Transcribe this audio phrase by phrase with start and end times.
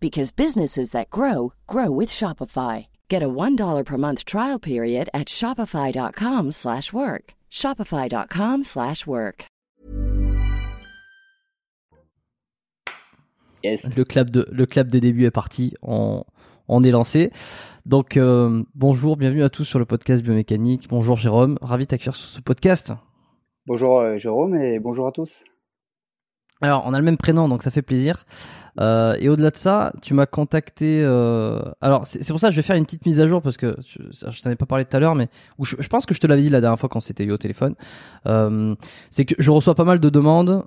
[0.00, 2.86] because businesses that grow grow with Shopify.
[3.08, 7.34] Get a $1 per month trial period at shopify.com/work.
[7.50, 9.50] shopify.com/work.
[13.62, 13.96] Yes.
[13.96, 16.24] Le clap de, le clap de début est parti, on,
[16.68, 17.30] on est lancé.
[17.86, 20.88] Donc euh, bonjour, bienvenue à tous sur le podcast Biomécanique.
[20.88, 22.92] Bonjour Jérôme, ravi de t'accueillir sur ce podcast.
[23.66, 25.44] Bonjour euh, Jérôme et bonjour à tous.
[26.60, 28.24] Alors, on a le même prénom, donc ça fait plaisir.
[28.80, 31.02] Euh, et au-delà de ça, tu m'as contacté.
[31.02, 31.60] Euh...
[31.80, 33.76] Alors, c'est pour ça que je vais faire une petite mise à jour parce que
[33.86, 35.28] je, je t'en ai pas parlé tout à l'heure, mais
[35.62, 37.74] je pense que je te l'avais dit la dernière fois quand c'était eu au téléphone.
[38.26, 38.74] Euh,
[39.10, 40.64] c'est que je reçois pas mal de demandes.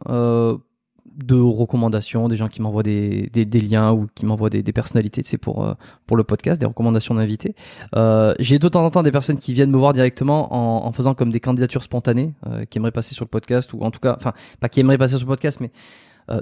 [1.06, 5.38] De recommandations, des gens qui m'envoient des, des, liens ou qui m'envoient des, personnalités, c'est
[5.38, 5.74] pour euh,
[6.08, 7.56] pour le podcast, des recommandations d'invités.
[7.96, 11.14] Euh, J'ai de temps en temps des personnes qui viennent me voir directement en, faisant
[11.14, 14.16] comme des candidatures spontanées, euh, qui aimeraient passer sur le podcast ou en tout cas,
[14.18, 15.72] enfin pas qui aimeraient passer sur le podcast, mais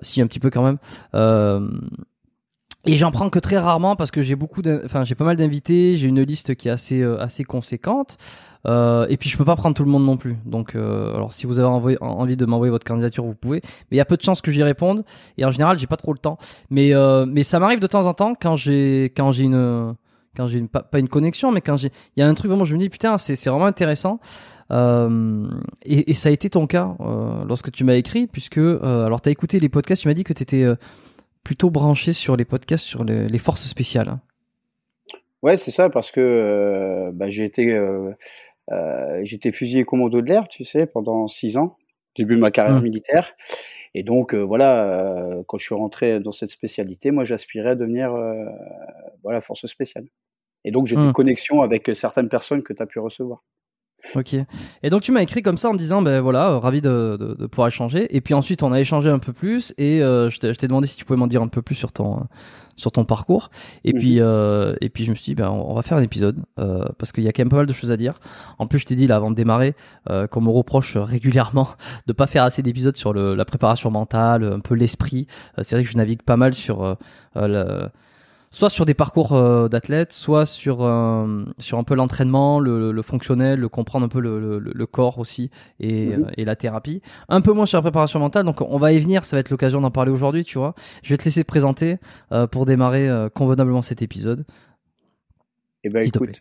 [0.03, 1.81] si un petit peu quand même.
[2.85, 5.97] Et j'en prends que très rarement parce que j'ai beaucoup, enfin j'ai pas mal d'invités,
[5.97, 8.17] j'ai une liste qui est assez assez conséquente.
[8.67, 10.35] Euh, et puis je peux pas prendre tout le monde non plus.
[10.45, 13.61] Donc euh, alors si vous avez envie de m'envoyer votre candidature, vous pouvez.
[13.63, 15.03] Mais il y a peu de chances que j'y réponde.
[15.37, 16.37] Et en général, j'ai pas trop le temps.
[16.69, 19.95] Mais euh, mais ça m'arrive de temps en temps quand j'ai quand j'ai une
[20.35, 22.65] quand j'ai une pas, une connexion, mais quand j'ai il y a un truc vraiment
[22.65, 24.19] je me dis putain c'est c'est vraiment intéressant.
[24.71, 25.49] Euh,
[25.83, 29.19] et, et ça a été ton cas euh, lorsque tu m'as écrit puisque euh, alors
[29.19, 30.75] t'as écouté les podcasts, tu m'as dit que t'étais euh,
[31.43, 34.19] plutôt branché sur les podcasts sur les, forces spéciales.
[35.41, 38.11] Ouais, c'est ça parce que euh, bah, j'ai été euh,
[39.23, 41.77] j'étais fusilier commando de l'air, tu sais, pendant six ans,
[42.17, 42.83] début de ma carrière Mm.
[42.83, 43.33] militaire.
[43.93, 47.75] Et donc euh, voilà, euh, quand je suis rentré dans cette spécialité, moi j'aspirais à
[47.75, 48.45] devenir euh,
[49.23, 50.05] voilà force spéciale.
[50.63, 51.07] Et donc j'ai Mm.
[51.07, 53.43] des connexions avec certaines personnes que tu as pu recevoir.
[54.15, 54.33] Ok.
[54.81, 57.17] Et donc tu m'as écrit comme ça en me disant ben voilà euh, ravi de,
[57.19, 58.07] de, de pouvoir échanger.
[58.15, 60.95] Et puis ensuite on a échangé un peu plus et euh, je t'ai demandé si
[60.95, 62.23] tu pouvais m'en dire un peu plus sur ton euh,
[62.81, 63.49] sur ton parcours.
[63.85, 63.99] Et Mhm.
[63.99, 66.85] puis euh, et puis je me suis dit ben on va faire un épisode euh,
[66.97, 68.19] parce qu'il y a quand même pas mal de choses à dire.
[68.59, 69.75] En plus je t'ai dit là avant de démarrer
[70.09, 71.69] euh, qu'on me reproche régulièrement
[72.07, 75.27] de pas faire assez d'épisodes sur le, la préparation mentale, un peu l'esprit.
[75.61, 76.97] C'est vrai que je navigue pas mal sur
[78.51, 83.59] soit sur des parcours euh, d'athlètes, soit sur euh, sur un peu l'entraînement, le, fonctionnel,
[83.59, 86.23] le comprendre un peu le, le, le corps aussi et, Mhm.
[86.25, 87.01] euh, et la thérapie.
[87.29, 89.49] Un peu moins sur la préparation mentale, donc on va y venir, ça va être
[89.49, 90.75] l'occasion d'en parler aujourd'hui, tu vois.
[91.01, 91.97] Je vais te laisser te présenter
[92.31, 94.45] euh, pour démarrer convenablement cet épisode.
[95.83, 96.37] Eh ben écoute,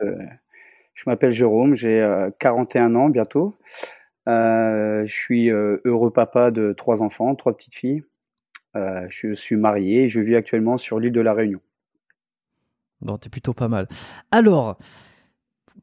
[0.94, 3.56] je m'appelle Jérôme, j'ai euh, 41 ans bientôt.
[4.26, 8.02] Je suis heureux papa de trois enfants, trois petites filles.
[8.74, 11.60] Je suis marié et je vis actuellement sur l'île de la Réunion.
[13.02, 13.88] Bon, t'es plutôt pas mal.
[14.30, 14.76] Alors,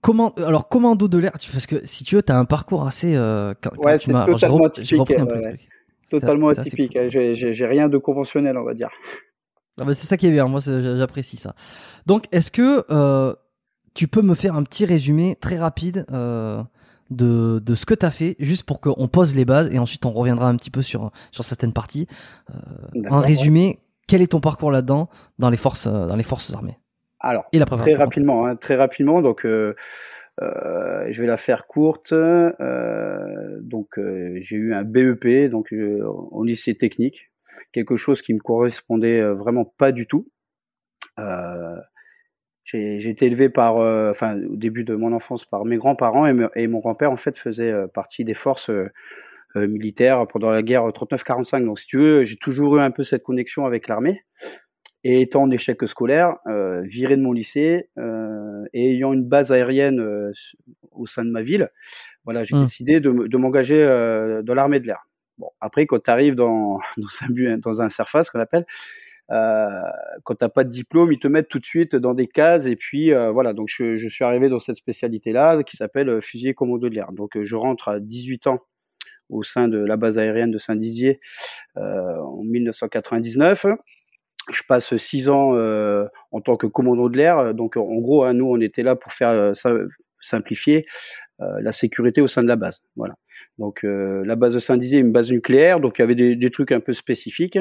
[0.01, 3.15] comment, alors commando de l'air, tu- parce que si tu veux, t'as un parcours assez.
[3.15, 5.69] Euh, quand, Ouais, c'est alors, totalement repris un peu atypique, truc.
[6.09, 6.93] Totalement atypique.
[6.93, 7.09] cool.
[7.09, 8.89] J'ai- J'ai j'ai rien de conventionnel, on va dire.
[9.79, 11.53] Ah bah, c'est ça qui est bien, moi c'est- j'apprécie ça.
[12.05, 13.33] Donc est-ce que euh,
[13.93, 16.63] tu peux me faire un petit résumé très rapide euh,
[17.11, 20.05] de, de ce que tu as fait, juste pour qu'on pose les bases et ensuite
[20.05, 22.07] on reviendra un petit peu sur, sur certaines parties.
[23.05, 23.25] Un ouais.
[23.25, 25.09] résumé, quel est ton parcours là-dedans
[25.39, 26.77] dans les forces, euh, dans les forces armées?
[27.19, 29.21] Alors, et la très rapidement, hein, très rapidement.
[29.21, 29.73] Donc, euh,
[30.41, 32.11] euh, je vais la faire courte.
[32.11, 37.31] Euh, donc, euh, j'ai eu un BEP, donc euh, au lycée technique,
[37.71, 40.27] quelque chose qui me correspondait euh, vraiment pas du tout.
[41.19, 41.75] Euh,
[42.63, 43.77] j'ai été élevé par,
[44.11, 47.17] enfin, au début de mon enfance, par mes grands-parents et, me- et mon grand-père en
[47.17, 48.69] fait faisait partie des forces
[49.55, 51.63] militaires pendant la guerre 39-45.
[51.65, 54.21] Donc, si tu veux, j'ai toujours eu un peu cette connexion avec l'armée.
[55.09, 59.53] Et étant en échec scolaire, euh, viré de mon lycée euh, et ayant une base
[59.53, 60.33] aérienne euh,
[60.91, 61.69] au sein de ma ville,
[62.25, 62.61] voilà, j'ai Mm.
[62.63, 63.81] décidé de, me- de m'engager
[64.43, 65.07] dans l'armée de l'air.
[65.37, 68.65] Bon, après, quand tu arrives dans, dans un but, dans un surface qu'on appelle,
[69.29, 72.75] quand t'as pas de diplôme, ils te mettent tout de suite dans des cases et
[72.75, 73.53] puis voilà.
[73.53, 77.11] Donc je, je, suis arrivé dans cette spécialité là qui s'appelle fusilier commando de l'air.
[77.13, 78.59] Donc je rentre à 18 ans
[79.29, 81.19] au sein de la base aérienne de Saint-Dizier
[81.75, 83.65] en 1999
[84.49, 87.53] je passe six ans euh, en tant que commandant de l'air.
[87.53, 89.53] Donc, en gros, hein, nous, on était là pour faire euh,
[90.19, 90.85] simplifier
[91.41, 92.81] euh, la sécurité au sein de la base.
[92.95, 93.15] Voilà.
[93.57, 96.49] Donc, la base de Saint-Dizier est une base nucléaire, donc il y avait des, des
[96.51, 97.59] trucs un peu spécifiques.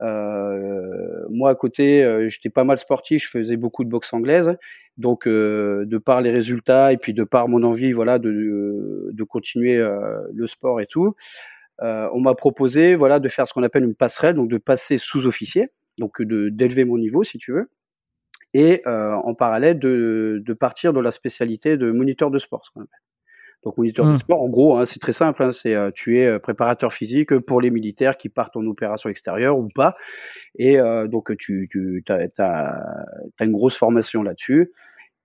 [0.00, 4.56] moi, à côté, j'étais pas mal sportif, je faisais beaucoup de boxe anglaise.
[4.96, 9.76] Donc, de par les résultats et puis de par mon envie, voilà, de, de continuer
[10.32, 11.14] le sport et tout,
[11.80, 15.70] on m'a proposé, voilà, de faire ce qu'on appelle une passerelle, donc de passer sous-officier
[15.98, 17.70] donc d'élever mon niveau si tu veux,
[18.52, 22.70] et euh, en parallèle de, de, partir de la spécialité de moniteur de sport, ce
[22.70, 23.00] qu'on appelle.
[23.64, 24.18] Donc moniteur de mmh.
[24.18, 25.42] sport, en gros, hein, c'est très simple.
[25.42, 29.08] Hein, c'est euh, tu es euh, préparateur physique pour les militaires qui partent en opération
[29.08, 29.94] extérieure ou pas,
[30.56, 34.72] et euh, donc tu, tu as, as, une grosse formation là-dessus.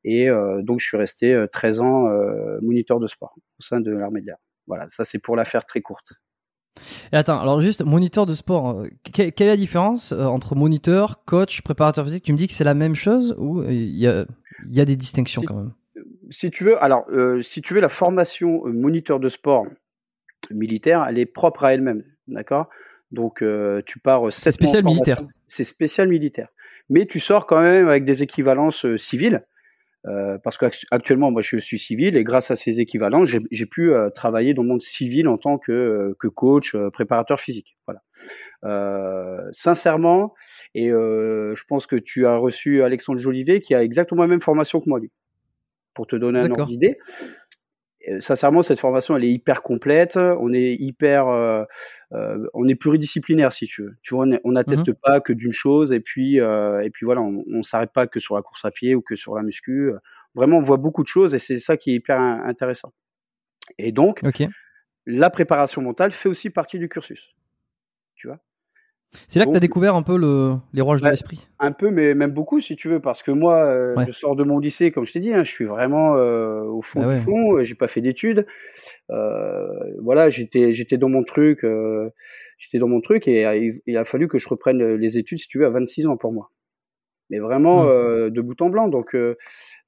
[0.06, 0.30] Et
[0.62, 2.08] donc je suis resté 13 ans
[2.62, 4.38] moniteur de sport au sein de l'armée de l'air.
[4.66, 6.14] Voilà, ça c'est pour l'affaire très courte.
[7.12, 11.24] Et attends, alors juste moniteur de sport, euh, quelle, est la différence euh, entre moniteur,
[11.26, 12.24] coach, préparateur physique?
[12.24, 14.26] Tu me dis que c'est la même chose ou il y a,
[14.68, 15.74] y a, des distinctions quand même?
[16.30, 19.66] Si tu veux, alors euh, si tu veux la formation moniteur de sport
[20.52, 22.70] militaire, elle est propre à elle-même, d'accord?
[23.12, 23.44] Donc
[23.86, 25.24] tu pars c'est spécial militaire.
[25.48, 26.50] C'est spécial militaire,
[26.90, 29.44] mais tu sors quand même avec des équivalences civiles.
[30.08, 34.10] Euh, parce qu'actuellement, moi, je suis civil et grâce à ces équivalents, j'ai pu euh,
[34.10, 37.78] travailler dans le monde civil en tant que, euh, que coach, préparateur physique.
[37.86, 38.02] Voilà.
[39.52, 40.34] sincèrement,
[40.74, 44.80] et je pense que tu as reçu Alexandre Jolivet qui a exactement la même formation
[44.80, 45.12] que moi, lui,
[45.94, 46.98] pour te donner un ordre d'idée.
[48.08, 50.18] Euh, sincèrement, cette formation, elle est hyper complète.
[50.18, 51.64] On est hyper, euh,
[52.14, 53.98] euh, on est pluridisciplinaire, si tu veux.
[54.02, 57.22] Tu vois, on n'atteste mmh pas que d'une chose, et puis, euh, et puis voilà,
[57.22, 59.92] on, on s'arrête pas que sur la course à pied ou que sur la muscu.
[60.36, 62.94] Vraiment, on voit beaucoup de choses, et c'est ça qui est hyper intéressant.
[63.78, 64.22] Et donc,
[65.06, 67.36] la préparation mentale fait aussi partie du cursus.
[68.16, 68.40] Tu vois?
[69.28, 71.90] C'est là que tu as découvert un peu le, les rouages de l'esprit Un peu,
[71.90, 74.92] mais même beaucoup, si tu veux, parce que moi, euh, je sors de mon lycée,
[74.92, 77.76] comme je t'ai dit, hein, je suis vraiment euh, au fond ah du fond, j'ai
[77.76, 78.46] pas fait d'études.
[79.10, 79.68] Euh,
[80.02, 81.66] voilà, j'étais j'étais dans mon truc,
[82.60, 85.58] j'étais dans mon truc, et il, a fallu que je reprenne les études, si tu
[85.58, 86.52] veux, à 26 ans pour moi.
[87.32, 88.30] Mais vraiment mmh.
[88.30, 88.88] de bout en blanc.
[88.88, 89.16] Donc,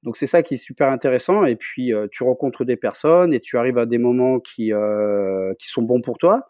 [0.02, 1.44] donc c'est ça qui est super intéressant.
[1.44, 4.72] Et puis, tu rencontres des personnes et tu arrives à des moments qui,
[5.58, 6.48] qui sont bons pour toi.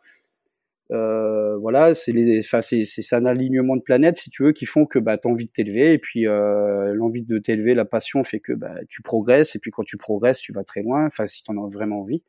[0.92, 4.66] Euh, voilà, c'est les, enfin c'est c'est un alignement de planètes si tu veux qui
[4.66, 8.22] font que bah t'as envie de t'élever et puis euh, l'envie de t'élever, la passion
[8.24, 11.06] fait que bah tu progresses et puis quand tu progresses tu vas très loin.
[11.06, 12.22] Enfin si t'en as vraiment envie.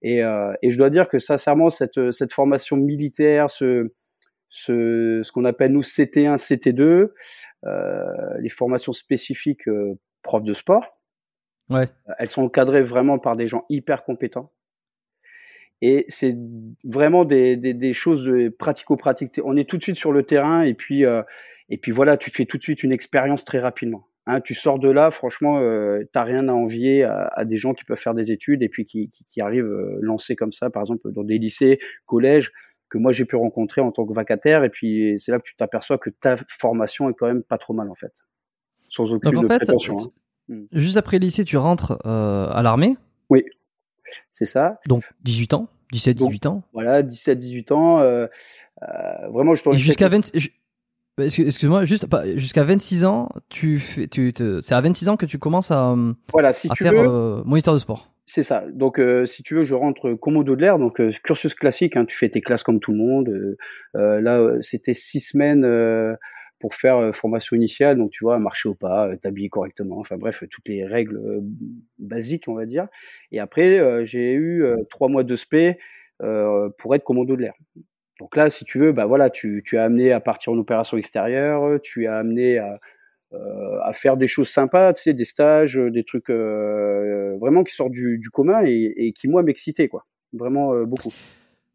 [0.00, 3.92] Et, euh, et je dois dire que sincèrement cette cette formation militaire, ce
[4.48, 7.08] ce, ce qu'on appelle nous CT1, CT2,
[7.64, 8.04] euh,
[8.38, 11.00] les formations spécifiques euh, profs de sport,
[11.70, 11.88] ouais.
[12.18, 14.52] elles sont encadrées vraiment par des gens hyper compétents
[15.82, 16.36] et c'est
[16.84, 19.40] vraiment des, des, des choses pratico-pratiques.
[19.44, 21.22] On est tout de suite sur le terrain et puis euh,
[21.68, 24.06] et puis voilà, tu fais tout de suite une expérience très rapidement.
[24.26, 27.74] Hein, tu sors de là, franchement, euh, t'as rien à envier à, à, des gens
[27.74, 30.70] qui peuvent faire des études et puis qui, qui, qui arrivent euh, lancés comme ça,
[30.70, 32.52] par exemple dans des lycées, collèges
[32.88, 34.62] que moi j'ai pu rencontrer en tant que vacataire.
[34.62, 37.74] Et puis c'est là que tu t'aperçois que ta formation est quand même pas trop
[37.74, 38.12] mal en fait,
[38.86, 39.96] sans aucune Donc, en fait, prétention.
[40.52, 40.60] Hein.
[40.70, 42.96] Juste après le lycée, tu rentres euh, à l'armée?
[43.30, 43.44] Oui.
[44.32, 44.78] C'est ça.
[44.86, 46.62] Donc 18 ans, 17, 18 ans.
[46.72, 48.00] Voilà, 17, 18 ans.
[48.00, 48.26] Euh,
[48.82, 50.32] euh, vraiment, je Et jusqu'à 20.
[51.18, 55.70] Excuse-moi, juste jusqu'à 26 ans, tu fais, tu c'est à 26 ans que tu commences
[55.70, 55.94] à,
[56.32, 58.10] voilà, si à tu faire veux, euh, moniteur de sport.
[58.24, 58.64] C'est ça.
[58.72, 61.98] Donc, euh, si tu veux, je rentre commando de l'air, donc euh, cursus classique.
[61.98, 63.56] Hein, tu fais tes classes comme tout le monde.
[63.92, 65.66] Là, c'était six semaines
[66.62, 70.16] pour faire euh, formation initiale, donc tu vois, marcher au pas, euh, t'habiller correctement, enfin
[70.16, 71.40] bref, toutes les règles euh,
[71.98, 72.86] basiques, on va dire.
[73.32, 75.78] Et après, j'ai eu trois mois de spé
[76.20, 77.54] pour être commando de l'air.
[78.20, 80.96] Donc là, si tu veux, bah voilà, tu, tu as amené à partir en opération
[80.96, 86.30] extérieure, tu as amené à, faire des choses sympas, tu sais, des stages, des trucs
[86.30, 91.12] vraiment qui sortent du, commun et qui moi m'excitaient quoi, vraiment beaucoup.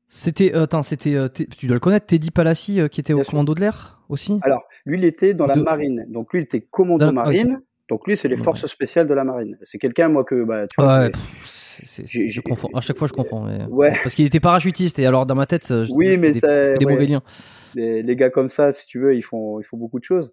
[0.08, 1.18] C'était, attends, c'était,
[1.58, 4.40] tu dois le connaître, Teddy Palassi qui était au commando de l'air aussi?
[4.42, 6.06] Alors lui, il était dans la marine.
[6.10, 7.62] Donc lui, il était commando marine.
[7.90, 9.58] Donc lui, c'est les forces spéciales de la marine.
[9.64, 11.06] C'est quelqu'un, moi, que bah, tu vois.
[11.06, 11.12] Ouais,
[11.80, 12.70] je confonds.
[12.74, 13.68] À chaque fois, je confonds.
[13.70, 13.94] Ouais.
[14.04, 17.24] Parce qu'il était parachutiste et alors dans ma tête, oui, mais des, des mauvais liens.
[17.76, 20.32] Les, les, gars comme ça, si tu veux, ils font, ils font beaucoup de choses.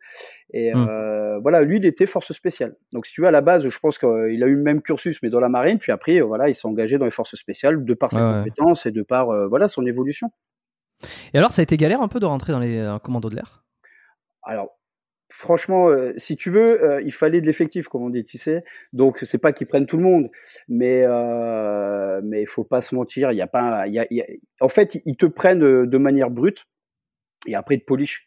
[0.52, 0.86] Et hum.
[0.88, 2.76] euh, voilà, lui, il était force spéciale.
[2.92, 5.18] Donc, si tu veux, à la base, je pense qu'il a eu le même cursus,
[5.22, 5.78] mais dans la marine.
[5.78, 8.92] Puis après, voilà, il s'est engagé dans les forces spéciales de par ses compétences et
[8.92, 10.30] de par euh, voilà son évolution.
[11.34, 13.36] Et alors, ça a été galère un peu de rentrer dans les euh, commandos de
[13.36, 13.64] l'air?
[14.42, 14.78] Alors,
[15.34, 18.64] franchement, euh, si tu veux, euh, il fallait de l'effectif, comme on dit, tu sais.
[18.92, 20.30] Donc, c'est pas qu'ils prennent tout le monde,
[20.68, 23.32] mais euh, mais il faut pas se mentir.
[23.32, 24.24] Il y a pas, il y a,
[24.60, 26.66] en fait, ils te prennent de manière brute
[27.46, 28.26] et après ils te polish.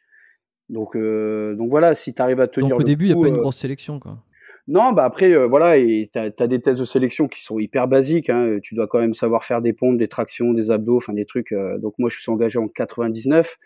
[0.70, 2.72] Donc donc voilà, si tu arrives à tenir.
[2.72, 4.24] Donc au début, il n'y a pas une grosse sélection, quoi.
[4.70, 8.30] Non, bah après, voilà, et t'as as des tests de sélection qui sont hyper basiques.
[8.30, 8.58] Hein.
[8.62, 11.56] Tu dois quand même savoir faire des pompes, des tractions, des abdos, enfin des trucs.
[11.78, 13.58] donc moi, je suis engagé en 99.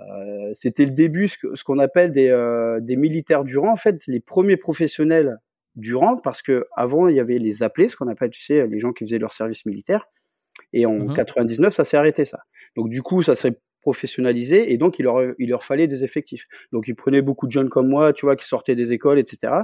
[0.00, 4.02] Euh, c'était le début, ce qu'on appelle des, euh, des militaires du rang, en fait,
[4.06, 5.38] les premiers professionnels
[5.76, 8.66] du rang, parce que avant il y avait les appelés, ce qu'on appelle, tu sais,
[8.66, 10.06] les gens qui faisaient leur service militaire.
[10.72, 12.40] Et en 99, mmh ça s'est arrêté ça.
[12.76, 16.46] Donc du coup, ça s'est professionnalisé et donc il leur, il leur fallait des effectifs.
[16.72, 19.62] Donc ils prenaient beaucoup de jeunes comme moi, tu vois, qui sortaient des écoles, etc.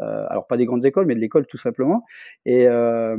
[0.00, 2.04] Euh, alors pas des grandes écoles, mais de l'école tout simplement.
[2.46, 3.16] Et, euh,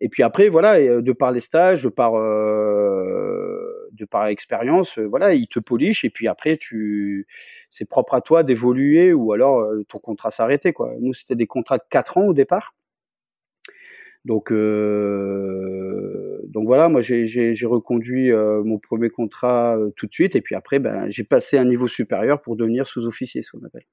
[0.00, 5.34] et puis après, voilà, de par les stages, de par euh, de par expérience, voilà,
[5.34, 7.26] ils te polichent et puis après tu,
[7.68, 10.92] c'est propre à toi d'évoluer ou alors ton contrat s'arrêtait quoi.
[11.00, 12.74] Nous c'était des contrats de 4 ans au départ.
[14.26, 20.42] Donc, euh, donc voilà, moi j'ai reconduit euh, mon premier contrat tout de suite et
[20.42, 23.86] puis après, ben, j'ai passé un niveau supérieur pour devenir sous-officier, ce qu'on appelle.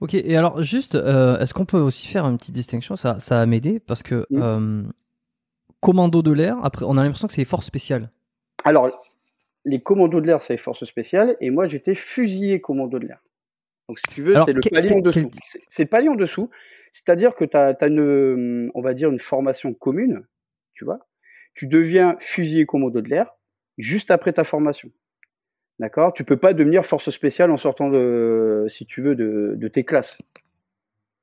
[0.00, 2.96] Ok, et alors juste, euh, est-ce qu'on peut aussi faire une petite distinction?
[2.96, 4.42] Ça, ça a m'aidé parce que mmh.
[4.42, 4.82] euh,
[5.80, 8.10] commando de l'air, après, on a l'impression que c'est les forces spéciales.
[8.64, 8.90] Alors,
[9.64, 13.22] les commandos de l'air, c'est les forces spéciales, et moi j'étais fusillé commando de l'air.
[13.88, 15.30] Donc, si tu veux, c'est le palier en dessous.
[15.68, 16.50] C'est le palier en dessous,
[16.90, 20.26] c'est-à-dire que tu as, une, on va dire, une formation commune,
[20.74, 21.06] tu vois.
[21.54, 23.36] Tu deviens fusillé commando de l'air
[23.78, 24.90] juste après ta formation.
[25.78, 26.12] D'accord?
[26.14, 29.84] Tu peux pas devenir force spéciale en sortant de, si tu veux, de, de tes
[29.84, 30.16] classes.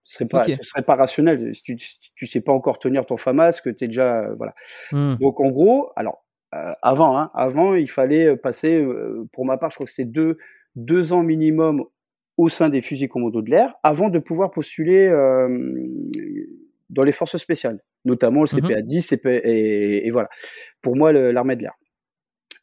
[0.04, 1.56] Ce serait pas, ce serait pas rationnel.
[1.56, 1.78] Si tu,
[2.16, 4.54] tu sais pas encore tenir ton FAMAS, que tu es déjà, euh, voilà.
[4.92, 5.16] Hmm.
[5.16, 6.23] Donc en gros, alors
[6.82, 10.38] avant, hein, avant, il fallait passer, euh, pour ma part, je crois que c'était deux,
[10.76, 11.84] deux ans minimum
[12.38, 15.08] au sein des fusils commandos de l'air, avant de pouvoir postuler
[16.90, 20.30] dans les forces spéciales, notamment le CPA 10 CP, et, et, voilà.
[20.82, 21.74] Pour moi, l'armée de l'air.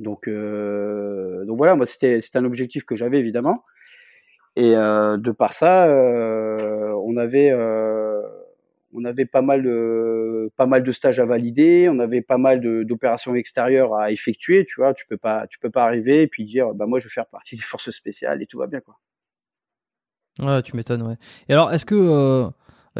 [0.00, 3.62] Donc, euh, donc voilà, moi c'était un objectif que j'avais évidemment.
[4.56, 7.50] Et euh, de par ça, euh, on avait
[8.92, 12.61] on avait pas mal de pas mal de stages à valider, on avait pas mal
[12.85, 14.64] d'opérations extérieures à effectuer.
[14.66, 17.04] Tu vois, tu peux pas tu peux pas arriver et puis dire bah moi je
[17.04, 18.99] veux faire partie des forces spéciales et tout va bien quoi.
[20.40, 21.16] Ouais, tu m'étonnes, ouais.
[21.49, 22.49] Et alors, est-ce que euh,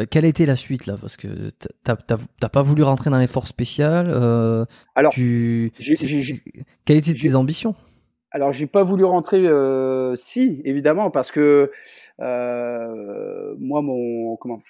[0.09, 0.95] quelle été la suite là?
[0.99, 1.49] Parce que
[1.83, 4.07] t'as pas voulu rentrer dans les forces spéciales.
[4.09, 5.71] Euh, alors, tu...
[6.85, 7.75] quelles étaient tes ambitions?
[8.33, 11.69] Alors j'ai pas voulu rentrer, euh, si évidemment, parce que
[12.21, 14.61] euh, moi mon comment?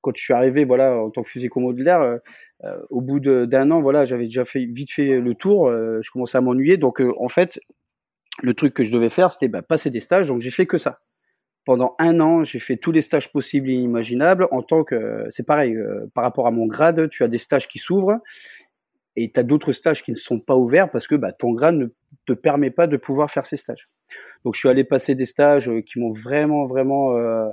[0.00, 2.18] Quand je suis arrivé voilà en tant que de l'air, euh,
[2.90, 6.40] au bout d'un an voilà j'avais déjà fait vite fait le tour, je commençais à
[6.40, 7.60] m'ennuyer donc en fait
[8.42, 10.78] le truc que je devais faire c'était bah, passer des stages donc j'ai fait que
[10.78, 11.00] ça
[11.64, 14.48] pendant un an, j'ai fait tous les stages possibles et inimaginables.
[14.50, 17.68] En tant que, c'est pareil, euh, par rapport à mon grade, tu as des stages
[17.68, 18.18] qui s'ouvrent
[19.16, 21.76] et tu as d'autres stages qui ne sont pas ouverts parce que bah, ton grade
[21.76, 21.86] ne
[22.26, 23.88] te permet pas de pouvoir faire ces stages.
[24.44, 27.48] Donc, je suis allé passer des stages euh, qui m'ont vraiment, vraiment euh,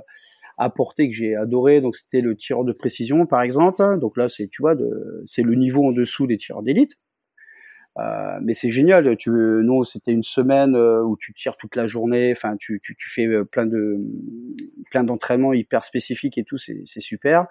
[0.58, 1.80] apporté, que j'ai adoré.
[1.80, 3.98] Donc, c'était le tireur de précision, par exemple.
[4.00, 4.74] Donc là, c'est, tu vois,
[5.24, 6.96] c'est le niveau en dessous des tireurs d'élite.
[7.98, 9.16] Euh, mais c'est génial.
[9.16, 12.30] Tu, nous, c'était une semaine euh, où tu tires toute la journée.
[12.30, 13.96] Enfin, tu, tu, tu fais euh, plein de
[14.90, 16.58] plein d'entraînements hyper spécifiques et tout.
[16.58, 17.46] C'est, super.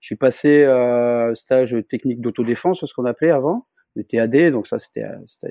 [0.00, 4.52] J'ai passé euh, stage technique d'autodéfense, ce qu'on appelait avant, le TAD.
[4.52, 5.04] Donc ça, c'était,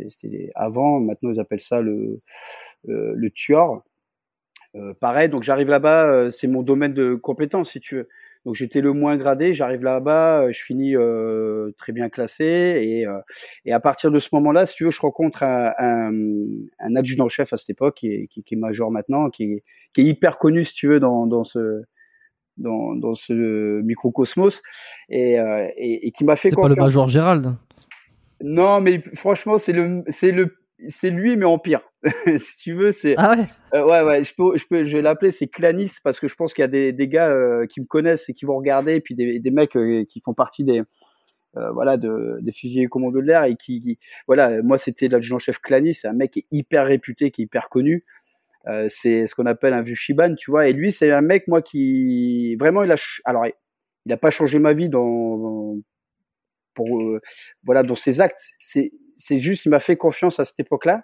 [0.07, 0.99] c'était, avant.
[0.99, 2.21] Maintenant, ils appellent ça le
[2.87, 3.83] le tueur.
[4.99, 5.29] Pareil.
[5.29, 6.31] Donc j'arrive là-bas.
[6.31, 8.09] c'est mon domaine de compétence, si tu veux.
[8.45, 13.05] Donc j'étais le moins gradé, j'arrive là-bas, euh, je finis euh, très bien classé et,
[13.05, 13.19] euh,
[13.65, 16.11] et à partir de ce moment-là, si tu veux, je rencontre un, un,
[16.79, 20.01] un adjudant-chef à cette époque qui est, qui, qui est major maintenant, qui est, qui
[20.01, 21.83] est hyper connu si tu veux dans, dans ce
[22.55, 24.61] dans, dans ce microcosmos
[25.09, 26.49] et, euh, et, et qui m'a fait.
[26.49, 27.55] C'est pas le major Gérald?
[28.41, 30.55] Non, mais franchement, c'est le c'est le
[30.87, 31.81] c'est lui mais en pire.
[32.39, 33.15] si tu veux, c'est.
[33.17, 33.45] Ah ouais.
[33.73, 34.23] Euh, ouais, ouais.
[34.23, 35.31] Je peux, je peux, je vais l'appeler.
[35.31, 37.85] C'est Clanis parce que je pense qu'il y a des, des gars euh, qui me
[37.85, 40.83] connaissent et qui vont regarder, et puis des, des mecs euh, qui font partie des,
[41.73, 45.95] voilà, de, des fusiliers commando de l'air et qui, voilà, moi c'était l'adjudant-chef Clanis.
[45.95, 48.05] C'est un mec qui est hyper réputé, qui est hyper connu.
[48.87, 50.69] c'est ce qu'on appelle un vieux Shiban, tu vois.
[50.69, 52.95] Et lui, c'est un mec, moi, qui vraiment, il a,
[53.25, 53.45] alors,
[54.05, 55.75] il a pas changé ma vie dans,
[56.73, 57.19] pour,
[57.63, 58.53] voilà, dans ses actes.
[58.59, 61.01] C'est, c'est juste, il m'a fait confiance à cette époque-là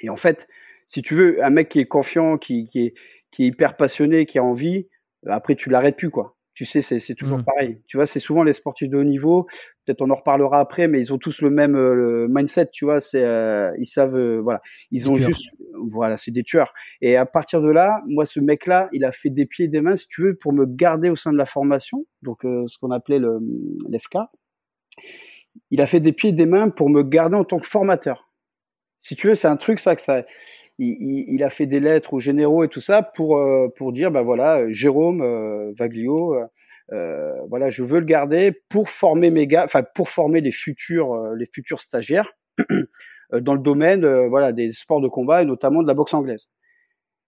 [0.00, 0.46] et en fait,
[0.86, 2.94] si tu veux, un mec qui est confiant, qui, qui, est,
[3.30, 4.88] qui est hyper passionné, qui a envie,
[5.26, 6.34] euh, après tu l'arrêtes plus quoi.
[6.54, 7.44] Tu sais, c'est toujours mmh.
[7.44, 7.82] pareil.
[7.86, 9.46] Tu vois, c'est souvent les sportifs de haut niveau.
[9.84, 12.70] Peut-être on en reparlera après, mais ils ont tous le même euh, mindset.
[12.72, 15.54] Tu vois, c'est euh, ils savent, voilà, ils ont juste,
[15.92, 16.74] voilà, c'est des tueurs.
[17.00, 19.80] Et à partir de là, moi, ce mec-là, il a fait des pieds et des
[19.80, 22.76] mains, si tu veux, pour me garder au sein de la formation, donc euh, ce
[22.78, 23.38] qu'on appelait le
[23.88, 24.16] l'FK.
[25.70, 28.30] Il a fait des pieds et des mains pour me garder en tant que formateur.
[28.98, 30.24] Si tu veux, c'est un truc ça que ça.
[30.78, 34.12] Il, il, a fait des lettres aux généraux et tout ça pour euh, pour dire
[34.12, 36.36] ben voilà Jérôme euh, Vaglio
[36.92, 41.34] euh, voilà je veux le garder pour former mes gars enfin pour former les futurs
[41.34, 42.32] les futurs stagiaires
[43.34, 46.14] Euh, dans le domaine euh, voilà des sports de combat et notamment de la boxe
[46.14, 46.48] anglaise.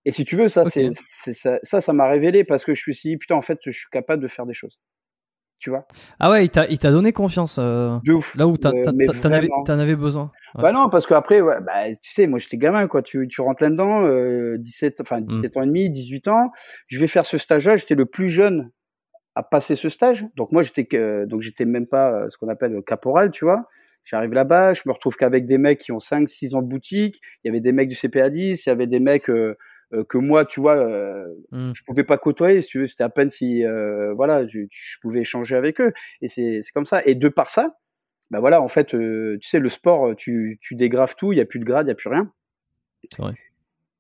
[0.07, 2.95] Et si tu veux, ça, c'est ça, ça, ça m'a révélé parce que je me
[2.95, 4.81] suis dit putain, en fait, je suis capable de faire des choses.
[5.61, 5.87] Tu vois
[6.19, 7.59] Ah ouais, il t'a, donné confiance.
[7.59, 8.35] Euh, de ouf.
[8.35, 10.31] Là où t'en avais, avais, besoin.
[10.55, 13.03] Bah non, parce qu'après, ouais, bah, tu sais, moi j'étais gamin, quoi.
[13.03, 15.59] Tu, tu rentres là-dedans, euh, 17, enfin 17 mmh.
[15.59, 16.51] ans et demi, 18 ans.
[16.87, 17.77] Je vais faire ce stage-là.
[17.77, 18.71] J'étais le plus jeune
[19.35, 20.27] à passer ce stage.
[20.35, 20.87] Donc moi, j'étais,
[21.27, 23.67] donc j'étais même pas ce qu'on appelle caporal, tu vois.
[24.05, 27.21] J'arrive là-bas, je me retrouve qu'avec des mecs qui ont 5 6 ans de boutique,
[27.45, 29.57] il y avait des mecs du CPA 10, il y avait des mecs euh, euh,
[30.09, 31.73] que moi, tu vois, euh, mmh.
[31.75, 34.99] je pouvais pas côtoyer, si tu veux, c'était à peine si euh, voilà, je, je,
[35.01, 37.77] pouvais échanger avec eux et c'est comme ça et de par ça,
[38.31, 41.47] bah voilà, en fait, tu sais le sport, tu tu dégraves tout, il y a
[41.47, 42.33] plus de grade, il y a plus rien.
[43.19, 43.35] Vrai.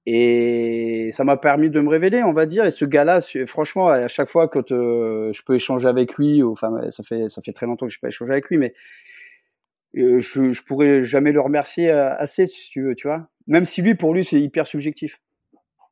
[0.07, 2.65] Et ça m'a permis de me révéler, on va dire.
[2.65, 7.03] Et ce gars-là, franchement, à chaque fois que je peux échanger avec lui, enfin, ça
[7.03, 8.73] fait ça fait très longtemps que je peux échanger avec lui, mais
[9.95, 13.29] je, je pourrais jamais le remercier euh, assez, si tu veux, tu vois.
[13.47, 15.21] Même si lui, pour lui, c'est hyper subjectif.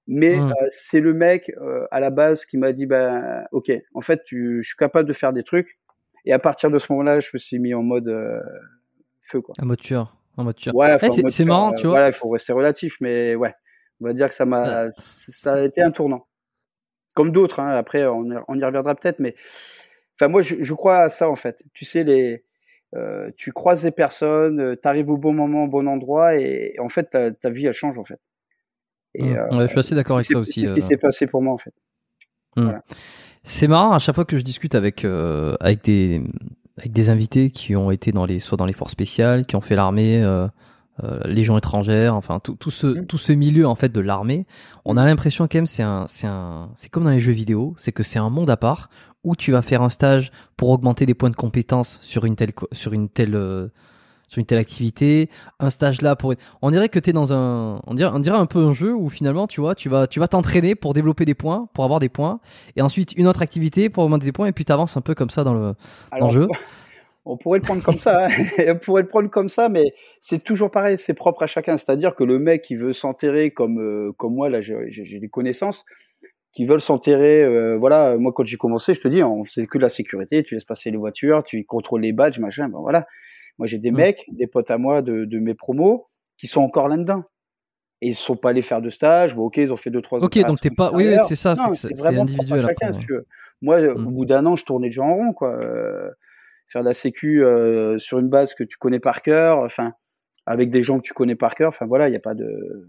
[0.09, 0.50] Mais mmh.
[0.50, 4.23] euh, c'est le mec euh, à la base qui m'a dit, ben, ok, en fait,
[4.25, 5.79] tu, je suis capable de faire des trucs.
[6.25, 8.12] Et à partir de ce moment-là, je me suis mis en mode
[9.23, 9.55] feu, quoi.
[9.61, 10.17] En mode tueur.
[10.37, 10.75] En mode tueur.
[10.75, 10.97] Ouais,
[11.29, 11.93] c'est marrant, tu vois.
[11.93, 13.55] Voilà, il faut rester relatif, mais ouais,
[14.00, 16.27] on va dire que ça m'a, ça a été un tournant.
[17.15, 19.35] Comme d'autres, hein, après, on, on, y reviendra peut-être, mais
[20.19, 21.65] enfin, moi, je, je crois à ça en fait.
[21.73, 22.45] Tu sais, les
[22.95, 26.75] euh, tu croises des personnes, euh, tu arrives au bon moment, au bon endroit, et,
[26.79, 28.21] en fait, ta, ta, vie, elle change, en fait.
[29.19, 29.37] Et, mmh.
[29.53, 30.62] euh, je suis assez d'accord avec ça aussi.
[30.62, 31.75] C'est ce qui s'est passé pour moi, en fait.
[32.57, 32.62] Mmh.
[32.62, 32.83] Voilà.
[33.42, 36.23] C'est marrant, à chaque fois que je discute avec, avec, des,
[36.77, 39.61] avec des invités qui ont été dans les, soit dans les forces spéciales, qui ont
[39.61, 40.23] fait l'armée,
[41.05, 43.07] euh, légion étrangère, enfin tout, tout ce mmh.
[43.07, 44.47] tout ce milieu en fait de l'armée,
[44.85, 47.75] on a l'impression quand même c'est un c'est un c'est comme dans les jeux vidéo,
[47.79, 48.90] c'est que c'est un monde à part
[49.23, 52.51] où tu vas faire un stage pour augmenter des points de compétence sur une telle
[52.73, 53.69] sur une telle euh,
[54.29, 57.81] sur une telle activité, un stage là pour on dirait que tu es dans un
[57.87, 60.21] on dirait on dirait un peu un jeu où finalement tu vois, tu vas tu
[60.21, 62.41] vas t'entraîner pour développer des points, pour avoir des points
[62.77, 65.14] et ensuite une autre activité pour augmenter des points et puis tu avances un peu
[65.14, 65.75] comme ça dans le,
[66.19, 66.49] dans le jeu.
[67.31, 68.29] On pourrait le prendre comme ça, hein.
[68.69, 69.85] on pourrait le prendre comme ça, mais
[70.19, 71.77] c'est toujours pareil, c'est propre à chacun.
[71.77, 75.85] C'est-à-dire que le mec qui veut s'enterrer comme euh, comme moi, là, j'ai des connaissances
[76.53, 77.43] qui veulent s'enterrer.
[77.43, 80.43] Euh, voilà, moi quand j'ai commencé, je te dis, c'est que de la sécurité.
[80.43, 82.71] Tu laisses passer les voitures, tu contrôles les badges, machin.
[82.71, 83.07] Ben voilà.
[83.59, 83.97] Moi j'ai des mmh.
[83.97, 87.25] mecs, des potes à moi de, de mes promos, qui sont encore là-dedans.
[88.01, 89.35] Et ils sont pas allés faire de stage.
[89.35, 90.23] Bon, ok, ils ont fait deux trois.
[90.23, 90.92] Ok, donc t'es pas.
[90.92, 91.55] Oui, oui c'est ça.
[91.73, 92.62] C'est vraiment individuel.
[92.62, 93.27] Chacun, si tu veux.
[93.61, 94.07] Moi, mmh.
[94.07, 95.57] au bout d'un an, je tournais déjà en rond, quoi.
[95.57, 96.09] Euh,
[96.68, 99.94] faire de la sécu euh, sur une base que tu connais par cœur, enfin
[100.47, 102.88] avec des gens que tu connais par cœur, enfin voilà, il n'y a pas de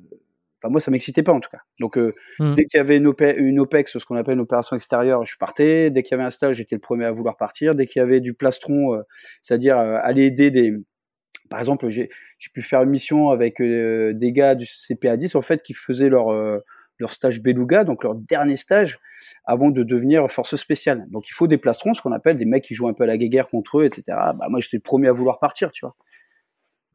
[0.62, 1.62] Enfin, moi, ça m'excitait pas en tout cas.
[1.80, 2.56] Donc, euh, mmh.
[2.56, 5.90] dès qu'il y avait une, une OPEX, ce qu'on appelle une opération extérieure, je partais.
[5.90, 7.76] Dès qu'il y avait un stage, j'étais le premier à vouloir partir.
[7.76, 9.02] Dès qu'il y avait du plastron, euh,
[9.42, 10.74] c'est-à-dire aller aider des.
[11.50, 12.10] Par exemple, j'ai
[12.54, 16.32] pu faire une mission avec des gars du CPA 10 en fait qui faisaient leur
[17.00, 19.00] leur stage beluga, donc leur dernier stage,
[19.46, 21.06] avant de devenir force spéciale.
[21.10, 23.08] Donc il faut des plastrons, ce qu'on appelle des mecs qui jouent un peu à
[23.08, 24.04] la guerre contre eux, etc.
[24.08, 25.96] Bah, moi j'étais le premier à vouloir partir, tu vois.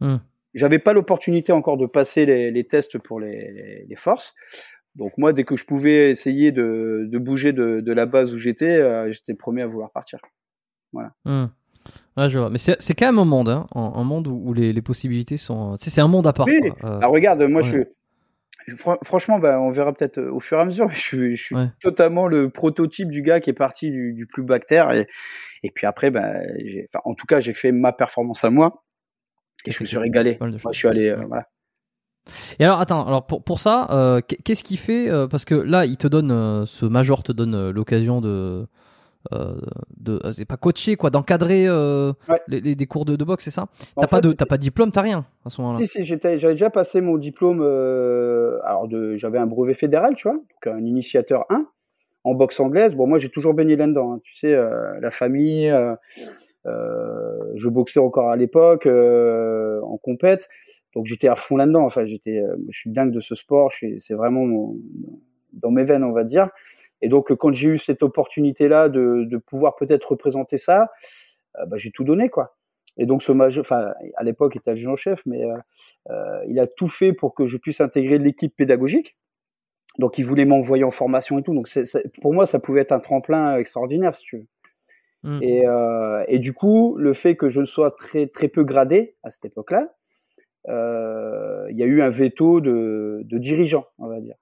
[0.00, 0.18] Mmh.
[0.54, 4.34] J'avais pas l'opportunité encore de passer les, les tests pour les, les, forces.
[4.94, 8.38] Donc moi, dès que je pouvais essayer de, de bouger de, de, la base où
[8.38, 10.20] j'étais, euh, j'étais le premier à vouloir partir.
[10.92, 11.10] Voilà.
[11.24, 11.46] Mmh.
[12.16, 12.50] Ouais, je vois.
[12.50, 15.76] Mais c'est quand même un monde, hein, un, monde où, les, les, possibilités sont.
[15.76, 16.46] C'est un monde à part.
[16.46, 16.60] Oui.
[16.84, 16.98] Euh...
[16.98, 17.84] Alors regarde, moi je suis
[19.02, 20.88] franchement, bah, on verra peut-être euh, au fur et à mesure.
[20.90, 24.42] Je suis, je suis totalement le prototype du gars qui est parti du, du plus
[24.42, 24.90] bactère.
[24.92, 25.06] Et,
[25.62, 26.32] et puis après, bah,
[26.88, 28.84] enfin, en tout cas, j'ai fait ma performance à moi
[29.66, 30.38] et je me suis régalé.
[30.40, 31.48] Moi, je suis allé, euh, voilà.
[32.58, 35.98] Et alors, attends, alors pour, pour ça, euh, qu'est-ce qui fait Parce que là, il
[35.98, 38.66] te donne, ce major te donne l'occasion de,
[39.32, 39.54] euh,
[39.96, 42.12] de euh, c'est pas coacher quoi d'encadrer euh,
[42.46, 43.68] les, des cours de, de boxe c'est ça?
[43.98, 45.78] T'as pas de pas de diplôme t'as rien à ce moment-là?
[45.78, 50.66] Si si j'avais déjà passé mon diplôme alors j'avais un brevet fédéral tu vois donc
[50.66, 51.66] un initiateur 1
[52.24, 54.20] en boxe anglaise bon moi j'ai toujours baigné là-dedans hein.
[54.22, 54.54] tu sais
[55.00, 55.72] la famille
[56.66, 60.48] je boxais encore à l'époque en compète
[60.94, 64.74] donc j'étais à fond là-dedans enfin j'étais je suis dingue de ce sport c'est vraiment
[65.52, 66.48] dans mes veines on va dire
[67.04, 70.90] et donc, quand j'ai eu cette opportunité-là de, de pouvoir peut-être représenter ça,
[71.58, 72.56] euh, bah, j'ai tout donné, quoi.
[72.96, 75.42] Et donc ce major, enfin à l'époque il était adjudant-chef, mais
[76.46, 79.16] il a tout fait pour que je puisse intégrer l'équipe pédagogique.
[79.98, 81.54] Donc il voulait m'envoyer en formation et tout.
[81.54, 81.68] Donc
[82.22, 84.46] pour moi ça pouvait être un tremplin extraordinaire si tu veux.
[85.24, 85.38] Mmh.
[85.42, 85.64] Et,
[86.28, 89.88] et, du coup, le fait que je sois très très peu gradé à cette époque-là,
[90.68, 94.36] euh, il y a eu un veto de, de dirigeants, on va dire.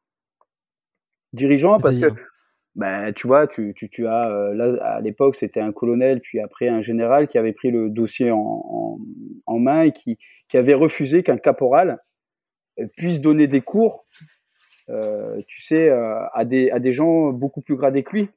[1.33, 2.09] Dirigeants parce que
[2.75, 6.41] ben, tu vois, tu, tu, tu as euh, là à l'époque c'était un colonel puis
[6.41, 8.99] après un général qui avait pris le dossier en, en,
[9.47, 10.19] en main et qui,
[10.49, 11.99] qui avait refusé qu'un caporal
[12.79, 14.07] euh, puisse donner des cours,
[14.91, 18.31] euh, tu sais, à des à des gens beaucoup plus gradés que lui.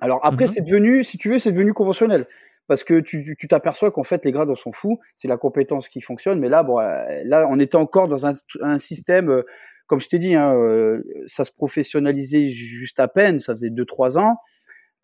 [0.00, 2.26] Alors après, mmh c'est devenu, si tu veux, c'est devenu conventionnel
[2.68, 6.00] parce que tu t'aperçois qu'en fait les grades on s'en fout, c'est la compétence qui
[6.00, 6.38] fonctionne.
[6.38, 9.42] Mais là, bon, euh, là on était encore dans un, un système, euh,
[9.86, 13.84] comme je t'ai dit, hein, euh, ça se professionnalisait juste à peine, ça faisait deux
[13.84, 14.38] trois ans.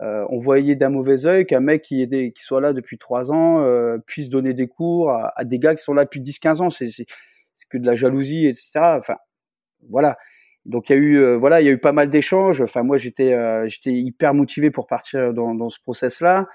[0.00, 3.32] Euh, on voyait d'un mauvais œil qu'un mec qui, est qui soit là depuis trois
[3.32, 6.62] ans euh, puisse donner des cours à, à, des gars qui sont là depuis 10-15
[6.62, 6.70] ans.
[6.70, 6.88] C'est
[7.68, 8.70] que de la jalousie, etc.
[8.98, 9.16] Enfin,
[9.90, 10.16] voilà.
[10.68, 12.60] Donc il y a eu, voilà, il y a eu pas mal d'échanges.
[12.60, 13.34] Enfin, moi j'étais,
[13.68, 16.46] j'étais hyper motivé pour partir dans, dans ce process-là.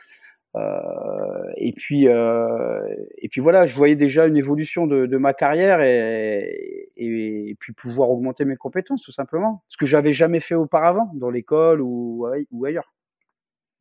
[0.55, 2.79] Euh, et puis euh,
[3.17, 7.55] et puis voilà, je voyais déjà une évolution de, de ma carrière et, et, et,
[7.59, 11.81] puis pouvoir augmenter mes compétences tout simplement, ce que j'avais jamais fait auparavant dans l'école
[11.81, 12.93] ou, ou ailleurs.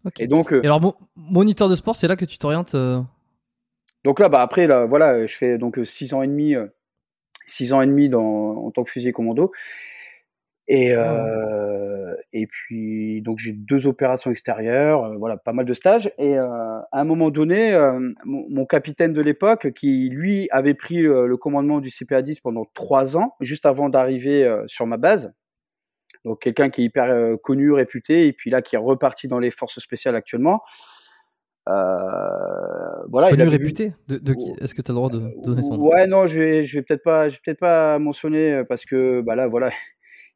[0.07, 0.25] Okay.
[0.25, 2.75] Et donc, euh, et alors moniteur de sport, c'est là que tu t'orientes.
[4.05, 6.55] Donc là, bah après là, voilà, je fais donc six ans et demi,
[7.47, 9.53] six ans et demi dans, en tant que fusilier commando.
[10.75, 15.75] Et, ah euh, et puis donc j'ai deux opérations extérieures, euh, voilà, pas mal de
[15.75, 16.11] stages.
[16.17, 17.73] Et euh, à un moment donné,
[18.25, 22.65] mon, mon, capitaine de l'époque, qui lui avait pris le, commandement du CPA 10 pendant
[22.73, 25.35] trois ans, juste avant d'arriver sur ma base.
[26.25, 29.51] Donc quelqu'un qui est hyper connu, réputé, et puis là qui est reparti dans les
[29.51, 30.63] forces spéciales actuellement.
[31.67, 33.93] voilà, connu, il réputé.
[34.09, 34.55] De, de qui?
[34.59, 35.87] Est-ce que tu as le droit de donner son nom?
[35.91, 39.21] Ouais, non, je vais, je vais peut-être pas, je vais peut-être pas mentionner parce que
[39.21, 39.71] bah là, voilà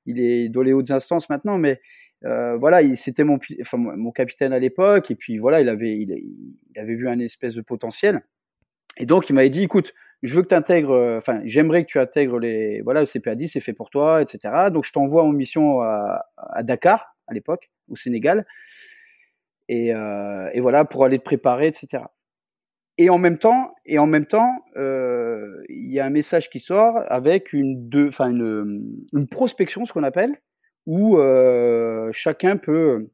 [0.07, 1.81] il est dans les hautes instances maintenant, mais
[2.25, 6.23] euh, voilà, c'était mon, enfin, mon capitaine à l'époque, et puis voilà, il avait, il,
[6.77, 8.23] avait vu un espèce de potentiel.
[8.99, 9.93] Et donc, il m'avait dit, écoute,
[10.23, 13.49] je veux que tu intègres, euh, enfin, j'aimerais que tu intègres les, voilà, le CPA10,
[13.49, 14.71] c'est fait pour toi, etc.
[14.73, 18.47] Donc, je t'envoie en mission à, à, Dakar, à l'époque, au Sénégal.
[19.69, 22.05] Et, euh, et, voilà, pour aller te préparer, etc.
[22.99, 26.61] Et en même temps, et en même temps, euh, il y a un message qui
[26.61, 30.41] sort avec une, deux, enfin une, une prospection, ce qu'on appelle,
[30.87, 33.11] où euh, chacun peut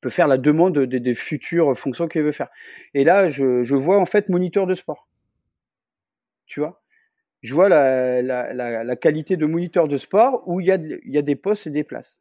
[0.00, 2.48] peut faire la demande des, des futures fonctions qu'il veut faire.
[2.94, 5.08] Et là, je, je, vois en fait moniteur de sport.
[6.46, 6.82] Tu vois,
[7.42, 10.76] je vois la, la, la, la, qualité de moniteur de sport où il y a,
[10.76, 12.20] il y a des postes et des places.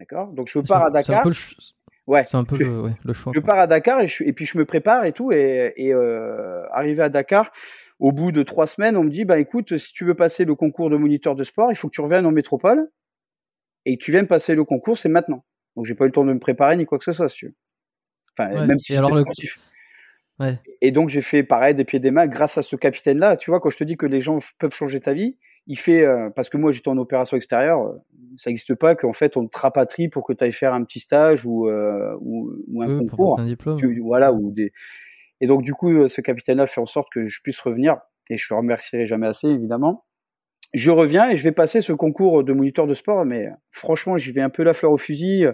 [0.00, 0.28] D'accord?
[0.32, 1.24] Donc je pars à Dakar.
[2.06, 2.24] Ouais.
[2.24, 3.32] C'est un peu le, le, choix.
[3.34, 5.32] Je pars à Dakar et, je, et, puis je me prépare et tout.
[5.32, 7.50] Et, et euh, arrivé à Dakar,
[7.98, 10.54] au bout de trois semaines, on me dit bah écoute, si tu veux passer le
[10.54, 12.90] concours de moniteur de sport, il faut que tu reviennes en métropole
[13.84, 15.44] et que tu viennes passer le concours, c'est maintenant.
[15.76, 17.36] Donc j'ai pas eu le temps de me préparer ni quoi que ce soit, si
[17.36, 17.54] tu veux.
[18.36, 18.66] Enfin, ouais.
[18.66, 19.24] même si alors le...
[20.38, 20.58] Ouais.
[20.80, 23.36] Et donc j'ai fait pareil des pieds des mains grâce à ce capitaine-là.
[23.36, 25.36] Tu vois, quand je te dis que les gens peuvent changer ta vie,
[25.70, 27.94] il fait euh, parce que moi j'étais en opération extérieure,
[28.36, 30.98] ça n'existe pas qu'en fait on te rapatrie pour que tu ailles faire un petit
[30.98, 33.38] stage ou euh, ou, ou, un oui, concours.
[33.38, 33.78] Un diplôme.
[33.78, 34.72] Tu, voilà ou des
[35.40, 38.46] et donc du coup ce capitaine-là fait en sorte que je puisse revenir et je
[38.50, 40.04] le remercierai jamais assez évidemment.
[40.74, 44.32] Je reviens et je vais passer ce concours de moniteur de sport, mais franchement j'y
[44.32, 45.46] vais un peu la fleur au fusil.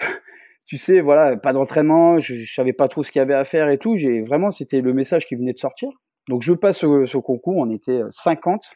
[0.66, 3.44] tu sais, voilà, pas d'entraînement, je, je savais pas trop ce qu'il y avait à
[3.44, 3.96] faire et tout.
[3.96, 5.88] J'ai vraiment, c'était le message qui venait de sortir.
[6.28, 8.68] Donc je passe ce, ce concours, on était 50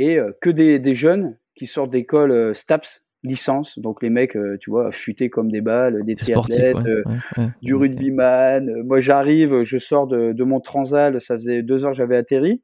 [0.00, 4.34] et euh, que des, des, jeunes qui sortent d'école euh, STAPS, licence, donc les mecs,
[4.34, 8.82] euh, tu vois, futés comme des balles, des triathlètes, ouais, ouais, ouais, du rugbyman.
[8.82, 12.62] Moi, j'arrive, je sors de, de, mon transal, ça faisait deux heures que j'avais atterri.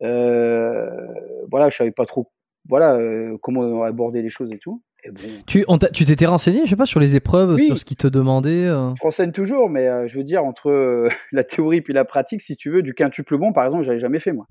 [0.00, 2.30] voilà, je savais pas trop,
[2.68, 2.98] voilà,
[3.40, 4.82] comment aborder les choses et tout.
[5.04, 7.66] Et bon, tu tu t'étais renseigné, je sais pas, sur les épreuves, oui.
[7.66, 8.66] sur ce qu'ils te demandaient.
[8.66, 8.90] Euh...
[8.96, 12.42] Je renseigne toujours, mais euh, je veux dire entre euh, la théorie puis la pratique,
[12.42, 14.46] si tu veux, du quintuple bon, par exemple, j'avais jamais fait moi.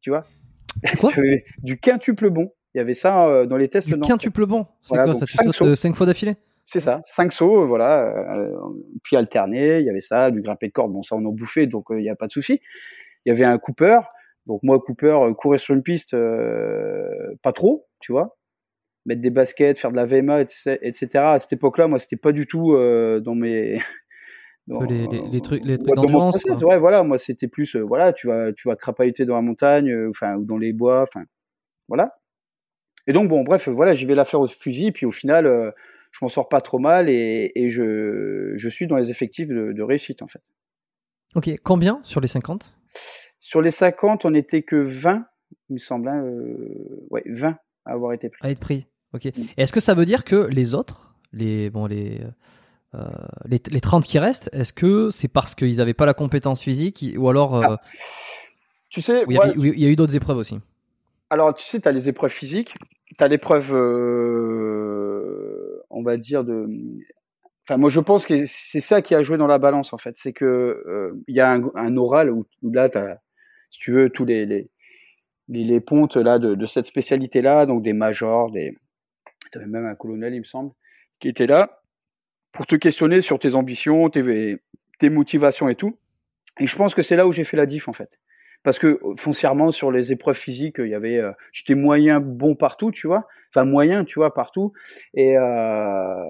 [0.00, 0.24] Tu vois?
[1.00, 1.12] Quoi
[1.62, 2.50] Du quintuple bon.
[2.74, 3.88] Il y avait ça euh, dans les tests.
[3.88, 4.66] Du quintuple bon.
[4.82, 6.36] C'est voilà, quoi Ça cinq, cinq fois d'affilée?
[6.64, 8.36] C'est ça, cinq sauts, voilà,
[9.02, 9.78] puis alterné.
[9.78, 10.92] Il y avait ça, du grimpé de corde.
[10.92, 12.60] Bon, ça on en bouffait, donc il n'y a pas de souci.
[13.24, 14.00] Il y avait un Cooper.
[14.44, 16.14] Donc moi, Cooper, courir sur une piste,
[17.42, 18.38] pas trop, tu vois
[19.08, 21.08] mettre des baskets, faire de la VMA, etc.
[21.14, 23.80] À cette époque-là, moi, c'était pas du tout euh, dans mes
[24.68, 26.44] dans, les, les, les, trucs, les trucs d'endurance.
[26.62, 29.90] Ouais, voilà, moi, c'était plus, euh, voilà, tu vas, tu vas crapahuter dans la montagne,
[29.90, 31.24] euh, enfin, ou dans les bois, enfin,
[31.88, 32.18] voilà.
[33.06, 35.72] Et donc, bon, bref, voilà, j'y vais la faire au fusil, puis au final,
[36.10, 39.72] je m'en sors pas trop mal et, et je, je, suis dans les effectifs de,
[39.72, 40.42] de, réussite en fait.
[41.34, 42.76] Ok, combien sur les 50
[43.40, 45.26] Sur les 50, on n'était que 20,
[45.70, 46.08] il me semble.
[46.08, 48.40] Hein, euh, ouais, 20 à avoir été pris.
[48.42, 49.26] À être pris, ok.
[49.26, 49.42] Mm.
[49.56, 52.20] Est-ce que ça veut dire que les autres, les, bon, les,
[52.94, 53.04] euh,
[53.44, 57.04] les, les, 30 qui restent, est-ce que c'est parce qu'ils n'avaient pas la compétence physique
[57.18, 57.56] ou alors.
[57.56, 57.80] Euh, ah.
[58.88, 60.58] Tu sais, il y, ouais, il y, a eu d'autres épreuves aussi?
[61.28, 62.72] Alors, tu sais, tu as les épreuves physiques,
[63.18, 65.04] tu as l'épreuve, euh,
[65.90, 66.66] on va dire, de.
[67.64, 70.16] Enfin, moi, je pense que c'est ça qui a joué dans la balance, en fait.
[70.16, 73.20] C'est que il y a un, un oral où, où là, tu as,
[73.68, 74.70] si tu veux, tous les, les,
[75.48, 78.74] les, les pontes là, de, de cette spécialité-là, donc des majors, des.
[79.52, 80.72] Tu avais même un colonel, il me semble,
[81.20, 81.77] qui était là
[82.52, 84.58] pour te questionner sur tes ambitions, tes,
[84.98, 85.98] tes motivations et tout.
[86.60, 88.18] Et je pense que c'est là où j'ai fait la diff, en fait
[88.62, 92.90] parce que foncièrement sur les épreuves physiques, il y avait, euh, j'étais moyen bon partout,
[92.90, 94.72] tu vois, enfin moyen, tu vois, partout,
[95.14, 96.24] et euh,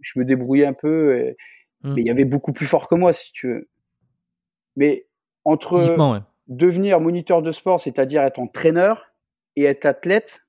[0.00, 1.36] je me débrouillais un peu, et,
[1.82, 1.94] mmh.
[1.94, 3.68] mais il y avait beaucoup plus fort que moi, si tu veux.
[4.76, 5.06] Mais
[5.44, 6.20] entre ouais.
[6.48, 9.12] devenir moniteur de sport, c'est-à-dire être entraîneur
[9.56, 10.43] et être athlète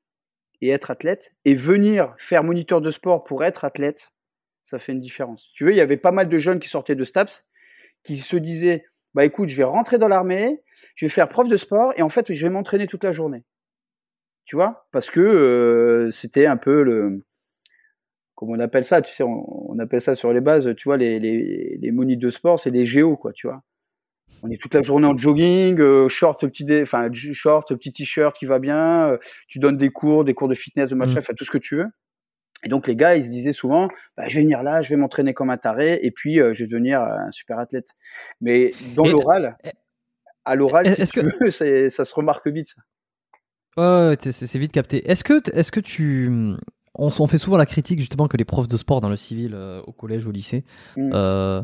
[0.62, 4.12] et être athlète, et venir faire moniteur de sport pour être athlète,
[4.64, 5.52] ça fait une différence.
[5.54, 7.46] Tu veux, il y avait pas mal de jeunes qui sortaient de STAPS
[8.04, 10.62] qui se disaient bah écoute, je vais rentrer dans l'armée,
[10.96, 13.46] je vais faire prof de sport et en fait, je vais m'entraîner toute la journée.
[14.44, 14.88] Tu vois?
[14.92, 17.24] Parce que euh, c'était un peu le
[18.36, 21.20] comment on appelle ça, tu sais, on, appelle ça sur les bases, tu vois, les,
[21.22, 23.64] les, monites de sport, c'est les géos, quoi, tu vois.
[24.46, 28.46] On est toute la journée en jogging, euh, short, petit, enfin, short, petit t-shirt qui
[28.46, 31.20] va bien, euh, tu donnes des cours, des cours de fitness, de machin, mmh.
[31.20, 31.88] enfin, tout ce que tu veux.
[32.64, 34.96] Et donc les gars, ils se disaient souvent, bah, je vais venir là, je vais
[34.96, 37.88] m'entraîner comme un taré, et puis euh, je vais devenir un super athlète.
[38.40, 39.58] Mais dans l'oral,
[40.46, 42.70] à l'oral, si que veux, ça se remarque vite.
[42.76, 42.82] Ça.
[43.78, 45.10] Ouais, c'est vite capté.
[45.10, 46.30] Est-ce que, est-ce que tu,
[46.98, 49.54] on, on, fait souvent la critique justement que les profs de sport dans le civil,
[49.54, 50.64] euh, au collège, au lycée,
[50.98, 51.12] mmh.
[51.14, 51.62] euh,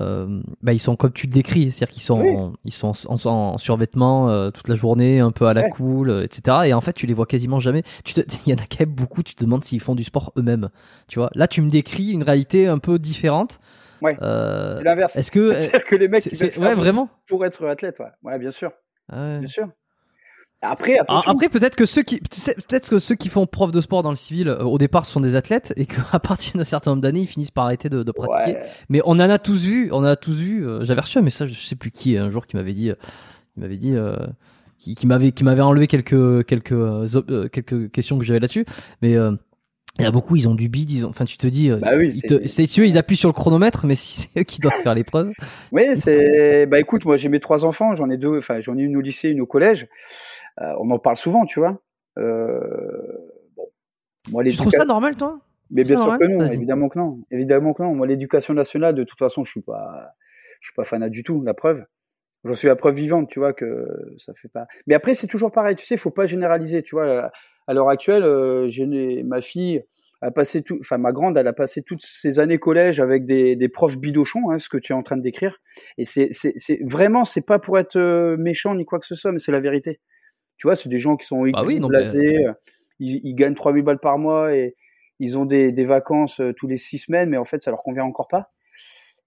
[0.00, 2.36] euh, bah, ils sont comme tu le décris, c'est-à-dire qu'ils sont, oui.
[2.36, 5.62] en, ils sont en, en, en survêtement euh, toute la journée, un peu à la
[5.62, 5.70] ouais.
[5.70, 6.58] cool, euh, etc.
[6.66, 7.82] Et en fait, tu les vois quasiment jamais.
[8.46, 9.22] Il y en a quand même beaucoup.
[9.22, 10.68] Tu te demandes s'ils font du sport eux-mêmes.
[11.08, 11.30] Tu vois?
[11.34, 13.58] Là, tu me décris une réalité un peu différente.
[14.02, 14.16] Ouais.
[14.18, 15.16] C'est l'inverse.
[15.16, 18.50] Est-ce que, c'est que les mecs, c'est, ouais, vraiment, pour être athlète, ouais, ouais bien
[18.50, 18.72] sûr,
[19.10, 19.38] ah ouais.
[19.38, 19.68] bien sûr.
[20.70, 24.10] Après, après peut-être que ceux qui peut-être que ceux qui font prof de sport dans
[24.10, 27.20] le civil euh, au départ sont des athlètes et qu'à partir d'un certain nombre d'années
[27.20, 28.58] ils finissent par arrêter de, de pratiquer.
[28.58, 28.66] Ouais.
[28.88, 30.66] Mais on en a tous vu, on en a tous vu.
[30.66, 32.94] Euh, J'avais reçu un message, je sais plus qui, un jour qui m'avait dit, euh,
[33.54, 34.16] qui m'avait dit, euh,
[34.78, 38.64] qui, qui m'avait qui m'avait enlevé quelques quelques euh, quelques questions que j'avais là-dessus.
[39.02, 39.16] Mais
[39.98, 41.92] il y a beaucoup, ils ont du bide, ils ont, enfin, tu te dis, bah
[41.96, 44.94] oui, c'est tu ils appuient sur le chronomètre, mais si c'est eux qui doivent faire
[44.94, 45.32] l'épreuve.
[45.72, 48.82] Oui, c'est, bah écoute, moi j'ai mes trois enfants, j'en ai deux, enfin, j'en ai
[48.82, 49.88] une au lycée, une au collège.
[50.60, 51.80] Euh, on en parle souvent, tu vois.
[52.18, 52.60] Euh,
[53.56, 53.66] bon,
[54.30, 55.40] moi, tu trouves ça normal, toi?
[55.70, 57.94] Mais bien sûr que non, évidemment que non, évidemment que non.
[57.94, 60.12] Moi, l'éducation nationale, de toute façon, je suis pas,
[60.60, 61.42] je suis pas fanat du tout.
[61.42, 61.84] La preuve,
[62.44, 64.66] j'en suis la preuve vivante, tu vois que ça fait pas.
[64.86, 67.30] Mais après, c'est toujours pareil, tu sais, faut pas généraliser, tu vois.
[67.66, 69.82] À l'heure actuelle, euh, j'ai ma fille
[70.22, 73.54] a passé tout, enfin ma grande, elle a passé toutes ses années collège avec des,
[73.54, 75.58] des profs bidochons, hein, ce que tu es en train de décrire.
[75.98, 77.98] Et c'est, c'est, c'est vraiment, c'est pas pour être
[78.36, 80.00] méchant ni quoi que ce soit, mais c'est la vérité.
[80.56, 82.52] Tu vois, c'est des gens qui sont bah oui, blasés, mais...
[82.98, 84.74] ils, ils, gagnent 3000 balles par mois et
[85.18, 87.82] ils ont des, des vacances euh, tous les six semaines, mais en fait, ça leur
[87.82, 88.52] convient encore pas.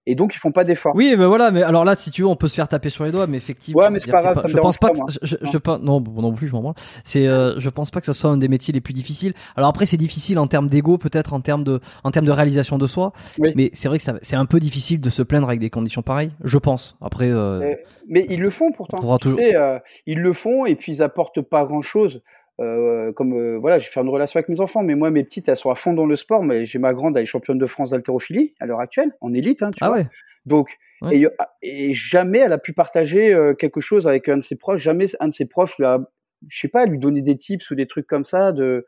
[0.06, 0.92] Et donc, ils font pas d'efforts.
[0.94, 3.04] Oui, mais voilà, mais alors là, si tu veux, on peut se faire taper sur
[3.04, 3.82] les doigts, mais effectivement.
[3.82, 4.42] Ouais, mais c'est pas grave.
[4.42, 6.74] Pas, je pense pas, que, je, je, pas, non, non plus, je m'en branle.
[7.04, 9.34] C'est, euh, je pense pas que ce soit un des métiers les plus difficiles.
[9.56, 12.78] Alors après, c'est difficile en termes d'ego, peut-être en termes de, en termes de réalisation
[12.78, 13.12] de soi.
[13.38, 13.52] Oui.
[13.56, 16.30] Mais c'est vrai que c'est un peu difficile de se plaindre avec des conditions pareilles.
[16.42, 16.96] Je pense.
[17.02, 17.28] Après.
[17.30, 18.98] Euh, mais, mais, ils le font pourtant.
[19.18, 19.38] Tu toujours...
[19.38, 22.22] sais, euh, ils le font et puis ils apportent pas grand chose.
[22.60, 25.24] Euh, comme euh, voilà, je vais faire une relation avec mes enfants, mais moi mes
[25.24, 26.42] petites elles sont à fond dans le sport.
[26.42, 29.62] Mais j'ai ma grande, elle est championne de France d'haltérophilie à l'heure actuelle en élite.
[29.62, 29.98] Hein, tu ah vois.
[29.98, 30.06] ouais.
[30.44, 31.16] Donc ouais.
[31.16, 31.28] et,
[31.62, 34.78] et, jamais elle a pu partager euh, quelque chose avec un de ses profs.
[34.78, 36.00] Jamais un de ses profs lui a,
[36.48, 38.86] je sais pas, lui donner des tips ou des trucs comme ça de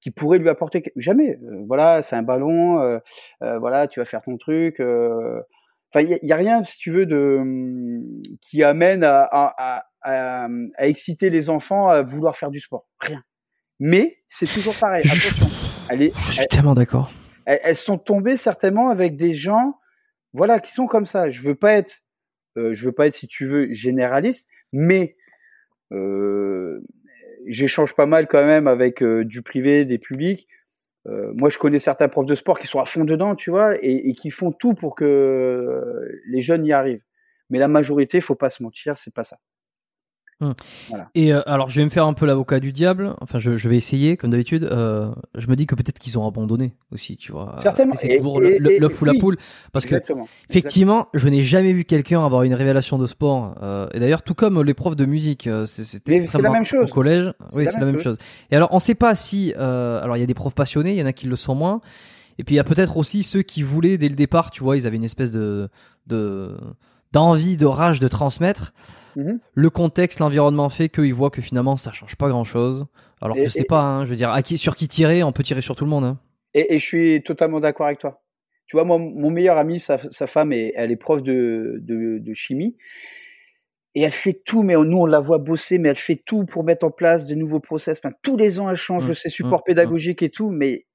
[0.00, 0.82] qui pourraient lui apporter.
[0.96, 1.38] Jamais.
[1.66, 3.00] Voilà, c'est un ballon.
[3.40, 4.80] Voilà, tu vas faire ton truc.
[4.80, 7.42] Enfin, il y, y, a rien, si tu veux, de
[8.40, 12.86] qui amène à, à, à, à, exciter les enfants à vouloir faire du sport.
[13.00, 13.22] Rien.
[13.78, 15.06] Mais c'est toujours pareil.
[15.06, 15.48] Attention.
[15.88, 17.12] Elle est, je suis elle, tellement d'accord.
[17.46, 19.78] Elles, elles, sont tombées certainement avec des gens,
[20.32, 21.30] voilà, qui sont comme ça.
[21.30, 22.02] Je veux pas être,
[22.56, 25.16] euh, je veux pas être, si tu veux, généraliste, mais
[25.92, 26.80] euh,
[27.46, 30.48] j'échange pas mal quand même avec euh, du privé, des publics.
[31.06, 33.76] Euh, moi, je connais certains profs de sport qui sont à fond dedans, tu vois,
[33.82, 37.02] et, et qui font tout pour que les jeunes y arrivent.
[37.48, 39.38] Mais la majorité, faut pas se mentir, c'est pas ça.
[40.40, 40.54] Hum.
[41.14, 43.14] Et euh, alors, je vais me faire un peu l'avocat du diable.
[43.20, 44.64] Enfin, je, je vais essayer, comme d'habitude.
[44.64, 47.56] Euh, je me dis que peut-être qu'ils ont abandonné aussi, tu vois.
[47.58, 47.94] Certainement.
[47.98, 49.36] C'est toujours l'œuf ou la poule.
[49.72, 49.96] Parce que,
[50.48, 53.54] effectivement, je n'ai jamais vu quelqu'un avoir une révélation de sport.
[53.62, 56.90] Euh, et d'ailleurs, tout comme les profs de musique, euh, c'était la même chose.
[56.90, 58.16] Au collège, oui, c'est la, même chose.
[58.50, 59.52] Et alors, on sait pas si.
[59.58, 61.54] Euh, alors, il y a des profs passionnés, il y en a qui le sont
[61.54, 61.80] moins.
[62.38, 64.76] Et puis, il y a peut-être aussi ceux qui voulaient dès le départ, tu vois,
[64.76, 65.68] ils avaient une espèce de
[66.06, 66.56] de
[67.12, 68.72] d'envie, de rage de transmettre.
[69.16, 69.40] Mhm.
[69.54, 72.86] Le contexte, l'environnement fait qu'ils voient que finalement ça change pas grand chose.
[73.20, 75.42] Alors que c'est pas, hein, je veux dire, à qui, sur qui tirer, on peut
[75.42, 76.04] tirer sur tout le monde.
[76.04, 76.18] Hein.
[76.54, 78.22] Et, je suis totalement d'accord avec toi.
[78.66, 82.76] Tu vois, moi, mon meilleur ami, sa, femme, elle est prof de, de, chimie.
[83.94, 86.62] Et elle fait tout, mais nous on la voit bosser, mais elle fait tout pour
[86.62, 87.98] mettre en place des nouveaux process.
[87.98, 90.86] Enfin, tous les ans elle change mmh, ses supports mmh, pédagogiques et tout, mais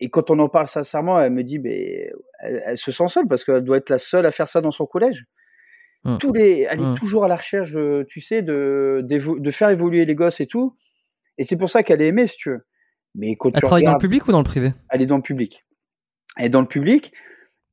[0.00, 3.44] et quand on en parle sincèrement, elle me dit, mais elle se sent seule parce
[3.44, 5.24] qu'elle doit être la seule à faire ça dans son collège.
[6.04, 6.18] Mmh.
[6.18, 6.94] Tous les, elle est mmh.
[6.94, 7.76] toujours à la recherche,
[8.08, 10.76] tu sais, de, de faire évoluer les gosses et tout.
[11.38, 12.66] Et c'est pour ça qu'elle est aimée, si tu veux.
[13.14, 14.72] Mais quand elle travaille dans le public ou dans le privé?
[14.90, 15.64] Elle est dans le public.
[16.36, 17.12] Elle est dans le public.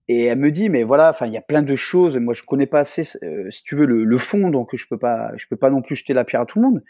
[0.08, 2.18] Et elle me dit, mais voilà, enfin, il y a plein de choses.
[2.18, 5.32] Moi, je connais pas assez, euh, si tu veux, le, fond, donc je peux pas,
[5.36, 6.84] je peux pas non plus jeter la pierre à tout le monde.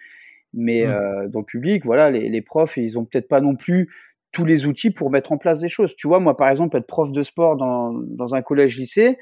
[0.53, 0.89] Mais mmh.
[0.89, 3.89] euh, dans le public, voilà, les, les profs, ils ont peut-être pas non plus
[4.31, 5.95] tous les outils pour mettre en place des choses.
[5.95, 9.17] Tu vois, moi, par exemple, être prof de sport dans, dans un collège-lycée,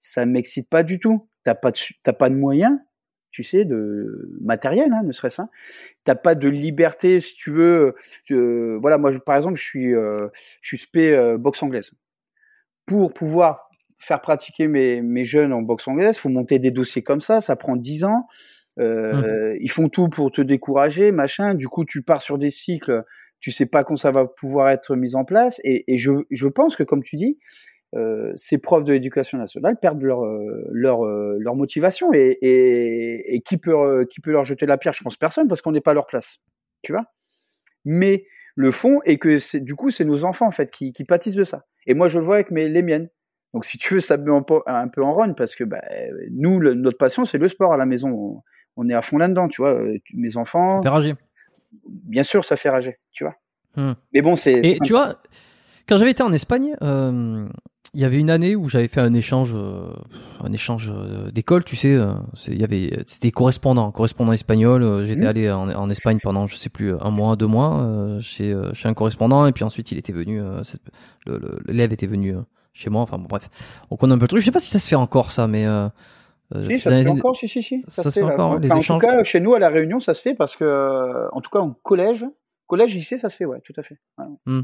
[0.00, 2.78] ça m'excite pas du tout t'as pas de, pas de moyens,
[3.30, 5.42] tu sais, de matériel, hein, ne serait-ce.
[5.42, 5.48] Hein.
[6.04, 7.94] T'as pas de liberté, si tu veux.
[8.30, 10.28] Euh, voilà, moi, par exemple, je suis, euh,
[10.60, 11.90] je suis spé euh, boxe anglaise.
[12.86, 17.20] Pour pouvoir faire pratiquer mes, mes jeunes en boxe anglaise, faut monter des dossiers comme
[17.20, 17.40] ça.
[17.40, 18.26] Ça prend dix ans.
[18.76, 19.56] Mmh.
[19.60, 21.54] Ils font tout pour te décourager, machin.
[21.54, 23.04] Du coup, tu pars sur des cycles.
[23.40, 25.60] Tu sais pas quand ça va pouvoir être mis en place.
[25.64, 27.38] Et, et je, je pense que, comme tu dis,
[27.94, 33.36] euh, ces profs de l'éducation nationale perdent leur euh, leur euh, leur motivation et, et,
[33.36, 34.92] et qui peut qui peut leur jeter la pierre?
[34.92, 36.38] Je pense personne parce qu'on n'est pas à leur place,
[36.82, 37.04] tu vois?
[37.84, 38.26] Mais
[38.56, 41.36] le fond est que c'est du coup c'est nos enfants en fait qui, qui pâtissent
[41.36, 41.66] de ça.
[41.86, 43.08] Et moi je le vois avec mes les miennes.
[43.52, 45.82] Donc si tu veux ça me met un peu, en run parce que bah,
[46.32, 48.42] nous notre passion c'est le sport à la maison.
[48.76, 49.80] On, est à fond là-dedans, tu vois.
[50.14, 50.78] Mes enfants.
[50.78, 51.14] Ça fait rager.
[51.86, 53.36] Bien sûr ça fait rager, tu vois.
[53.76, 53.92] Hmm.
[54.12, 54.54] Mais bon c'est.
[54.64, 55.20] Et tu vois
[55.88, 57.46] quand j'avais été en Espagne, euh,
[57.92, 59.92] il y avait une année où j'avais fait un échange, euh,
[60.42, 61.96] un échange euh, d'école, tu sais.
[62.48, 65.04] Il y avait, c'était correspondant, correspondant espagnol.
[65.04, 65.26] J'étais mmh.
[65.26, 69.46] allé en, Espagne pendant, je sais plus, un mois, deux mois, chez, chez un correspondant,
[69.46, 70.40] et puis ensuite il était venu,
[71.66, 72.34] l'élève était venu
[72.72, 73.02] chez moi.
[73.02, 73.48] Enfin bon, bref,
[73.90, 74.40] on connaît un peu le truc.
[74.40, 75.66] Je sais pas si ça se fait encore ça, mais
[76.52, 77.84] si, ça se fait encore, si, si, si.
[77.86, 78.90] Ça, se fait, encore, les échanges.
[78.90, 81.50] En tout cas, chez nous, à La Réunion, ça se fait parce que, en tout
[81.50, 82.26] cas, en collège,
[82.74, 83.96] collège, lycée, ça se fait, ouais, tout à fait.
[84.46, 84.62] Mmh.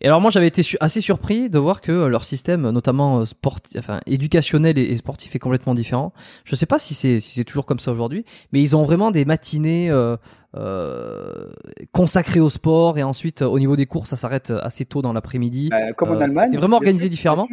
[0.00, 3.76] Et alors moi j'avais été assez surpris de voir que leur système, notamment euh, sportif,
[3.78, 6.12] enfin éducationnel et, sportif, est complètement différent.
[6.44, 9.24] Je sais pas si c'est si toujours comme ça aujourd'hui, mais ils ont vraiment des
[9.24, 10.16] matinées euh,
[10.56, 11.46] euh,
[11.92, 15.68] consacrées au sport et ensuite au niveau des cours ça s'arrête assez tôt dans l'après-midi.
[15.70, 16.48] Bah, comme en Allemagne.
[16.50, 17.48] C'est vraiment organisé différemment.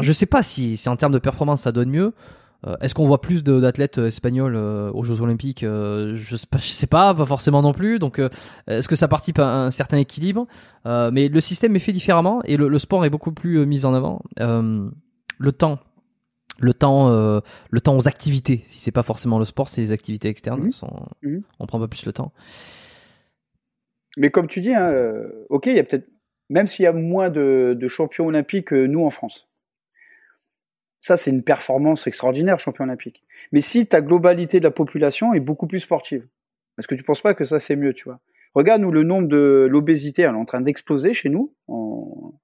[0.00, 2.14] Je sais pas si, si en termes de performance ça donne mieux.
[2.66, 6.58] Euh, est-ce qu'on voit plus d'athlètes euh, espagnols euh, aux Jeux Olympiques je, sais pas,
[6.58, 7.98] sais pas, pas forcément non plus.
[7.98, 8.20] Donc,
[8.66, 10.46] est-ce que ça participe à un certain équilibre?
[10.84, 14.22] Mais le système est fait différemment et le, sport est beaucoup plus mis en avant.
[14.38, 15.78] le temps,
[16.58, 17.08] le temps,
[17.70, 18.62] le temps aux activités.
[18.64, 20.62] Si c'est pas forcément le sport, c'est les activités externes.
[20.62, 21.30] Mhm.
[21.30, 21.42] Mhm.
[21.60, 22.32] On prend pas plus le temps.
[24.16, 24.92] Mais comme tu dis, hein,
[25.48, 26.08] ok, il y a peut-être,
[26.48, 29.47] même s'il y a moins de, de champions olympiques que nous en France.
[31.08, 33.22] Ça, c'est une performance extraordinaire, champion olympique.
[33.50, 36.28] Mais si ta globalité de la population est beaucoup plus sportive,
[36.76, 38.20] est-ce que tu penses pas que ça, c'est mieux, tu vois?
[38.54, 41.54] Regarde, nous, le nombre de l'obésité, elle est en train d'exploser chez nous.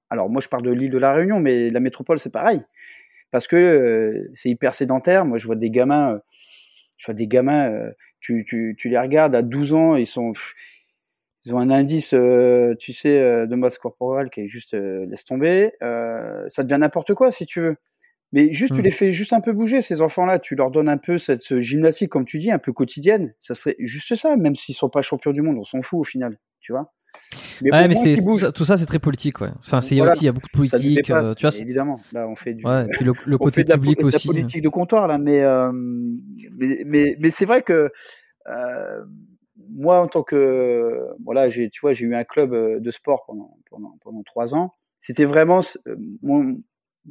[0.09, 2.63] Alors, moi, je parle de l'île de la Réunion, mais la métropole, c'est pareil.
[3.29, 5.25] Parce que euh, c'est hyper sédentaire.
[5.25, 6.19] Moi, je vois des gamins, euh,
[6.97, 10.33] je vois des gamins, euh, tu, les regardes à 12 ans, ils sont,
[11.45, 12.15] ils ont un indice,
[12.79, 15.71] tu sais, de masse corporelle qui est juste, laisse tomber.
[16.47, 17.75] ça devient n'importe quoi, si tu veux.
[18.31, 18.83] Mais juste, tu mmh.
[18.83, 20.39] les fais juste un peu bouger, ces enfants-là.
[20.39, 23.33] Tu leur donnes un peu cette gymnastique, comme tu dis, un peu quotidienne.
[23.39, 25.57] Ça serait juste ça, même s'ils sont pas champions du monde.
[25.59, 26.91] On s'en fout au final, tu vois.
[27.61, 28.15] Mais, ouais, mais c'est,
[28.51, 29.49] tout, ça, c'est très politique, ouais.
[29.59, 31.57] Enfin, c'est aussi, il y a beaucoup de politique, euh, tu vois.
[31.57, 32.65] Évidemment, là, on fait du.
[32.65, 34.27] Ouais, puis le, le côté public la, aussi.
[34.27, 37.91] La politique de comptoir, là, mais, euh, mais, mais, mais c'est vrai que,
[38.47, 39.05] euh,
[39.71, 43.23] moi, en tant que, voilà, j'ai, tu vois, j'ai eu un club euh, de sport
[43.25, 44.73] pendant, pendant, pendant trois ans.
[44.99, 45.61] C'était vraiment
[46.21, 46.57] mon,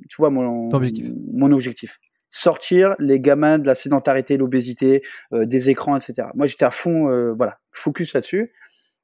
[0.09, 1.11] tu vois, mon objectif.
[1.33, 1.99] mon objectif.
[2.31, 6.29] Sortir les gamins de la sédentarité, l'obésité, euh, des écrans, etc.
[6.35, 8.53] Moi, j'étais à fond, euh, voilà, focus là-dessus,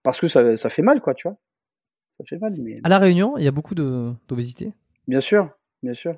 [0.02, 1.36] parce que ça, ça, fait mal, quoi, tu vois.
[2.10, 2.54] Ça fait mal.
[2.58, 2.80] Mais...
[2.82, 4.72] À La Réunion, il y a beaucoup d'obésité?
[5.06, 5.48] Bien sûr,
[5.82, 6.16] bien sûr.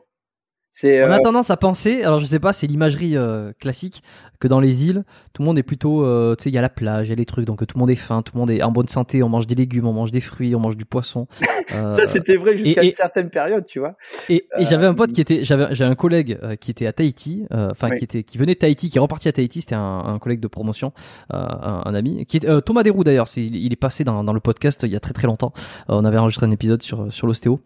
[0.75, 4.03] C'est On a euh, tendance à penser, alors je sais pas, c'est l'imagerie euh, classique,
[4.41, 5.05] que dans les îles,
[5.35, 7.13] tout le monde est plutôt, euh, tu sais, il y a la plage, il y
[7.13, 8.89] a les trucs, donc tout le monde est faim, tout le monde est en bonne
[8.89, 11.29] santé, on mange des légumes, on mange des fruits, on mange du poisson.
[11.73, 13.97] Euh, ça, c'était vrai jusqu'à une certaine période, tu vois.
[14.29, 16.93] Et, et j'avais un pote qui était, j'avais, j'avais un collègue euh, qui était à
[16.93, 17.97] Tahiti, euh, enfin Oui.
[17.99, 19.63] qui était, qui venait de Tahiti, qui est reparti à Tahiti.
[19.63, 20.93] C'était un, un collègue de promotion,
[21.33, 23.29] euh, un, un ami, qui est euh, Thomas Desroux d'ailleurs.
[23.29, 25.55] C'est, il, il est passé dans, dans le podcast il y a très très longtemps.
[25.89, 27.59] Euh, on avait enregistré un épisode sur sur l'ostéo.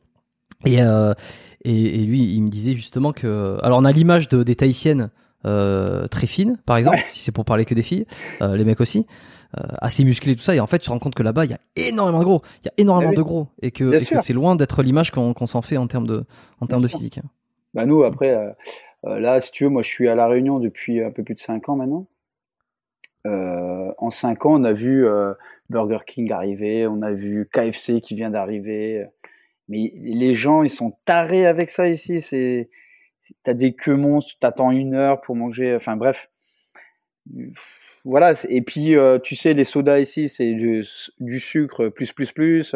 [0.65, 1.15] Et, euh,
[1.65, 5.11] et et lui, il me disait justement que, alors on a l'image de, des Tahitiennes
[5.45, 8.07] euh, très fines, par exemple, si c'est pour parler que des filles,
[8.43, 9.07] euh, les mecs aussi.
[9.81, 11.55] assez musclés tout ça et en fait tu te rends compte que là-bas il y
[11.55, 13.17] a énormément de gros il y a énormément oui.
[13.17, 16.25] de gros et que, c'est loin d'être l'image qu'on s'en fait en termes de
[16.61, 17.21] en termes de physique
[17.73, 18.37] Bah nous, après,
[19.05, 21.41] là, si tu veux, moi, je suis à La Réunion depuis un peu plus de
[21.41, 22.07] 5 ans maintenant.
[23.27, 25.35] Euh, en 5 ans, on a vu euh,
[25.69, 29.07] Burger King arriver, on a vu KFC qui vient d'arriver.
[29.69, 32.23] Mais les gens, ils sont tarés avec ça ici.
[32.23, 32.71] C'est,
[33.43, 35.75] t'as des queues monstres, t'attends une heure pour manger.
[35.75, 36.31] Enfin bref,
[38.05, 38.35] voilà.
[38.49, 40.85] Et puis, euh, tu sais, les sodas ici, c'est du,
[41.41, 42.75] sucre plus plus plus.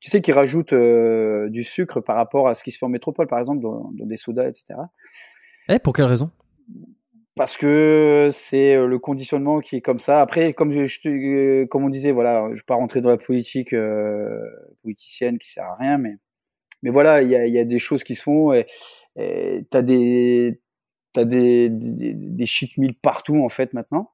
[0.00, 2.90] Tu sais qu'ils rajoutent euh, du sucre par rapport à ce qui se fait en
[2.90, 4.74] métropole, par exemple, dans, dans des sodas, etc.
[5.68, 6.30] Eh, pour quelle raison?
[7.34, 10.20] Parce que c'est euh, le conditionnement qui est comme ça.
[10.20, 13.72] Après, comme je, euh, comme on disait, voilà, je vais pas rentrer dans la politique
[13.72, 14.38] euh,
[14.82, 16.16] politicienne qui sert à rien, mais
[16.82, 18.66] mais voilà, il y a, il y a des choses qui se font et
[19.70, 20.60] t'as des
[21.14, 24.12] t'as des, des des shit mills partout en fait maintenant.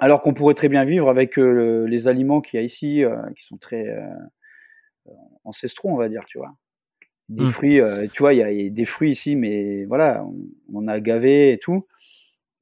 [0.00, 3.16] Alors qu'on pourrait très bien vivre avec euh, les aliments qu'il y a ici, euh,
[3.36, 3.86] qui sont très
[5.44, 6.54] ancestraux, on va dire, tu vois.
[7.28, 7.50] Des Mm.
[7.50, 10.24] fruits, euh, tu vois, il y, a, il y a des fruits ici, mais voilà,
[10.24, 10.36] on,
[10.74, 11.86] on a gavé et tout.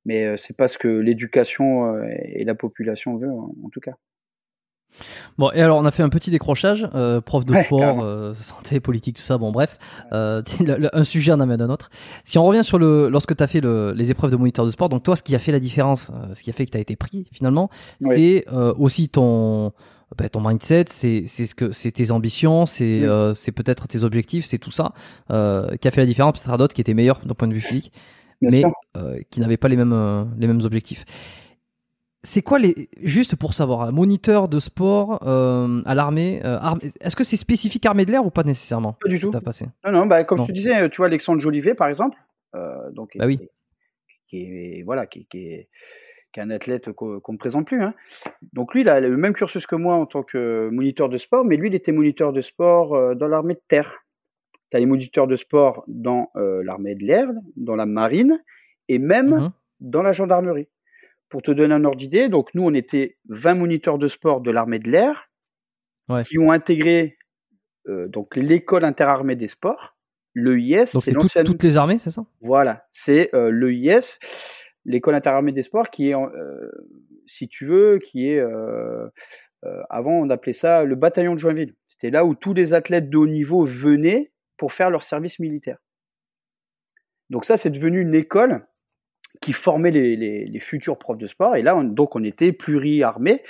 [0.05, 3.81] Mais euh, c'est pas ce que l'éducation euh, et la population veut, en, en tout
[3.81, 3.93] cas.
[5.39, 8.33] Bon, et alors on a fait un petit décrochage, euh, prof de Ouais, sport, euh,
[8.35, 9.39] santé, politique, tout ça.
[9.39, 9.77] Bon, bref,
[10.13, 11.91] euh, le- le- un sujet en amène un autre.
[12.23, 14.71] Si on revient sur le, lorsque tu as fait le, les épreuves de moniteur de
[14.71, 16.71] sport, donc toi, ce qui a fait la différence, euh, ce qui a fait que
[16.71, 17.71] tu as été pris finalement,
[18.03, 18.15] Oui.
[18.47, 19.73] c'est euh, aussi ton,
[20.17, 23.05] bah, ton mindset, c'est c'est ce que c'est tes ambitions, c'est Mm.
[23.09, 24.93] euh, c'est peut-être tes objectifs, c'est tout ça
[25.33, 26.35] euh, qui a fait la différence.
[26.35, 27.91] Peut-être à d'autres qui étaient meilleurs d'un point de vue physique,
[28.51, 28.63] mais
[28.97, 31.05] euh, qui n'avaient pas les mêmes euh, les mêmes objectifs.
[32.27, 36.91] C'est quoi les juste pour savoir un moniteur de sport euh, à l'armée euh, armée-
[37.01, 39.29] Est-ce que c'est spécifique armée de l'air ou pas nécessairement Pas du tout.
[39.31, 39.67] T'as passé?
[39.85, 40.45] Non, non, bah, comme Non.
[40.45, 42.17] je te disais, tu vois, Alexandre Jolivet, par exemple,
[42.55, 43.39] euh, donc, Bah oui.
[44.27, 45.69] qui, est, voilà, qui, qui est,
[46.33, 47.83] qui est un athlète qu'on ne présente plus.
[47.83, 47.93] Hein.
[48.55, 51.45] Donc lui, il a le même cursus que moi en tant que moniteur de sport,
[51.45, 54.04] mais lui, il était moniteur de sport dans l'armée de terre.
[54.75, 58.43] Tu as les moniteurs de sport dans euh, l'armée de l'air, dans la marine,
[58.89, 59.51] et même Mhm.
[59.79, 60.67] dans la gendarmerie.
[61.29, 64.51] Pour te donner un ordre d'idée, donc nous, on était 20 moniteurs de sport de
[64.51, 65.31] l'armée de l'air
[66.09, 66.25] Ouais.
[66.25, 67.17] qui ont intégré
[67.89, 69.97] euh, donc l'école interarmée des sports,
[70.35, 72.25] l'EIS, Donc c'est tout- toutes les armées, c'est ça?
[72.41, 74.19] Voilà, c'est euh, l'EIS,
[74.87, 76.15] l'école interarmée des sports, qui est,
[77.27, 78.41] si tu veux, qui est
[79.89, 81.75] avant on appelait ça le bataillon de Joinville.
[81.89, 85.79] C'était là où tous les athlètes de haut niveau venaient pour faire leur service militaire.
[87.31, 88.67] Donc ça, c'est devenu une école
[89.41, 91.57] qui formait les, les- les futurs profs de sport.
[91.57, 93.43] Et là, on- donc on était pluri-armés.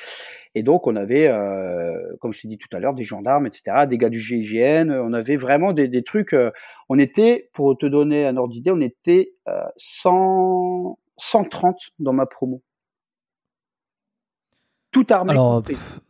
[0.55, 3.86] Et donc on avait, euh, comme je t'ai dit tout à l'heure, des gendarmes, etc.,
[3.88, 4.90] des gars du GIGN.
[4.90, 6.32] On avait vraiment des, des trucs.
[6.32, 6.50] euh,
[6.88, 12.24] on était, pour te donner un ordre d'idée, on était euh, 100, 130 dans ma
[12.26, 12.62] promo.
[14.90, 15.32] Tout armé.
[15.32, 16.00] Alors, pff,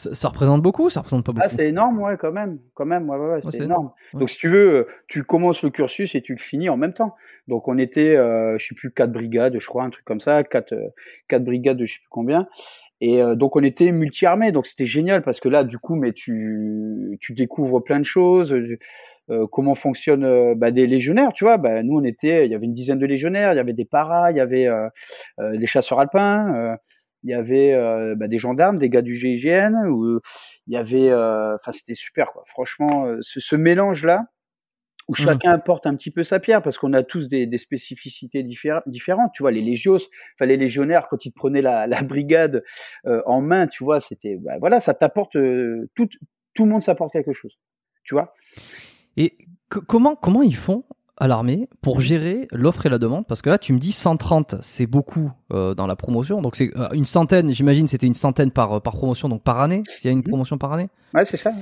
[0.00, 1.44] ça, représente beaucoup, ça représente pas beaucoup.
[1.44, 2.58] Ah, c'est énorme, ouais, quand même.
[2.74, 3.90] Quand même, ouais, ouais, ouais, c'est énorme.
[4.14, 4.20] Ouais.
[4.20, 6.94] Donc, si tu veux, euh, tu commences le cursus et tu le finis en même
[6.94, 7.14] temps.
[7.48, 10.42] Donc, on était, euh, je sais plus, quatre brigades, je crois, un truc comme ça,
[10.44, 10.88] quatre, euh,
[11.28, 12.48] quatre brigades de je sais plus combien.
[13.00, 14.52] Et euh, donc, on était multi-armés.
[14.52, 18.54] Donc, c'était génial parce que là, du coup, mais tu, tu découvres plein de choses.
[19.30, 21.56] euh, comment fonctionnent euh, bah, des légionnaires, tu vois.
[21.56, 23.84] Bah, nous, on était, il y avait une dizaine de légionnaires, il y avait des
[23.84, 24.88] paras, il y avait euh,
[25.38, 26.76] des chasseurs alpins.
[27.22, 30.20] Il y avait euh, bah, des gendarmes, des gars du GIGN, ou
[30.66, 32.44] il y avait, euh, enfin c'était super quoi.
[32.46, 34.26] Franchement, euh, ce, ce mélange là
[35.08, 35.24] où Mhm.
[35.24, 38.80] chacun apporte un petit peu sa pierre parce qu'on a tous des, des spécificités diffé-
[38.86, 39.32] différentes.
[39.34, 39.98] Tu vois, les légios,
[40.36, 42.62] enfin les légionnaires quand ils te prenaient la, la brigade
[43.06, 46.08] euh, en main, tu vois, c'était, bah, voilà, ça t'apporte euh, tout,
[46.54, 47.58] tout le monde s'apporte quelque chose.
[48.04, 48.34] Tu vois.
[49.16, 49.36] Et
[49.68, 50.84] co- comment, comment ils font
[51.20, 54.56] à l'armée pour gérer l'offre et la demande Parce que là, tu me dis 130,
[54.62, 56.42] c'est beaucoup euh, dans la promotion.
[56.42, 59.82] Donc, c'est euh, une centaine, j'imagine, c'était une centaine par, par promotion, donc par année,
[59.98, 60.24] s'il y a une Mhm.
[60.28, 60.88] promotion par année.
[61.14, 61.52] Ouais, c'est ça.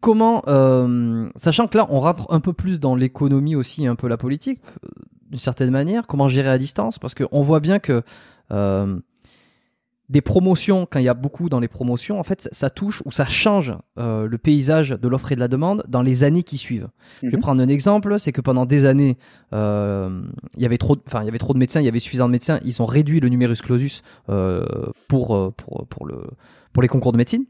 [0.00, 4.08] Comment, euh, sachant que là, on rentre un peu plus dans l'économie aussi, un peu
[4.08, 4.88] la politique, euh,
[5.30, 6.98] d'une certaine manière, comment gérer à distance?
[6.98, 8.02] Parce qu'on voit bien que
[8.52, 8.98] euh,
[10.12, 13.10] des promotions, quand il y a beaucoup dans les promotions, en fait, ça, touche ou
[13.10, 16.58] ça change euh, le paysage de l'offre et de la demande dans les années qui
[16.58, 16.88] suivent.
[17.22, 17.40] Je vais Mhm.
[17.42, 19.16] prendre un exemple, c'est que pendant des années,
[19.54, 20.22] euh,
[20.56, 21.98] il y avait trop, de- enfin, il y avait trop de médecins, il y avait
[21.98, 24.66] suffisamment de médecins, ils ont réduit le numerus clausus euh,
[25.08, 26.18] pour, pour, pour, le,
[26.72, 27.44] pour les concours de médecine.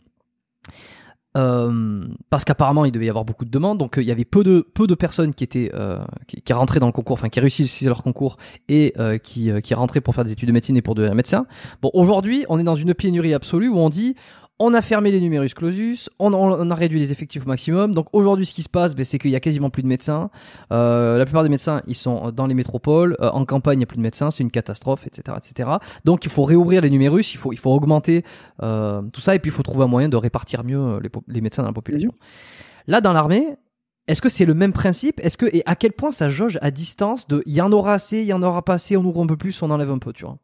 [1.35, 4.27] Euh, parce qu'apparemment il devait y avoir beaucoup de demandes, donc euh, il y avait
[4.27, 7.31] peu de peu de personnes qui étaient euh, qui, qui rentraient dans le concours, enfin
[7.31, 8.37] qui réussissaient leur concours
[8.69, 11.47] et euh, qui qui rentraient pour faire des études de médecine et pour devenir médecin.
[11.81, 14.15] Bon, aujourd'hui, on est dans une pénurie absolue où on dit
[14.65, 17.95] on a fermé les numerus clausus, on, a réduit les effectifs au maximum.
[17.95, 20.31] Donc aujourd'hui, ce qui se passe, ben, c'est qu'il y a quasiment plus de médecins.
[20.71, 23.17] Euh, la plupart des médecins, ils sont dans les métropoles.
[23.21, 25.69] Euh, en campagne, il n'y a plus de médecins, c'est une catastrophe, etc., etc.
[26.05, 28.25] Donc il faut réouvrir les numérus, il faut, il faut augmenter
[28.63, 31.63] euh, tout ça, et puis il faut trouver un moyen de répartir mieux les médecins
[31.63, 32.13] dans la population.
[32.87, 33.57] Là, dans l'armée,
[34.07, 35.19] est-ce que c'est le même principe?
[35.25, 37.95] Est-ce que et à quel point ça jauge à distance de il y en aura
[37.95, 39.99] assez, il y en aura pas assez, on ouvre un peu plus, on enlève un
[39.99, 40.39] peu, tu vois?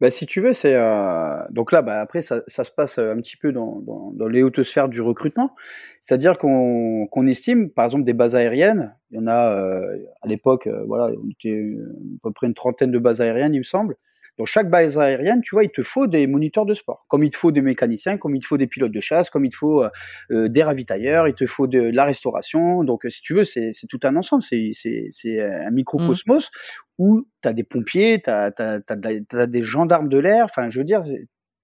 [0.00, 3.12] Bah, si tu veux, c'est euh, donc là, bah, après, ça, ça se passe euh,
[3.12, 5.54] un petit peu dans, dans, dans les hautes sphères du recrutement.
[6.02, 8.94] C'est-à-dire qu'on qu'on estime, par exemple, des bases aériennes.
[9.10, 12.46] Il y en a euh, à l'époque, euh, voilà, on était euh, à peu près
[12.46, 13.96] une trentaine de bases aériennes, il me semble.
[14.38, 17.30] Dans chaque base aérienne, tu vois, il te faut des moniteurs de sport, comme il
[17.30, 19.56] te faut des mécaniciens, comme il te faut des pilotes de chasse, comme il te
[19.56, 19.90] faut euh,
[20.30, 22.84] euh, des ravitailleurs, il te faut de, la restauration.
[22.84, 26.50] Donc, euh, si tu veux, c'est tout un ensemble, c'est un microcosmos
[26.98, 31.02] où tu as des pompiers, tu as, des gendarmes de l'air, enfin, je veux dire,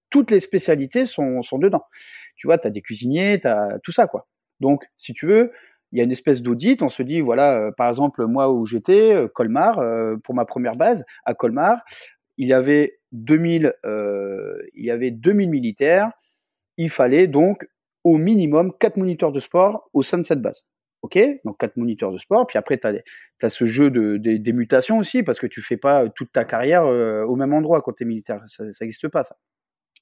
[0.09, 1.83] toutes les spécialités sont, sont dedans.
[2.37, 4.29] Tu vois, tu as des cuisiniers, tu as tout ça, quoi.
[4.61, 5.53] Donc, si tu veux,
[5.93, 8.65] il y a une espèce d'audit, on se dit, voilà, euh, par exemple, moi où
[8.65, 11.83] j'étais, euh, Colmar, euh, pour ma première base, à Colmar,
[12.39, 16.11] il y avait 2000, euh, il y avait 2000 militaires,
[16.77, 17.67] il fallait donc
[18.05, 20.65] au minimum 4 moniteurs de sport au sein de cette base.
[21.03, 22.47] Ok, donc quatre moniteurs de sport.
[22.47, 25.77] Puis après, tu as, ce jeu de, des- des mutations aussi, parce que tu fais
[25.77, 28.41] pas toute ta carrière euh, au même endroit quand tu es militaire.
[28.47, 29.37] Ça n'existe pas, ça.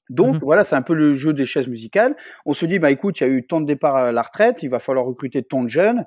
[0.09, 0.39] Donc Mhm.
[0.43, 2.15] voilà, c'est un peu le jeu des chaises musicales.
[2.45, 4.61] On se dit, bah écoute, il y a eu tant de départs à la retraite,
[4.63, 6.05] il va falloir recruter tant de jeunes.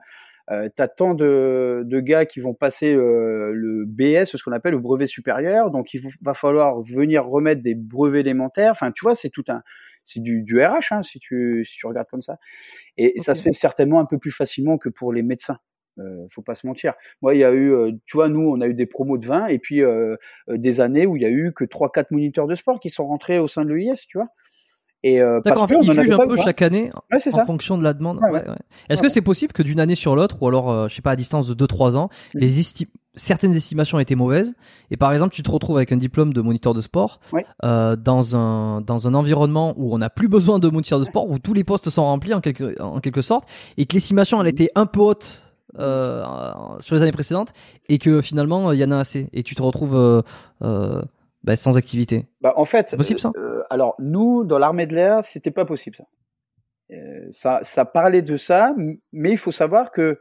[0.50, 4.52] Euh, tu as tant de, de gars qui vont passer euh, le BS, ce qu'on
[4.52, 5.70] appelle le brevet supérieur.
[5.70, 8.72] Donc il va falloir venir remettre des brevets élémentaires.
[8.72, 9.62] Enfin, tu vois, c'est tout un,
[10.04, 12.38] c'est du, du RH hein, si tu si tu regardes comme ça.
[12.98, 15.58] Et ça se fait certainement un peu plus facilement que pour les médecins.
[15.98, 16.94] Euh, faut pas se mentir.
[17.22, 19.26] Moi, il y a eu, euh, tu vois, nous, on a eu des promos de
[19.26, 20.16] 20 et puis euh,
[20.48, 23.38] des années où il y a eu que 3-4 moniteurs de sport qui sont rentrés
[23.38, 24.28] au sein de l'EIS, tu vois.
[25.06, 27.44] Et euh, D'accord, en fait, ils jugent un peu chaque année Ouais, en ça.
[27.44, 28.18] fonction de la demande.
[28.22, 28.42] Ouais, Ouais.
[28.88, 31.10] Est-ce que c'est possible que d'une année sur l'autre, ou alors, euh, je sais pas,
[31.10, 32.40] à distance de 2-3 ans, Mhm.
[32.40, 34.54] les esti- certaines estimations étaient mauvaises,
[34.90, 37.20] et par exemple, tu te retrouves avec un diplôme de moniteur de sport
[37.64, 41.28] euh, dans un dans un environnement où on n'a plus besoin de moniteur de sport,
[41.30, 43.44] où tous les postes sont remplis en quelque en quelque sorte,
[43.76, 45.42] et que l'estimation elle était un peu haute.
[45.80, 46.22] euh,
[46.78, 47.52] sur les années précédentes
[47.88, 50.22] et que finalement il y en a assez et tu te retrouves euh,
[50.62, 51.02] euh,
[51.44, 52.26] bah, sans activité.
[52.40, 53.30] Bah, en fait, possible, ça?
[53.36, 56.04] euh, alors nous, dans l'armée de l'air, c'était pas possible ça.
[56.92, 57.60] Euh, ça.
[57.62, 58.74] Ça parlait de ça,
[59.12, 60.20] mais il faut savoir que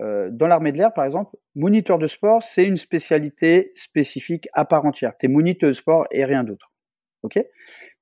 [0.00, 4.64] euh, dans l'armée de l'air, par exemple, moniteur de sport, c'est une spécialité spécifique à
[4.64, 5.12] part entière.
[5.18, 6.70] Tu es moniteur de sport et rien d'autre.
[7.22, 7.38] Ok?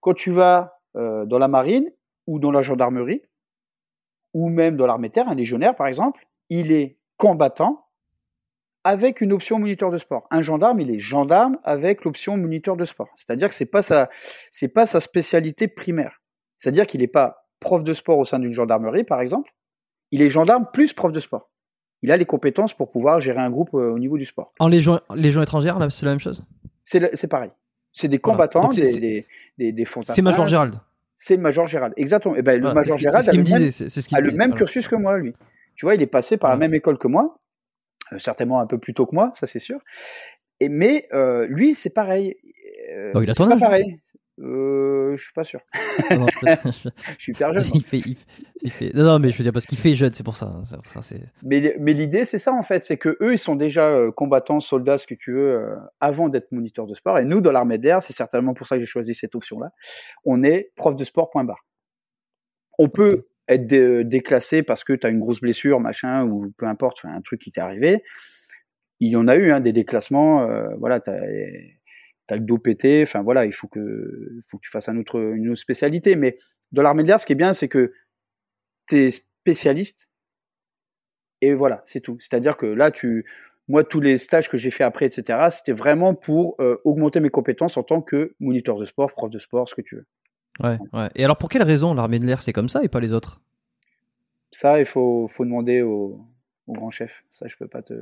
[0.00, 1.90] Quand tu vas euh, dans la marine
[2.26, 3.22] ou dans la gendarmerie,
[4.34, 7.85] ou même dans l'armée de terre, un légionnaire par exemple, il est combattant
[8.86, 10.26] avec une option moniteur de sport.
[10.30, 13.08] Un gendarme, il est gendarme avec l'option moniteur de sport.
[13.16, 14.08] C'est-à-dire que c'est pas sa,
[14.50, 16.20] c'est pas sa spécialité primaire.
[16.56, 19.52] C'est-à-dire qu'il n'est pas prof de sport au sein d'une gendarmerie, par exemple.
[20.12, 21.50] Il est gendarme plus prof de sport.
[22.02, 24.52] Il a les compétences pour pouvoir gérer un groupe euh, au niveau du sport.
[24.60, 26.44] En légion légion étrangère, là, c'est la même chose?
[26.84, 27.50] C'est, pareil.
[27.92, 28.46] C'est des Voilà.
[28.48, 29.26] combattants, c'est- des,
[29.58, 29.84] des, des.
[30.02, 30.74] C'est Major Gérald.
[31.16, 31.94] C'est le Major Gérald.
[31.96, 32.36] Exactement.
[32.36, 34.26] Et ben, le Voilà, Major Gérald c'est ce qu'il a me même- ce a me
[34.26, 34.56] le même voilà.
[34.56, 35.34] cursus que moi, lui.
[35.74, 36.68] Tu vois, il est passé par la Voilà.
[36.68, 37.38] même école que moi,
[38.18, 39.80] certainement un peu plus tôt que moi, ça c'est sûr.
[40.60, 42.36] Et mais euh, lui, c'est pareil.
[42.92, 44.00] Euh, Bon, il a ton pas âge, hein pareil.
[44.38, 45.60] Euh, je suis pas sûr.
[46.10, 47.62] Non, non, je- je- Je suis hyper jeune.
[47.64, 47.72] moi.
[47.74, 48.26] il fait, il fait-
[48.62, 50.52] il fait- Non, non, mais je veux dire parce qu'il fait jeune, c'est pour ça.
[50.68, 51.22] C'est pour ça, c'est.
[51.42, 54.60] Mais, mais l'idée, c'est ça en fait, c'est que eux, ils sont déjà euh, combattants,
[54.60, 57.18] soldats, ce que tu veux, euh, avant d'être moniteur de sport.
[57.18, 59.70] Et nous, dans l'armée d'air, c'est certainement pour ça que j'ai choisi cette option-là.
[60.26, 61.30] On est prof de sport.
[61.30, 61.64] Point barre.
[62.78, 66.66] On peut être dé- déclassé parce que tu as une grosse blessure, machin, ou peu
[66.66, 68.02] importe, un truc qui t'est arrivé.
[69.00, 70.48] Il y en a eu hein, des déclassements.
[70.50, 71.16] euh, voilà, t'as
[72.28, 73.02] as le dos pété.
[73.02, 76.16] Enfin voilà, il faut que, faut que tu fasses un autre, une autre spécialité.
[76.16, 76.36] Mais
[76.72, 77.92] dans l'armée d'air, ce qui est bien, c'est que
[78.88, 80.08] tu es spécialiste
[81.40, 82.16] et voilà, c'est tout.
[82.20, 83.24] C'est-à-dire que là, tu,
[83.68, 87.30] moi, tous les stages que j'ai fait après, etc., c'était vraiment pour euh, augmenter mes
[87.30, 90.06] compétences en tant que moniteur de sport, prof de sport, ce que tu veux.
[90.62, 91.08] Ouais, ouais.
[91.14, 93.40] Et alors, pour quelle raison l'armée de l'air c'est comme ça et pas les autres?
[94.52, 96.24] Ça, il faut, faut demander au
[96.68, 97.24] grand chef.
[97.30, 97.94] Ça, je peux pas te.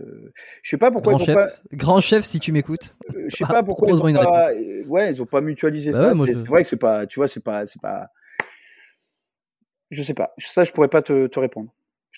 [0.62, 1.14] Je sais pas pourquoi.
[1.14, 1.48] Grand, chef, pas...
[1.72, 2.96] grand chef, si tu m'écoutes.
[3.14, 3.88] Euh, je sais pas pourquoi.
[3.90, 4.50] Ils ont pas...
[4.86, 6.14] Ouais, ils ont pas mutualisé bah ça.
[6.14, 7.06] Ouais, c'est vrai que c'est pas.
[7.06, 8.10] Tu vois, c'est pas, c'est pas.
[9.90, 10.34] Je sais pas.
[10.38, 11.72] Ça, je pourrais pas te, te répondre.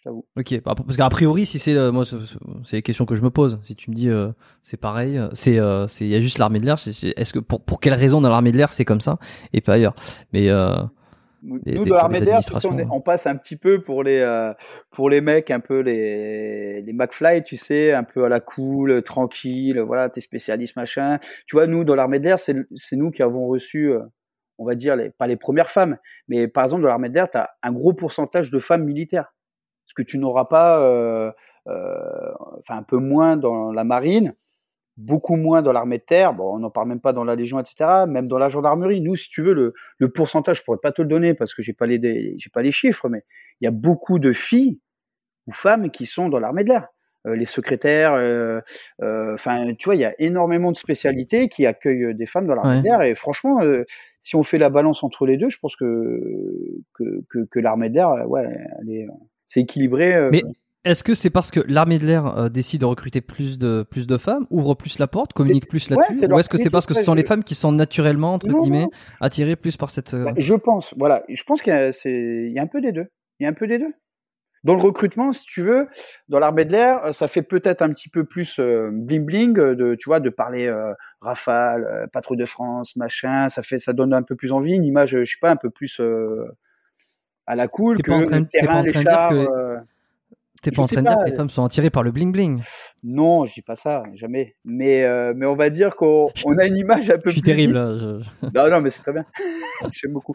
[0.07, 0.25] T'avoue.
[0.37, 2.05] Ok, bah, parce qu'a priori, si c'est moi,
[2.65, 3.59] c'est les questions que je me pose.
[3.65, 4.31] Si tu me dis euh,
[4.63, 6.77] c'est pareil, c'est c'est il y a juste l'armée de l'air.
[6.77, 9.19] Est-ce que pour pour quelle raison dans l'armée de l'air c'est comme ça
[9.53, 9.97] et pas ailleurs?
[10.33, 10.49] Mais
[11.47, 12.41] nous, de l'armée d'air,
[12.91, 14.53] on, passe un petit peu pour les, euh,
[14.91, 19.03] pour les mecs, un peu les, les McFly, tu sais, un peu à la cool,
[19.03, 21.19] tranquille, voilà, t'es spécialiste, machin.
[21.47, 22.57] Tu vois, nous, dans l'armée d'air, c'est
[22.93, 24.01] nous qui avons reçu, euh,
[24.59, 25.99] on va dire, les, pas les premières femmes,
[26.29, 29.33] mais par exemple, dans l'armée d'air, tu as un gros pourcentage de femmes militaires.
[29.97, 31.33] Que tu n'auras pas, euh,
[31.67, 34.35] enfin, un peu moins dans la marine
[34.97, 36.35] beaucoup moins dans l'armée de terre.
[36.35, 38.05] Bon, on n'en parle même pas dans la Légion, etc.
[38.09, 39.01] Même dans la gendarmerie.
[39.01, 41.63] Nous, si tu veux, le, le pourcentage, je pourrais pas te le donner parce que
[41.63, 43.23] j'ai pas les, j'ai pas les chiffres, mais
[43.61, 44.81] il y a beaucoup de filles
[45.47, 46.89] ou femmes qui sont dans l'armée de l'air.
[47.27, 48.61] Euh, les secrétaires, euh,
[49.03, 52.55] euh, enfin, tu vois, il y a énormément de spécialités qui accueillent des femmes dans
[52.55, 53.03] l'armée de l'air.
[53.03, 53.61] Et franchement,
[54.21, 56.21] si on fait la balance entre les deux, je pense que
[56.95, 58.49] que, que, que l'armée de l'air, ouais,
[59.47, 60.29] c'est équilibré.
[60.31, 60.43] Mais
[60.87, 64.07] est-ce que c'est parce que l'armée de l'air euh, décide de recruter plus de, plus
[64.07, 66.95] de femmes, ouvre plus la porte, communique plus là-dessus Ou est-ce que c'est parce que
[66.95, 68.87] ce sont les femmes qui sont naturellement, entre guillemets,
[69.21, 70.15] attirées plus par cette.
[70.15, 71.25] Euh, bah, je pense, voilà.
[71.29, 73.07] Je pense qu'il y, y, a un peu des deux.
[73.41, 73.93] Il y a un peu des deux.
[74.63, 75.89] Dans le recrutement, si tu veux,
[76.29, 79.97] dans l'armée de l'air, euh, ça fait peut-être un petit peu plus bling bling de,
[79.97, 80.73] tu vois, de parler
[81.21, 83.49] Rafale, Patrouille de France, machin.
[83.49, 85.71] Ça fait, ça donne un peu plus envie, une image, je sais pas, un peu
[85.71, 86.01] plus
[87.47, 89.33] à la cool que le terrain, les chars.
[90.63, 92.61] T'es pas en train de dire que les femmes sont attirées par le bling bling
[93.05, 94.57] Non, je dis pas ça, jamais.
[94.65, 97.31] Mais euh, mais on va dire qu'on on a une image un peu.
[97.31, 97.75] je suis terrible.
[97.75, 98.19] Là,
[98.55, 99.25] Non non, mais c'est très bien.
[99.93, 100.35] J'aime beaucoup.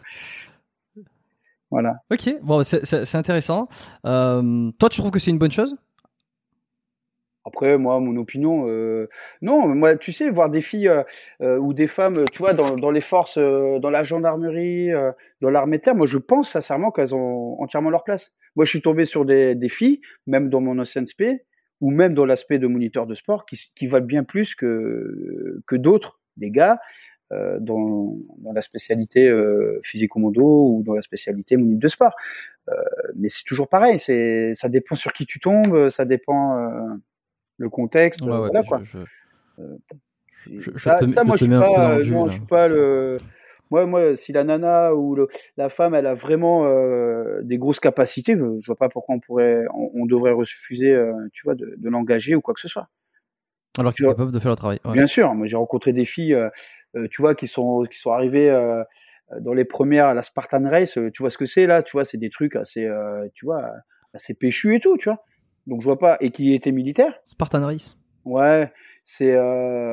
[1.70, 1.96] Voilà.
[2.10, 3.68] Ok, bon, c'est intéressant.
[4.06, 5.76] Euh, toi, tu trouves que c'est une bonne chose?
[7.44, 9.08] Après, moi, mon opinion, euh,
[9.40, 10.90] non, moi, tu sais, voir des filles
[11.40, 14.90] ou des femmes, tu vois, dans, dans les forces, dans la gendarmerie,
[15.40, 18.32] dans l'armée terre, moi, je pense sincèrement qu'elles ont entièrement leur place.
[18.56, 21.44] Moi, je suis tombé sur des, des filles, même dans mon ancien SP,
[21.80, 25.76] ou même dans l'aspect de moniteur de sport, qui, qui valent bien plus que, que
[25.76, 26.78] d'autres, des gars,
[27.32, 32.14] euh, dans, dans, la spécialité euh, physico-mondo ou dans la spécialité moniteur de sport.
[32.68, 32.74] Euh,
[33.16, 36.94] mais c'est toujours pareil, ça dépend sur qui tu tombes, ça dépend euh,
[37.58, 38.20] le contexte.
[38.22, 38.80] Ouais, ouais, voilà, quoi.
[38.82, 38.98] Je,
[39.58, 43.18] je, je, ça, ça moi, je suis pas, non, je suis pas le
[43.72, 45.16] moi, moi, si la nana ou
[45.56, 49.64] la femme, elle a vraiment euh, des grosses capacités, je vois pas pourquoi on pourrait,
[49.72, 52.90] on, devrait refuser, euh, tu vois, de, l'engager ou quoi que ce soit.
[53.78, 54.78] Alors qu'ils sont capables de faire le travail.
[54.92, 55.32] Bien sûr.
[55.34, 56.50] Moi, j'ai rencontré des filles, euh,
[57.10, 58.50] tu vois, qui sont qui sont arrivées
[59.40, 60.98] dans les premières à la Spartan Race.
[61.14, 62.86] Tu vois ce que c'est là Tu vois, c'est des trucs assez,
[63.32, 63.70] tu vois,
[64.12, 65.24] assez péchus et tout, tu vois.
[65.66, 67.14] Donc je vois pas et qui étaient militaires.
[67.24, 67.96] Spartan Race.
[68.24, 68.72] Ouais,
[69.04, 69.36] c'est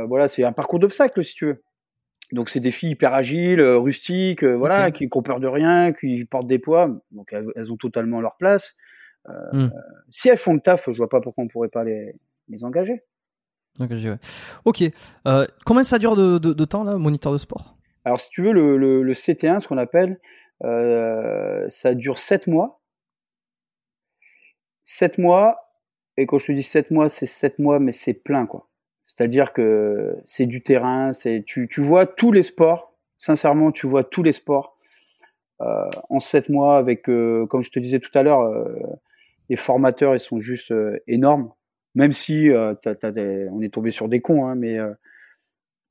[0.08, 1.64] voilà, c'est un parcours d'obstacles si tu veux.
[2.32, 5.94] Donc c'est des filles hyper agiles, euh, rustiques, euh, voilà, qui n'ont peur de rien,
[5.94, 8.76] qui portent des poids, donc elles, ont totalement leur place.
[9.28, 9.72] Euh, hmm.
[10.12, 12.16] Si elles font le taf, je vois pas pourquoi on pourrait pas les,
[12.48, 13.04] les engager.
[13.80, 14.18] ouais.
[14.66, 14.84] Ok.
[15.66, 17.76] combien ça dure de, de, temps là, moniteur de sport?
[18.06, 20.20] Alors si tu veux, le, le, le CT1, ce qu'on appelle,
[20.62, 22.79] ça dure 7 mois.
[24.92, 25.72] 7 mois,
[26.18, 28.70] et quand je te dis 7 mois, c'est 7 mois, mais c'est plein quoi.
[29.04, 32.98] C'est-à-dire que c'est du terrain, c'est tu, vois tous les sports.
[33.20, 34.78] Sincèrement, tu vois tous les sports
[35.62, 38.66] euh, en sept mois avec, euh, comme je te disais tout à l'heure, euh,
[39.50, 40.74] les formateurs ils sont juste
[41.08, 41.52] énormes.
[41.94, 44.78] Même si on est tombé sur des cons, hein, mais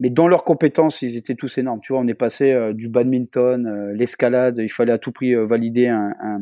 [0.00, 1.80] mais dans leurs compétences, ils étaient tous énormes.
[1.82, 4.58] Tu vois, on est passé du badminton, l'escalade.
[4.58, 6.40] Il fallait à tout prix valider un,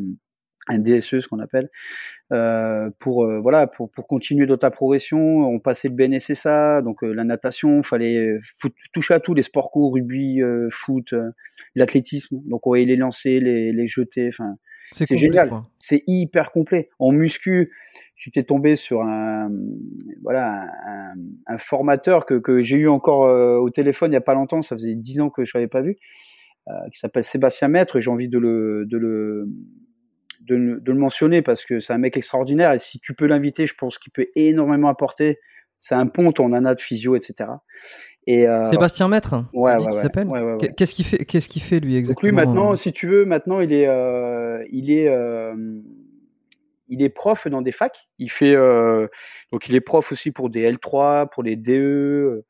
[0.67, 1.69] un DSE, ce qu'on appelle,
[2.33, 5.47] euh, pour euh, voilà pour, pour continuer dans ta progression.
[5.47, 8.37] On passait le BNSSA, donc euh, la natation, fallait
[8.91, 10.41] toucher à tout, les sports courts, rugby,
[10.71, 11.13] foot,
[11.75, 12.41] l'athlétisme.
[12.45, 14.27] Donc on va les lancer, les, les jeter.
[14.27, 14.55] Enfin,
[14.91, 15.51] c'est génial.
[15.79, 16.89] C'est hyper complet.
[16.99, 17.71] En muscu,
[18.15, 19.49] j'étais tombé sur un
[20.21, 21.13] voilà un,
[21.45, 23.21] un formateur que, que j'ai eu encore
[23.61, 24.61] au téléphone il y a pas longtemps.
[24.61, 25.97] Ça faisait dix ans que je l'avais pas vu.
[26.91, 29.47] qui s'appelle Sébastien Maître j'ai envie de le, de le
[30.41, 33.75] de, le mentionner parce que c'est un mec extraordinaire et si tu peux l'inviter, je
[33.75, 35.39] pense qu'il peut énormément apporter.
[35.79, 37.49] C'est un pont, ton nana de physio, etc.
[38.25, 39.45] Et euh, Sébastien Maître.
[39.53, 43.07] Ouais, ouais, Qu'est-ce qu'il fait Qu'est-ce qu'il fait lui exactement Donc lui maintenant, si tu
[43.07, 45.55] veux, maintenant il est, euh, il est, euh,
[46.89, 48.09] il est prof dans des facs.
[48.19, 48.55] Il fait,
[49.51, 52.43] donc il est prof aussi pour des L3, pour les DE.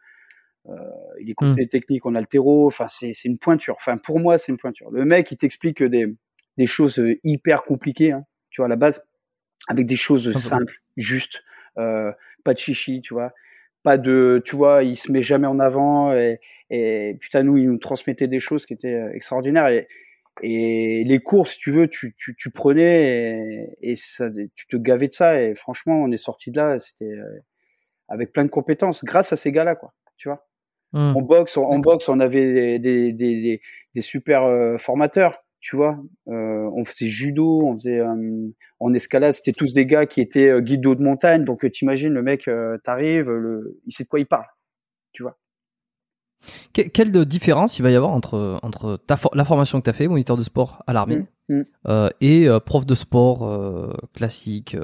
[1.20, 1.70] il est conseiller hmm.
[1.70, 2.66] technique en altéro.
[2.66, 3.76] Enfin, c'est une pointure.
[3.78, 4.90] Enfin, pour moi, c'est une pointure.
[4.92, 6.16] Le mec, il t'explique des
[6.58, 9.04] des choses euh, hyper compliquées, hein, tu vois, à la base,
[9.68, 10.74] avec des choses simples.
[10.96, 11.44] juste,
[11.78, 12.12] euh,
[12.44, 13.34] pas de chichi, tu vois,
[13.84, 16.40] pas de, tu vois, il se met jamais en avant et,
[16.70, 19.68] et putain nous il nous transmettait des choses qui étaient euh, extraordinaires.
[19.68, 19.88] Et,
[20.44, 24.78] et les cours si tu veux tu, tu, tu prenais et, et ça, tu te
[24.78, 25.42] gavais de ça.
[25.42, 27.40] Et franchement on est sorti de là c'était euh,
[28.10, 30.46] avec plein de compétences grâce à ces gars là quoi tu vois.
[30.94, 31.16] Hmm.
[31.18, 33.62] en boxe, en boxe, on avait des, des, des,
[33.94, 35.98] des super euh, formateurs, tu vois.
[36.28, 38.48] Euh, on faisait judo, on faisait euh,
[38.80, 41.44] en escalade, c'était tous des gars qui étaient euh, guides d'eau de montagne.
[41.46, 42.50] Donc euh, t'imagines le mec,
[42.84, 44.46] t'arrives, le, il sait de quoi il parle,
[45.14, 45.38] tu vois.
[46.74, 49.86] Que- quelle de différence il va y avoir entre, entre ta for- la formation que
[49.86, 51.66] tu as fait, moniteur de sport à l'armée, Mm, mm.
[51.88, 54.76] euh, et prof de sport classique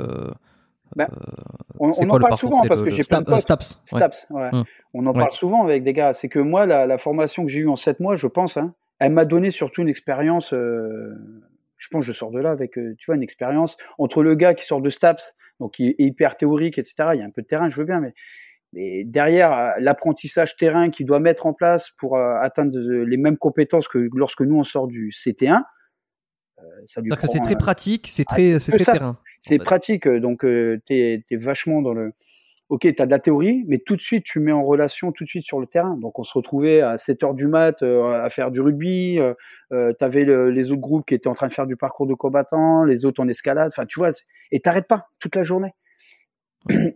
[1.80, 3.40] On, c'est on quoi en le parle souvent parce le- que j'ai plein de.
[3.40, 4.00] STAPS, ouais.
[4.00, 4.50] Staps, ouais.
[4.94, 5.20] On en Ouais.
[5.20, 6.14] parle souvent avec des gars.
[6.14, 8.74] C'est que moi, la, la formation que j'ai eue en sept mois, je pense, hein,
[9.06, 10.54] elle m'a donné surtout une expérience.
[10.54, 11.14] euh,
[11.78, 14.36] je pense que je sors de là avec, euh, tu vois, une expérience entre le
[14.36, 17.10] gars qui sort de Staps, donc qui est hyper théorique, etc.
[17.14, 18.14] Il y a un peu de terrain, je veux bien, mais,
[18.72, 23.38] mais derrière euh, l'apprentissage terrain qu'il doit mettre en place pour euh, atteindre les mêmes
[23.38, 25.62] compétences que lorsque nous on sort du CT1,
[26.60, 29.20] euh, ça lui que c'est très pratique, c'est Ah, très, c'est très terrain.
[29.40, 29.64] c'est fait.
[29.64, 30.42] pratique, donc
[30.86, 32.14] t'es es vachement dans le.
[32.70, 35.30] Ok, t'as de la théorie, mais tout de suite tu mets en relation tout de
[35.30, 35.96] suite sur le terrain.
[35.98, 39.20] Donc on se retrouvait à 7 heures du mat euh, à faire du rugby.
[39.20, 39.34] Euh,
[39.74, 42.14] euh, T'avais le- les autres groupes qui étaient en train de faire du parcours de
[42.16, 43.68] combattant, les autres en escalade.
[43.72, 44.12] Enfin, tu vois,
[44.52, 45.74] et t'arrêtes pas toute la journée.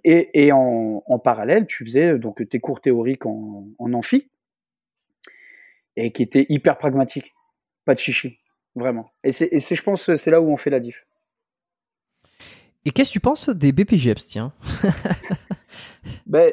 [0.03, 4.29] Et, et en, en parallèle, tu faisais donc tes cours théoriques en, en amphi
[5.95, 7.33] et qui étaient hyper pragmatiques,
[7.85, 8.39] pas de chichi,
[8.75, 9.11] vraiment.
[9.23, 11.05] Et c'est, je pense, c'est là où on fait la diff.
[12.87, 14.53] Et qu'est-ce que tu penses des BPGEPS, tiens?
[16.25, 16.51] Ben,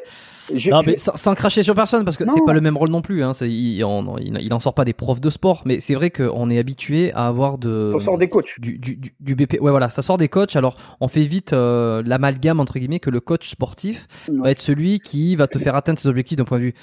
[0.71, 3.01] Non, mais sans, sans cracher sur personne, parce que c'est pas le même rôle non
[3.01, 3.23] plus.
[3.23, 3.31] Hein.
[3.41, 6.49] Il, on- il, il en sort pas des profs de sport, mais c'est vrai qu'on
[6.49, 7.91] est habitué à avoir de.
[7.95, 8.59] on sort des coachs.
[8.59, 9.53] du, du, du- du BP.
[9.61, 10.55] Ouais, voilà, ça sort des coachs.
[10.55, 14.07] Alors, on fait vite euh, l'amalgame entre guillemets que le coach sportif
[14.41, 16.73] va être celui qui va te faire atteindre ses objectifs d'un point de vue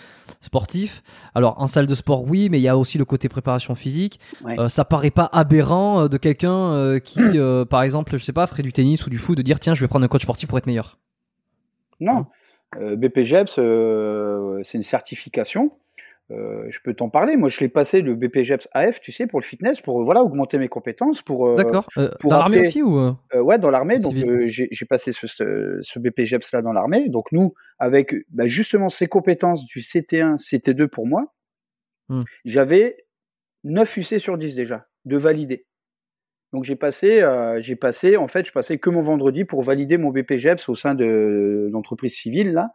[0.41, 1.03] sportif.
[1.35, 4.19] Alors, en salle de sport, oui, mais il y a aussi le côté préparation physique.
[4.45, 4.59] Ouais.
[4.59, 7.21] Euh, ça paraît pas aberrant euh, de quelqu'un euh, qui,
[7.71, 9.81] par exemple, je sais pas, ferait du tennis ou du foot, de dire tiens, je
[9.81, 10.99] vais prendre un coach sportif pour être meilleur.
[12.03, 12.27] Non.
[12.79, 15.73] Euh, BPGEPS, euh, c'est une certification.
[16.31, 17.37] Euh, je peux t'en parler.
[17.37, 20.23] Moi, je l'ai passé le BPGEPS AF, tu sais, pour le fitness, pour euh, voilà
[20.23, 21.87] augmenter mes compétences, pour D'accord.
[22.21, 23.99] Pour dans l'armée aussi ou ouais dans l'armée.
[23.99, 24.15] Donc
[24.47, 27.09] j'ai passé ce, ce, ce BPGEPS là dans l'armée.
[27.09, 31.33] Donc nous, avec bah, justement ces compétences du CT1, CT2 pour moi,
[32.09, 32.21] Hmm.
[32.45, 33.07] j'avais
[33.65, 35.67] 9 UC sur 10 déjà de valider.
[36.53, 39.97] Donc j'ai passé, euh, j'ai passé, en fait, je passais que mon vendredi pour valider
[39.97, 42.73] mon BPGEPS au sein de l'entreprise civile là.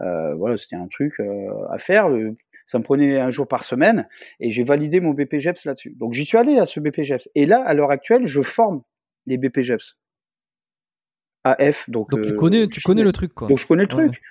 [0.00, 2.08] Euh, voilà, c'était un truc euh, à faire.
[2.66, 4.08] Ça me prenait un jour par semaine
[4.40, 5.94] et j'ai validé mon BPGEPS là-dessus.
[5.98, 7.28] Donc j'y suis allé à ce BPGEPS.
[7.34, 8.82] Et là, à l'heure actuelle, je forme
[9.26, 9.96] les BPGEPS.
[11.44, 12.10] AF, donc.
[12.10, 13.48] Donc tu connais, tu connais le truc quoi.
[13.48, 14.22] Donc je connais le Ouais, truc.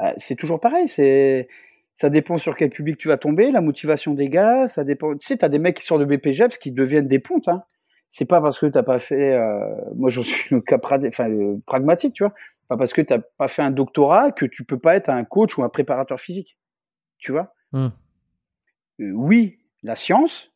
[0.00, 0.88] Euh, c'est toujours pareil.
[0.88, 1.48] C'est
[1.96, 4.68] ça dépend sur quel public tu vas tomber, la motivation des gars.
[4.68, 5.16] Ça dépend.
[5.16, 7.48] Tu sais, t'as des mecs qui sortent de BPGEPS qui deviennent des pontes.
[7.48, 7.64] Hein.
[8.06, 9.32] C'est pas parce que t'as pas fait.
[9.32, 12.34] euh, Moi, je suis le cas enfin, pragmatique, tu vois.
[12.68, 15.56] Pas parce que t'as pas fait un doctorat que tu peux pas être un coach
[15.56, 16.58] ou un préparateur physique.
[17.16, 17.54] Tu vois.
[17.72, 17.88] Hmm.
[19.00, 20.52] Euh, oui, la science,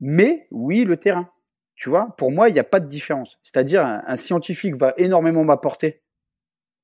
[0.00, 1.28] mais oui, le terrain.
[1.74, 3.38] Tu vois, pour moi, il n'y a pas de différence.
[3.42, 6.00] C'est-à-dire, un, un scientifique va énormément m'apporter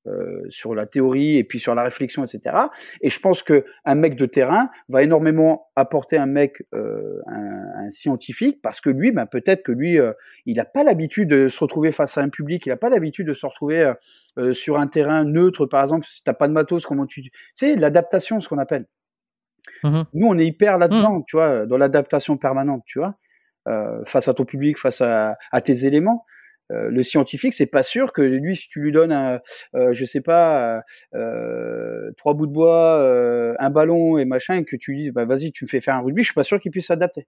[0.07, 2.55] euh, sur la théorie et puis sur la réflexion, etc.
[3.01, 7.85] Et je pense que un mec de terrain va énormément apporter un mec, euh, un,
[7.85, 10.13] un scientifique, parce que lui, ben, peut-être que lui, euh,
[10.45, 13.27] il n'a pas l'habitude de se retrouver face à un public, il n'a pas l'habitude
[13.27, 13.93] de se retrouver euh,
[14.37, 17.21] euh, sur un terrain neutre, par exemple, si t'as pas de matos, comment tu...
[17.21, 18.85] Tu sais, l'adaptation, ce qu'on appelle.
[19.83, 20.05] Mhm.
[20.13, 23.15] Nous, on est hyper là-dedans, tu vois, dans l'adaptation permanente, tu vois,
[23.67, 26.25] euh, face à ton public, face à, à tes éléments.
[26.71, 29.41] Euh, le scientifique, c'est pas sûr que lui, si tu lui donnes, un,
[29.75, 30.81] euh, je sais pas,
[31.13, 35.25] euh, trois bouts de bois, un ballon et machin, et que tu lui dises, bah
[35.25, 37.27] vas-y, tu me fais faire un rugby, je suis pas sûr qu'il puisse s'adapter.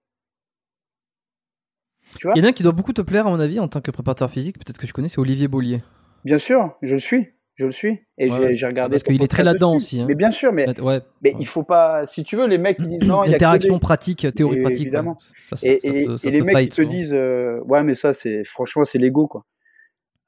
[2.34, 3.80] Il y en a un qui doit beaucoup te plaire à mon avis en tant
[3.80, 4.58] que préparateur physique.
[4.58, 5.82] Peut-être que tu connais, c'est Olivier Bollier.
[6.24, 8.90] Bien sûr, je le suis, je le suis, et Ouais, j'ai- regardé.
[8.92, 10.04] parce qu'il est très là-dedans aussi, hein.
[10.06, 11.00] Mais bien sûr, mais, Ouais.
[11.22, 11.36] mais ouais.
[11.40, 13.74] il faut pas, si tu veux, les mecs qui disent non, il y a Interaction
[13.74, 14.82] des- pratique, théorie Et pratique.
[14.82, 15.16] évidemment.
[15.18, 15.78] Ça, ça- Et,
[16.18, 19.44] ça les mecs qui te disent euh, ouais mais ça c'est franchement c'est l'ego quoi.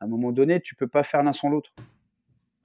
[0.00, 1.70] À un moment donné tu peux pas faire l'un sans l'autre.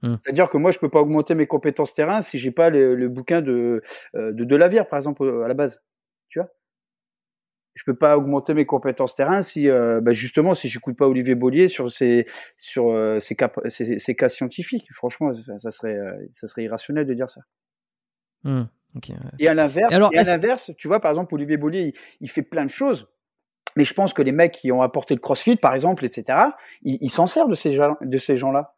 [0.02, 0.16] Hmm.
[0.22, 3.08] C'est-à-dire que moi je peux pas augmenter mes compétences terrain si j'ai pas le, le
[3.08, 3.82] bouquin de
[4.16, 5.80] euh, de Delavière par exemple à la base.
[7.74, 11.34] Je peux pas augmenter mes compétences terrain si euh, bah, justement si j'écoute pas Olivier
[11.34, 14.86] Bollier sur ses sur euh, ses, cas, ses, ses cas scientifiques.
[14.92, 17.40] Franchement ça, serait euh, ça serait irrationnel de dire ça.
[18.44, 18.64] Hmm,
[18.94, 19.16] ok, ouais.
[19.40, 22.42] Et à l'inverse, Et à l'inverse, tu vois, par exemple, Olivier Bollier, il, il fait
[22.42, 23.08] plein de choses.
[23.76, 26.38] Mais je pense que les mecs qui ont apporté le CrossFit, par exemple, etc.,
[26.82, 28.76] ils s'en servent de ces gens, de ces gens-là.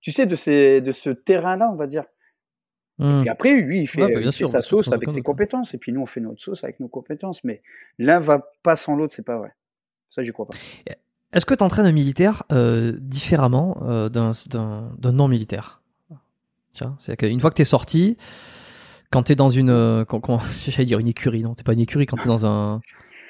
[0.00, 2.04] Tu sais, de ces, de ce terrain-là, on va dire.
[3.00, 5.74] Et puis après, lui, il fait, Ouais, bah, fait sa bah, sauce avec ses compétences,
[5.74, 7.42] et puis nous, on fait notre sauce avec nos compétences.
[7.44, 7.62] Mais
[7.98, 9.54] l'un va pas sans l'autre, c'est pas vrai.
[10.10, 10.56] Ça, j'y crois pas.
[11.32, 14.32] Est-ce que tu entraînes un militaire euh, différemment euh, d'un
[15.12, 15.80] non-militaire?
[16.80, 18.16] Vois, c'est qu'une fois que tu es sorti,
[19.10, 19.70] quand tu es dans une.
[19.70, 20.04] euh,
[20.66, 22.80] J'allais dire une écurie, non, t'es pas une écurie quand tu es dans un,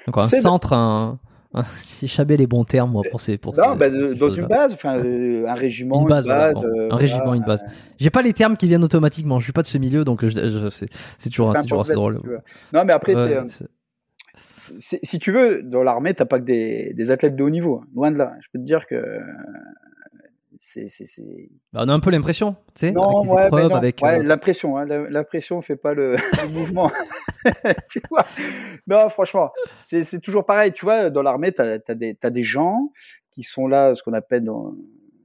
[0.06, 1.18] encore un centre, un.
[1.54, 1.62] Un
[2.00, 3.38] J'ai jamais les bons termes, moi, pour ces.
[3.38, 6.52] Pour Non, ces- bah, ces dans une base, enfin, euh, un régiment, Une base, voilà,
[6.52, 7.62] bon, euh, un régiment, une base.
[7.64, 10.24] euh, J'ai pas les termes qui viennent automatiquement, je suis pas de ce milieu, donc
[10.24, 12.20] je, je- c'est toujours, assez drôle.
[12.24, 12.30] si.
[12.72, 13.44] Non, mais après, Ouais, euh,
[14.78, 17.80] si tu veux, dans l'armée, t'as pas que des, des athlètes de haut niveau.
[17.82, 17.86] hein.
[17.94, 18.34] Loin de là.
[18.40, 19.18] Je peux te dire que euh,
[20.62, 21.48] c'est, c'est, c'est...
[21.72, 23.76] bah, on a un peu l'impression, tu sais, Non, avec les ouais, mais épreuves, non.
[23.76, 24.00] avec.
[24.02, 26.92] Ouais, euh, l'impression, hein, la, la pression fait pas le, le mouvement.
[27.90, 28.26] tu vois?
[28.86, 29.52] Non, franchement,
[29.82, 30.72] c'est, c'est toujours pareil.
[30.72, 32.92] Tu vois, dans l'armée, t'as, t'as des, t'as des gens
[33.30, 34.74] qui sont là, ce qu'on appelle dans,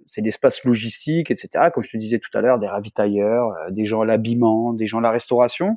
[0.05, 1.69] c'est l'espace logistique, etc.
[1.73, 4.87] Comme je te disais tout à l'heure, des ravitailleurs, euh, des gens à l'habillement, des
[4.87, 5.75] gens à la restauration.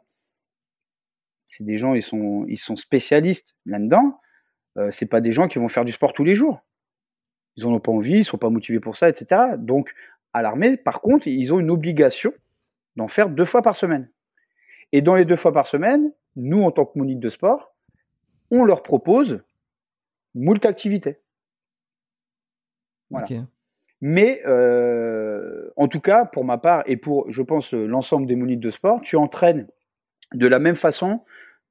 [1.49, 4.21] C'est des gens, ils sont, ils sont spécialistes là-dedans.
[4.77, 6.61] Euh, c'est pas des gens qui vont faire du sport tous les jours.
[7.59, 9.43] Ils en ont pas envie, ils sont pas motivés pour ça, etc.
[9.59, 9.93] Donc,
[10.33, 12.33] à l'armée, par contre, ils ont une obligation
[12.95, 14.09] d'en faire deux fois par semaine.
[14.93, 17.75] Et dans les deux fois par semaine, nous, en tant que moniteur de sport,
[18.53, 19.43] on leur propose
[20.37, 21.19] moult activités.
[23.11, 23.27] Voilà.
[24.01, 28.61] Mais euh, en tout cas, pour ma part et pour, je pense, l'ensemble des monites
[28.61, 29.67] de sport, tu entraînes
[30.33, 31.25] de la même façon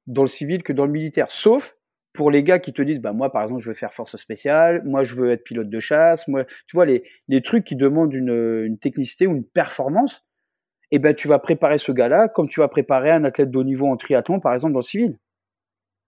[0.06, 1.30] dans le civil que dans le militaire.
[1.30, 1.77] Sauf
[2.18, 4.82] pour les gars qui te disent, bah moi par exemple, je veux faire force spéciale,
[4.84, 8.12] moi je veux être pilote de chasse, moi, tu vois les, les trucs qui demandent
[8.12, 10.26] une, une technicité ou une performance.
[10.90, 13.64] Eh ben tu vas préparer ce gars-là comme tu vas préparer un athlète de haut
[13.64, 15.18] niveau en triathlon, par exemple dans le civil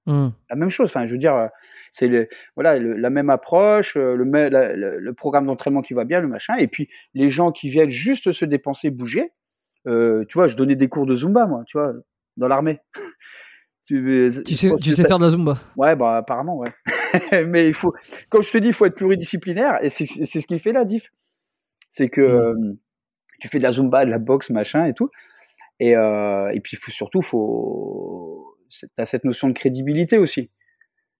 [0.06, 0.28] Hmm.
[0.48, 0.86] la même chose.
[0.86, 1.46] Enfin, je veux dire, euh,
[1.92, 4.16] c'est le, voilà, le- la même approche, euh,
[4.50, 6.56] la- le programme d'entraînement qui va bien, le machin.
[6.56, 9.32] Et puis, les gens qui viennent juste se dépenser, bouger.
[9.86, 11.92] euh, tu vois, je donnais des cours de Zumba, moi, tu vois,
[12.36, 12.80] dans l'armée.
[13.98, 16.72] Tu, Tu sais, tu sais faire de la Zumba Ouais, bah, apparemment, ouais.
[17.46, 17.92] Mais il faut,
[18.30, 19.82] comme je te dis, il faut être pluridisciplinaire.
[19.82, 21.10] Et c'est ce qui fait la diff.
[21.88, 22.24] C'est que Mm.
[22.24, 22.72] euh,
[23.40, 25.10] tu fais de la Zumba, de la boxe, machin et tout.
[25.80, 30.50] Et, euh, et puis, faut, surtout, faut, tu as cette notion de crédibilité aussi.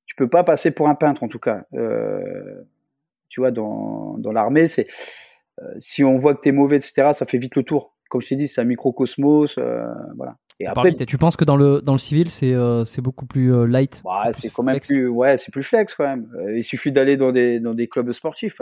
[0.07, 1.65] Tu peux pas passer pour un peintre, en tout cas.
[1.75, 2.63] Euh,
[3.29, 4.87] tu vois, dans, dans l'armée, c'est
[5.61, 7.97] euh, si on voit que tu es mauvais, etc., ça fait vite le tour.
[8.11, 9.57] Comme je t'ai dit, c'est un microcosmos.
[9.59, 9.85] Euh,
[10.17, 10.37] voilà.
[10.61, 13.53] Et après, tu penses que dans le, dans le civil, c'est euh, c'est beaucoup plus
[13.53, 16.31] euh, light bah, c'est quand même flex plus, ouais, c'est plus flex quand même.
[16.37, 18.61] Euh, il suffit d'aller dans des, dans des clubs sportifs.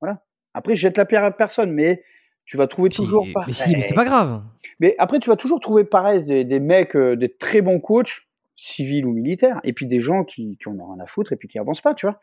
[0.00, 0.24] voilà.
[0.54, 2.02] Après, je jette la pierre à personne, mais
[2.46, 3.52] tu vas trouver toujours mais pareil.
[3.52, 4.42] si, mais c'est pas grave.
[4.80, 8.26] Mais après, tu vas toujours trouver pareil des, des mecs, des très bons coachs,
[8.56, 11.36] civils ou militaires, et puis des gens qui, qui en ont rien à foutre et
[11.36, 12.18] puis qui avancent pas, tu vois.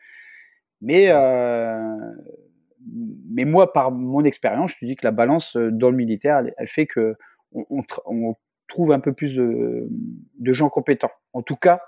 [0.80, 1.12] Mais,
[3.30, 6.54] mais moi, par mon expérience, je te dis que la balance dans le militaire, elle,
[6.58, 7.14] elle fait que
[7.52, 8.34] on, on tr- on
[8.68, 9.88] trouve un peu plus de,
[10.38, 11.12] de gens compétents.
[11.32, 11.80] En tout cas,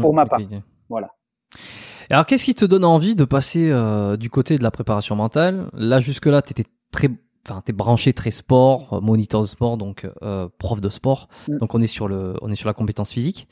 [0.00, 0.40] Pour Hmm, ma part.
[0.88, 1.10] Voilà.
[2.10, 5.68] Alors, qu'est-ce qui te donne envie de passer euh, du côté de la préparation mentale?
[5.74, 7.10] Là, jusque-là, tu étais très.
[7.46, 11.28] Enfin, t'es branché très sport, euh, moniteur de sport, donc euh, prof de sport.
[11.48, 11.58] Mm.
[11.58, 13.46] Donc on est sur le, on est sur la compétence physique.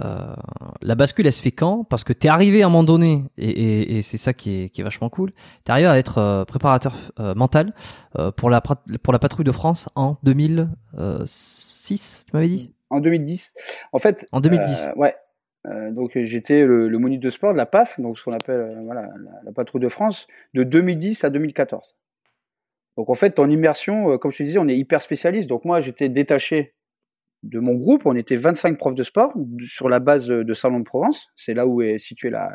[0.00, 0.36] Euh,
[0.82, 1.82] la bascule, elle se fait quand?
[1.82, 4.68] Parce que t'es arrivé à un moment donné, et, et, et c'est ça qui est,
[4.68, 5.32] qui est vachement cool.
[5.64, 6.94] T'es arrivé à être préparateur
[7.34, 7.72] mental
[8.36, 10.18] pour la pour la patrouille de France en
[11.88, 12.24] 2006.
[12.28, 12.74] Tu m'avais dit?
[12.90, 13.54] En 2010.
[13.92, 14.26] En fait.
[14.32, 14.88] En 2010.
[14.88, 15.16] euh, ouais.
[15.66, 18.60] Euh, donc j'étais le, le moniteur de sport de la PAF, donc ce qu'on appelle
[18.60, 21.96] euh, voilà, la, la patrouille de France, de 2010 à 2014.
[22.96, 25.48] Donc en fait, en immersion, euh, comme je te disais, on est hyper spécialiste.
[25.48, 26.74] Donc moi, j'étais détaché
[27.42, 28.06] de mon groupe.
[28.06, 29.34] On était 25 profs de sport
[29.66, 31.28] sur la base de Salon de Provence.
[31.36, 32.50] C'est là où est située la,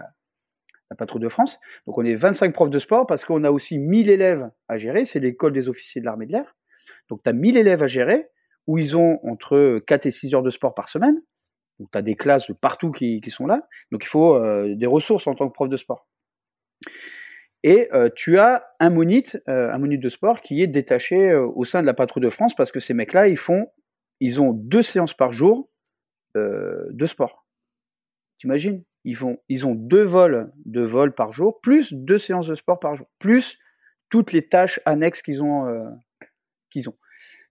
[0.89, 1.59] la patrouille de France.
[1.85, 5.03] Donc on est 25 profs de sport parce qu'on a aussi 1000 élèves à gérer.
[5.05, 6.55] C'est l'école des officiers de l'armée de l'air.
[7.09, 8.29] Donc tu as 1000 élèves à gérer
[8.67, 11.21] où ils ont entre 4 et 6 heures de sport par semaine.
[11.79, 13.67] Donc tu as des classes de partout qui, sont là.
[13.91, 16.07] Donc il faut euh, des ressources en tant que prof de sport.
[17.63, 21.63] Et euh, tu as un monite, euh, un monite de sport qui est détaché au
[21.65, 23.67] sein de la patrouille de France parce que ces mecs-là, ils font,
[24.19, 25.69] ils ont deux séances par jour
[26.35, 27.45] de sport.
[28.39, 28.83] T'imagines?
[29.03, 32.79] Ils font, ils ont deux vols, deux vols par jour, plus deux séances de sport
[32.79, 33.57] par jour, plus
[34.09, 35.67] toutes les tâches annexes qu'ils ont,
[36.69, 36.95] qu'ils ont.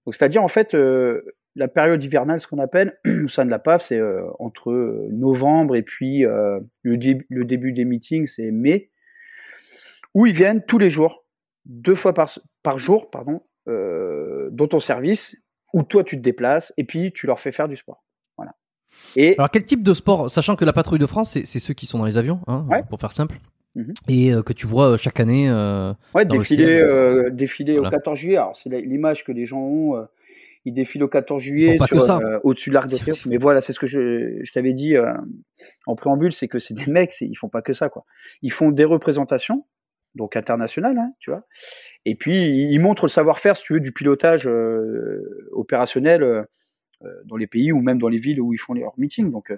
[0.06, 1.22] Donc c'est-à-dire en fait euh,
[1.56, 4.72] la période hivernale, ce qu'on appelle au sein de la PAF, c'est euh, entre
[5.10, 8.90] novembre et puis euh, le, dé- le début des meetings, c'est mai
[10.14, 11.24] où ils viennent tous les jours,
[11.66, 12.30] deux fois par,
[12.62, 15.36] par jour, pardon, euh, dans ton service,
[15.72, 18.04] où toi tu te déplaces et puis tu leur fais faire du sport.
[18.36, 18.54] Voilà.
[19.14, 21.86] Et alors quel type de sport, sachant que la patrouille de France, c'est ceux qui
[21.86, 23.38] sont dans les avions, hein, pour faire simple?
[23.74, 23.94] Mhm.
[24.08, 25.48] Et euh, que tu vois euh, chaque année.
[25.48, 28.36] Euh, ouais, défiler, euh, défiler au 14 juillet.
[28.36, 30.06] Alors, c'est l'image que les gens ont.
[30.64, 31.76] ils défilent au 14 juillet
[32.42, 33.26] au-dessus de l'Arc de Triomphe.
[33.26, 34.96] Mais voilà, c'est ce que je, je t'avais dit
[35.86, 38.04] en préambule, c'est que c'est des mecs, ils font pas que ça, quoi.
[38.42, 39.64] Ils font des représentations,
[40.14, 41.46] donc internationales, hein, tu vois.
[42.04, 44.48] Et puis, ils montrent le savoir-faire, si tu veux, du pilotage
[45.52, 46.44] opérationnel
[47.24, 49.30] dans les pays ou même dans les villes où ils font leurs meetings.
[49.30, 49.52] Donc,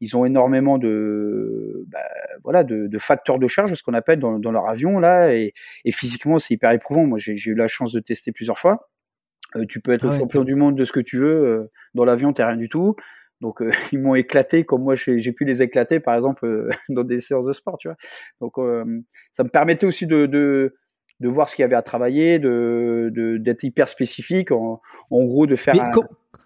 [0.00, 2.00] ils ont énormément de, bah,
[2.42, 5.54] voilà, de, de, facteurs de charge, ce qu'on appelle dans, dans, leur avion là, et,
[5.84, 7.06] et physiquement c'est hyper éprouvant.
[7.06, 8.88] Moi, j'ai eu la chance de tester plusieurs fois.
[9.56, 12.04] Euh, tu peux être ah champion du monde de ce que tu veux euh, dans
[12.04, 12.96] l'avion, t'es rien du tout.
[13.40, 17.20] Donc euh, ils m'ont éclaté comme moi j'ai pu les éclater par exemple dans des
[17.20, 17.96] séances de sport, tu vois.
[18.40, 18.54] Donc
[19.32, 20.74] ça me permettait aussi de, de
[21.20, 24.80] de voir ce qu'il y avait à travailler, de d'être hyper spécifique, en,
[25.10, 25.74] en, gros de faire.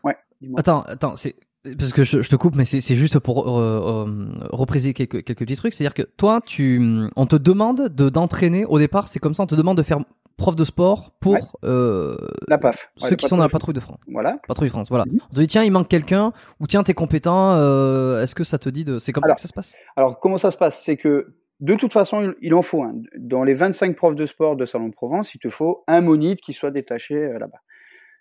[0.04, 0.16] Ouais,
[0.56, 1.34] attends, attends, c'est
[1.78, 5.56] parce que je, te coupe, mais c'est juste pour euh, euh, représenter quelques, quelques petits
[5.56, 5.74] trucs.
[5.74, 9.08] C'est-à-dire que toi, tu, on te demande de d'entraîner au départ.
[9.08, 9.98] C'est comme ça, on te demande de faire
[10.38, 13.98] prof de sport pour euh, la PAF, ceux qui sont dans la patrouille de France.
[14.06, 14.38] Voilà.
[14.46, 15.04] Patrouille France, voilà.
[15.04, 15.18] Mhm.
[15.30, 17.54] On te dit tiens, il manque quelqu'un ou tiens, t'es compétent.
[17.56, 19.76] Euh, Est-ce que ça te dit de C'est comme ça que ça se passe?
[19.96, 20.82] Alors comment ça se passe?
[20.82, 22.94] C'est que de toute façon, il, en faut un.
[23.18, 26.40] Dans les 25 profs de sport de Salon de Provence, il te faut un monite
[26.40, 27.58] qui soit détaché euh, là-bas.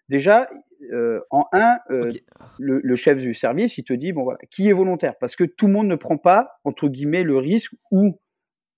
[0.09, 0.49] Déjà,
[0.93, 2.11] euh, en un, euh,
[2.59, 5.15] le, chef du service, il te dit bon voilà, qui est volontaire?
[5.19, 8.19] Parce que tout le monde ne prend pas entre guillemets le risque ou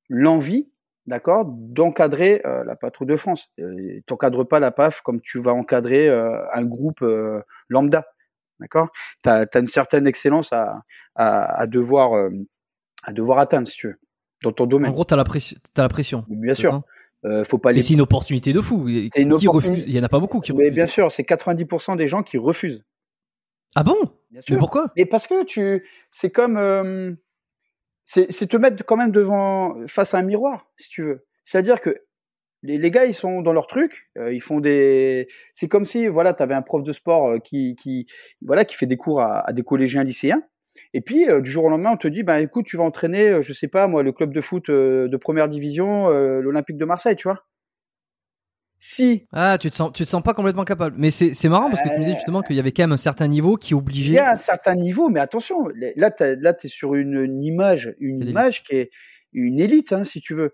[0.09, 0.71] l'envie,
[1.05, 3.49] d'accord, d'encadrer euh, la patrouille de France.
[3.57, 7.03] Tu n'encadres pas la PAF comme tu vas encadrer un groupe
[7.67, 8.05] lambda,
[8.59, 8.89] d'accord?
[9.23, 10.83] Tu as, une certaine excellence à,
[11.15, 12.29] à, devoir
[13.03, 13.99] à devoir atteindre si tu veux
[14.43, 14.91] dans ton domaine.
[14.91, 15.57] En gros, tu as la pression.
[15.77, 16.25] As la pression.
[16.29, 16.81] Bien sûr.
[17.25, 17.81] Euh, faut pas les...
[17.81, 18.85] c'est une opportunité de fou.
[18.85, 20.65] Qui Il y en a pas beaucoup qui refusent.
[20.65, 22.83] Mais bien sûr, c'est 90% des gens qui refusent.
[23.75, 23.97] Ah bon?
[24.31, 24.55] Bien sûr.
[24.55, 24.91] Mais pourquoi?
[24.95, 27.13] Et parce que tu, c'est comme, euh,
[28.05, 31.25] c'est te mettre quand même devant, face à un miroir, si tu veux.
[31.45, 32.01] C'est-à-dire que
[32.63, 35.27] les, les, gars, ils sont dans leur truc, euh, ils font des.
[35.53, 38.07] C'est comme si, voilà, tu avais un prof de sport euh, qui, qui,
[38.41, 40.43] voilà, qui fait des cours à, à des collégiens lycéens.
[40.93, 43.29] Et puis euh, du jour au lendemain, on te dit, bah écoute, tu vas entraîner,
[43.29, 46.85] euh, je sais pas moi, le club de foot euh, de première division, l'Olympique de
[46.85, 47.45] Marseille, tu vois.
[48.81, 49.27] Si.
[49.33, 50.95] Ah, tu te sens, tu te sens pas complètement capable.
[50.97, 52.93] Mais c'est, c'est marrant parce que tu me disais justement qu'il y avait quand même
[52.93, 54.11] un certain niveau qui obligeait.
[54.11, 58.25] Il y a un certain niveau, mais attention, là, là, t'es sur une, image, une
[58.25, 58.91] image qui est
[59.33, 60.53] une élite, hein, si tu veux.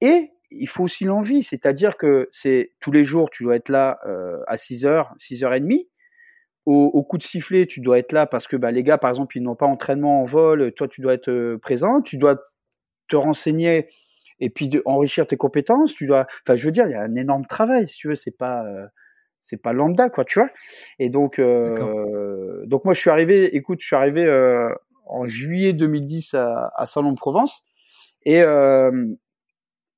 [0.00, 3.98] Et il faut aussi l'envie, c'est-à-dire que c'est tous les jours, tu dois être là
[4.46, 5.86] à 6h, 6h30
[6.66, 9.36] au, coup de sifflet, tu dois être là parce que bah, les gars, par exemple,
[9.36, 12.36] ils n'ont pas entraînement en vol, toi, tu dois être euh, présent, tu dois
[13.08, 13.88] te renseigner
[14.40, 15.94] et puis de, enrichir tes compétences.
[15.94, 18.16] Tu dois, enfin, je veux dire, il y a un énorme travail, si tu veux,
[18.16, 18.86] c'est pas, euh,
[19.40, 20.50] c'est pas lambda, quoi, tu vois.
[20.98, 24.26] Et donc, euh, donc moi, je suis arrivé, écoute, je suis arrivé
[25.06, 27.62] en juillet 2010 à, à Salon de Provence
[28.24, 28.42] et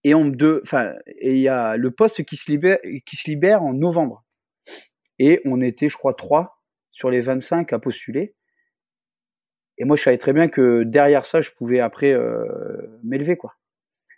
[0.05, 3.29] et on me enfin, et il y a le poste qui se libère, qui se
[3.29, 4.25] libère en novembre.
[5.19, 6.58] Et on était, je crois, trois
[6.99, 8.35] sur les 25 à postuler.
[9.79, 12.45] Et moi, je savais très bien que derrière ça, je pouvais après euh,
[13.05, 13.55] m'élever, quoi.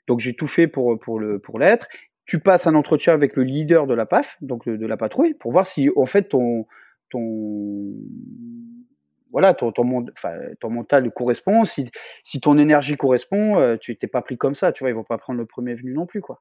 [0.08, 1.88] Donc j'ai tout fait pour pour le pour l'être.
[2.24, 5.52] Tu passes un entretien avec le leader de la PAF, donc de, la patrouille, pour
[5.52, 6.66] voir si en fait ton
[7.10, 7.92] ton
[9.30, 11.90] voilà ton ton, enfin, ton mental correspond, si
[12.24, 15.04] si ton énergie correspond, euh, tu t'es pas pris comme ça, tu vois, ils vont
[15.04, 16.40] pas prendre le premier venu non plus, quoi.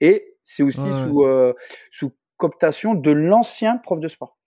[0.00, 1.54] Et c'est aussi sous euh,
[1.90, 4.38] sous cooptation de l'ancien prof de sport.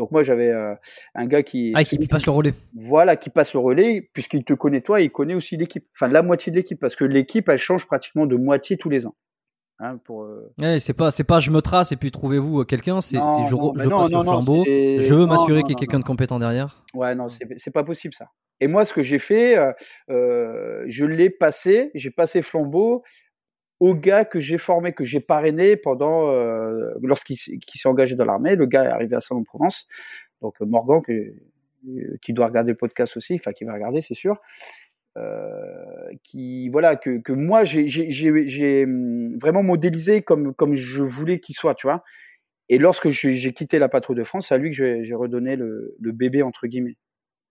[0.00, 0.74] Donc moi j'avais euh,
[1.14, 2.54] un gars qui ah, qui passe le relais.
[2.74, 5.84] Voilà, qui passe le relais puisqu'il te connaît toi, il connaît aussi l'équipe.
[5.94, 9.06] Enfin la moitié de l'équipe parce que l'équipe elle change pratiquement de moitié tous les
[9.06, 9.14] ans.
[9.78, 10.78] Hein, pour, euh...
[10.78, 13.20] c'est pas c'est pas je me trace et puis trouvez-vous euh, quelqu'un, c'est je,
[13.50, 14.64] je passe le flambeau.
[14.64, 16.82] Je veux m'assurer qu'il y ait quelqu'un de compétent derrière.
[16.94, 18.28] Ouais non c'est pas possible ça.
[18.58, 19.58] Et moi ce que j'ai fait,
[20.08, 23.02] euh je l'ai passé, j'ai passé flambeau
[23.80, 28.54] au gars que j'ai formé, que j'ai parrainé pendant euh, lorsqu'il s'est engagé dans l'armée.
[28.54, 29.88] Le gars est arrivé à Salon-de-Provence,
[30.42, 34.02] donc euh, Morgan que, euh, qui doit regarder le podcast aussi, enfin qui va regarder,
[34.02, 34.36] c'est sûr.
[35.18, 41.56] Euh, qui voilà que, que moi j'ai hum, vraiment modélisé comme comme je voulais qu'il
[41.56, 42.04] soit, tu vois.
[42.68, 45.96] Et lorsque j'ai quitté la patrouille de France, c'est à lui que j'ai redonné le,
[45.98, 46.96] le, bébé entre guillemets.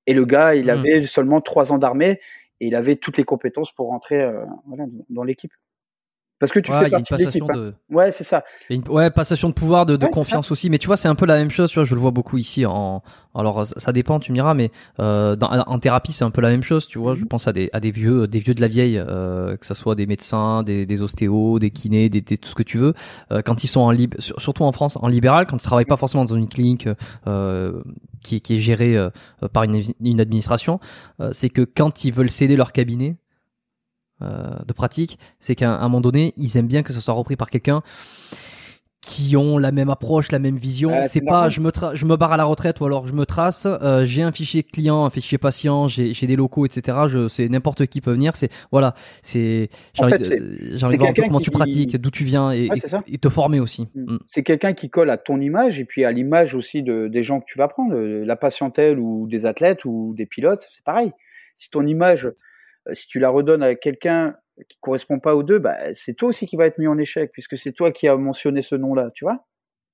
[0.08, 0.70] Et le gars, il mmh.
[0.70, 2.22] avait seulement trois ans d'armée
[2.62, 5.52] et il avait toutes les compétences pour rentrer euh, voilà, dans l'équipe.
[6.40, 7.44] Parce que tu fais partie de l'équipe.
[7.54, 7.74] Hein.
[7.90, 8.44] Ouais, c'est ça.
[8.70, 10.70] Une, ouais, passation de pouvoir, de, de confiance aussi.
[10.70, 11.70] Mais tu vois, c'est un peu la même chose.
[11.70, 12.66] Tu vois, je le vois beaucoup ici.
[12.66, 13.04] En,
[13.36, 16.50] alors, ça dépend, tu me diras, mais euh, dans, en thérapie, c'est un peu la
[16.50, 16.88] même chose.
[16.88, 17.28] Tu vois, je mhm.
[17.28, 19.96] pense à des, à des vieux, des vieux de la vieille, euh, que ce soit
[19.96, 22.94] des médecins, des, des ostéos, des kinés, des, tout ce que tu veux.
[23.32, 25.98] Euh, quand ils sont en libre, surtout en France, en libéral, quand ils travaillent pas
[25.98, 26.88] forcément dans une clinique
[27.28, 27.82] euh,
[28.24, 29.10] qui, qui est gérée euh,
[29.52, 30.80] par une, une administration,
[31.20, 33.29] euh, c'est que quand ils veulent céder leur cabinet euh,
[34.22, 37.50] de pratique, c'est qu'à un moment donné, ils aiment bien que ça soit repris par
[37.50, 37.82] quelqu'un
[39.02, 40.92] qui ont la même approche, la même vision.
[41.04, 43.66] c'est pas je me je me barre à la retraite ou alors je me trace.
[43.66, 46.98] Euh, j'ai un fichier client, un fichier patient, j'ai des locaux, etc.
[47.08, 48.36] Je c'est n'importe qui peut venir.
[48.36, 52.70] C'est voilà, c'est envie, de, voir comment tu pratiques, d'où tu viens et,
[53.22, 53.88] te former aussi.
[53.96, 54.14] Mm.
[54.14, 54.20] Mm.
[54.28, 57.40] C'est quelqu'un qui colle à ton image et puis à l'image aussi de, des gens
[57.40, 60.68] que tu vas prendre, la patientèle ou des athlètes ou des pilotes.
[60.72, 61.12] C'est pareil.
[61.56, 62.36] Si ton image euh,
[62.94, 64.36] si tu la redonnes à quelqu'un
[64.68, 67.32] qui correspond pas aux deux, bah, c'est toi aussi qui va être mis en échec,
[67.32, 69.46] puisque c'est toi qui as mentionné ce nom-là, tu vois?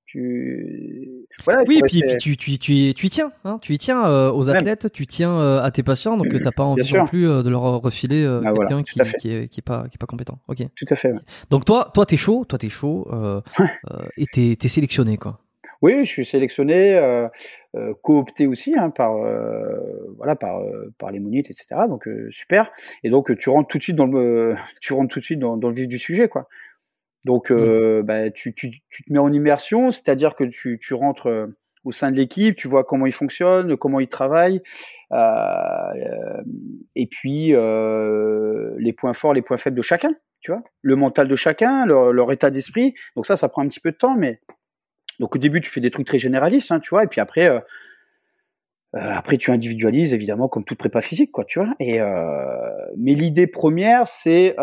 [0.07, 4.05] Tu voilà, oui puis, puis, tu, tu, tu, tu y tiens hein tu y tiens
[4.05, 7.07] euh, aux athlètes tu tiens euh, à tes patients donc tu n'as pas envie non
[7.07, 10.05] plus de leur refiler bah, quelqu'un qui, qui, est, qui est pas qui est pas
[10.05, 10.37] compétent.
[10.47, 10.59] Ok.
[10.75, 11.11] Tout à fait
[11.49, 13.07] donc toi toi t'es chaud toi t'es chaud
[14.15, 15.39] et t'es es sélectionné quoi.
[15.81, 16.95] Oui, je suis sélectionné,
[17.75, 20.61] euh, euh, coopté aussi hein, par euh, voilà par
[20.97, 21.81] par les monites, etc.
[21.87, 22.71] Donc super.
[23.03, 25.57] Et donc tu rentres tout de suite dans le tu rentres tout de suite dans,
[25.57, 26.47] dans le vif du sujet, quoi.
[27.25, 28.01] Donc mmh.
[28.01, 31.47] bah, tu, tu, tu, te mets en immersion, c'est-à-dire que tu, tu rentres
[31.85, 34.61] au sein de l'équipe, tu vois comment ils fonctionnent, comment ils travaillent,
[35.11, 36.41] euh,
[36.95, 41.27] et puis euh, les points forts, les points faibles de chacun, tu vois, le mental
[41.27, 42.95] de chacun, leur, leur état d'esprit.
[43.15, 44.41] Donc ça, ça prend un petit peu de temps, mais
[45.19, 47.47] donc au début, tu fais des trucs très généralistes, hein, tu vois, et puis après,
[47.49, 47.59] euh,
[48.95, 51.73] euh, après tu individualises évidemment comme toute prépa physique, quoi, tu vois.
[51.79, 54.55] Et euh, mais l'idée première, c'est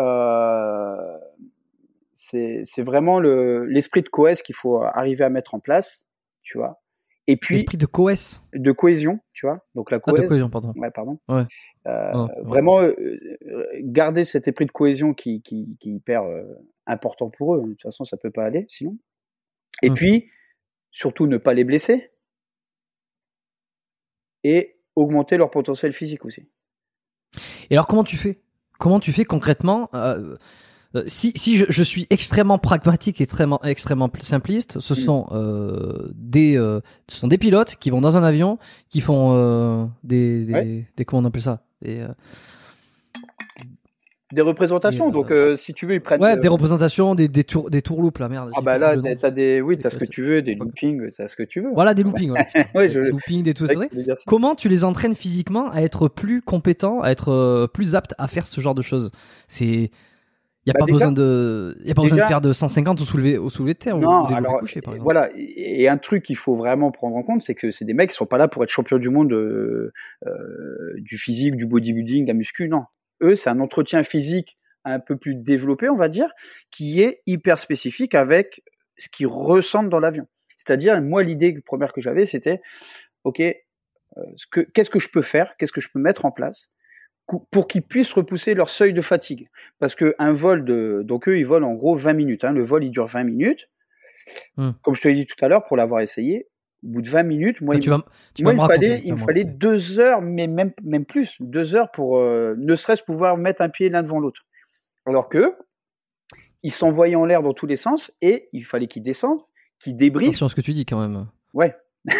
[2.15, 6.05] c'est vraiment le l'esprit de coès qu'il faut arriver à mettre en place,
[6.41, 6.79] tu vois.
[7.25, 9.65] Et puis l'esprit de coès, de cohésion, tu vois.
[9.75, 10.73] Donc la ah, cohésion, pardon.
[10.75, 11.19] Ouais, pardon.
[11.29, 11.43] Ouais.
[11.87, 12.81] Euh, vraiment
[13.79, 16.23] garder cet esprit de cohésion qui, qui, qui est hyper
[16.85, 17.61] important pour eux.
[17.61, 18.97] De toute façon, ça peut pas aller sinon.
[19.83, 20.29] Et puis
[20.93, 22.11] surtout ne pas les blesser
[24.45, 26.47] et augmenter leur potentiel physique aussi.
[27.69, 28.39] Et alors comment tu fais?
[28.79, 30.37] Comment tu fais concrètement euh,
[30.95, 34.95] euh, si, si je, je, suis extrêmement pragmatique et extrêmement, extrêmement simpliste, ce mm.
[34.95, 39.89] sont euh, des euh, ce sont des pilotes qui vont dans un avion, qui font
[40.03, 41.63] des, des, des, comment on appelle ça?
[41.81, 42.05] Des,
[44.33, 45.09] des représentations.
[45.09, 46.21] donc, euh, si tu veux, ils prennent.
[46.21, 48.51] Ouais, des représentations, des, des tours, des tours loops, la merde.
[48.55, 51.35] Ah bah là, t'as des, oui, t'as ce que tu veux, des loopings, t'as ce
[51.35, 51.71] que tu veux.
[51.73, 52.31] Voilà, des loopings.
[52.75, 52.99] ouais, je...
[52.99, 53.73] Des loopings, des tout ça.
[54.25, 58.27] Comment tu les entraînes physiquement à être plus compétents, à être euh, plus aptes à
[58.27, 59.11] faire ce genre de choses?
[59.47, 59.91] C'est
[60.65, 63.01] il n'y a, bah, pas besoin de, y a pas besoin de faire de 150
[63.01, 65.03] au soulevé, au soulevé de terre non, ou alors, coucher, par exemple.
[65.03, 65.29] Voilà.
[65.35, 68.15] Et un truc qu'il faut vraiment prendre en compte, c'est que c'est des mecs qui
[68.15, 69.91] sont pas là pour être champions du monde euh,
[70.99, 72.69] du physique, du bodybuilding, de la muscu.
[72.69, 72.83] Non
[73.21, 76.29] eux, c'est un entretien physique un peu plus développé, on va dire,
[76.71, 78.63] qui est hyper spécifique avec
[78.97, 80.27] ce qui ressemble dans l'avion.
[80.55, 82.61] C'est-à-dire, moi, l'idée première que j'avais, c'était,
[83.23, 86.69] OK, euh, qu'est-ce que je peux faire, qu'est-ce que je peux mettre en place
[87.51, 89.49] pour qu'ils puissent repousser leur seuil de fatigue?
[89.79, 91.01] Parce qu'un vol de...
[91.05, 92.43] Donc eux, ils volent en gros 20 minutes.
[92.43, 92.51] Hein.
[92.51, 93.69] Le vol, il dure 20 minutes.
[94.57, 94.71] Hmm.
[94.81, 96.47] Comme je te l'ai dit tout à l'heure, pour l'avoir essayé,
[96.83, 100.47] au bout de 20 minutes, moi, il, me fallait, il me fallait deux heures, mais
[100.47, 104.19] même, même plus, deux heures pour euh, ne serait-ce pouvoir mettre un pied l'un devant
[104.19, 104.41] l'autre.
[105.05, 105.55] Alors que,
[106.61, 109.41] ils s'envoyaient en l'air dans tous les sens et il fallait qu'ils descendent,
[109.79, 110.29] qu'ils débriefent.
[110.29, 111.27] Attention à ce que tu dis quand même.
[111.53, 111.75] Ouais.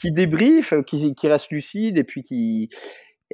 [0.00, 2.68] qu'ils débriefent, qu'ils restent lucides et puis qu'ils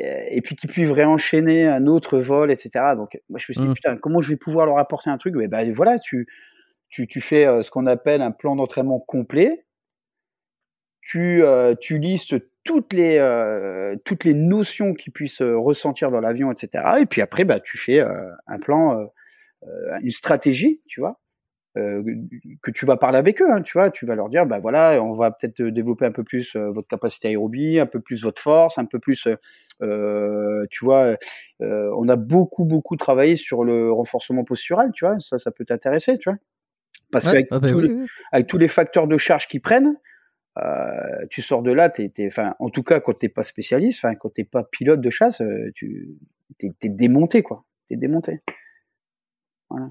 [0.00, 2.70] et puis réenchaîner un autre vol, etc.
[2.96, 3.74] Donc, moi, je me suis dit, mmh.
[3.74, 5.34] putain, comment je vais pouvoir leur apporter un truc?
[5.34, 6.28] Ben voilà, tu,
[6.88, 9.64] tu, tu fais euh, ce qu'on appelle un plan d'entraînement complet
[11.08, 16.20] tu, euh, tu listes toutes les, euh, toutes les notions qu'ils puissent euh, ressentir dans
[16.20, 16.84] l'avion, etc.
[17.00, 19.08] Et puis après, bah, tu fais un plan,
[20.02, 21.18] une stratégie, tu vois,
[21.74, 25.02] que tu vas parler avec eux, hein, tu vois, tu vas leur dire, bah voilà,
[25.02, 28.76] on va peut-être développer un peu plus votre capacité aérobie, un peu plus votre force,
[28.76, 29.28] un peu plus,
[29.80, 31.16] tu vois,
[31.60, 36.18] on a beaucoup beaucoup travaillé sur le renforcement postural, tu vois, ça ça peut t'intéresser,
[36.18, 36.38] tu vois,
[37.10, 37.68] parce qu'avec ah bah
[38.32, 39.96] avec tous les facteurs de charge qui prennent,
[40.64, 44.14] euh, tu sors de là, t'es, enfin, en tout cas, quand t'es pas spécialiste, enfin,
[44.14, 46.08] quand t'es pas pilote de chasse, euh, tu
[46.58, 47.64] t'es, es démonté, quoi.
[47.88, 48.40] T'es démonté.
[49.70, 49.90] Voilà.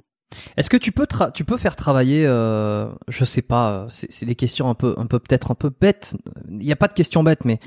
[0.58, 4.70] Est-ce que tu peux tu peux faire travailler, euh, je sais pas, c'est, des questions
[4.70, 6.16] un peu, un peu peut-être un peu bêtes.
[6.50, 7.60] Il n'y a pas de questions bêtes, mais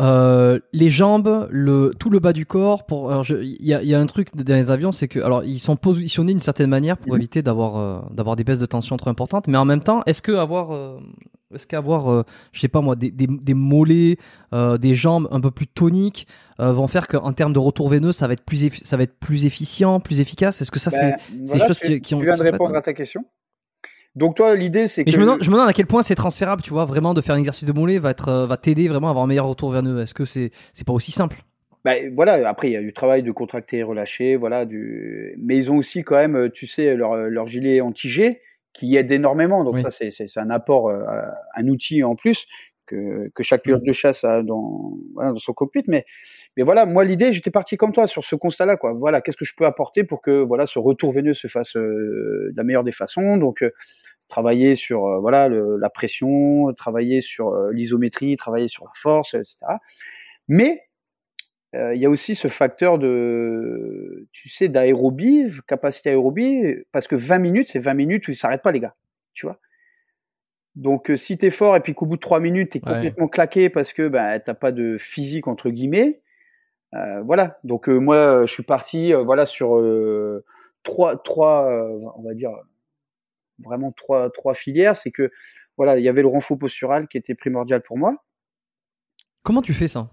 [0.00, 2.84] Euh, les jambes, le tout le bas du corps.
[2.84, 5.60] Pour, il y a, y a, un truc dans les avions, c'est que alors ils
[5.60, 7.18] sont positionnés d'une certaine manière pour mhm.
[7.18, 9.46] éviter d'avoir euh, d'avoir des baisses de tension trop importantes.
[9.46, 10.98] Mais en même temps, est-ce que avoir euh,
[11.54, 14.16] est-ce qu'avoir je sais pas moi des, des, des mollets,
[14.52, 16.26] des jambes un peu plus toniques
[16.58, 19.44] vont faire qu'en termes de retour veineux, ça va être plus ça va être plus
[19.44, 20.60] efficient, plus efficace?
[20.60, 22.18] Est-ce que ça c'est ben, c'est choses qui, qui ont.
[22.18, 23.24] Tu viens de répondre à ta question.
[24.16, 25.10] Donc toi, l'idée c'est que.
[25.10, 27.20] Je me, demande, je me, demande, à quel point c'est transférable, tu vois, vraiment de
[27.20, 29.46] faire un exercice de mollet va être, euh, va t'aider vraiment à avoir un meilleur
[29.46, 30.00] retour veineux.
[30.00, 31.42] Est-ce que c'est, c'est pas aussi simple?
[31.84, 32.48] Ben, voilà.
[32.48, 34.64] Après, il y a du travail de contracter et relâcher, voilà.
[34.64, 35.34] Du...
[35.38, 38.40] Mais ils ont aussi quand même, euh, tu sais, leur, euh, leur gilet anti-G
[38.72, 39.64] qui aide énormément.
[39.64, 42.48] Donc ça, c'est, c'est, un apport, un outil en plus
[42.86, 45.84] que, que chaque pilote de chasse a dans, voilà, dans son cockpit.
[45.86, 46.04] Mais,
[46.56, 48.92] mais voilà, moi l'idée, j'étais parti comme toi sur ce constat-là, quoi.
[48.92, 52.52] Voilà, qu'est-ce que je peux apporter pour que voilà ce retour veineux se fasse de
[52.56, 53.36] la meilleure des façons.
[53.36, 53.64] Donc
[54.28, 59.56] travailler sur euh, voilà la pression, travailler sur euh, l'isométrie, travailler sur la force, etc.
[60.48, 60.82] Mais
[61.74, 67.16] euh, il y a aussi ce facteur de, tu sais, d'aérobie, capacité aérobie, parce que
[67.16, 68.94] 20 minutes, c'est 20 minutes où ils s'arrêtent pas, les gars.
[69.34, 69.58] Tu vois
[70.76, 73.28] Donc, si tu es fort et puis qu'au bout de 3 minutes, tu es complètement
[73.28, 76.20] claqué parce que ben, tu n'as pas de physique, entre guillemets,
[77.24, 77.58] voilà.
[77.64, 79.80] Donc, moi, je suis parti voilà, sur
[80.82, 81.68] trois, trois
[82.16, 82.50] on va dire,
[83.64, 84.96] vraiment trois, trois filières.
[84.96, 85.30] C'est que
[85.76, 88.16] voilà, il y avait le renfort postural qui était primordial pour moi.
[89.42, 90.10] Comment tu fais ça?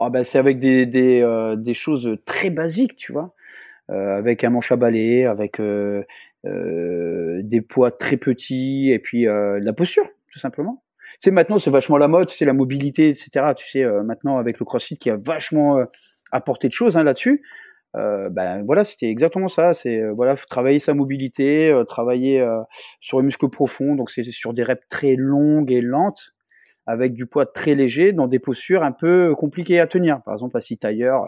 [0.00, 3.34] Ah ben, C'est avec des, des, euh, des, choses très basiques, tu vois.
[3.90, 6.04] Euh, avec un manche à balai, avec euh,
[6.44, 10.82] des poids très petits, et puis la posture, tout simplement.
[11.14, 13.52] Tu sais, maintenant, c'est vachement la mode, c'est la mobilité, etc.
[13.56, 15.84] Tu sais, maintenant, avec le CrossFit qui a vachement
[16.32, 17.42] apporté de choses hein, là-dessus.
[17.96, 19.74] Euh, ben voilà, c'était exactement ça.
[19.74, 22.46] C'est euh, voilà, travailler sa mobilité, euh, travailler
[23.00, 23.94] sur les muscles profonds.
[23.94, 26.34] Donc c'est sur des reps très longues et lentes,
[26.86, 30.22] avec du poids très léger, dans des postures un peu compliquées à tenir.
[30.22, 31.26] Par exemple, assis tailleur,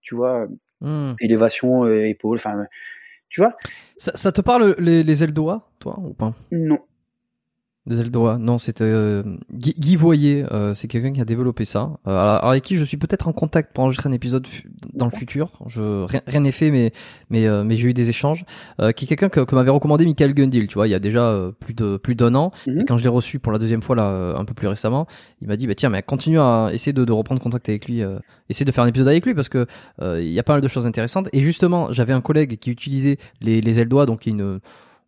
[0.00, 0.46] tu vois,
[0.80, 1.14] mmh.
[1.20, 2.66] élévation, épaules, enfin,
[3.28, 3.56] tu vois.
[3.96, 6.34] Ça, ça, te parle les, les ailes doigts, toi, ou pas?
[6.50, 6.78] Non.
[7.86, 8.38] Des ailes droits.
[8.38, 10.46] Non, c'était euh, Guy, Guy, Voyer.
[10.52, 11.90] Euh, c'est quelqu'un qui a développé ça.
[12.06, 14.46] Euh, alors, avec qui je suis peut-être en contact pour enregistrer un épisode
[14.94, 15.52] dans le futur.
[15.66, 16.92] Je rien n'est fait, mais
[17.28, 18.46] mais euh, mais j'ai eu des échanges.
[18.96, 20.66] qui est quelqu'un que, que m'avait recommandé Michael Gundil.
[20.66, 22.52] Tu vois, il y a déjà plus de plus d'un an.
[22.66, 22.80] Mhm.
[22.80, 25.06] Et quand je l'ai reçu pour la deuxième fois là, un peu plus récemment,
[25.42, 28.00] il m'a dit bah tiens, mais continue à essayer de, de reprendre contact avec lui,
[28.48, 29.66] essayer de faire un épisode avec lui parce que
[30.00, 31.28] il y a pas mal de choses intéressantes.
[31.34, 34.60] Et justement, j'avais un collègue qui utilisait les les ailes doigts, donc une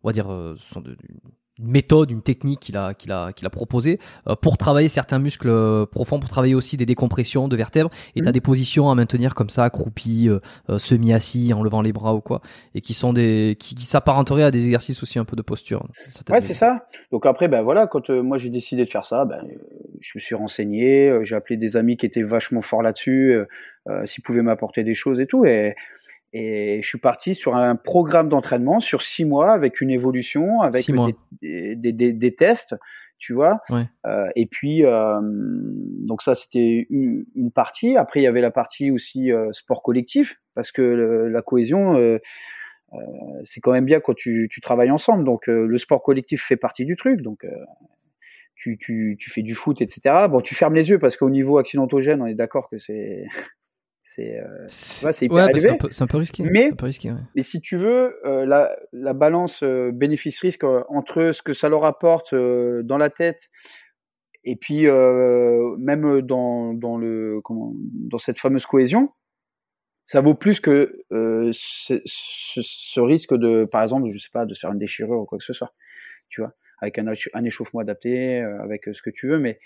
[0.03, 0.27] on va dire
[0.71, 1.17] sont de, une
[1.59, 5.49] méthode, une technique qu'il a, qu'il a, qu'il a proposé euh, pour travailler certains muscles
[5.49, 7.89] euh, profonds, pour travailler aussi des décompressions de vertèbres.
[8.15, 8.33] Et tu as mmh.
[8.33, 12.41] des positions à maintenir comme ça, accroupi, euh, semi-assis, en levant les bras ou quoi,
[12.75, 15.87] et qui sont des, qui, qui s'apparenteraient à des exercices aussi un peu de posture.
[16.29, 16.85] Ouais, c'est ça.
[17.11, 19.43] Donc après, ben voilà, quand moi j'ai décidé de faire ça, ben,
[19.99, 23.35] je me suis renseigné, j'ai appelé des amis qui étaient vachement forts là-dessus,
[24.05, 25.75] s'ils pouvaient m'apporter des choses et tout, et
[26.33, 30.85] et je suis parti sur un programme d'entraînement sur six mois avec une évolution, avec
[31.41, 32.75] des, des, des, des, tests,
[33.17, 33.61] tu vois.
[34.05, 37.95] Euh, et puis, euh, donc ça, c'était une, une, partie.
[37.95, 41.95] Après, il y avait la partie aussi euh, sport collectif, parce que la cohésion,
[43.43, 45.23] c'est quand même bien quand tu, tu travailles ensemble.
[45.23, 47.21] Donc, le sport collectif fait partie du truc.
[47.21, 47.45] Donc,
[48.55, 50.27] tu, tu, tu fais du foot, etc.
[50.29, 53.25] Bon, tu fermes les yeux parce qu'au niveau accidentogène, on est d'accord que c'est
[54.07, 55.77] c'est euh, c'est hyper ouais, élevé.
[55.91, 56.43] C'est un, peu risqué.
[56.43, 57.19] Mais, un peu risqué, ouais.
[57.35, 61.83] mais si tu veux, euh, la, la, balance euh, bénéfice-risque entre ce que ça leur
[61.83, 63.49] apporte dans la tête
[64.45, 69.09] et puis même dans, dans, le, comment, dans cette fameuse cohésion,
[70.05, 74.53] ça vaut plus que ce, ce, ce, risque de, par exemple, je sais pas, de
[74.53, 75.73] se faire une déchirure ou quoi que ce soit.
[76.29, 79.59] Tu vois, avec un, un échauffement adapté, avec ce que tu veux, mais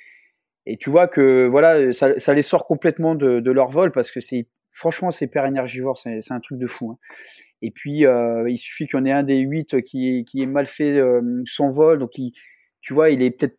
[0.66, 4.12] et tu vois que voilà, ça, ça les sort complètement de, de, leur vol parce
[4.12, 6.92] que c'est franchement c'est hyper énergivore, c'est un truc de fou.
[6.92, 6.98] Hein.
[7.62, 10.98] Et puis euh, il suffit en ait un des huit qui, qui ait mal fait
[10.98, 12.34] euh, son vol, donc il,
[12.82, 13.58] tu vois, il est peut-être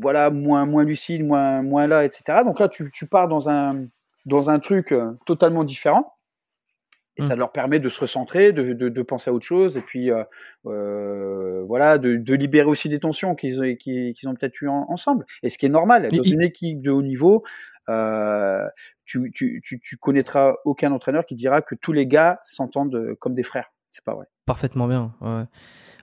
[0.00, 2.42] voilà moins moins lucide, moins moins là, etc.
[2.44, 3.86] Donc là tu, tu pars dans un
[4.26, 6.12] dans un truc euh, totalement différent.
[7.18, 7.38] Et ça mmh.
[7.38, 10.22] leur permet de se recentrer, de, de, de penser à autre chose, et puis euh,
[10.66, 15.24] euh, voilà, de, de, libérer aussi des tensions qu'ils ont, qu'ils ont peut-être eu ensemble.
[15.42, 17.42] Et ce qui est normal, dans une équipe de haut niveau,
[17.88, 18.66] euh,
[19.04, 23.34] tu, tu, tu, tu, connaîtras aucun entraîneur qui dira que tous les gars s'entendent comme
[23.34, 23.72] des frères.
[23.90, 24.26] C'est pas vrai.
[24.44, 25.14] Parfaitement bien.
[25.22, 25.44] Ouais.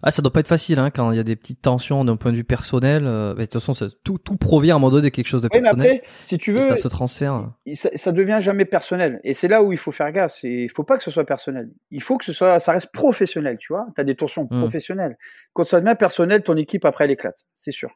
[0.06, 2.18] Ah, ça doit pas être facile hein, quand il y a des petites tensions d'un
[2.18, 3.08] point de vue personnel.
[3.08, 5.42] Euh, de toute façon, ça, tout, tout provient à un moment donné de quelque chose
[5.42, 5.76] de personnel.
[5.78, 7.50] mais après, si tu veux, ça se transfère.
[7.74, 9.22] Ça, ça, devient jamais personnel.
[9.24, 10.44] Et c'est là où il faut faire gaffe.
[10.44, 11.70] Il faut pas que ce soit personnel.
[11.90, 13.58] Il faut que ce soit, ça reste professionnel.
[13.58, 14.60] Tu vois, tu as des tensions mmh.
[14.60, 15.18] professionnelles.
[15.54, 17.92] Quand ça devient personnel, ton équipe après elle éclate, c'est sûr.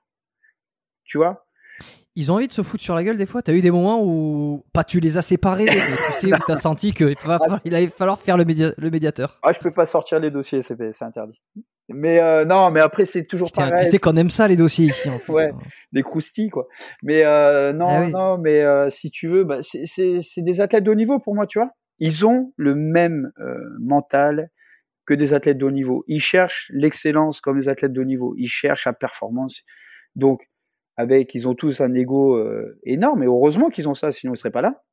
[1.03, 1.43] Tu vois?
[2.19, 3.43] ils ont envie de se foutre sur la gueule des fois.
[3.43, 6.91] T'as eu des moments où pas tu les as séparés, tu sais, où t'as senti
[6.91, 7.15] qu'il
[7.63, 9.37] il allait falloir faire le, le médiateur.
[9.43, 11.39] Ah, je peux pas sortir les dossiers, c'est interdit.
[11.89, 13.85] Mais euh, non, mais après c'est toujours pareil.
[13.85, 15.09] Tu sais qu'on aime ça les dossiers ici.
[15.09, 15.31] En fait.
[15.31, 15.51] ouais,
[15.93, 16.67] des croustilles quoi.
[17.01, 20.91] Mais euh, non, ah non, mais euh, si tu veux, bah, c'est des athlètes de
[20.91, 21.71] haut niveau pour moi, tu vois.
[21.99, 24.49] Ils ont le même euh, mental
[25.05, 26.03] que des athlètes de haut niveau.
[26.07, 28.35] Ils cherchent l'excellence comme les athlètes de haut niveau.
[28.37, 29.61] Ils cherchent la performance.
[30.15, 30.41] Donc
[30.97, 34.37] avec, ils ont tous un ego euh, énorme, et heureusement qu'ils ont ça, sinon ils
[34.37, 34.83] seraient pas là.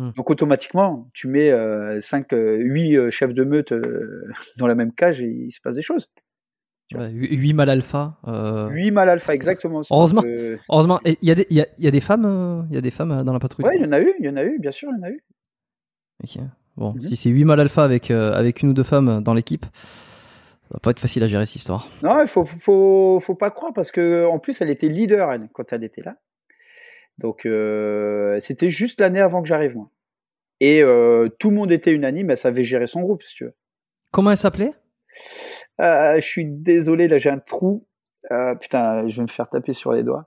[0.00, 0.12] Hmm.
[0.16, 1.52] Donc automatiquement, tu mets
[2.00, 3.74] 5, euh, 8 euh, chefs de meute
[4.56, 6.08] dans la même cage et il se passe des choses.
[6.92, 8.16] 8 mal alpha.
[8.26, 9.82] 8 mal alpha, exactement.
[9.90, 10.22] Heureusement,
[10.70, 11.00] heureusement.
[11.04, 13.24] Il y, a des, y, a, y a des femmes, il y a des femmes
[13.24, 13.66] dans la patrouille.
[13.66, 15.00] Ouais, il y en a eu, il y en a eu, bien sûr, il y
[15.00, 15.22] en a eu.
[16.24, 16.42] Ok.
[16.78, 17.02] Bon, mhm.
[17.02, 20.78] si c'est 8 mal alpha avec, avec une ou deux femmes dans l'équipe, ça va
[20.80, 21.86] pas être facile à gérer cette histoire.
[22.02, 25.74] Non, il faut, faut, faut pas croire parce que en plus elle était leader quand
[25.74, 26.16] elle était là.
[27.20, 29.90] Donc euh, c'était juste l'année avant que j'arrive moi.
[30.60, 33.54] Et euh, tout le monde était unanime, elle savait gérer son groupe si tu veux.
[34.10, 34.72] Comment elle s'appelait?
[35.80, 37.86] Euh, Je suis désolé, là j'ai un trou.
[38.60, 40.26] putain, je vais me faire taper sur les doigts.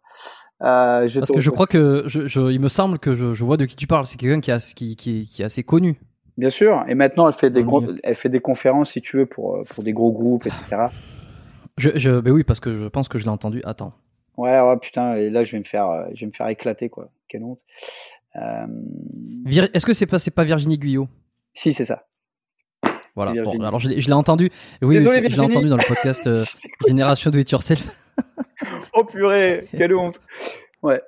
[0.61, 3.75] Je Parce que je crois que je, il me semble que je, vois de qui
[3.75, 4.05] tu parles.
[4.05, 5.99] C'est quelqu'un qui, qui, qui, qui, est assez connu.
[6.37, 6.83] Bien sûr.
[6.87, 7.65] Et maintenant, elle fait des,
[8.03, 10.87] elle fait des conférences, si tu veux, pour, pour des gros groupes, etc.
[11.77, 13.61] Je, ben oui, parce que je pense que je l'ai entendu.
[13.65, 13.93] Attends.
[14.37, 15.15] Ouais, ouais, putain.
[15.15, 17.09] Et là, je vais me faire, euh, je vais me faire éclater, quoi.
[17.27, 17.61] Quelle honte.
[18.35, 18.67] Euh...
[19.73, 21.07] Est-ce que c'est pas, Virginie Guyot?
[21.53, 22.05] Si, c'est ça.
[23.15, 23.43] Voilà.
[23.43, 24.49] Bon, alors je l'ai entendu.
[24.81, 26.43] Oui, je l'ai entendu dans le podcast euh,
[26.87, 27.87] Génération Do It Yourself.
[28.95, 30.19] oh purée, quelle honte.
[30.81, 30.99] Ouais.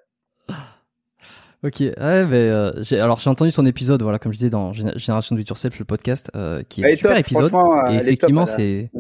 [1.64, 5.36] Ok, ouais, euh, j'ai, alors j'ai entendu son épisode, voilà, comme je disais dans Génération
[5.36, 6.32] de It Yourself, le podcast,
[6.70, 7.52] qui est un super épisode.
[7.90, 8.92] Et effectivement, c'est.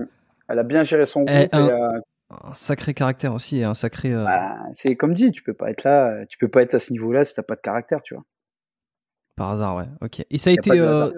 [0.47, 1.49] Elle a bien géré son groupe.
[1.53, 2.01] Un,
[2.43, 4.13] un, sacré caractère aussi, un sacré.
[4.13, 6.79] Euh, bah, c'est comme dit, tu peux pas être là, tu peux pas être à
[6.79, 8.23] ce niveau-là si t'as pas de caractère, tu vois.
[9.35, 9.87] Par hasard, ouais.
[10.01, 10.25] Ok.
[10.29, 10.71] Et ça a, été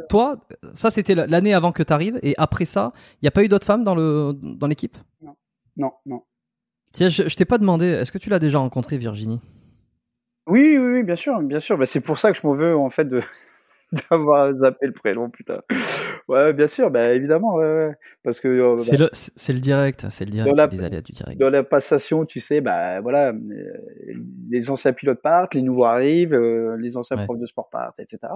[0.10, 0.38] toi,
[0.74, 3.48] ça c'était l'année avant que tu arrives, et après ça, il n'y a pas eu
[3.48, 4.98] d'autres femmes dans le dans l'équipe?
[5.22, 5.36] Non,
[5.78, 6.24] non, non.
[6.94, 9.40] Tiens, je, je t'ai pas demandé, est-ce que tu l'as déjà rencontré, Virginie?
[10.48, 11.78] Oui, oui, oui, bien sûr, bien sûr.
[11.78, 13.22] Bah, c'est pour ça que je m'en veux en fait de
[14.12, 15.62] d'avoir zappé le prénom, putain.
[16.28, 17.92] Ouais, bien sûr, bah évidemment, ouais,
[18.22, 20.84] parce que euh, c'est bah le c'est le direct, c'est le direct dans la, des
[20.84, 21.40] aléas du direct.
[21.40, 23.74] Dans la passation, tu sais, bah voilà, euh,
[24.50, 28.34] les anciens pilotes partent, les nouveaux arrivent, euh, les anciens profs de sport partent, etc.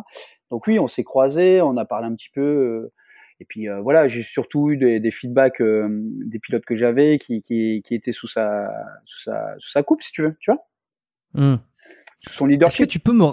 [0.50, 2.90] Donc oui, on s'est croisés, on a parlé un petit peu.
[3.42, 7.82] et puis voilà, j'ai surtout eu des, des feedbacks des pilotes que j'avais qui, qui,
[7.84, 8.70] qui étaient sous sa,
[9.04, 10.66] sous sa sous sa coupe, si tu veux, tu vois.
[11.34, 11.58] Mmh
[12.30, 13.26] son Est-ce que tu peux me,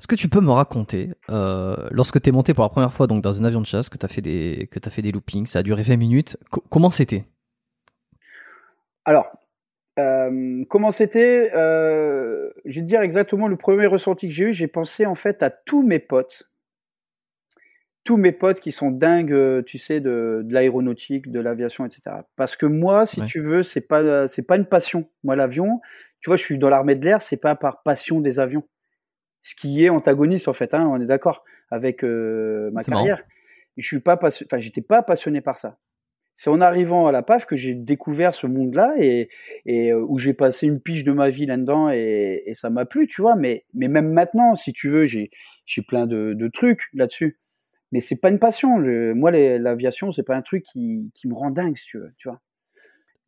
[0.00, 3.06] est-ce que tu peux me raconter, euh, lorsque tu es monté pour la première fois
[3.06, 5.12] donc dans un avion de chasse, que tu as fait des, que as fait des
[5.12, 6.38] loopings, ça a duré 20 minutes,
[6.70, 7.26] comment c'était?
[9.04, 9.30] Alors,
[9.98, 11.50] euh, comment c'était?
[11.54, 14.52] Euh, Je vais te dire exactement le premier ressenti que j'ai eu.
[14.54, 16.50] J'ai pensé en fait à tous mes potes,
[18.02, 22.22] tous mes potes qui sont dingues, tu sais, de, l'aéronautique, de l'aviation, etc.
[22.36, 25.10] Parce que moi, si tu veux, c'est pas, c'est pas une passion.
[25.24, 25.82] Moi, l'avion,
[26.20, 28.64] tu vois, je suis dans l'armée de l'air, c'est pas par passion des avions.
[29.40, 33.22] Ce qui est antagoniste en fait, hein, on est d'accord avec euh, ma carrière.
[33.76, 35.78] Je suis pas enfin, j'étais pas passionné par ça.
[36.32, 39.28] C'est en arrivant à la PAF que j'ai découvert ce monde-là et,
[39.66, 42.84] et euh, où j'ai passé une piche de ma vie là-dedans et, et, ça m'a
[42.84, 43.34] plu, tu vois.
[43.34, 45.30] Mais, mais même maintenant, si tu veux, j'ai,
[45.66, 47.38] j'ai plein de, de trucs là-dessus.
[47.92, 48.78] Mais c'est pas une passion.
[48.78, 52.12] Le, moi, l'aviation, c'est pas un truc qui, qui me rend dingue, si tu veux,
[52.16, 52.40] tu vois.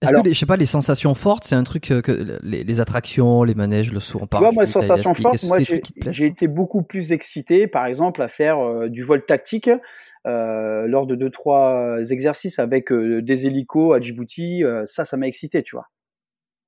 [0.02, 2.80] Est-ce que, les, je sais pas, les sensations fortes, c'est un truc euh, que, les,
[2.80, 4.54] attractions, les manèges, le saut en parachute.
[4.54, 9.04] moi, sensations fortes, moi, j'ai été beaucoup plus excité, par exemple, à faire euh, du
[9.04, 9.70] vol tactique
[10.26, 14.64] euh, lors de deux trois exercices avec des hélicos à Djibouti.
[14.86, 15.86] ça, ça m'a excité, tu vois,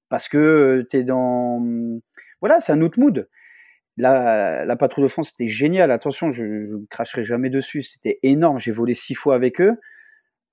[0.08, 1.60] parce que tu es dans,
[2.40, 3.28] voilà, c'est un autre mood.
[3.96, 5.90] La, la patrouille de France, c'était génial.
[5.90, 7.82] Attention, je ne cracherai jamais dessus.
[7.82, 8.58] C'était énorme.
[8.58, 9.78] J'ai volé six fois avec eux.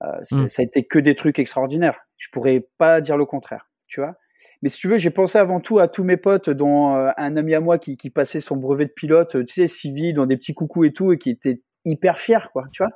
[0.04, 0.48] Euh, mmh.
[0.48, 2.00] Ça a été que des trucs extraordinaires.
[2.16, 4.14] Je pourrais pas dire le contraire, tu vois.
[4.60, 7.36] Mais si tu veux, j'ai pensé avant tout à tous mes potes, dont euh, un
[7.36, 10.36] ami à moi qui, qui, passait son brevet de pilote, tu sais, civil, dans des
[10.36, 12.92] petits coucous et tout, et qui était hyper fier, quoi, tu vois,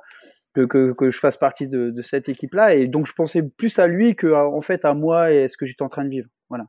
[0.53, 2.75] que, que, je fasse partie de, de cette équipe-là.
[2.75, 5.55] Et donc, je pensais plus à lui que, en fait, à moi et à ce
[5.55, 6.27] que j'étais en train de vivre.
[6.49, 6.65] Voilà.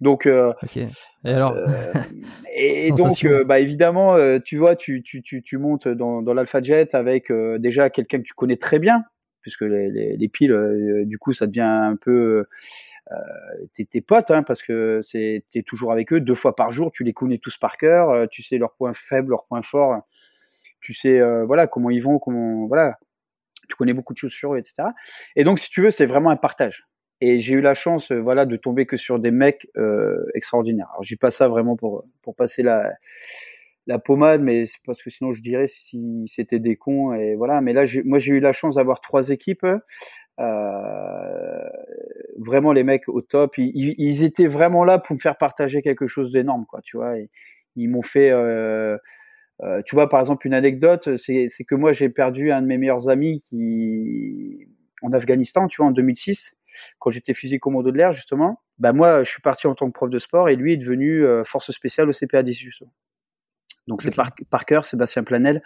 [0.00, 0.52] Donc, euh,
[1.24, 1.92] et alors euh,
[2.54, 6.60] Et, donc, euh, bah évidemment, tu vois, tu, tu, tu, tu montes dans, dans l'Alpha
[6.62, 9.04] Jet avec déjà quelqu'un que tu connais très bien,
[9.40, 12.46] puisque les, les, piles, euh, du coup, ça devient un peu
[13.10, 13.16] euh,
[13.74, 16.90] tes, tes, potes, hein, parce que c'est t'es toujours avec eux deux fois par jour,
[16.92, 20.02] tu les connais tous par cœur, euh, tu sais leurs points faibles, leurs points forts,
[20.80, 22.98] tu sais voilà comment ils vont, comment voilà,
[23.68, 24.88] tu connais beaucoup de choses sur eux, etc.
[25.36, 26.86] Et donc, si tu veux, c'est vraiment un partage.
[27.20, 29.68] Et j'ai eu la chance, voilà, de tomber que sur des mecs
[30.34, 30.88] extraordinaires.
[30.92, 32.92] Alors, j'ai pas ça vraiment pour pour passer la
[33.86, 37.60] la pommade, mais c'est parce que sinon je dirais si c'était des cons et voilà.
[37.60, 39.66] Mais là, moi j'ai eu la chance d'avoir trois équipes.
[40.38, 41.68] Euh,
[42.38, 43.58] vraiment les mecs au top.
[43.58, 46.80] Ils, étaient vraiment là pour me faire partager quelque chose d'énorme, quoi.
[46.82, 47.14] Tu vois,
[47.76, 48.30] ils m'ont fait.
[48.30, 48.96] Euh,
[49.62, 52.78] euh, tu vois, par exemple, une anecdote, c'est que moi j'ai perdu un de mes
[52.78, 54.66] meilleurs amis qui
[55.02, 56.56] en Afghanistan, tu vois, en 2006,
[56.98, 58.60] quand j'étais fusil commando de l'air justement.
[58.78, 61.24] Bah moi, je suis parti en tant que prof de sport et lui est devenu
[61.24, 62.92] euh, force spéciale au CPA 10 justement.
[63.90, 65.62] Donc c'est par, par cœur, Sébastien Planel.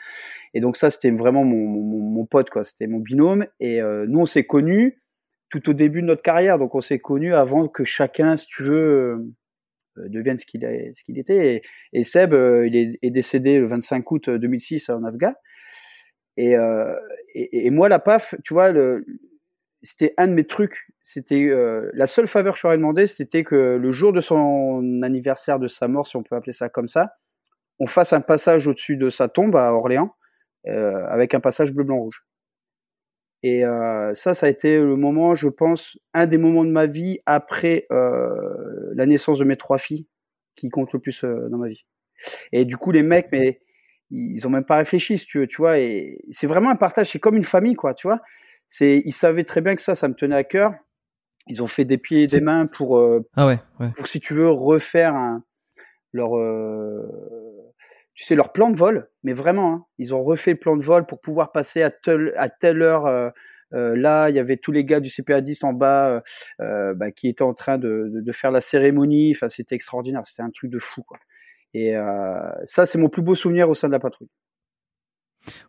[0.55, 2.65] Et donc ça, c'était vraiment mon, mon, mon, pote, quoi.
[2.65, 3.47] C'était mon binôme.
[3.61, 5.03] Et euh, nous, on s'est connus
[5.51, 6.59] tout au début de notre carrière.
[6.59, 9.35] Donc on s'est connus avant que chacun, si tu veux,
[9.99, 10.65] euh, devienne ce qu'il
[11.19, 11.57] était.
[11.57, 15.35] Et, et Seb, euh, il est, est, décédé le 25 août 2006 en Afghan.
[16.39, 16.55] Et,
[17.35, 18.73] et, et, moi, la PAF, tu vois,
[19.83, 20.89] c'était un de mes trucs.
[21.01, 21.49] C'était
[21.93, 25.87] la seule faveur que j'aurais demandé, c'était que le jour de son anniversaire de sa
[25.87, 27.13] mort, si on peut appeler ça comme ça,
[27.79, 30.15] on fasse un passage au-dessus de sa tombe à Orléans
[30.67, 32.25] euh, avec un passage bleu blanc rouge.
[33.43, 36.87] Et euh, ça, ça a été le moment, je pense, un des moments de ma
[36.87, 40.07] vie après euh, la naissance de mes trois filles
[40.57, 41.85] qui compte le plus dans ma vie.
[42.53, 43.61] Et du coup, les mecs, mais
[44.11, 45.79] ils ont même pas réfléchi, si tu veux, tu vois.
[45.79, 48.21] Et c'est vraiment un partage, c'est comme une famille, quoi, tu vois.
[48.69, 50.73] C'est, ils savaient très bien que ça, ça me tenait à cœur.
[51.49, 52.99] Ils ont fait des pieds et des mains pour,
[53.37, 53.91] ah ouais, ouais.
[53.97, 55.45] pour si tu veux refaire un,
[56.15, 57.03] leur, euh,
[58.15, 60.85] tu sais, leur plan de vol, mais vraiment, hein, ils ont refait le plan de
[60.85, 63.07] vol pour pouvoir passer à, tel, à telle heure.
[63.07, 63.31] Euh,
[63.73, 66.23] euh, là, il y avait tous les gars du CPA 10 en bas
[66.61, 69.33] bah, qui étaient en train de, faire la cérémonie.
[69.35, 70.23] Enfin, c'était extraordinaire.
[70.27, 71.05] C'était un truc de fou.
[71.73, 71.95] Et
[72.67, 74.31] ça, c'est mon plus beau souvenir au sein de la patrouille.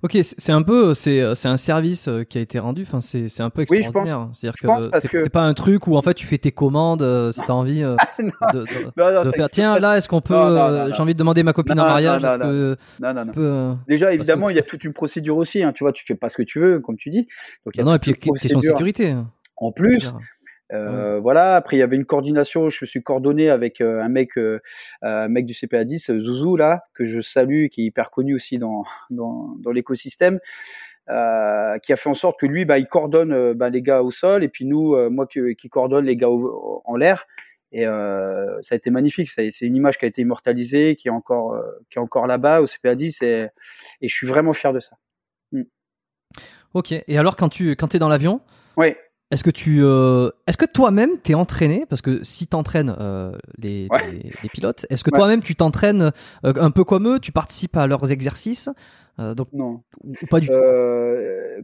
[0.04, 2.84] Ok, c'est un peu, c'est c'est un service euh, qui a été rendu.
[2.84, 4.30] Enfin, c'est un peu extraordinaire.
[4.34, 7.42] C'est-à-dire que c'est pas un truc où en fait tu fais tes commandes euh, si
[7.46, 7.96] t'as envie euh,
[8.54, 9.50] de, de, faire.
[9.50, 12.24] Tiens, là, est-ce qu'on peut J'ai envie de demander ma copine en mariage.
[12.24, 13.80] non, non, non.
[13.88, 15.64] Déjà, évidemment, il y a toute une procédure aussi.
[15.64, 17.28] Hein, tu vois, tu fais pas ce que tu veux, comme tu dis.
[17.66, 19.16] Donc, y a non, et puis question de sécurité.
[19.58, 20.12] En plus,
[20.74, 21.56] euh, Voilà.
[21.56, 22.70] Après, il y avait une coordination.
[22.70, 24.60] Je me suis coordonné avec euh, un mec, euh,
[25.02, 28.58] un mec du CPA 10, Zouzou là, que je salue, qui est hyper connu aussi
[28.58, 30.40] dans dans, dans l'écosystème.
[31.08, 34.10] Euh, qui a fait en sorte que lui, bah, il coordonne bah, les gars au
[34.10, 37.28] sol, et puis nous, moi, qui, qui coordonne les gars en l'air.
[37.72, 39.30] Et ça a été magnifique.
[39.30, 41.62] C'est une image qui a été immortalisée, qui est encore,
[41.92, 43.48] qui est encore là-bas au CPA 10, et,
[44.02, 44.96] et je suis vraiment fier de ça.
[45.52, 45.64] Mm.
[46.74, 46.92] Ok.
[46.92, 48.42] Et alors, quand tu quand es dans l'avion,
[48.76, 48.96] oui.
[49.36, 51.86] Est-ce que tu, euh, est-ce que toi-même t'es entraîné?
[51.90, 56.14] Parce que si t'entraînes euh, les, les, les, pilotes, est-ce que toi-même tu t'entraînes
[56.46, 58.70] euh, un peu comme eux, tu participes à leurs exercices?
[59.20, 60.54] Euh, donc non, ou pas du tout?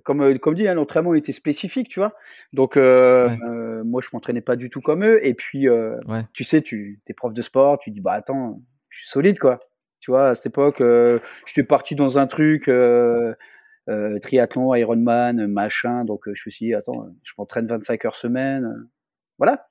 [0.03, 2.13] Comme comme dit, hein, l'entraînement était spécifique, tu vois.
[2.51, 5.25] Donc moi je m'entraînais pas du tout comme eux.
[5.25, 5.67] Et puis
[6.33, 9.59] tu sais, tu es prof de sport, tu dis bah attends, je suis solide quoi.
[10.01, 10.83] Tu vois, à cette époque,
[11.45, 12.69] j'étais parti dans un truc
[13.91, 16.05] euh, triathlon, Ironman, machin.
[16.05, 18.65] Donc euh, je me suis dit, attends, je m'entraîne 25 heures semaine.
[18.65, 18.89] Euh,
[19.37, 19.67] voilà.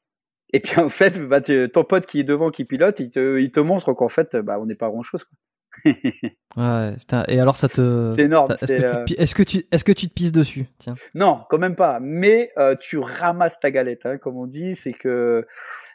[0.53, 3.51] Et puis en fait, bah, ton pote qui est devant, qui pilote, il te, il
[3.51, 5.25] te montre qu'en fait, bah, on n'est pas grand chose.
[5.85, 7.25] ouais, putain.
[7.29, 8.13] Et alors ça te.
[8.17, 8.53] C'est énorme.
[8.61, 10.67] Est-ce que, tu, est-ce que tu te pisses dessus?
[10.79, 10.97] Tiens.
[11.15, 12.01] Non, quand même pas.
[12.01, 14.75] Mais tu ramasses ta galette, hein, comme on dit.
[14.75, 15.47] C'est que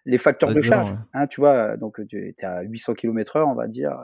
[0.06, 3.68] les facteurs de charge, hein, tu vois, donc tu es à 800 km/h, on va
[3.68, 3.99] dire.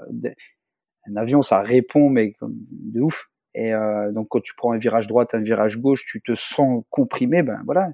[1.07, 3.30] Un avion, ça répond, mais de ouf.
[3.53, 6.83] Et euh, donc quand tu prends un virage droite, un virage gauche, tu te sens
[6.89, 7.89] comprimé, ben voilà.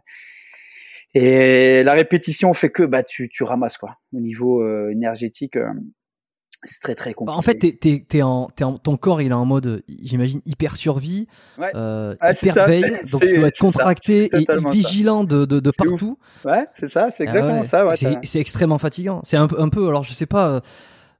[1.13, 3.97] Et la répétition fait que bah tu, tu ramasses quoi.
[4.13, 5.71] Au niveau euh, énergétique, euh,
[6.63, 7.37] c'est très très compliqué.
[7.37, 10.41] En fait, t'es, t'es, t'es en, t'es en, ton corps il est en mode, j'imagine
[10.45, 11.27] hyper survie,
[11.57, 11.71] ouais.
[11.75, 15.71] euh, ah, hyper veille, donc tu dois être contracté et, et, vigilant de, de, de
[15.71, 16.19] partout.
[16.45, 17.95] Ouais, c'est ça, c'est exactement ah ouais.
[17.95, 18.09] ça.
[18.09, 19.21] Ouais, c'est, extrêmement fatigant.
[19.23, 20.61] C'est un, un peu, alors je sais pas.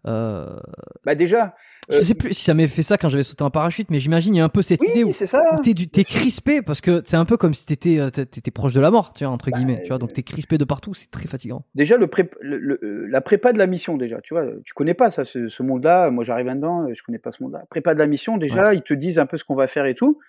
[0.05, 0.59] Euh...
[1.05, 1.55] Bah déjà,
[1.89, 4.35] je sais plus si ça m'avait fait ça quand j'avais sauté en parachute, mais j'imagine
[4.35, 7.01] il y a un peu cette oui, idée où, où t'es, t'es crispé parce que
[7.05, 9.49] c'est un peu comme si t'étais, euh, t'étais proche de la mort, tu vois, entre
[9.49, 11.65] bah, guillemets, tu vois, donc t'es crispé de partout, c'est très fatigant.
[11.75, 14.73] Déjà, le, pré, le, le, euh, la prépa de la mission, déjà, tu vois, tu
[14.73, 17.63] connais pas ça, ce, ce monde-là, moi j'arrive là-dedans, je connais pas ce monde-là.
[17.69, 18.77] Prépa de la mission, déjà, ouais.
[18.77, 20.19] ils te disent un peu ce qu'on va faire et tout.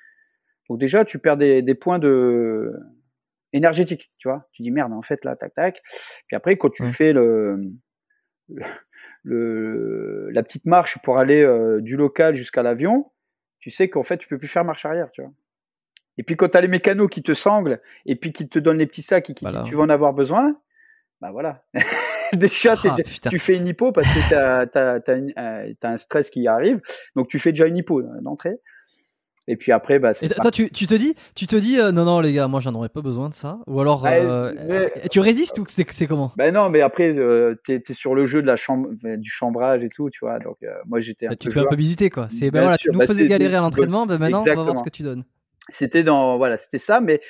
[0.69, 2.73] Donc déjà, tu perds des, des points de
[3.53, 4.49] énergétiques, tu vois.
[4.53, 5.83] Tu dis merde, en fait, là, tac, tac.
[6.27, 6.93] Puis après, quand tu ouais.
[6.93, 7.61] fais le
[9.23, 13.11] le, la petite marche pour aller euh, du local jusqu'à l'avion,
[13.59, 15.33] tu sais qu'en fait, tu peux plus faire marche arrière, tu vois.
[16.17, 18.79] Et puis quand tu as les mécanos qui te sanglent et puis qui te donnent
[18.79, 19.63] les petits sacs et qui voilà.
[19.63, 20.61] tu vas en avoir besoin,
[21.21, 21.65] bah voilà.
[22.33, 22.97] déjà, ah,
[23.31, 26.81] tu fais une hypo parce que tu as, as, as, as, un stress qui arrive,
[27.15, 28.61] donc tu fais déjà une hypo d'entrée.
[29.51, 32.05] Et puis après, bah, et toi, tu, tu, te dis, tu te dis, euh, non,
[32.05, 33.59] non, les gars, moi, j'en aurais pas besoin de ça.
[33.67, 36.33] Ou alors, bah, euh, tu résistes ou c'est comment?
[36.37, 39.83] Ben non, mais après, euh, t'es es sur le jeu de la chambre, du chambrage
[39.83, 40.39] et tout, tu vois.
[40.39, 41.37] Donc, moi, j'étais bah, peu.
[41.37, 42.29] Tu fais un peu bisuter, quoi.
[42.31, 44.85] C'est, ben voilà, tu nous faisais galérer à l'entraînement, ben maintenant, on va voir ce
[44.85, 45.25] que tu donnes.
[45.71, 47.21] C'était dans, voilà, c'était ça, mais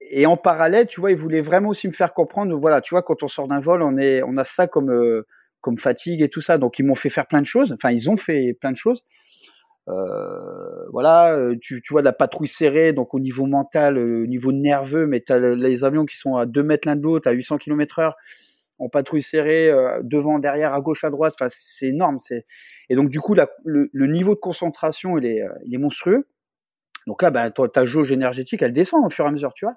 [0.00, 3.02] et en parallèle, tu vois, ils voulaient vraiment aussi me faire comprendre, voilà, tu vois,
[3.02, 5.24] quand on sort d'un vol, on est, on a ça comme,
[5.62, 6.58] comme fatigue et tout ça.
[6.58, 7.72] Donc, ils m'ont fait faire plein de choses.
[7.72, 9.04] Enfin, ils ont fait plein de choses.
[9.88, 14.24] Euh, voilà, euh, tu, tu vois de la patrouille serrée, donc au niveau mental, euh,
[14.24, 17.28] au niveau nerveux, mais tu les avions qui sont à 2 mètres l'un de l'autre,
[17.28, 18.16] à 800 km heure,
[18.78, 19.70] en patrouille serrée,
[20.02, 22.18] devant, derrière, à gauche, à droite, enfin c'est énorme.
[22.20, 22.44] C'est
[22.90, 26.26] et donc du coup la, le, niveau de concentration il est, il est monstrueux.
[27.06, 29.76] Donc là, ben, ta jauge énergétique, elle descend au fur et à mesure, tu vois.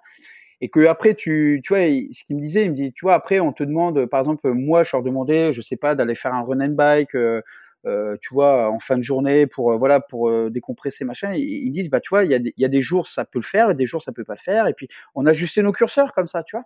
[0.62, 3.14] Et que après, tu, tu vois, ce qu'il me disait, il me dit, tu vois,
[3.14, 6.34] après, on te demande, par exemple, moi, je leur demandais, je sais pas, d'aller faire
[6.34, 7.42] un run and bike, euh,
[7.86, 11.34] tu vois, en fin de journée pour euh, voilà pour euh, décompresser machin.
[11.34, 13.40] Ils, disent bah tu vois, il y, a des, y a des jours ça peut
[13.40, 14.68] le faire et des jours ça peut pas le faire.
[14.68, 16.66] Et puis on a ajusté nos curseurs comme ça, tu vois.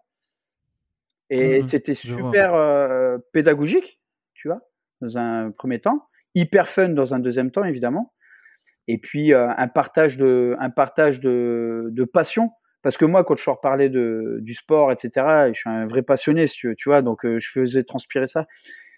[1.30, 3.99] Et mmh, c'était super pédagogique,
[4.34, 4.61] tu vois,
[5.02, 8.14] dans un premier temps, hyper fun dans un deuxième temps évidemment.
[8.88, 13.45] Et puis un partage de un partage de, de passion parce que moi, quand je
[13.45, 17.22] leur parlais de, du sport, etc., je suis un vrai passionné, tu, tu vois, donc
[17.26, 18.45] je faisais transpirer ça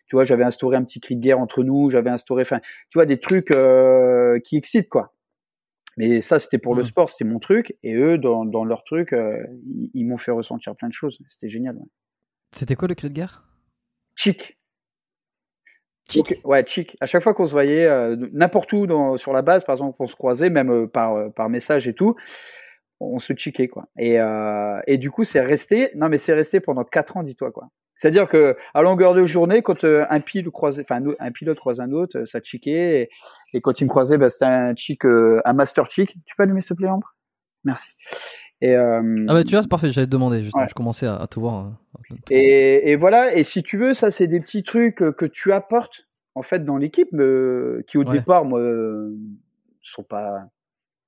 [0.07, 2.59] tu vois, j'avais instauré un petit cri de guerre entre nous, j'avais instauré, enfin,
[2.89, 5.13] tu vois, des trucs euh, qui excitent, quoi.
[5.97, 6.87] Mais ça, c'était pour le mmh.
[6.87, 7.77] sport, c'était mon truc.
[7.81, 9.41] Et eux, dans, dans leur truc, euh,
[9.93, 11.19] ils, m'ont fait ressentir plein de choses.
[11.29, 11.77] C'était génial.
[12.51, 13.45] C'était quoi le cri de guerre?
[14.15, 14.59] Chic.
[16.09, 16.35] Chic.
[16.43, 16.97] Ouais, chic.
[16.99, 19.95] À chaque fois qu'on se voyait, euh, n'importe où dans, sur la base, par exemple,
[19.99, 22.15] on se croisait, même par, par message et tout,
[22.99, 23.87] on se chiquait, quoi.
[23.97, 24.17] Et,
[24.87, 27.69] et du coup, c'est resté, non, mais c'est resté pendant quatre ans, dis-toi, quoi.
[27.95, 31.79] C'est-à-dire que à longueur de journée, quand euh, un pilote croisait, enfin un pilote croise
[31.79, 33.09] un autre, euh, ça chiquait.
[33.53, 36.15] Et, quand il me croisait, bah, c'était un chic, euh, un master chic.
[36.25, 37.15] Tu peux allumer s'il te plaît, Ambre?
[37.63, 37.91] Merci.
[38.61, 39.91] Et, ah bah tu vois, c'est parfait.
[39.91, 40.43] J'allais te demander.
[40.43, 41.73] Je commençais à, te voir.
[42.29, 43.35] Et, et, voilà.
[43.35, 46.77] Et si tu veux, ça c'est des petits trucs que tu apportes en fait dans
[46.77, 47.09] l'équipe,
[47.87, 48.61] qui au départ, moi,
[49.81, 50.47] sont pas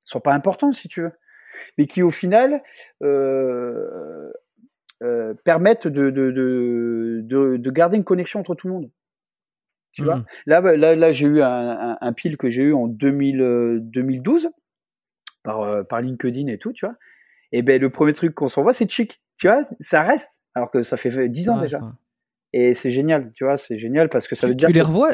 [0.08, 1.12] sont pas importants si tu veux,
[1.78, 2.64] mais qui au final
[3.04, 4.32] euh,
[5.04, 8.90] euh, permettent de, de, de, de, garder une connexion entre tout le monde.
[9.92, 10.26] Tu vois?
[10.46, 14.46] Là, bah, là, là j'ai eu un, un, pile que j'ai eu en 2000, 2012
[14.46, 14.50] euh,
[15.44, 16.96] par, euh, par LinkedIn et tout, tu vois.
[17.52, 19.22] Et ben le premier truc qu'on s'envoie, c'est chic.
[19.40, 20.32] Tu vois, ça reste.
[20.56, 21.80] Alors que ça fait 10 ans déjà.
[22.54, 24.68] Et c'est génial, tu vois, c'est génial parce que ça veut dire.
[24.68, 25.12] Tu les revois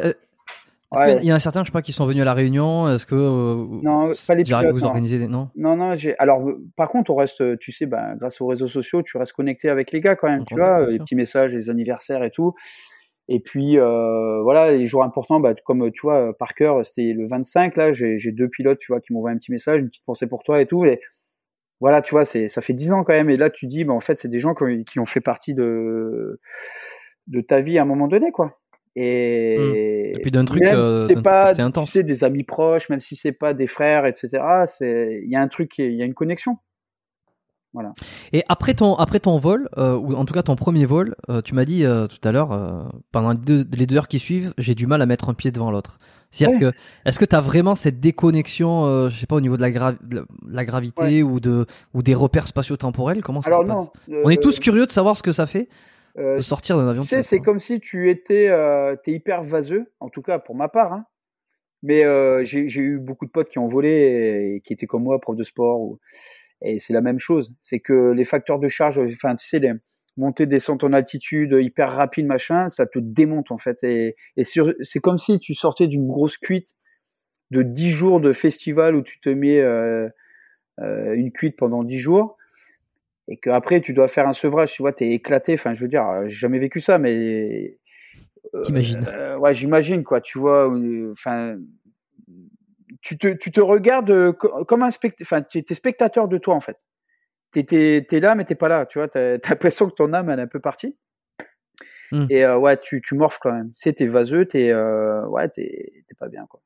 [1.21, 2.93] il y a un certain, je sais pas, qui sont venus à la réunion.
[2.93, 5.27] Est-ce que euh, non, pas les pilotes, vous organiser des...
[5.27, 5.49] non?
[5.55, 5.95] Non, non.
[6.19, 6.43] Alors
[6.75, 9.91] par contre, on reste, tu sais, bah, grâce aux réseaux sociaux, tu restes connecté avec
[9.91, 12.53] les gars quand même, tu vois, les petits messages, les anniversaires et tout.
[13.29, 17.77] Et puis euh, voilà, les jours importants, bah, comme tu vois, Parker, c'était le 25
[17.77, 20.43] là, j'ai deux pilotes, tu vois, qui m'envoient un petit message, une petite pensée pour
[20.43, 20.85] toi et tout.
[20.85, 20.99] Et
[21.79, 23.29] voilà, tu vois, c'est ça fait 10 ans quand même.
[23.29, 25.53] Et là, tu dis, bah, en fait, c'est des gens qui, qui ont fait partie
[25.53, 26.39] de
[27.27, 28.59] de ta vie à un moment donné, quoi.
[28.95, 28.99] Mmh.
[29.01, 33.15] Et, puis d'un truc, même si c'est pas, tu sais, des amis proches, même si
[33.15, 34.43] c'est pas des frères, etc.
[34.67, 36.57] C'est, il y a un truc, il y a une connexion.
[37.73, 37.93] Voilà.
[38.33, 41.41] Et après ton après ton vol, euh, ou en tout cas ton premier vol, euh,
[41.41, 42.49] tu m'as dit euh, tout à l'heure,
[43.11, 45.51] pendant les deux, les deux, heures qui suivent, j'ai du mal à mettre un pied
[45.51, 45.97] devant l'autre.
[46.29, 49.61] C'est-à-dire que est-ce que tu as vraiment cette déconnexion, je sais pas au niveau de
[49.61, 49.93] la,
[50.47, 51.65] la gravité ou de
[51.95, 53.21] ou des repères spatio-temporels?
[53.21, 53.89] Comment ça Alors se non,
[54.23, 55.67] On est tous curieux de savoir ce que ça fait.
[56.17, 57.01] Euh, de sortir d'un avion.
[57.01, 60.55] Tu sais, c'est comme si tu étais euh, es hyper vaseux, en tout cas pour
[60.55, 60.93] ma part.
[60.93, 61.05] Hein.
[61.81, 65.19] Mais euh, j'ai eu beaucoup de potes qui ont volé et, qui étaient comme moi,
[65.19, 65.81] profs de sport.
[65.81, 65.99] Ou...
[66.61, 67.53] Et c'est la même chose.
[67.61, 69.73] C'est que les facteurs de charge, enfin, tu sais, les
[70.15, 73.83] montées, descentes en altitude hyper rapide, machin, ça te démonte en fait.
[73.83, 76.75] Et, et c'est comme si tu sortais d'une grosse cuite
[77.49, 79.61] de 10 jours de festival où tu te mets
[80.79, 82.37] une cuite pendant 10 jours
[83.27, 85.53] et qu'après tu dois faire un sevrage, tu vois, t'es éclaté.
[85.53, 87.77] Enfin, je veux dire, j'ai jamais vécu ça, mais
[88.53, 90.21] euh, t'imagines euh, Ouais, j'imagine quoi.
[90.21, 90.71] Tu vois,
[91.11, 91.57] enfin,
[93.01, 95.25] tu te, tu te regardes comme un spectateur.
[95.25, 96.77] Enfin, tu es spectateur de toi en fait.
[97.51, 98.85] T'es es, là, mais t'es pas là.
[98.85, 100.97] Tu vois, t'as as, l'impression que ton âme elle est un peu partie.
[102.11, 102.27] Mmh.
[102.29, 103.73] Et euh, ouais, tu, tu quand même.
[103.73, 106.61] Tu sais, t'es vaseux, t'es euh, ouais, t'es pas bien quoi.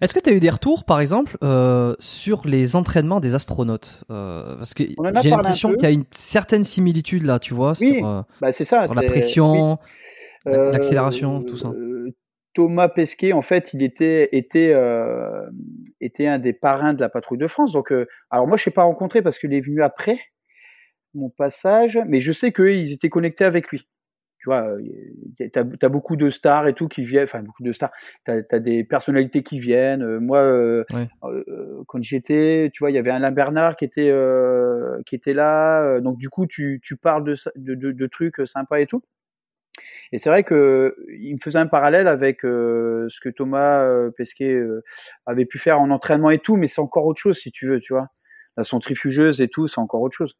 [0.00, 4.04] Est-ce que tu as eu des retours, par exemple, euh, sur les entraînements des astronautes
[4.10, 4.84] euh, Parce que
[5.22, 8.64] j'ai l'impression qu'il y a une certaine similitude là, tu vois, oui, sur, bah c'est
[8.64, 9.78] ça, la pression,
[10.44, 11.68] l'accélération, tout ça.
[11.68, 12.14] Euh,
[12.54, 14.74] Thomas Pesquet, en fait, il était était
[16.00, 17.72] était un des parrains de la patrouille de France.
[17.72, 17.92] Donc,
[18.30, 20.18] alors moi, je ne l'ai pas rencontré parce qu'il est venu après
[21.14, 23.86] mon passage, mais je sais qu'ils étaient connectés avec lui.
[24.48, 27.90] Tu vois, t'as as beaucoup de stars et tout qui viennent, enfin beaucoup de stars.
[28.24, 30.18] T'as as des personnalités qui viennent.
[30.20, 30.84] Moi, euh,
[31.86, 34.10] quand j'étais, tu vois, il y avait Alain Bernard qui était
[35.04, 36.00] qui était là.
[36.00, 39.02] Donc du coup, tu, tu parles de, de, de, trucs sympas et tout.
[40.12, 44.58] Et c'est vrai que il me faisait un parallèle avec ce que Thomas Pesquet
[45.26, 47.80] avait pu faire en entraînement et tout, mais c'est encore autre chose si tu veux,
[47.80, 48.08] tu vois.
[48.56, 50.34] La centrifugeuse et tout, c'est encore autre chose.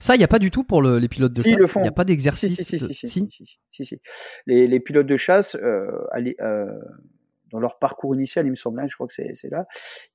[0.00, 1.58] Ça, il n'y a pas du tout pour les pilotes de chasse.
[1.58, 1.80] Le font.
[1.80, 2.60] Il n'y a pas d'exercice.
[2.60, 3.28] Si si
[3.70, 4.00] si, si,
[4.46, 5.86] Les, les, pilotes de chasse, euh,
[6.40, 6.66] euh,
[7.50, 9.66] dans leur parcours initial, il me semble, hein, je crois que c'est là,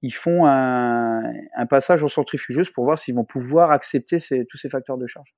[0.02, 1.22] ils font un,
[1.56, 5.08] un, passage en centrifugeuse pour voir s'ils vont pouvoir accepter ces, tous ces facteurs de
[5.08, 5.36] charge.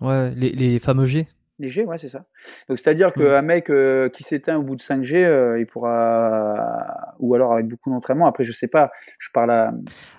[0.00, 1.26] Ouais, les, les fameux G.
[1.58, 2.26] Léger, ouais, c'est ça.
[2.68, 7.34] Donc c'est-à-dire qu'un mec euh, qui s'éteint au bout de 5G, euh, il pourra, ou
[7.34, 8.26] alors avec beaucoup d'entraînement.
[8.26, 8.90] Après, je sais pas.
[9.18, 9.72] Je parle à.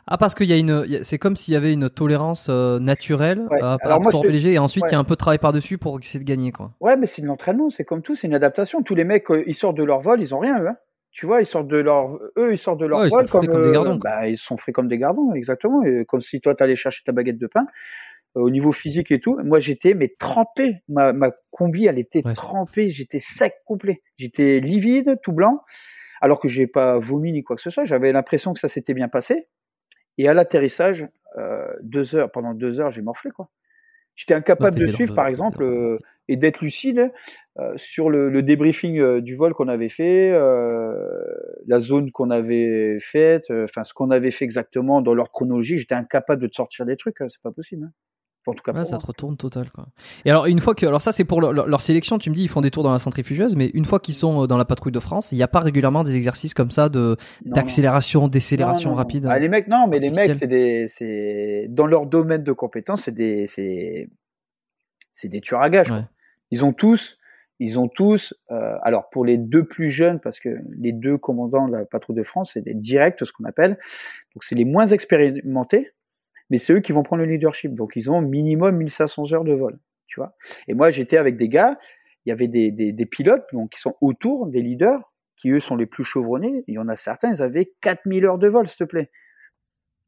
[0.08, 3.48] Ah, parce qu'il y a une, c'est comme s'il y avait une tolérance euh, naturelle
[3.62, 6.00] à, absorber léger, et ensuite il y a un peu de travail par dessus pour
[6.00, 6.72] essayer de gagner, quoi.
[6.80, 7.70] Ouais, mais c'est de l'entraînement.
[7.70, 8.82] C'est comme tout, c'est une adaptation.
[8.82, 10.70] Tous les mecs, ils sortent de leur vol, ils ont rien eux.
[10.70, 10.78] Hein.
[11.12, 13.96] Tu vois, ils sortent de leur, eux, ils sortent de leur vol comme, des gardons.
[13.96, 15.84] Bah, ils sont frais comme des gardons, exactement.
[16.08, 17.68] comme si toi, t'allais chercher ta baguette de pain.
[18.38, 19.38] Euh, au niveau physique et tout.
[19.44, 20.84] Moi, j'étais mais trempé.
[20.88, 22.90] Ma, ma combi, elle était trempée.
[22.90, 24.02] J'étais sec complet.
[24.16, 25.62] J'étais livide, tout blanc.
[26.22, 27.84] Alors que j'ai pas vomi ni quoi que ce soit.
[27.84, 29.48] J'avais l'impression que ça s'était bien passé.
[30.18, 31.08] Et à l'atterrissage,
[31.38, 33.50] euh, deux heures, pendant deux heures, j'ai morflé quoi.
[34.16, 37.12] J'étais incapable de suivre, par exemple, euh, et d'être lucide
[37.60, 40.32] euh, sur le, le débriefing du vol qu'on avait fait,
[41.68, 45.78] la zone qu'on avait faite, enfin ce qu'on avait fait exactement dans leur chronologie.
[45.78, 47.22] J'étais incapable de te sortir des trucs.
[47.22, 47.86] Hein, c'est pas possible.
[47.86, 47.92] Hein.
[48.48, 49.88] En tout cas, ça te retourne total quoi.
[50.26, 52.50] Et alors une fois que alors ça c'est pour leur, sélection, tu me dis ils
[52.50, 54.92] font des tours dans la centrifugeuse, mais une fois qu'ils sont euh, dans la patrouille
[54.92, 59.28] de France, il n'y a pas régulièrement des exercices comme ça de d'accélération, décélération rapide.
[59.30, 63.04] Ah, les mecs non, mais les mecs c'est des c'est dans leur domaine de compétence
[63.04, 64.10] c'est des c'est
[65.12, 65.94] c'est des tueurs à gages.
[66.52, 67.18] Ils ont tous
[67.60, 71.68] ils ont tous euh, alors pour les deux plus jeunes parce que les deux commandants
[71.68, 73.72] de la patrouille de France c'est des directs ce qu'on appelle
[74.36, 75.92] donc c'est les moins expérimentés
[76.50, 77.74] mais c'est eux qui vont prendre le leadership.
[77.74, 80.36] Donc ils ont minimum 1500 heures de vol, tu vois.
[80.68, 81.78] Et moi j'étais avec des gars,
[82.26, 85.02] il y avait des, des, des, pilotes donc qui sont autour des leaders,
[85.38, 86.64] qui eux sont les plus chevronnés.
[86.68, 89.10] Il y en a certains, ils avaient 4000 heures de vol, s'il te plaît.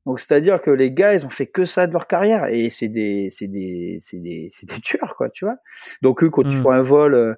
[0.05, 2.87] Donc c'est-à-dire que les gars, ils ont fait que ça de leur carrière et c'est
[2.87, 5.57] des, c'est des, c'est des, c'est des tueurs quoi, tu vois.
[6.01, 6.63] Donc eux, quand ils mmh.
[6.63, 7.37] font un vol,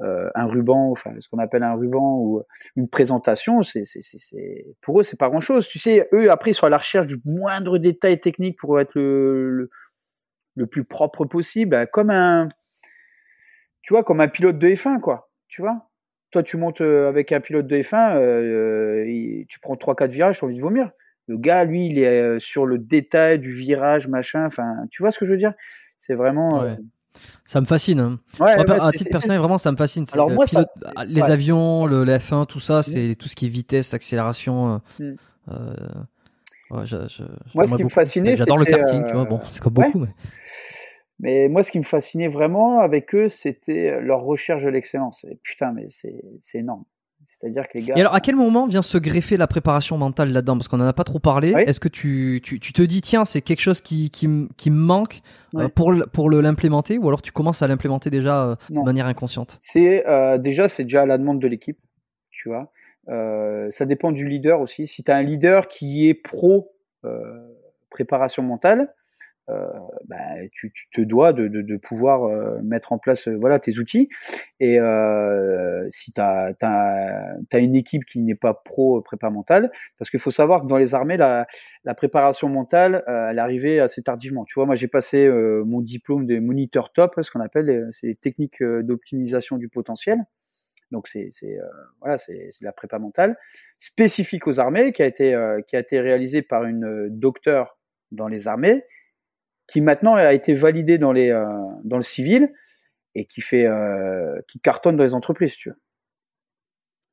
[0.00, 2.42] euh, un ruban, enfin ce qu'on appelle un ruban ou
[2.74, 3.84] une présentation, c'est,
[4.80, 5.68] pour eux c'est pas grand chose.
[5.68, 8.92] Tu sais, eux après ils sont à la recherche du moindre détail technique pour être
[8.96, 9.70] le,
[10.56, 12.48] le, plus propre possible, ben, comme un,
[13.82, 15.88] tu vois, comme un pilote de F1 quoi, tu vois.
[16.32, 20.38] Toi tu montes euh, avec un pilote de F1, euh, tu prends trois quatre virages,
[20.38, 20.90] tu as envie de vomir.
[21.28, 24.44] Le gars, lui, il est sur le détail du virage, machin.
[24.44, 25.54] Enfin, tu vois ce que je veux dire?
[25.96, 26.66] C'est vraiment.
[27.44, 28.00] Ça me fascine.
[28.00, 28.18] Hein.
[28.40, 30.04] à titre personnel, vraiment, ça me fascine.
[30.12, 30.44] Alors moi,
[30.96, 34.80] ah, les avions, le, F1, tout ça, c'est tout ce qui est vitesse, accélération.
[35.00, 35.16] Euh, mm.
[35.50, 35.74] euh,
[36.70, 39.24] moi, ce qui me fascinait, j'adore le karting, tu vois.
[39.24, 40.08] Bon, euh, c'est comme beaucoup, mais...
[41.20, 41.48] mais.
[41.48, 45.24] moi, ce qui me fascinait vraiment avec eux, c'était leur recherche de l'excellence.
[45.24, 46.84] Et putain, mais c'est énorme.
[47.26, 47.94] C'est-à-dire que les gars.
[47.96, 50.56] Et alors, à quel moment vient se greffer la préparation mentale là-dedans?
[50.56, 51.52] Parce qu'on en a pas trop parlé.
[51.66, 54.76] Est-ce que tu, tu, tu, te dis, tiens, c'est quelque chose qui, qui, qui me
[54.76, 55.20] manque
[55.56, 56.98] euh, pour, pour l'implémenter?
[56.98, 59.56] Ou alors tu commences à l'implémenter déjà euh, de manière inconsciente?
[59.60, 61.78] C'est euh, déjà, c'est déjà à la demande de l'équipe.
[62.30, 62.70] Tu vois.
[63.70, 64.86] ça dépend du leader aussi.
[64.86, 66.72] Si tu as un leader qui est pro
[67.90, 68.92] préparation mentale,
[69.50, 69.66] euh,
[70.06, 70.16] bah,
[70.52, 73.78] tu, tu, te dois de, de, de pouvoir euh, mettre en place euh, voilà tes
[73.78, 74.08] outils.
[74.58, 74.78] Et
[75.90, 80.30] si tu as, as, une équipe qui n'est pas pro prépa mentale, parce qu'il faut
[80.30, 81.46] savoir que dans les armées, la,
[81.84, 84.44] la préparation mentale, elle arrivait assez tardivement.
[84.44, 88.62] Tu vois, moi j'ai passé mon diplôme de moniteur top, ce qu'on appelle les techniques
[88.62, 90.18] d'optimisation du potentiel.
[90.90, 91.30] Donc c'est
[92.00, 93.36] voilà, c'est la prépa mentale
[93.78, 97.76] spécifique aux armées qui a été qui a été réalisée par une docteure
[98.12, 98.84] dans les armées
[99.66, 101.46] qui maintenant a été validé dans les euh,
[101.84, 102.52] dans le civil
[103.14, 105.78] et qui fait euh, qui cartonne dans les entreprises, tu vois.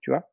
[0.02, 0.28] Tu vois?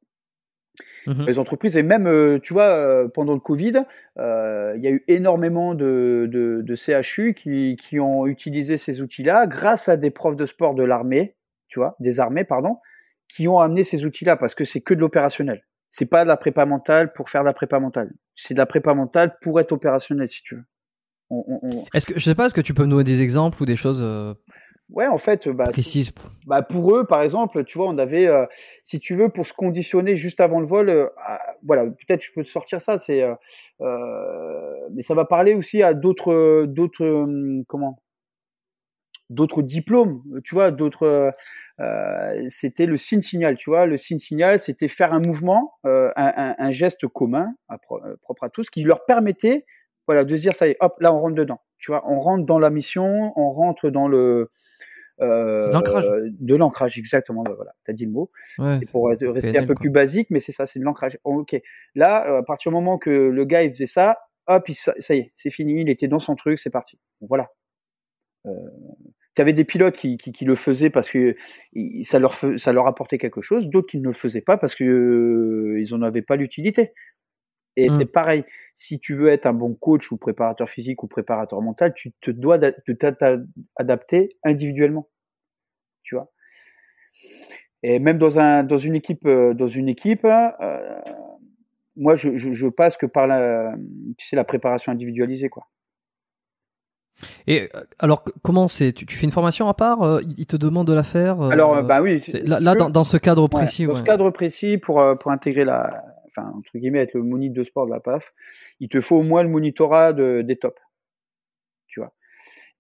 [1.07, 3.85] Mmh Les entreprises et même, euh, tu vois, pendant le Covid,
[4.17, 9.47] il y a eu énormément de, de, de CHU qui, qui ont utilisé ces outils-là
[9.47, 11.37] grâce à des profs de sport de l'armée,
[11.69, 12.79] tu vois, des armées, pardon,
[13.29, 15.65] qui ont amené ces outils-là parce que c'est que de l'opérationnel.
[15.91, 18.13] C'est pas de la prépa mentale pour faire de la prépa mentale.
[18.35, 20.65] C'est de la prépa mentale pour être opérationnel, si tu veux.
[21.95, 23.77] Est-ce que je sais pas, est-ce que tu peux me donner des exemples ou des
[23.77, 24.35] choses euh,
[24.91, 26.13] Ouais, en fait, bah, précises.
[26.47, 28.47] Bah pour eux, par exemple, tu vois, on avait, euh,
[28.83, 31.09] si tu veux, pour se conditionner juste avant le vol, euh,
[31.63, 33.23] voilà, peut-être je peux te sortir ça, c'est,
[33.81, 37.27] mais ça va parler aussi à d'autres, d'autres,
[37.67, 38.03] comment?
[39.29, 41.35] D'autres diplômes, tu vois, d'autres.
[41.81, 43.87] Euh, c'était le signe signal, tu vois.
[43.87, 47.55] Le signe signal, c'était faire un mouvement, euh, un, un, geste commun,
[48.23, 49.65] propre à tous, qui leur permettait,
[50.09, 51.61] voilà, de se dire ça y est, hop, là on rentre dedans.
[51.79, 54.51] Tu vois, on rentre dans la mission, on rentre dans le
[55.21, 55.69] euh,
[56.41, 57.43] de l'ancrage, exactement.
[57.43, 58.31] Bah, voilà, t'as dit le mot.
[58.59, 61.19] Ouais, pour rester un peu plus basique, mais c'est ça, c'est de l'ancrage.
[61.25, 61.61] ok.
[61.95, 64.17] Là, à partir du moment que le gars il faisait ça,
[64.47, 66.99] hop, ça, ça y est, c'est fini, il était dans son truc, c'est parti.
[67.21, 67.51] voilà.
[68.47, 68.51] Euh,
[69.35, 71.37] tu avais des pilotes qui, qui, qui, le faisaient parce que
[72.03, 74.85] ça leur, ça leur apportait quelque chose, d'autres qui ne le faisaient pas parce que
[74.85, 76.93] euh, ils en avaient pas l'utilité.
[77.79, 77.99] Et mmh.
[77.99, 78.45] c'est pareil,
[78.75, 82.33] si tu veux être un bon coach ou préparateur physique ou préparateur mental, tu te
[82.33, 85.09] dois t'adapter individuellement.
[86.03, 86.29] Tu vois?
[87.85, 91.01] Et même dans un dans une équipe euh, dans une équipe, euh,
[91.95, 93.77] moi je, je, je, passe que par la
[94.17, 95.69] tu sais la préparation individualisée quoi.
[97.47, 98.93] Et euh, alors, comment c'est?
[98.93, 101.51] Tu, tu, fais une formation à part euh, Il te demande de la faire euh,
[101.51, 102.21] Alors, bah oui.
[102.45, 103.87] là, là dans, dans, ce cadre précis.
[103.87, 106.08] dans ce cadre précis, pour, pour intégrer la,
[106.39, 108.33] enfin, entre guillemets, être le moniteur de sport de la PAF,
[108.81, 110.81] il te faut au moins le monitorat de, des tops.
[111.87, 112.13] Tu vois.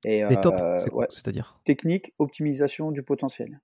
[0.04, 1.60] Et, des tops, c'est quoi C'est-à-dire?
[1.64, 3.60] Technique, optimisation du potentiel.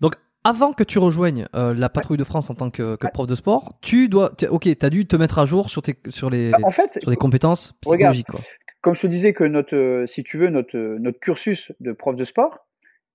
[0.00, 0.14] Donc,
[0.44, 3.72] avant que tu rejoignes la patrouille de France en tant que, que prof de sport,
[3.82, 6.58] tu dois, ok, tu as dû te mettre à jour sur, tes, sur, les, bah,
[6.62, 8.28] en fait, sur des compétences psychologiques.
[8.28, 8.40] Quoi
[8.86, 11.90] comme je te disais que notre, euh, si tu veux, notre, euh, notre cursus de
[11.90, 12.68] prof de sport,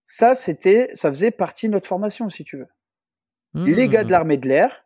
[0.04, 2.68] ça, c'était, ça faisait partie de notre formation, si tu veux.
[3.54, 4.12] Les gars de mmh.
[4.12, 4.86] l'armée de l'air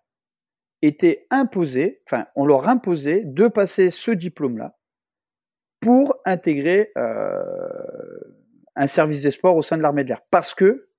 [0.81, 4.77] étaient imposés, enfin, on leur imposait de passer ce diplôme-là
[5.79, 7.43] pour intégrer euh,
[8.75, 10.21] un service des sports au sein de l'armée de l'air.
[10.31, 10.89] Parce que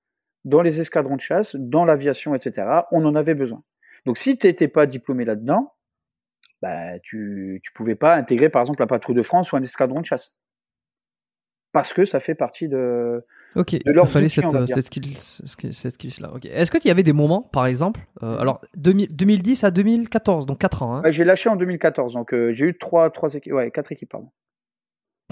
[0.45, 3.63] dans les escadrons de chasse, dans l'aviation, etc., on en avait besoin.
[4.05, 5.75] Donc si tu n'étais pas diplômé là-dedans,
[6.63, 10.01] bah, tu ne pouvais pas intégrer par exemple la patrouille de France ou un escadron
[10.01, 10.33] de chasse.
[11.73, 13.27] Parce que ça fait partie de,
[13.57, 16.31] Ok, de il fallait cette, cette, skill, là.
[16.45, 20.83] Est-ce qu'il y avait des moments, par exemple, euh, alors 2010 à 2014, donc 4
[20.83, 20.97] ans.
[20.97, 21.03] Hein.
[21.11, 24.29] j'ai lâché en 2014, donc euh, j'ai eu 3, 3 équipes, ouais, 4 équipes, pardon.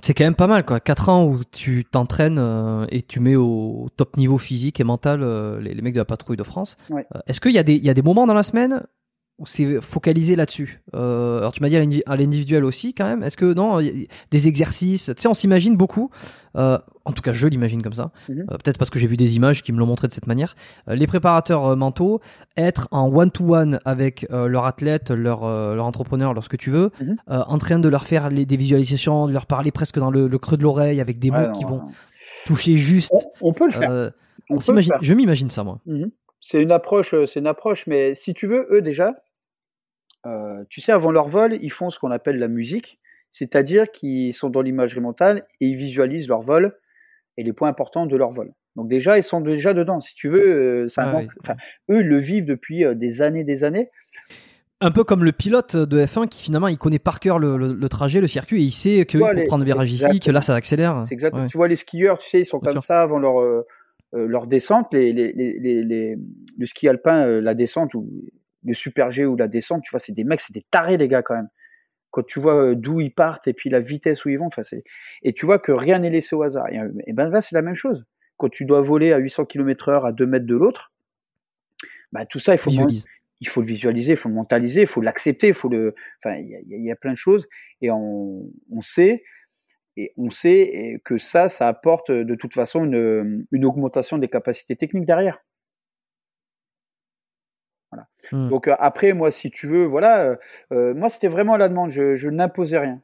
[0.02, 0.80] C'est quand même pas mal, quoi.
[0.80, 5.20] 4 ans où tu t'entraînes euh, et tu mets au top niveau physique et mental
[5.60, 6.76] les, mecs de la patrouille de France.
[7.26, 8.82] Est-ce qu'il y, y, a des moments dans la semaine
[9.44, 13.22] c'est focalisé là-dessus euh, Alors tu m'as dit à l'individuel aussi quand même.
[13.22, 13.80] Est-ce que non,
[14.30, 15.06] des exercices?
[15.06, 16.10] Tu sais, on s'imagine beaucoup.
[16.56, 18.10] Euh, en tout cas, je l'imagine comme ça.
[18.28, 18.46] Mhm.
[18.50, 20.54] Euh, peut-être parce que j'ai vu des images qui me l'ont montré de cette manière.
[20.88, 22.20] Euh, les préparateurs euh, mentaux,
[22.56, 27.16] être en one-to-one avec leur athlète, leur, leur entrepreneur, lorsque tu veux, mhm.
[27.28, 30.56] en train de leur faire les, des visualisations, de leur parler presque dans le, creux
[30.56, 31.82] de l'oreille avec des mots qui vont
[32.46, 33.12] toucher juste.
[33.40, 34.12] On, peut le faire.
[34.50, 35.80] On Je m'imagine ça, moi.
[35.86, 36.10] Mhm.
[36.46, 39.14] C'est une approche, c'est une approche, mais si tu veux, eux déjà,
[40.26, 43.00] euh, tu sais, avant leur vol, ils font ce qu'on appelle la musique,
[43.30, 46.76] c'est-à-dire qu'ils sont dans l'imagerie mentale et ils visualisent leur vol
[47.38, 48.52] et les points importants de leur vol.
[48.76, 50.00] Donc déjà, ils sont déjà dedans.
[50.00, 51.56] Si tu veux, euh, ça enfin,
[51.90, 53.88] eux le vivent depuis euh, des années, des années.
[54.82, 58.20] Un peu comme le pilote de F1 qui finalement il connaît par cœur le, trajet,
[58.20, 61.04] le circuit et il sait que pour prendre le virage ici, que là ça accélère.
[61.08, 61.46] C'est exactement.
[61.46, 63.64] Tu vois les skieurs, tu sais, ils sont comme ça avant leur
[64.14, 66.16] leur descente, les, les, les,
[66.58, 68.08] le ski alpin, la descente ou
[68.64, 71.08] le super G ou la descente, tu vois, c'est des mecs, c'est des tarés, les
[71.08, 71.48] gars, quand même.
[72.10, 74.62] Quand tu vois euh, d'où ils partent et puis la vitesse où ils vont, enfin,
[74.62, 74.84] c'est,
[75.22, 76.66] et tu vois que rien n'est laissé au hasard.
[77.06, 78.04] Et, ben là, c'est la même chose.
[78.36, 80.92] Quand tu dois voler à 800 km heure à 2 mètres de l'autre,
[82.12, 85.00] bah, tout ça, il faut, il faut le visualiser, il faut le mentaliser, il faut
[85.00, 87.48] l'accepter, il faut le, enfin, il y, a, plein de choses
[87.82, 89.24] et on, on sait,
[89.96, 94.76] et on sait que ça, ça apporte de toute façon une, une augmentation des capacités
[94.76, 95.38] techniques derrière.
[98.32, 98.48] Mmh.
[98.48, 100.36] Donc euh, après, moi, si tu veux, voilà, euh,
[100.72, 101.90] euh, moi c'était vraiment la demande.
[101.90, 103.00] Je, n'imposais rien.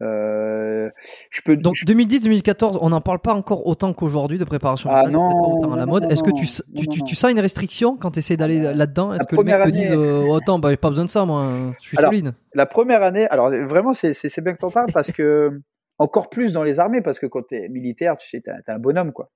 [0.00, 1.56] Je peux.
[1.56, 4.90] Donc 2010-2014, on n'en parle pas encore autant qu'aujourd'hui de préparation.
[4.92, 6.10] Ah non, pas autant à la mode.
[6.10, 6.46] Est-ce que tu,
[6.88, 9.14] tu, tu, sens une restriction quand tu essaies d'aller là-dedans?
[9.14, 9.92] Est-ce que les mecs te disent
[10.28, 12.34] autant, bah, pas besoin de ça, moi, je suis solide.
[12.54, 15.60] La première année, alors vraiment, c'est bien que tu en parles parce que
[15.98, 18.72] encore plus dans les armées, parce que quand tu es militaire, tu sais, tu es,
[18.72, 19.30] un bonhomme, quoi.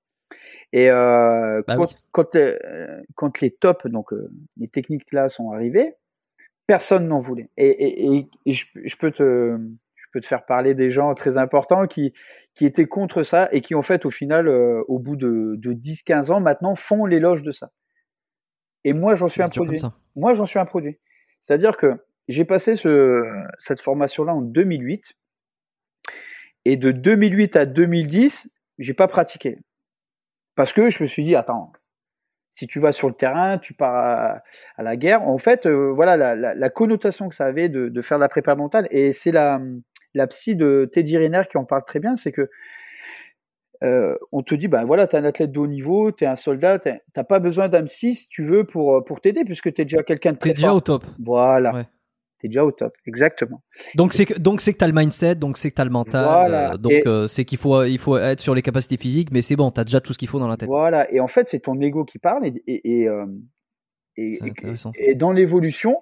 [0.71, 5.51] Et euh, bah quand, quand, euh, quand, les tops, donc euh, les techniques là sont
[5.51, 5.95] arrivées,
[6.67, 7.49] personne n'en voulait.
[7.57, 9.59] Et, et, et je, je, peux te,
[10.11, 12.13] peux te faire parler des gens très importants qui,
[12.53, 15.73] qui étaient contre ça et qui en fait au final, euh, au bout de, de
[15.73, 17.71] 10-15 ans maintenant, font l'éloge de ça.
[18.83, 19.81] Et moi j'en suis un produit.
[20.15, 20.99] Moi j'en suis un produit.
[21.39, 21.97] C'est-à-dire que
[22.27, 23.23] j'ai passé ce,
[23.57, 25.13] cette formation-là en 2008.
[26.65, 29.59] Et de 2008 à 2010, j'ai pas pratiqué.
[30.55, 31.71] Parce que je me suis dit, attends,
[32.51, 34.41] si tu vas sur le terrain, tu pars
[34.77, 35.23] à, la guerre.
[35.23, 38.29] En fait, euh, voilà la, la, connotation que ça avait de, de faire de la
[38.29, 38.87] prépa mentale.
[38.91, 39.59] Et c'est la,
[40.13, 42.49] la psy de Teddy Riner qui en parle très bien, c'est que
[43.83, 46.27] euh, on te dit, ben voilà, tu es un athlète de haut niveau, tu es
[46.27, 49.81] un soldat, t'as pas besoin d'âme 6 si tu veux pour, pour t'aider, puisque tu
[49.81, 51.03] es déjà quelqu'un de très T'es déjà au top.
[51.19, 51.73] Voilà.
[51.73, 51.85] Ouais.
[52.39, 53.63] Tu es déjà au top, exactement.
[53.95, 55.85] Donc c'est que donc c'est que tu as le mindset, donc c'est que tu as
[55.85, 56.73] le mental, voilà.
[56.73, 59.55] euh, donc euh, c'est qu'il faut il faut être sur les capacités physiques, mais c'est
[59.55, 60.69] bon, tu as déjà tout ce qu'il faut dans la tête.
[60.69, 63.07] Voilà, et en fait, c'est ton ego qui parle et, et,
[64.17, 65.97] et dans l'évolution,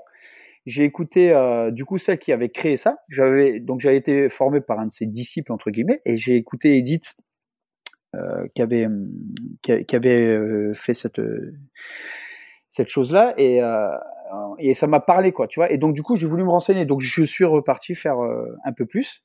[0.65, 2.97] j'ai écouté euh, du coup celle qui avait créé ça.
[3.09, 6.77] J'avais donc j'avais été formé par un de ses disciples entre guillemets et j'ai écouté
[6.77, 7.15] Edith
[8.15, 8.87] euh, qui avait
[9.93, 11.17] avait euh, fait cette
[12.87, 15.71] chose là et ça m'a parlé quoi tu vois.
[15.71, 16.85] Et donc du coup j'ai voulu me renseigner.
[16.85, 19.23] Donc je suis reparti faire un peu plus.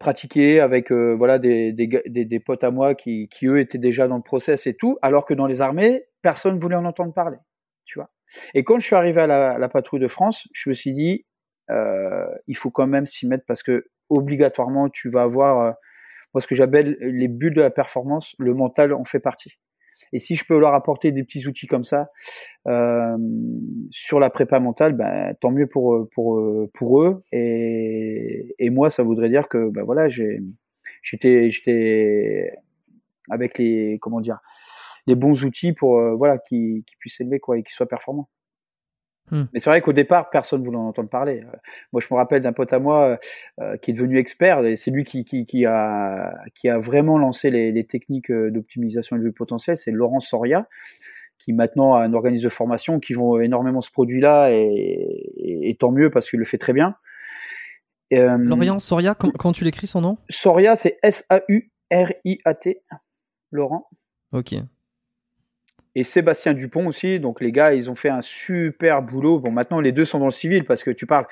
[0.00, 4.66] Pratiquer avec voilà des, potes à moi qui, qui eux étaient déjà dans le process
[4.66, 7.36] et tout alors que dans les armées personne voulait en entendre parler
[7.84, 8.10] tu vois
[8.54, 11.26] et quand je suis arrivé à la, patrouille de France, je me suis dit,
[11.70, 15.72] euh, il faut quand même s'y mettre parce que obligatoirement, tu vas avoir, euh,
[16.34, 19.58] moi, ce que j'appelle les bulles de la performance, le mental en fait partie.
[20.12, 22.08] Et si je peux leur apporter des petits outils comme ça
[22.68, 23.16] euh,
[23.90, 26.40] sur la prépa mentale, ben, tant mieux pour pour
[26.72, 27.24] pour eux.
[27.32, 30.06] Et, et moi, ça voudrait dire que ben voilà,
[31.02, 32.52] j'étais
[33.28, 34.38] avec les comment dire
[35.08, 38.28] des bons outils pour euh, voilà qui, qui puissent s'élever quoi et qui soient performants.
[39.30, 39.44] Hmm.
[39.52, 41.42] Mais c'est vrai qu'au départ, personne ne voulait en entendre parler.
[41.42, 41.56] Euh,
[41.92, 43.18] moi, je me rappelle d'un pote à moi
[43.60, 47.18] euh, qui est devenu expert, et c'est lui qui, qui, qui, a, qui a vraiment
[47.18, 49.76] lancé les, les techniques d'optimisation du potentiel.
[49.76, 50.66] C'est Laurent Soria,
[51.36, 55.90] qui maintenant a un organisme de formation qui vend énormément ce produit-là, et, et, tant
[55.90, 56.96] mieux parce qu'il le fait très bien.
[58.10, 60.16] Laurent Soria, quand, tu l'écris son nom?
[60.30, 62.82] Soria, c'est S-A-U-R-I-A-T.
[63.50, 63.90] Laurent.
[64.32, 64.54] Ok
[65.98, 67.18] et Sébastien Dupont aussi.
[67.18, 69.40] Donc les gars, ils ont fait un super boulot.
[69.40, 71.26] Bon, maintenant les deux sont dans le civil parce que tu parles,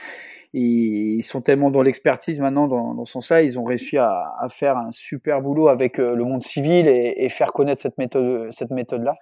[0.52, 4.76] ils sont tellement dans l'expertise maintenant dans, dans ce sens-là, ils ont réussi à, faire
[4.76, 9.14] un super boulot avec euh, le monde civil et, faire connaître cette méthode, cette méthode-là.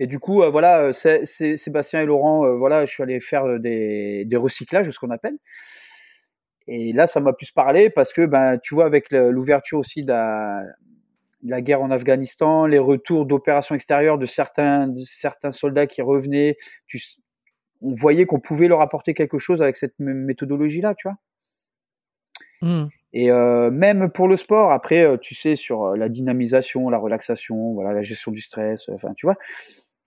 [0.00, 3.58] Et du coup, euh, voilà, c'est Sébastien et Laurent, euh, voilà, je suis allé faire
[3.60, 5.36] des, des recyclages, ce qu'on appelle.
[6.68, 10.08] Et là, ça m'a plus parlé parce que, ben, tu vois, avec l'ouverture aussi de
[10.08, 10.62] la,
[11.42, 16.56] la guerre en Afghanistan, les retours d'opérations extérieures de certains, de certains soldats qui revenaient.
[16.86, 17.00] Tu,
[17.80, 21.16] on voyait qu'on pouvait leur apporter quelque chose avec cette méthodologie-là, tu vois.
[22.62, 22.88] Mmh.
[23.12, 26.98] Et euh, même pour le sport, après, euh, tu sais, sur euh, la dynamisation, la
[26.98, 29.36] relaxation, voilà, la gestion du stress, enfin, tu vois.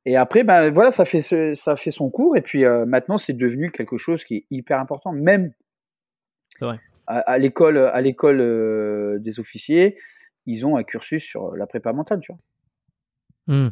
[0.06, 2.38] Et après, ben voilà, ça fait ça fait son cours.
[2.38, 5.52] Et puis maintenant, c'est devenu quelque chose qui est hyper important, même
[7.08, 9.98] à l'école, à l'école des officiers
[10.46, 12.40] ils ont un cursus sur euh, la prépa mentale, tu vois.
[13.48, 13.70] Hmm.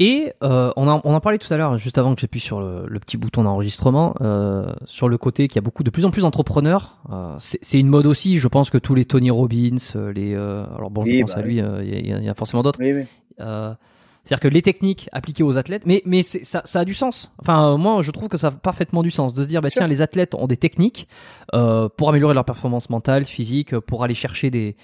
[0.00, 2.60] Et euh, on, en, on en parlait tout à l'heure, juste avant que j'appuie sur
[2.60, 6.10] le, petit bouton d'enregistrement, euh, sur le côté qu'il y a beaucoup de plus en
[6.10, 6.98] plus d'entrepreneurs.
[7.10, 8.38] Euh, c'est une mode aussi.
[8.38, 9.76] Je pense que tous les Tony Robbins,
[10.12, 12.80] les alors bon, je pense bah à lui, il y, y, a forcément d'autres.
[12.80, 13.04] Oui, oui.
[13.38, 17.30] C'est-à-dire que les techniques appliquées aux athlètes, mais mais ça, ça a du sens.
[17.38, 19.86] Enfin, moi, je trouve que ça a parfaitement du sens de se dire, bah tiens,
[19.86, 21.08] les athlètes ont des techniques
[21.52, 24.76] pour améliorer leur performance mentale, physique, pour aller chercher des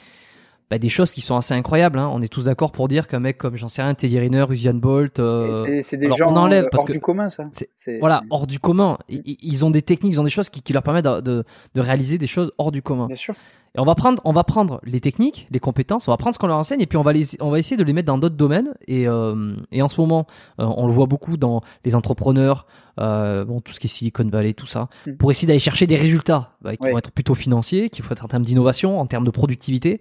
[0.71, 1.99] bah, des choses qui sont assez incroyables.
[1.99, 2.11] Hein.
[2.13, 4.75] On est tous d'accord pour dire qu'un mec comme j'en sais rien, Teddy Riner, Usain
[4.75, 7.51] Bolt, euh, c'est des gens on enlève hors du commun, ça.
[7.99, 8.99] Voilà, hors du commun.
[9.09, 11.45] Ils, ont des techniques, ils ont des choses qui, qui leur permettent de, de,
[11.75, 13.07] de, réaliser des choses hors du commun.
[13.07, 13.35] Bien sûr.
[13.77, 16.41] Et on va prendre, on va prendre les techniques, les compétences, on va prendre ce
[16.41, 18.19] qu'on leur enseigne et puis on va les, on va essayer de les mettre dans
[18.19, 18.75] d'autres domaines.
[18.89, 20.27] Et, euh, et en ce moment,
[20.59, 22.67] euh, on le voit beaucoup dans les entrepreneurs,
[22.99, 25.13] euh, bon tout ce qui est Silicon Valley, tout ça, mm.
[25.17, 28.25] pour essayer d'aller chercher des résultats bah, qui vont être plutôt financiers, qui vont être
[28.25, 30.01] en termes d'innovation, en termes de productivité,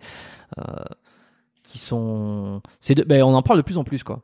[1.63, 2.61] qui sont,
[3.05, 4.21] ben, on en parle de plus en plus quoi.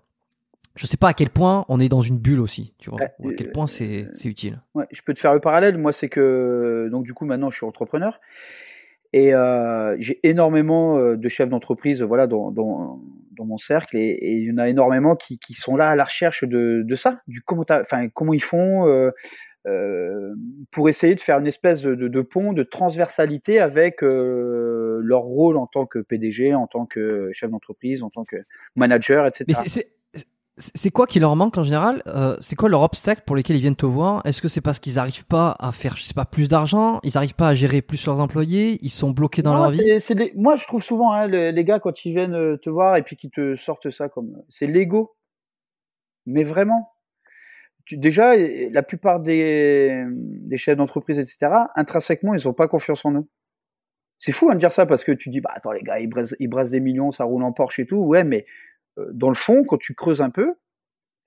[0.75, 3.29] Je sais pas à quel point on est dans une bulle aussi, tu vois, ou
[3.29, 4.61] à quel point c'est, c'est utile.
[4.73, 5.77] Ouais, je peux te faire le parallèle.
[5.77, 8.19] Moi, c'est que donc du coup maintenant je suis entrepreneur
[9.15, 12.99] et euh, j'ai énormément euh, de chefs d'entreprise voilà, dans, dans,
[13.31, 15.95] dans, mon cercle et, et, il y en a énormément qui, qui sont là à
[15.95, 19.11] la recherche de, de ça, du comment, enfin, comment ils font euh,
[19.67, 20.35] euh,
[20.69, 25.55] pour essayer de faire une espèce de, de, pont, de transversalité avec euh, leur rôle
[25.55, 28.35] en tant que PDG, en tant que chef d'entreprise, en tant que
[28.75, 29.45] manager, etc.
[30.57, 33.55] c'est c'est quoi qui leur manque en général euh, C'est quoi leur obstacle pour lesquels
[33.55, 34.25] ils viennent te voir?
[34.25, 36.99] Est-ce que c'est parce qu'ils n'arrivent pas à faire, je sais pas, plus d'argent?
[37.03, 38.77] Ils n'arrivent pas à gérer plus leurs employés?
[38.81, 39.99] Ils sont bloqués dans leur vie?
[40.35, 43.15] Moi, je trouve souvent hein, les, gars quand ils viennent euh, te voir et puis
[43.15, 45.15] qu'ils te sortent ça comme, c'est l'ego.
[46.25, 46.91] Mais vraiment.
[47.85, 53.13] Tu, déjà, la plupart des, des chefs d'entreprise, etc., intrinsèquement, ils n'ont pas confiance en
[53.13, 53.27] eux.
[54.17, 56.07] C'est fou hein, de dire ça parce que tu dis, bah attends les gars, ils
[56.07, 57.97] brassent, ils brassent des millions, ça roule en Porsche et tout.
[57.97, 58.51] Ouais, mais euh,
[59.11, 60.55] dans le fond, quand tu creuses un peu,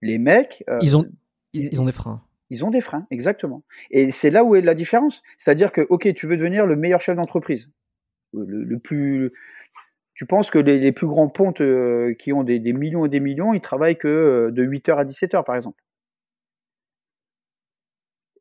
[0.01, 1.07] les mecs, euh, ils ont
[1.53, 2.23] ils, ont des freins.
[2.51, 3.65] Ils ont des freins, exactement.
[3.91, 5.23] Et c'est là où est la différence.
[5.39, 7.71] C'est-à-dire que, ok, tu veux devenir le meilleur chef d'entreprise,
[8.35, 9.33] le, plus,
[10.15, 13.55] Tu penses que les, plus grands pontes euh, qui ont des, millions et des millions,
[13.55, 15.83] ils travaillent que euh, de 8h à 17h, par exemple.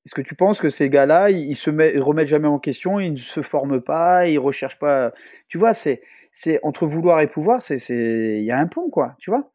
[0.06, 3.18] Est-ce que tu penses que ces gars-là, ils, se remettent jamais en question, ils ne
[3.18, 5.12] se forment pas, ils recherchent pas.
[5.50, 6.02] Tu vois, c'est,
[6.40, 9.16] c'est entre vouloir et pouvoir, c'est, c'est, il y a un pont, quoi.
[9.18, 9.50] Tu vois.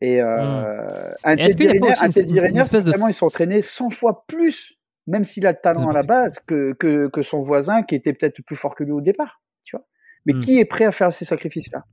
[0.00, 1.14] Et euh, mmh.
[1.22, 4.74] un Teddy Riner, vraiment, ils sont entraînés 100 fois plus,
[5.06, 8.12] même s'il a le talent à la base, que, que, que son voisin qui était
[8.12, 9.40] peut-être plus fort que lui au départ.
[9.62, 9.86] Tu vois.
[10.26, 10.40] Mais mmh.
[10.40, 11.84] qui est prêt à faire ces sacrifices-là?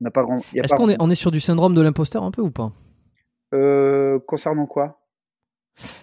[0.00, 0.40] On n'a pas grand.
[0.52, 2.72] Est-ce qu'on est, on est sur du syndrome de l'imposteur un peu ou pas?
[3.54, 5.00] Euh, Concernant quoi?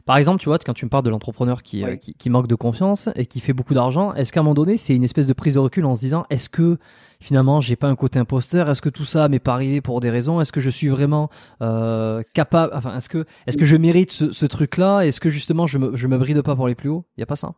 [0.06, 2.56] Par exemple, tu vois, quand tu me parles de l'entrepreneur qui, euh, qui, manque de
[2.56, 5.34] confiance et qui fait beaucoup d'argent, est-ce qu'à un moment donné, c'est une espèce de
[5.34, 6.78] prise de recul en se disant, est-ce que
[7.20, 8.70] finalement, j'ai pas un côté imposteur?
[8.70, 10.42] Est-ce que tout ça m'est pas arrivé pour des raisons?
[10.42, 11.30] Est-ce que je suis vraiment
[11.62, 15.02] euh, capable Enfin, est-ce que, est-ce que je mérite ce, truc-là?
[15.02, 17.24] Est-ce que justement, je me, je me bride pas pour les plus hauts Il y
[17.24, 17.54] a pas ça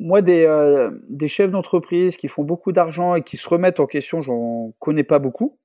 [0.00, 3.86] moi, des, euh, des chefs d'entreprise qui font beaucoup d'argent et qui se remettent en
[3.86, 5.58] question, j'en connais pas beaucoup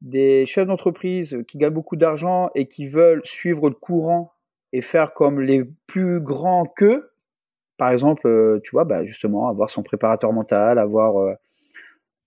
[0.00, 4.32] des chefs d'entreprise qui gagnent beaucoup d'argent et qui veulent suivre le courant
[4.72, 7.12] et faire comme les plus grands qu'eux,
[7.76, 11.18] par exemple, euh, tu vois, bah justement, avoir son préparateur mental, avoir...
[11.18, 11.34] Euh,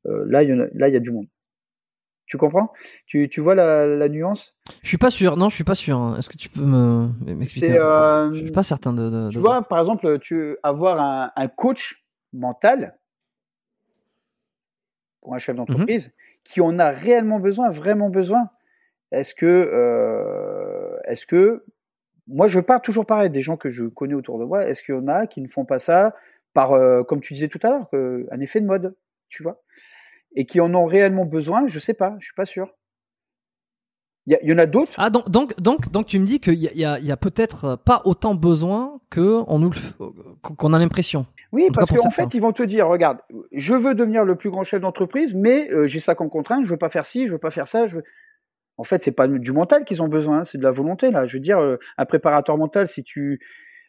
[0.05, 1.27] euh, là, il y, a, y du monde.
[2.25, 2.71] Tu comprends?
[3.05, 4.55] Tu, tu vois la, la, nuance?
[4.83, 5.37] Je suis pas sûr.
[5.37, 5.97] Non, je suis pas sûr.
[5.97, 6.15] Hein.
[6.17, 9.09] Est-ce que tu peux me m'expliquer euh, Je suis pas certain de.
[9.09, 12.03] de tu vois, par exemple, tu avoir un, un coach
[12.33, 12.97] mental
[15.21, 16.13] pour un chef mmh d'entreprise
[16.47, 18.49] qui en a réellement besoin, vraiment besoin
[19.11, 21.65] Est-ce que, euh, est-ce que,
[22.27, 24.95] moi je pars toujours pareil, des gens que je connais autour de moi, est-ce qu'il
[24.95, 26.15] y en a qui ne font pas ça
[26.53, 27.89] par, euh, comme tu disais tout à l'heure,
[28.31, 28.95] un effet de mode,
[29.29, 29.61] tu vois,
[30.35, 32.76] et qui en ont réellement besoin Je sais pas, je suis pas sûr.
[34.29, 34.91] Il y, en a d'autres?
[34.97, 38.01] Ah donc donc donc donc tu me dis qu'il y a, y a, peut-être pas
[38.03, 39.71] autant besoin que on nous
[40.41, 41.25] qu'on a l'impression.
[41.53, 43.19] Oui, parce qu'en fait, ils vont te dire, regarde,
[43.53, 46.69] je veux devenir le plus grand chef d'entreprise, mais euh, j'ai ça comme contrainte, je
[46.69, 47.87] veux pas faire ci, je veux pas faire ça.
[47.87, 47.99] Je
[48.77, 51.25] En fait, c'est pas du mental qu'ils ont besoin, c'est de la volonté là.
[51.25, 53.39] Je veux dire, euh, un préparateur mental, si tu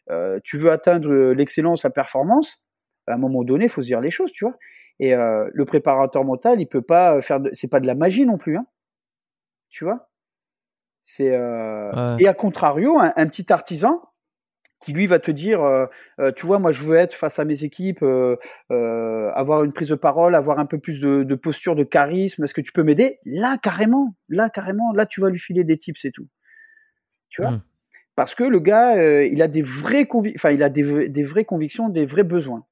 [0.09, 2.61] euh, tu veux atteindre l'excellence, la performance,
[3.07, 4.55] à un moment donné, il faut se dire les choses, tu vois.
[5.01, 7.49] Et le préparateur mental, il peut pas faire, de...
[7.53, 8.65] c'est pas de la magie non plus, hein.
[9.69, 10.08] Tu vois?
[11.01, 11.25] C'est
[12.19, 14.01] et à contrario, un petit artisan,
[14.79, 15.85] qui lui va te dire, euh,
[16.19, 18.37] euh, tu vois, moi je veux être face à mes équipes, euh,
[19.35, 22.43] avoir une prise de parole, avoir un peu plus de, posture, de charisme.
[22.43, 23.19] Est-ce que tu peux m'aider?
[23.25, 26.27] Là carrément, là carrément, là tu vas lui filer des tips et tout.
[27.29, 27.51] Tu vois?
[27.51, 27.61] Mmh.
[28.15, 32.05] Parce que le gars, il a des vraies enfin il a des, vraies convictions, des
[32.05, 32.65] vrais besoins.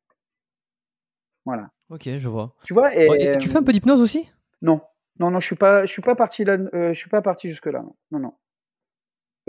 [1.46, 1.70] Voilà.
[1.90, 2.54] Ok, je vois.
[2.66, 4.30] Tu vois et, tu fais un peu d'hypnose aussi?
[4.62, 4.82] Non,
[5.20, 7.68] non, non, je suis pas, je suis pas parti là, je suis pas parti jusque
[7.68, 7.84] là.
[8.12, 8.34] Non, non.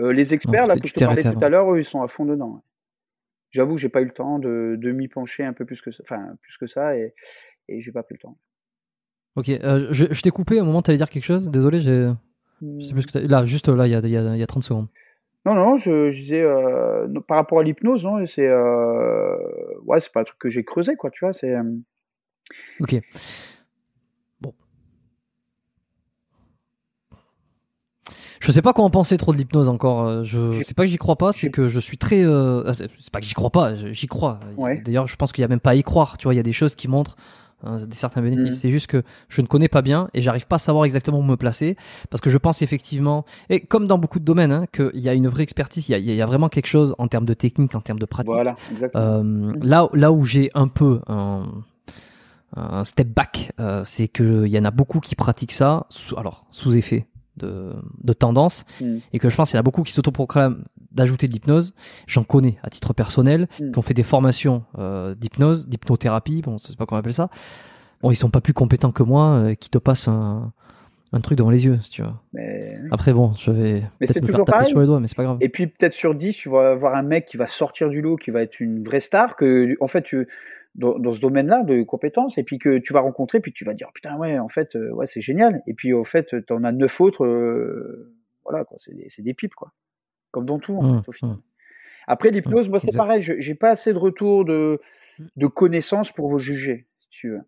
[0.01, 2.07] Euh, les experts, là, que je te parlais tout à l'heure, eux, ils sont à
[2.07, 2.63] fond dedans.
[3.51, 5.91] J'avoue que j'ai pas eu le temps de, de m'y pencher un peu plus que
[5.91, 7.13] ça, enfin, plus que ça, et,
[7.67, 8.37] et j'ai pas pris le temps.
[9.35, 12.09] Ok, euh, je, t'ai coupé au moment où tu allais dire quelque chose, désolé, j'ai.
[12.91, 14.87] plus que là, juste là, il y a, y, a, y a 30 secondes.
[15.45, 20.39] Non, non, je, disais, euh, par rapport à l'hypnose, c'est ouais, c'est pas un truc
[20.39, 21.55] que j'ai creusé, quoi, tu vois, c'est.
[22.79, 22.95] Ok.
[28.39, 30.07] Je sais pas comment penser trop de l'hypnose encore.
[30.07, 32.23] Euh, je sais pas que j'y crois pas, c'est que je suis très.
[32.23, 32.63] Euh...
[32.65, 34.39] Ah, c'est pas que j'y crois pas, j'y crois.
[34.85, 36.17] D'ailleurs, je pense qu'il y a même pas à y croire.
[36.17, 37.17] Tu vois, il y a des choses qui montrent
[37.63, 38.55] hein, des certains bénéfices.
[38.55, 38.59] Mm.
[38.59, 41.23] C'est juste que je ne connais pas bien et j'arrive pas à savoir exactement où
[41.23, 41.75] me placer
[42.09, 45.13] parce que je pense effectivement, et comme dans beaucoup de domaines, hein, qu'il y a
[45.13, 47.33] une vraie expertise, il y a, il y a, vraiment quelque chose en termes de
[47.33, 48.31] technique, en termes de pratique.
[48.31, 48.55] Voilà,
[48.95, 51.45] euh, là, là où j'ai un peu un,
[52.55, 56.45] un step back, euh, c'est qu'il y en a beaucoup qui pratiquent ça, sous, alors
[56.51, 57.05] sous effet
[57.39, 58.97] de, tendance mm.
[59.13, 61.73] et que je pense qu'il y en a beaucoup qui s'autoproclament d'ajouter de l'hypnose.
[62.07, 63.71] J'en connais à titre personnel mm.
[63.71, 67.29] qui ont fait des formations euh, d'hypnose, d'hypnothérapie, bon, c'est pas comment on appelle ça.
[68.01, 70.53] Bon, ils sont pas plus compétents que moi euh, qui te passent un,
[71.11, 72.21] un truc devant les yeux, tu vois.
[72.91, 75.37] Après, bon, je vais peut-être me faire taper sur les doigts, mais c'est pas grave.
[75.41, 78.15] Et puis, peut-être sur 10, tu vas avoir un mec qui va sortir du lot,
[78.15, 80.27] qui va être une vraie star, que, en fait, tu,
[80.75, 83.91] dans, ce domaine-là de compétences et puis que tu vas rencontrer puis tu vas dire
[83.93, 85.61] putain ouais en fait euh, ouais c'est génial.
[85.67, 88.13] Et puis au fait tu en as neuf autres euh,
[88.43, 89.73] voilà quoi c'est des, des, pipes quoi.
[90.31, 91.35] Comme dans tout en mmh, fait, au final.
[91.35, 91.41] Mmh.
[92.07, 93.21] Après l'hypnose moi c'est pareil.
[93.21, 94.79] J'ai pas assez de retour de
[95.35, 97.41] de connaissances pour vous juger si tu veux.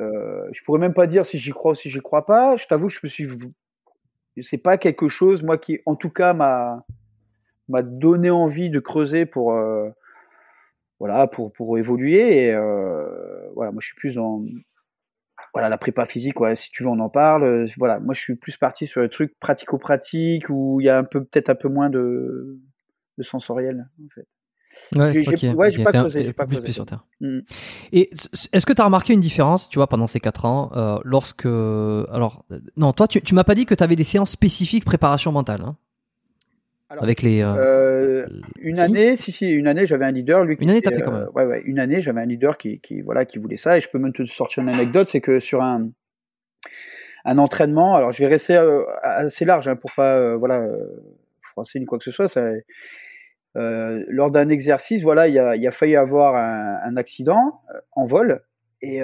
[0.00, 2.56] Euh, je pourrais même pas dire si j'y crois ou si j'y crois pas.
[2.56, 3.28] Je t'avoue je me suis
[4.42, 6.84] c'est pas quelque chose moi qui en tout cas m'a
[7.68, 9.88] m'a donné envie de creuser pour euh,
[11.04, 12.46] voilà, pour, pour évoluer.
[12.46, 13.06] Et euh,
[13.54, 14.42] voilà, moi je suis plus dans
[15.52, 16.40] voilà la prépa physique.
[16.40, 17.66] Ouais, si tu veux, on en parle.
[17.76, 21.04] Voilà, moi je suis plus parti sur les trucs pratico-pratiques où il y a un
[21.04, 22.58] peu peut-être un peu moins de,
[23.18, 24.26] de sensoriel en fait.
[24.96, 26.72] Ouais, J'ai- j'ai- ok, ouais, j'ai ok, pas creusé, pas plus creusé.
[26.72, 27.04] sur terre.
[27.20, 27.40] Mm.
[27.92, 28.10] Et
[28.52, 31.46] est-ce que tu as remarqué une différence, tu vois, pendant ces quatre ans, euh, lorsque,
[31.46, 34.84] alors, euh, non, toi, tu, tu m'as pas dit que tu avais des séances spécifiques
[34.84, 35.76] préparation mentale, hein,
[36.90, 37.42] Alors, avec les.
[37.42, 38.26] euh, Euh,
[38.60, 38.80] une si.
[38.82, 40.44] année, si si, une année, j'avais un leader.
[40.44, 41.28] Lui, qui Une année, était, fait quand euh, même.
[41.34, 43.76] ouais, ouais, une année, j'avais un leader qui, qui, voilà, qui voulait ça.
[43.78, 45.88] Et je peux même te sortir une anecdote, c'est que sur un,
[47.24, 50.66] un entraînement, alors je vais rester euh, assez large hein, pour pas, voilà,
[51.40, 52.28] froisser ni quoi que ce soit.
[52.28, 52.50] Ça,
[53.54, 57.60] lors d'un exercice, voilà, il y a, y a failli avoir un, un accident
[57.92, 58.42] en vol.
[58.82, 59.00] Et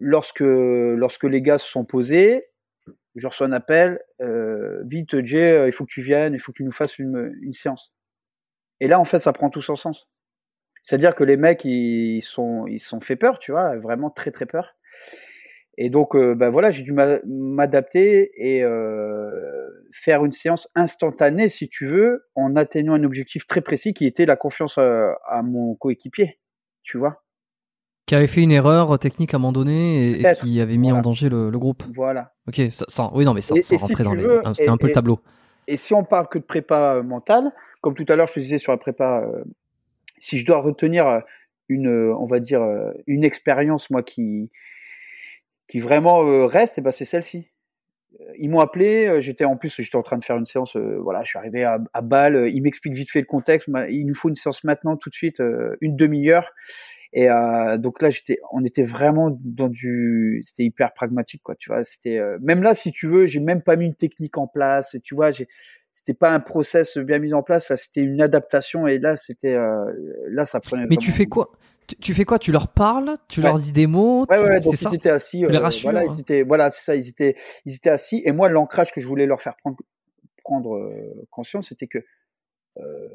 [0.00, 2.44] lorsque, lorsque les gars se sont posés,
[3.14, 6.52] je reçois un appel, euh, vite Jay, euh, il faut que tu viennes, il faut
[6.52, 7.92] que tu nous fasses une, une séance.
[8.80, 10.08] Et là, en fait, ça prend tout son sens.
[10.82, 14.46] C'est-à-dire que les mecs, ils sont, ils sont fait peur, tu vois, vraiment très très
[14.46, 14.76] peur.
[15.78, 19.30] Et donc, euh, ben voilà, j'ai dû m'a- m'adapter et euh,
[19.92, 24.26] faire une séance instantanée, si tu veux, en atteignant un objectif très précis qui était
[24.26, 26.38] la confiance à, à mon coéquipier,
[26.82, 27.22] tu vois.
[28.06, 30.98] Qui avait fait une erreur technique à un moment donné et, qui avait mis voilà.
[30.98, 31.82] en danger le, le groupe.
[31.94, 32.32] Voilà.
[32.48, 34.22] Ok, ça, ça- oui, non, mais ça, ça si rentrait dans les.
[34.22, 35.20] veux, hein, C'était un peu le tableau.
[35.68, 38.40] Et si on parle que de prépa euh, mentale, comme tout à l'heure je te
[38.40, 39.44] disais sur la prépa, euh,
[40.18, 41.20] si je dois retenir euh,
[41.68, 42.62] une, euh, on va dire,
[43.06, 44.50] une expérience moi qui,
[45.68, 47.48] qui vraiment reste, eh ben, c'est celle-ci.
[48.38, 51.30] Ils m'ont appelé, j'étais en plus, j'étais en train de faire une séance, voilà, je
[51.30, 54.34] suis arrivé à, à Bâle, ils m'expliquent vite fait le contexte, il nous faut une
[54.34, 55.42] séance maintenant, tout de suite,
[55.80, 56.50] une demi-heure.
[57.12, 61.54] Et euh, donc là, j'étais, on était vraiment dans du, c'était hyper pragmatique, quoi.
[61.56, 64.38] Tu vois, c'était euh, même là, si tu veux, j'ai même pas mis une technique
[64.38, 64.96] en place.
[65.02, 65.46] Tu vois, j'ai,
[65.92, 67.68] c'était pas un process bien mis en place.
[67.68, 68.86] Là, c'était une adaptation.
[68.86, 69.92] Et là, c'était, euh,
[70.28, 70.86] là, ça prenait.
[70.88, 71.52] Mais tu fais quoi?
[71.86, 72.38] Tu, tu fais quoi?
[72.38, 73.16] Tu leur parles?
[73.28, 73.46] Tu Ouais.
[73.46, 74.24] leur dis des mots?
[74.30, 74.88] Ouais, ouais, donc ça?
[74.90, 75.40] ils étaient assis.
[75.40, 76.14] Tu les euh, rassures, voilà, hein.
[76.16, 77.36] ils étaient, voilà, c'est ça, ils étaient,
[77.66, 78.22] ils étaient assis.
[78.24, 79.76] Et moi, l'ancrage que je voulais leur faire prendre,
[80.44, 81.98] prendre euh, conscience, c'était que
[82.78, 83.08] euh,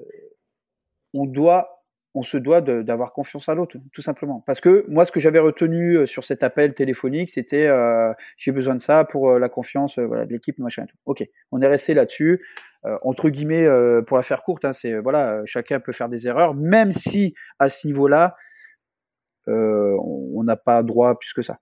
[1.13, 1.76] on doit,
[2.17, 4.43] on se doit d'avoir confiance à l'autre, tout simplement.
[4.47, 8.51] Parce que moi, ce que j'avais retenu euh, sur cet appel téléphonique, c'était euh, j'ai
[8.51, 10.83] besoin de ça pour euh, la confiance, euh, voilà, de l'équipe, machin.
[10.83, 10.97] et tout.
[11.05, 12.43] Ok, on est resté là-dessus.
[13.01, 13.67] Entre guillemets,
[14.07, 17.67] pour la faire courte, hein, c'est voilà, chacun peut faire des erreurs, même si à
[17.67, 18.37] ce niveau-là,
[19.45, 21.59] on n'a pas droit plus que ça.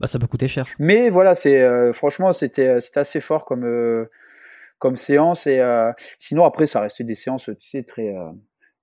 [0.00, 0.66] Bah, ça peut coûter cher.
[0.80, 4.08] Mais voilà, c'est franchement, c'était assez fort comme
[4.80, 5.62] comme séance et
[6.18, 8.16] sinon après ça restait des séances, tu sais, très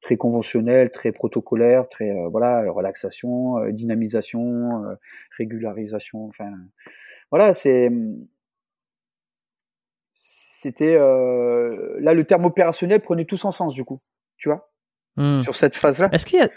[0.04, 4.96] très conventionnelles, très protocolaires, très euh, voilà, relaxation, euh, dynamisation, euh,
[5.38, 6.52] régularisation, enfin
[7.32, 7.90] voilà, c'est
[10.14, 14.00] c'était euh, là le terme opérationnel prenait tout son sens du coup,
[14.38, 14.70] tu vois,
[15.16, 15.42] Hmm.
[15.42, 16.10] sur cette phase-là.
[16.12, 16.50] Est-ce qu'il y a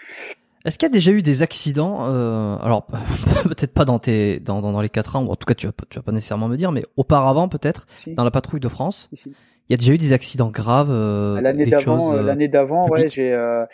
[0.65, 2.87] est-ce qu'il y a déjà eu des accidents euh, Alors
[3.45, 5.67] peut-être pas dans tes dans, dans, dans les quatre ans, ou en tout cas tu
[5.67, 8.61] vas pas- tu vas pas nécessairement me dire, mais auparavant peut-être Si, dans la patrouille
[8.61, 9.35] de France, si, si.
[9.69, 10.91] Il y a déjà eu des accidents graves.
[10.91, 13.65] euh, L'année des d'avant, euh, euh, l'année d'avant, ouais, j'ai euh,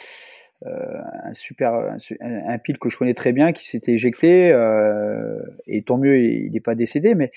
[0.66, 0.70] euh,
[1.24, 1.74] un super,
[2.20, 6.52] un, pile que je connais très bien qui s'était éjecté euh, et tant mieux, il
[6.52, 7.30] n'est pas décédé, mais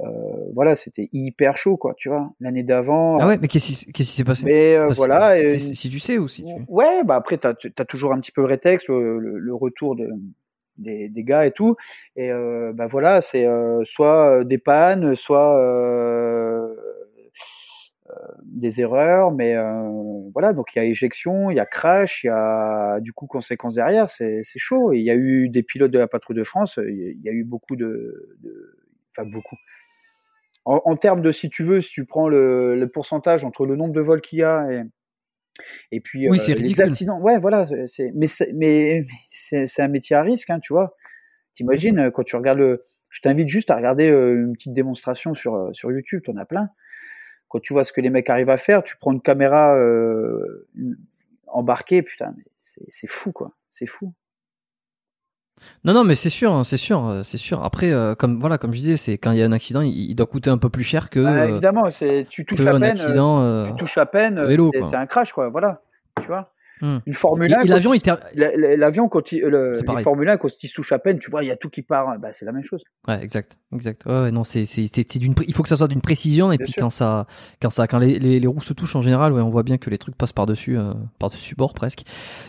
[0.00, 0.06] euh,
[0.54, 2.32] voilà, c'était hyper chaud, quoi, tu vois.
[2.40, 4.46] L'année d'avant, Ah ouais, mais qu'est-ce qui s'est passé?
[4.46, 5.36] Mais euh, voilà.
[5.58, 8.40] si- tu sais ou si tu Ouais, bah après, t'as as toujours un petit peu
[8.40, 10.08] le rétexte, le, retour de,
[10.78, 11.76] des, des gars et tout.
[12.16, 15.54] Et euh, bah voilà, c'est euh, soit des pannes, soit
[18.44, 22.28] des erreurs, mais euh, voilà, donc il y a éjection, il y a crash, il
[22.28, 24.92] y a du coup conséquences derrière, c'est chaud.
[24.92, 27.44] Il y a eu des pilotes de la patrouille de France, il y a eu
[27.44, 28.78] beaucoup de, de
[29.10, 29.56] enfin beaucoup.
[30.64, 33.76] En, en termes de, si tu veux, si tu prends le, le pourcentage entre le
[33.76, 34.82] nombre de vols qu'il y a et,
[35.90, 39.82] et puis Oui, euh, les accidents, ouais, voilà, c'est, mais c'est, mais, mais c'est, c'est
[39.82, 40.96] un métier à risque, hein, tu vois.
[41.54, 45.34] T'imagines euh, quand tu regardes le, je t'invite juste à regarder euh, une petite démonstration
[45.34, 46.70] sur euh, sur YouTube, t'en as plein.
[47.50, 50.68] Quand tu vois ce que les mecs arrivent à faire, tu prends une caméra euh,
[51.48, 54.14] embarquée, putain, c'est, fou quoi, c'est fou.
[55.84, 57.64] Non, non, mais c'est sûr, hein, c'est sûr, euh, c'est sûr.
[57.64, 60.10] Après, euh, comme voilà, comme je disais, c'est quand il y a un accident, il,
[60.10, 62.72] il doit coûter un peu plus cher que, Bah, euh, évidemment, c'est, tu touches à
[62.72, 63.66] peine, accident.
[63.66, 64.40] tu touches à peine,
[64.88, 65.82] c'est un crash quoi, voilà,
[66.20, 66.52] tu vois.
[66.80, 66.98] Hmm.
[67.06, 68.00] Une Formule Et, 1, et quand l'avion, il
[68.34, 70.02] L'avion, quand il, euh, le, C'est les.
[70.02, 71.82] Formule 1, quand ils se touchent à peine, tu vois, il y a tout qui
[71.82, 72.18] part.
[72.18, 72.82] Bah, c'est la même chose.
[73.06, 74.06] Ouais, exact, exact.
[74.06, 76.52] Ouais, ouais, non, c'est, c'est, c'est c'est d'une, il faut que ça soit d'une précision
[76.52, 76.82] et Bien puis sûr.
[76.82, 77.26] quand ça,
[77.60, 79.78] quand ça, quand les, les, les roues se touchent en général, ouais, on voit bien
[79.78, 82.02] que les trucs passent par dessus, euh, par dessus bord presque.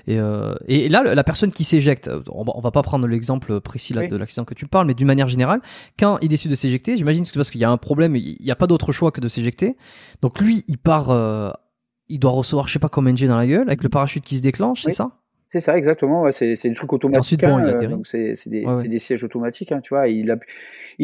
[0.07, 3.07] Et, euh, et là, la personne qui s'éjecte, euh, on va, on va pas prendre
[3.07, 4.07] l'exemple précis là Oui.
[4.07, 5.61] de l'accident que tu parles, mais d'une manière générale,
[5.99, 8.37] quand il décide de s'éjecter, j'imagine que c'est parce qu'il y a un problème, il
[8.41, 9.75] n'y a pas d'autre choix que de s'éjecter.
[10.21, 11.49] Donc lui, il part, euh,
[12.11, 14.23] il doit recevoir, je sais pas combien de G dans la gueule, avec le parachute
[14.23, 14.91] qui se déclenche, Oui.
[14.91, 15.11] c'est ça
[15.47, 16.21] C'est ça, exactement.
[16.23, 17.19] Ouais, c'est, trucs automatiques.
[17.19, 20.07] ensuite, bon, hein, euh, c'est, des, Ouais, des sièges automatiques, hein, tu vois.
[20.07, 20.37] Il,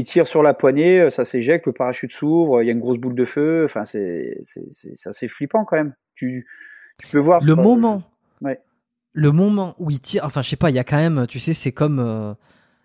[0.03, 2.97] tire sur la poignée, euh, ça s'éjecte, le parachute s'ouvre, il y a une grosse
[2.97, 3.63] boule de feu.
[3.65, 4.41] Enfin, c'est,
[5.05, 5.93] assez flippant quand même.
[6.13, 6.45] Tu,
[6.99, 8.03] Tu peux voir le moment,
[8.41, 8.59] Ouais.
[9.13, 11.39] le moment où il tire, enfin je sais pas, il y a quand même, tu
[11.39, 12.33] sais, c'est comme, euh,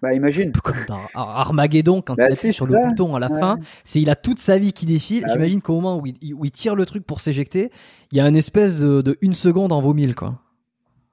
[0.03, 0.49] Bah imagine.
[0.49, 3.31] un peu comme dans Ar- Armageddon quand Bah, il appuie sur le bouton à la
[3.31, 3.39] Ouais.
[3.39, 5.23] fin, c'est il a toute sa vie qui défile.
[5.25, 5.33] Ah oui.
[5.35, 7.71] J'imagine qu'au moment où il, où il tire le truc pour s'éjecter,
[8.11, 10.35] il y a une espèce de, de une seconde en vaut mille quoi.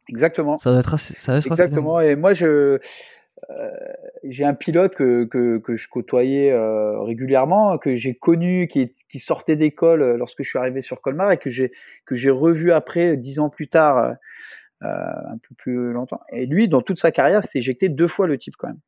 [0.09, 0.57] Exactement.
[0.57, 1.61] Ça va être assez, ça va être assez.
[1.61, 1.99] Exactement.
[1.99, 2.79] Et moi, je
[3.51, 3.69] euh,
[4.23, 9.19] j'ai un pilote que, que, que je côtoyais euh, régulièrement, que j'ai connu, qui, qui
[9.19, 11.71] sortait d'école euh, lorsque je suis arrivé sur Colmar et que j'ai
[12.05, 14.13] que j'ai revu après dix ans plus tard, euh, euh,
[14.81, 16.21] un peu plus longtemps.
[16.31, 18.79] Et lui, dans toute sa carrière, s'est éjecté deux fois le type quand même.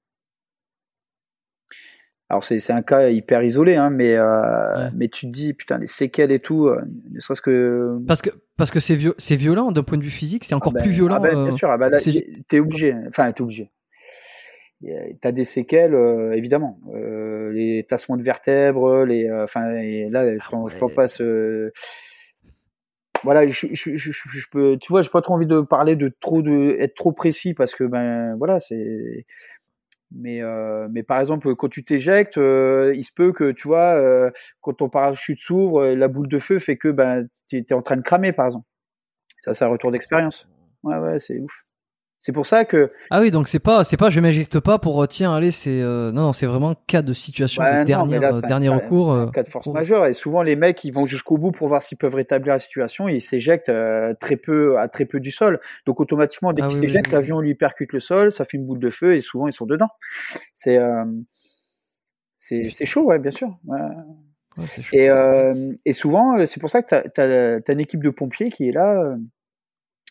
[2.29, 4.89] Alors c'est un cas hyper isolé, hein, mais euh, Ouais.
[4.95, 6.81] mais tu te dis putain les séquelles et tout, euh,
[7.11, 10.09] ne serait-ce que Parce que parce que c'est viol- c'est violent d'un point de vue
[10.11, 11.15] physique, c'est encore Ah ben, plus violent.
[11.15, 11.91] ah ben, euh, bien sûr, ah ben
[12.47, 12.95] t'es obligé.
[13.09, 13.69] Enfin, t'es obligé.
[15.19, 16.79] T'as des séquelles, euh, évidemment.
[16.95, 19.69] Euh, les tassements de vertèbres, les, euh, enfin,
[20.09, 20.93] là, je je t'en ouais.
[20.95, 21.21] passe.
[23.23, 25.95] Voilà, je, je, je, je- je peux, tu vois, j'ai pas trop envie de parler
[25.95, 29.25] de trop de, être trop précis parce que ben voilà, c'est.
[30.13, 33.95] Mais euh, mais par exemple, quand tu t'éjectes, euh, il se peut que tu vois,
[33.95, 34.29] euh,
[34.61, 37.81] quand ton parachute s'ouvre, euh, la boule de feu fait que ben t'es es en
[37.81, 38.65] train de cramer, par exemple.
[39.41, 40.47] Ça, c'est un retour d'expérience.
[40.83, 41.65] Ouais, ouais, c'est ouf.
[42.23, 45.01] C'est pour ça que Ah oui, donc c'est pas c'est pas je m'éjecte pas pour
[45.01, 47.83] euh, tiens allez c'est euh, non non c'est vraiment cas de situation Ouais, de non,
[47.85, 49.11] dernier mais là, euh, un dernier cas- recours.
[49.11, 50.05] un euh, cas de force majeure.
[50.05, 53.09] Et souvent, les mecs, ils vont jusqu'au bout pour voir s'ils peuvent rétablir la situation
[53.09, 55.59] et ils s'éjectent euh, très peu, à très peu du sol.
[55.87, 57.13] Donc, automatiquement, dès Ah qu'ils oui, s'éjectent, oui.
[57.13, 59.65] l'avion lui percute le sol, ça fait une boule de feu et souvent, ils sont
[59.65, 59.89] dedans.
[60.53, 61.03] C'est, euh,
[62.37, 63.57] c'est, c'est chaud, ouais, bien sûr.
[63.65, 63.79] Ouais.
[64.57, 64.81] Ouais, chaud.
[64.95, 68.69] Et, euh, et souvent, c'est pour ça que tu as, une équipe de pompiers qui
[68.69, 69.15] est là.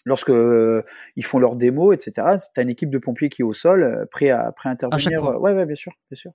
[0.05, 0.82] Lorsque euh,
[1.16, 2.12] ils font leur démo, etc.,
[2.55, 4.72] tu as une équipe de pompiers qui est au sol, euh, prêt à, prêt à
[4.72, 5.20] intervenir.
[5.20, 5.35] fois.
[5.35, 6.32] Euh, Ouais, ouais, bien sûr, bien sûr.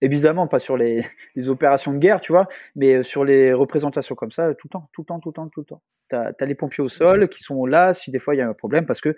[0.00, 1.04] Évidemment, pas sur les,
[1.34, 4.72] les opérations de guerre, tu vois, mais euh, sur les représentations comme ça, tout le
[4.72, 5.82] temps, tout le temps, tout le temps, tout le temps.
[6.10, 8.48] Tu as, les pompiers au sol qui sont là si des fois il y a
[8.48, 9.14] un problème, parce que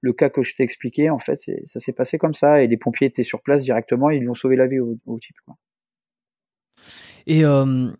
[0.00, 2.76] le cas que je t'ai expliqué, en fait, ça s'est passé comme ça, et les
[2.78, 5.36] pompiers étaient sur place directement, et ils lui ont sauvé la vie au, au type.
[5.44, 5.56] Quoi.
[7.26, 7.90] Et euh,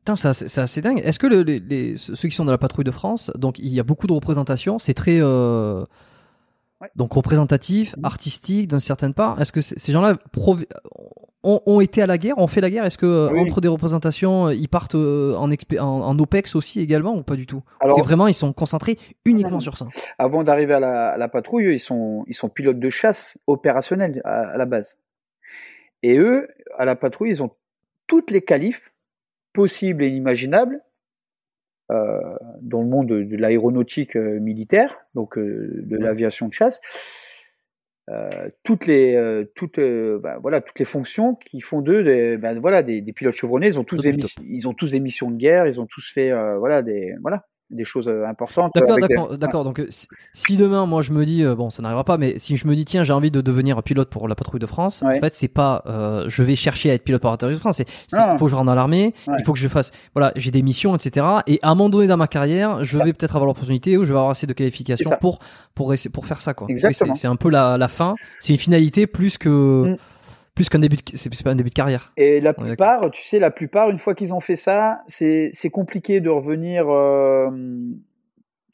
[0.00, 1.00] putain, c'est assez, c'est assez dingue.
[1.04, 3.68] Est-ce que le- les, les- ceux qui sont dans la patrouille de France, donc il
[3.72, 5.84] y a beaucoup de représentations, c'est très euh,
[6.82, 6.88] Ouais.
[6.96, 8.04] donc représentatif, Mhm.
[8.06, 9.40] artistique d'une certaine part.
[9.40, 10.14] Est-ce que ces gens-là
[11.42, 12.84] ont, ont été à la guerre, ont fait la guerre?
[12.86, 13.40] Est-ce que euh, Oui.
[13.40, 17.36] entre des représentations, euh, ils partent en, expé- en, en OPEX aussi également ou pas
[17.36, 17.62] du tout?
[17.94, 19.60] C'est vraiment ils sont concentrés uniquement Non.
[19.60, 19.86] sur ça.
[20.18, 24.22] Avant d'arriver à la, à la patrouille, ils sont, ils sont pilotes de chasse opérationnels
[24.24, 24.96] à, à la base.
[26.02, 26.48] Et eux,
[26.78, 27.50] à la patrouille, ils ont
[28.06, 28.90] toutes les qualifs
[29.52, 30.80] possibles et inimaginables
[31.90, 32.20] euh,
[32.62, 36.80] dans le monde de, de l'aéronautique euh, militaire, donc euh, de l'aviation de chasse.
[38.64, 43.00] Toutes les toutes bah, voilà toutes les fonctions qui font d'eux des bah, voilà des,
[43.00, 43.68] des pilotes chevronnés.
[43.68, 46.32] Ils ont tous des ils ont tous des missions de guerre ils ont tous fait
[46.58, 48.96] voilà des voilà des choses euh, importantes D'accord,
[49.30, 49.64] des- d'accord.
[49.64, 52.38] Donc, euh, si, si demain, moi, je me dis, euh, bon, ça n'arrivera pas, mais
[52.38, 55.02] si je me dis, tiens, j'ai envie de devenir pilote pour la patrouille de France,
[55.06, 55.18] Ouais.
[55.18, 57.60] en fait, c'est pas, euh, je vais chercher à être pilote pour la patrouille de
[57.60, 57.76] France.
[57.76, 59.36] C'est, il faut que je rentre dans l'armée, Ouais.
[59.38, 61.24] il faut que je fasse, voilà, j'ai des missions, etc.
[61.46, 63.04] Et à un moment donné dans ma carrière, je Ça.
[63.04, 65.38] vais peut-être avoir l'opportunité ou je vais avoir assez de qualifications pour
[65.74, 65.94] pour
[66.26, 66.66] faire ça, quoi.
[66.66, 67.14] Oui, Exactement.
[67.14, 68.14] c'est, c'est un peu la, la fin.
[68.40, 69.48] C'est une finalité plus que
[69.92, 69.96] Mm.
[70.54, 70.96] Plus qu'un début.
[70.96, 72.12] De, c'est, pas un début de carrière.
[72.16, 75.70] Et la plupart, tu sais, la plupart, une fois qu'ils ont fait ça, c'est c'est
[75.70, 77.48] compliqué de revenir, euh,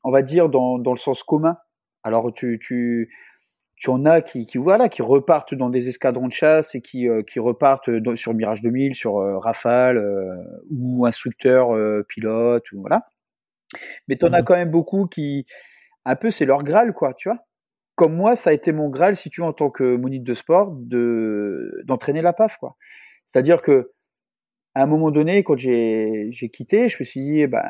[0.04, 1.56] on va dire, dans, dans le sens commun.
[2.02, 3.10] Alors, tu, tu,
[3.76, 7.08] tu en as qui, qui, voilà, qui repartent dans des escadrons de chasse et qui,
[7.08, 10.02] euh, qui repartent dans- sur Mirage 2000, sur euh, Rafale,
[10.70, 11.70] ou instructeur,
[12.08, 13.06] pilote, ou voilà.
[14.08, 14.44] Mais tu en as Mhm.
[14.44, 15.44] quand même beaucoup qui,
[16.04, 17.45] un peu, c'est leur Graal, quoi, tu vois.
[17.96, 20.34] Comme moi, ça a été mon Graal, si tu veux, en tant que monite de
[20.34, 22.76] sport, de d'entraîner la PAF, quoi.
[23.26, 23.92] C'est-à-dire que,
[24.74, 27.64] à un moment donné, quand j'ai j'ai quitté, je me suis dit, eh ben,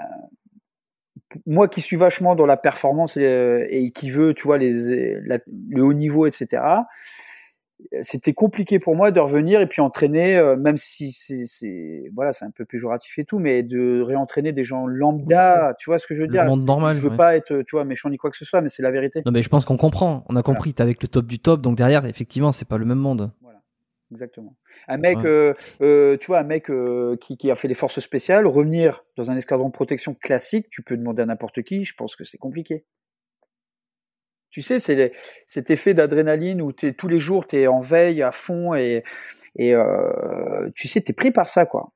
[1.46, 5.82] moi qui suis vachement dans la performance et, et qui veut, tu vois, les, le
[5.82, 6.62] haut niveau, etc.
[8.02, 12.32] C'était compliqué pour moi de revenir et puis entraîner, euh, même si c'est, c'est, voilà,
[12.32, 16.06] c'est un peu péjoratif et tout, mais de réentraîner des gens lambda, tu vois ce
[16.06, 16.44] que je veux Le dire?
[16.44, 17.16] monde normal, Je veux ouais.
[17.16, 19.22] pas être, tu vois, méchant ni quoi que ce soit, mais c'est la vérité.
[19.26, 20.24] Non, mais je pense qu'on comprend.
[20.28, 20.72] On a compris.
[20.72, 23.30] T'es avec le top du top, donc derrière, effectivement, c'est pas le même monde.
[24.12, 24.54] Exactement.
[24.86, 25.26] Un mec, Ouais.
[25.26, 26.70] euh, euh, tu vois, un mec
[27.20, 30.82] qui, qui a fait les forces spéciales, revenir dans un escadron de protection classique, tu
[30.82, 32.84] peux demander à n'importe qui, je pense que c'est compliqué.
[34.50, 35.12] Tu sais, c'est
[35.46, 39.02] cet effet d'adrénaline où tous les jours, tu es en veille à fond et,
[39.56, 41.90] et euh, tu sais, tu es pris par ça, quoi.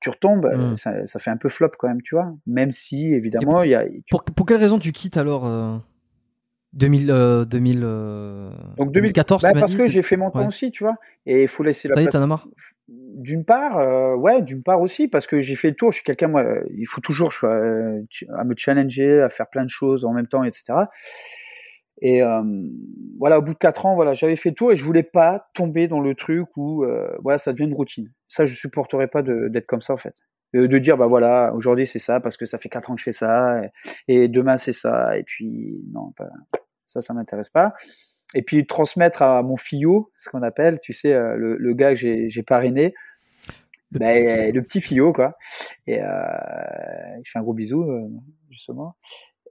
[0.00, 0.76] Tu retombes, Mm.
[0.76, 2.34] ça, ça fait un peu flop quand même, tu vois.
[2.46, 3.84] Même si, évidemment, il y a.
[3.86, 5.76] tu- Pour, pour quelle raison tu quittes alors euh,
[6.72, 10.46] 2000, euh, 2000, euh, Donc 2014, Bah, parce dit que j'ai fait mon temps Ouais.
[10.48, 10.96] aussi, tu vois.
[11.24, 12.14] Et il faut laisser la Ça y est, place.
[12.14, 12.48] t'en as marre
[12.88, 15.92] D'une part, euh, ouais, d'une part aussi, parce que j'ai fait le tour.
[15.92, 19.20] Je suis quelqu'un, moi, euh, il faut toujours je suis, euh, ch- à me challenger,
[19.22, 20.72] à faire plein de choses en même temps, etc.
[22.02, 22.42] Et euh,
[23.18, 25.48] voilà, au bout de quatre ans, voilà, j'avais fait le tour et je voulais pas
[25.54, 28.12] tomber dans le truc où, euh, voilà, ça devient une routine.
[28.28, 30.14] Ça, je supporterais pas d'être comme ça, en fait.
[30.52, 33.04] De dire, bah voilà, aujourd'hui c'est ça parce que ça fait quatre ans que je
[33.04, 33.62] fais ça,
[34.08, 36.28] et, et demain c'est ça, et puis non, pas,
[36.84, 37.72] ça, ça m'intéresse pas.
[38.34, 41.94] Et puis transmettre à mon fillot, ce qu'on appelle, tu sais, euh, le, le gars
[41.94, 42.92] que j'ai parrainé,
[43.92, 45.36] Le ben, le petit fillot, quoi.
[45.86, 46.06] Et euh,
[47.22, 47.86] je fais un gros bisou,
[48.50, 48.96] justement.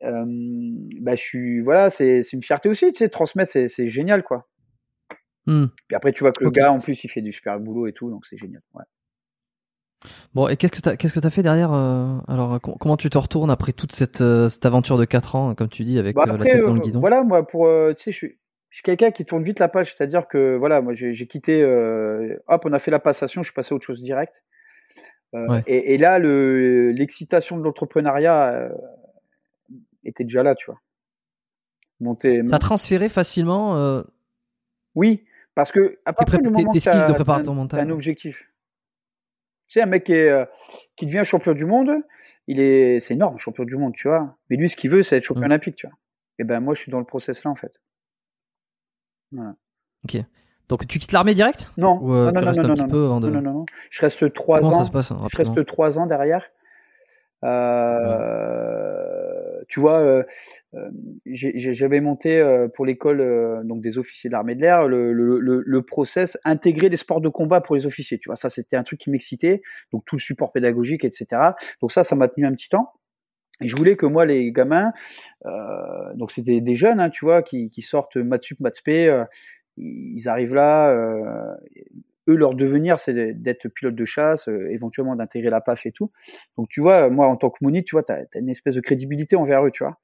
[0.04, 0.26] Euh,
[1.00, 4.48] bah, je suis, voilà, c'est une fierté aussi, tu sais, transmettre, c'est génial, quoi.
[5.46, 7.94] Puis après, tu vois que le gars, en plus, il fait du super boulot et
[7.94, 8.62] tout, donc c'est génial.
[8.74, 8.84] Ouais.
[10.34, 13.10] Bon, et qu'est-ce que t'as, qu'est-ce que t'as fait derrière euh, Alors, com- comment tu
[13.10, 16.16] te retournes après toute cette, euh, cette aventure de 4 ans, comme tu dis, avec
[16.16, 17.00] Bah, euh, après, la tête dans le guidon?
[17.00, 19.94] voilà, moi, pour, tu sais, je suis, je suis quelqu'un qui tourne vite la page,
[19.94, 21.64] c'est-à-dire que, voilà, moi, j'ai quitté,
[22.48, 24.44] hop, on a fait la passation, je suis passé à autre chose direct.
[25.34, 25.62] Ouais.
[25.66, 28.70] et, et là, le, l'excitation de l'entrepreneuriat
[30.04, 30.80] était déjà là, tu vois.
[32.00, 34.02] Monter, T'as transféré facilement euh,
[34.96, 35.24] Oui,
[35.56, 38.50] parce que à partir du moment skills t'as- de t'as préparateur un- objectif.
[39.68, 40.46] Tu sais, un mec qui, est, euh,
[40.96, 41.92] qui devient champion du monde,
[42.48, 44.36] il est, c'est énorme, champion du monde, tu vois.
[44.50, 45.46] Mais lui, ce qu'il veut, c'est être champion Mm.
[45.46, 45.96] olympique, tu vois.
[46.40, 47.80] Et ben, moi, je suis dans le process là, en fait.
[49.32, 49.56] Voilà.
[50.68, 51.70] Donc, tu quittes l'armée direct?
[51.78, 53.30] Non, Ou euh, non, tu non, non, restes non, un petit non, peu avant de.
[53.30, 53.66] non, non, non, non.
[53.92, 54.86] Je reste trois Comment ça ans.
[54.86, 56.44] se passe hein, Je reste trois ans derrière.
[57.44, 59.21] Euh,
[59.72, 60.24] Tu vois, euh,
[60.74, 60.90] euh,
[61.26, 65.64] j'avais monté euh, pour l'école donc des officiers de l'armée de l'air le, le, le,
[65.66, 68.20] le process intégrer les sports de combat pour les officiers.
[68.20, 69.62] Tu vois, ça c'était un truc qui m'excitait.
[69.94, 71.42] Donc tout le support pédagogique, etc.
[71.80, 72.92] Donc ça, ça m'a tenu un petit temps.
[73.64, 74.92] Et je voulais que moi, les gamins,
[75.46, 78.60] euh, donc c'était des jeunes, hein, tu vois, qui, qui sortent maths sup,
[79.78, 81.56] ils arrivent là, euh,
[82.36, 86.12] leur devenir, c'est d'être pilote de chasse, euh, éventuellement d'intégrer la PAF et tout.
[86.58, 88.82] Donc, tu vois, moi, en tant que Mounir, tu vois, tu as, une espèce de
[88.82, 89.98] crédibilité envers eux, tu vois.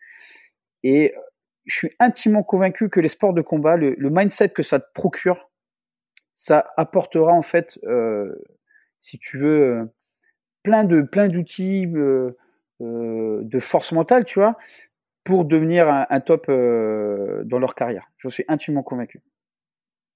[0.84, 1.20] Et euh,
[1.66, 5.52] je suis intimement convaincu que les sports de combat, le, mindset que ça te procure,
[6.34, 8.34] ça apportera, en fait, euh,
[9.00, 9.90] si tu veux,
[10.64, 14.58] plein de plein d'outils de force mentale, tu vois,
[15.24, 18.10] pour devenir un, un top dans leur carrière.
[18.18, 19.22] J'en suis intimement convaincu.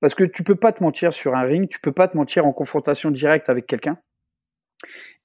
[0.01, 2.45] Parce que tu peux pas te mentir sur un ring, tu peux pas te mentir
[2.45, 3.97] en confrontation directe avec quelqu'un.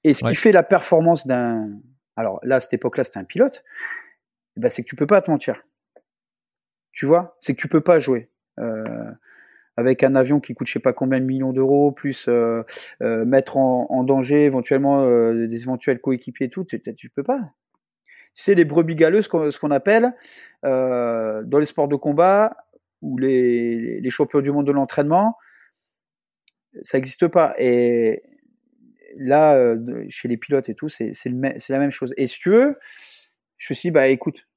[0.03, 0.29] Et ce Ouais.
[0.29, 1.71] qui fait la performance d'un,
[2.15, 3.63] alors là à cette époque-là c'était un pilote,
[4.55, 5.63] eh ben, c'est que tu peux pas te mentir.
[6.91, 8.29] Tu vois, c'est que tu peux pas jouer.
[8.59, 9.11] Euh,
[9.79, 12.63] avec un avion qui coûte je sais pas combien de millions d'euros, plus euh,
[13.03, 17.23] euh, mettre en, en danger éventuellement euh, des éventuels coéquipiers et tout, tu, tu- peux
[17.23, 17.39] pas.
[18.33, 20.15] Tu sais, les brebis galeuses, ce qu'on appelle,
[20.65, 22.57] euh, dans les sports de combat,
[23.01, 25.37] ou les, les champions du monde de l'entraînement,
[26.81, 27.53] ça n'existe pas.
[27.57, 28.23] Et
[29.17, 32.13] là, euh, chez les pilotes et tout, c'est la même chose.
[32.17, 32.77] Et si tu veux,
[33.57, 34.47] je me suis dit, bah écoute,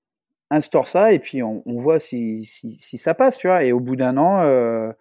[0.51, 3.65] instaure ça et puis on, voit si, si, ça passe, tu vois.
[3.65, 4.93] Et au bout d'un an, euh,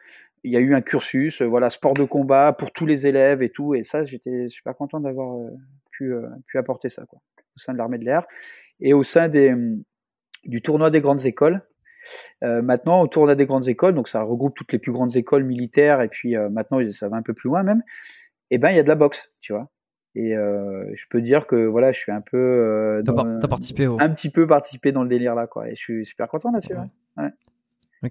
[0.43, 3.41] il y a eu un cursus, euh, voilà, sport de combat pour tous les élèves
[3.41, 3.75] et tout.
[3.75, 5.37] Et ça, j'étais super content d'avoir
[5.91, 6.13] pu,
[6.47, 8.25] pu apporter ça, au sein de l'armée de l'air
[8.79, 9.53] et au sein des,
[10.45, 11.61] du tournoi des grandes écoles.
[12.44, 15.44] Euh, maintenant, au tournoi des grandes écoles, donc ça regroupe toutes les plus grandes écoles
[15.44, 17.84] militaires et puis euh, maintenant ça va un peu plus loin même.
[18.52, 19.69] Et ben il y a de la boxe, tu vois.
[20.15, 23.86] Et euh, je peux dire que voilà, je suis un peu T'as dans- t'as participé
[23.88, 23.98] au.
[24.02, 25.68] un petit peu participé dans le délire là, quoi.
[25.69, 26.73] Et je suis super content là-dessus.
[27.18, 27.30] Ouais.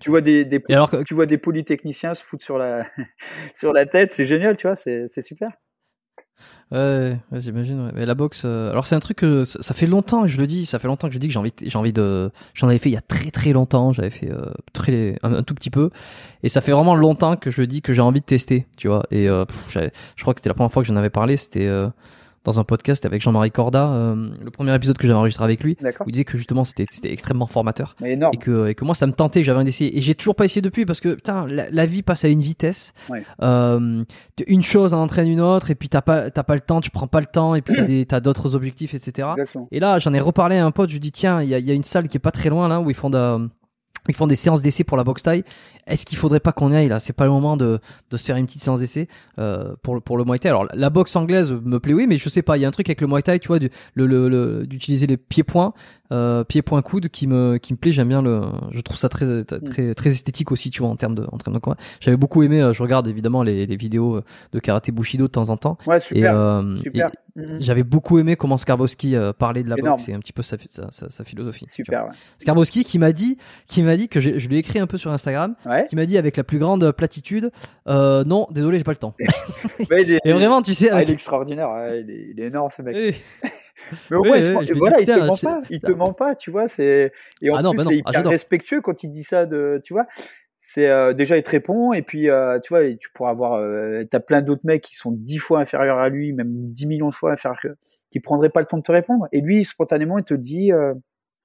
[0.00, 2.86] Tu vois des, alors que- tu vois des polytechniciens se foutre sur la
[3.54, 5.50] sur la tête, c'est génial, tu vois, c'est super.
[6.70, 7.86] Ouais, ouais, j'imagine.
[7.86, 7.92] ouais.
[7.94, 10.66] Mais la boxe, euh, alors c'est un truc que ça fait longtemps, je le dis,
[10.66, 12.90] ça fait longtemps que je dis que j'ai envie, j'ai envie de, j'en avais fait
[12.90, 15.88] il y a très très longtemps, j'avais fait euh, très un, tout petit peu,
[16.42, 19.04] et ça fait vraiment longtemps que je dis que j'ai envie de tester, tu vois.
[19.10, 19.78] Et euh, pff,
[20.16, 21.88] je crois que c'était la première fois que j'en avais parlé, c'était euh,
[22.48, 25.76] dans un podcast avec Jean-Marie Corda, euh, le premier épisode que j'avais enregistré avec lui,
[25.82, 29.12] où il disait que justement c'était extrêmement formateur et que, et que moi ça me
[29.12, 31.86] tentait, j'avais envie d'essayer et j'ai toujours pas essayé depuis parce que putain la, la
[31.86, 32.94] vie passe à une vitesse.
[33.10, 33.22] Ouais.
[33.42, 34.02] Euh,
[34.46, 36.90] une chose en entraîne une autre et puis t'as pas t'as pas le temps, tu
[36.90, 39.28] prends pas le temps et puis t'as d'autres objectifs etc.
[39.32, 39.68] Exactement.
[39.70, 41.58] Et là j'en ai reparlé à un pote, je lui dis tiens il y a,
[41.58, 43.48] il y a une salle qui est pas très loin là où ils font de,
[44.08, 45.44] ils font des séances d'essai pour la boxe taille.
[45.88, 47.00] Est-ce qu'il faudrait pas qu'on y aille là?
[47.00, 49.08] C'est pas le moment de, de se faire une petite séance d'essai
[49.38, 50.48] euh, pour le pour le Muay Thai.
[50.50, 52.56] Alors la boxe anglaise me plaît oui, mais je sais pas.
[52.56, 54.66] Il y a un truc avec le Muay Thai, tu vois, du, le, le, le-
[54.66, 55.72] d'utiliser les pieds-points.
[56.10, 58.40] euh, pied point coude qui me qui me plaît j'aime bien le
[58.70, 59.44] je trouve ça très Mm.
[59.44, 62.42] très très esthétique aussi tu vois en termes de en termes de combat j'avais beaucoup
[62.42, 65.58] aimé euh, je regarde évidemment les, les vidéos euh, de karaté bushido de temps en
[65.58, 66.34] temps Ouais, super.
[66.34, 67.08] euh, super.
[67.08, 67.58] et Mhm.
[67.60, 69.98] j'avais beaucoup aimé comment Skarbowski euh, parlait de la Énorme.
[69.98, 71.66] boxe et un petit peu sa sa, sa, sa philosophie.
[71.68, 72.06] Super.
[72.06, 72.10] Ouais.
[72.38, 73.36] Skarbowski qui m'a dit
[73.68, 75.77] qui m'a dit que je lui ai écrit un peu sur Instagram Ouais.
[75.84, 77.50] Qui m'a dit avec la plus grande platitude
[77.86, 79.14] euh, non désolé j'ai pas le temps
[79.90, 81.70] Ouais, il est, et vraiment tu sais ah, avec- il est extraordinaire.
[81.70, 82.96] ouais, il, est, il est énorme ce mec.
[84.10, 85.62] Mais au moins, il voilà, il te ment pas.
[85.70, 86.68] Il te ment pas, tu vois.
[86.68, 89.22] C'est et en Ah non, plus, bah non, c'est ah, hyper respectueux quand il dit
[89.22, 89.46] ça.
[89.46, 90.06] De, tu vois,
[90.58, 93.54] c'est euh, déjà il te répond et puis euh, tu vois, tu pourras avoir.
[93.54, 97.08] Euh, T'as plein d'autres mecs qui sont dix fois inférieurs à lui, même dix millions
[97.08, 97.76] de fois inférieurs,
[98.10, 99.26] qui prendraient pas le temps de te répondre.
[99.32, 100.70] Et lui, spontanément, il te dit,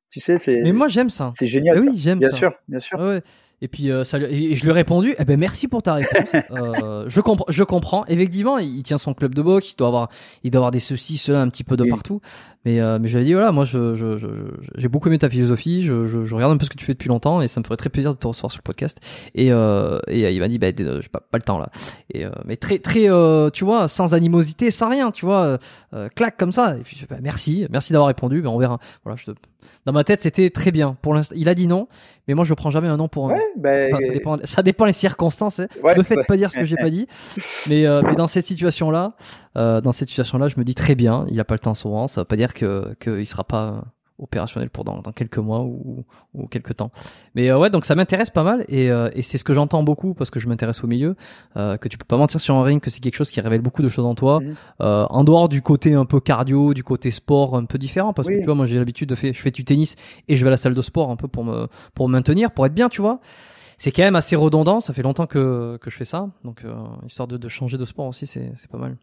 [0.10, 1.77] tu sais, c'est mais moi j'aime ça c'est génial.
[1.77, 1.91] Eh quoi.
[1.91, 2.99] oui j'aime bien ça sûr, bien sûr.
[2.99, 3.23] Ouais, ouais.
[3.64, 6.30] Et puis euh, ça et je lui ai répondu, eh ben merci pour ta réponse.
[6.52, 8.06] Euh, je comprends, je comprends.
[8.07, 10.10] Effectivement, il, il tient son club de boxe, il doit avoir,
[10.44, 11.90] il doit avoir des ceci, cela un petit peu de Oui.
[11.90, 12.19] partout.
[12.65, 15.10] Mais euh, mais je lui ai dit voilà, moi je je- je- je- j'ai beaucoup
[15.10, 17.60] aimé ta philosophie, je, regarde un peu ce que tu fais depuis longtemps et ça
[17.60, 18.99] me ferait très plaisir de te recevoir sur le podcast.
[19.35, 21.69] Et euh, et euh, il m'a dit bah euh, j'ai pas, pas le temps là.
[22.14, 23.10] Et euh, mais très très
[23.52, 25.57] tu vois sans animosité, sans rien, tu vois,
[26.15, 26.77] clac comme ça.
[26.77, 28.41] Et puis je bah, merci, merci d'avoir répondu.
[28.41, 28.80] Ben on verra.
[29.03, 29.38] Voilà, je te...
[29.85, 30.95] dans ma tête c'était très bien.
[31.02, 31.88] Pour l'instant, il a dit non,
[32.30, 33.34] mais moi je prends jamais un non pour un.
[33.61, 35.60] Ouais, Enfin, ça, dépend, ça dépend les circonstances.
[35.60, 35.68] hein.
[35.84, 36.23] ouais, me faites ouais.
[36.23, 37.07] pas dire ce que j'ai pas dit.
[37.68, 39.15] Mais, mais dans cette situation-là,
[39.56, 42.07] dans cette situation-là, je me dis très bien, il a pas le temps souvent.
[42.07, 43.84] Ça veut pas dire que qu'il sera pas
[44.20, 46.92] opérationnel pour dans, dans quelques mois ou, ou quelques temps.
[47.36, 49.84] Mais euh, ouais, donc ça m'intéresse pas mal et, euh, et c'est ce que j'entends
[49.84, 51.16] beaucoup parce que je m'intéresse au milieu,
[51.58, 53.62] euh, que tu peux pas mentir sur un ring, que c'est quelque chose qui révèle
[53.62, 54.40] beaucoup de choses en toi.
[54.82, 58.28] Euh, en dehors du côté un peu cardio, du côté sport un peu différent, parce
[58.28, 59.96] que tu vois, moi j'ai l'habitude de faire, je fais du tennis
[60.28, 62.52] et je vais à la salle de sport un peu pour me pour me maintenir,
[62.52, 63.20] pour être bien, tu vois
[63.80, 64.80] c'est quand même assez redondant.
[64.80, 66.30] Ça fait longtemps que, que je fais ça.
[66.46, 66.64] Donc,
[67.06, 68.96] histoire de, de changer de sport aussi, c'est c'est pas mal.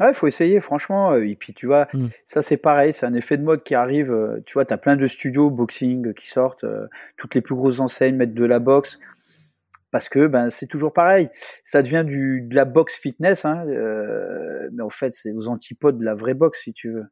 [0.00, 1.12] Ouais, faut essayer, franchement.
[1.12, 2.08] euh, Et puis, tu vois, Mm.
[2.26, 4.12] ça, c'est pareil, c'est un effet de mode qui arrive.
[4.12, 6.64] euh, Tu vois, tu as plein de studios boxing qui sortent.
[6.64, 6.86] euh,
[7.16, 8.98] Toutes les plus grosses enseignes mettent de la boxe.
[9.92, 11.30] Parce que ben c'est toujours pareil,
[11.64, 15.96] ça devient du de la boxe fitness, hein, euh, mais en fait c'est aux antipodes
[15.98, 17.06] de la vraie boxe si tu veux.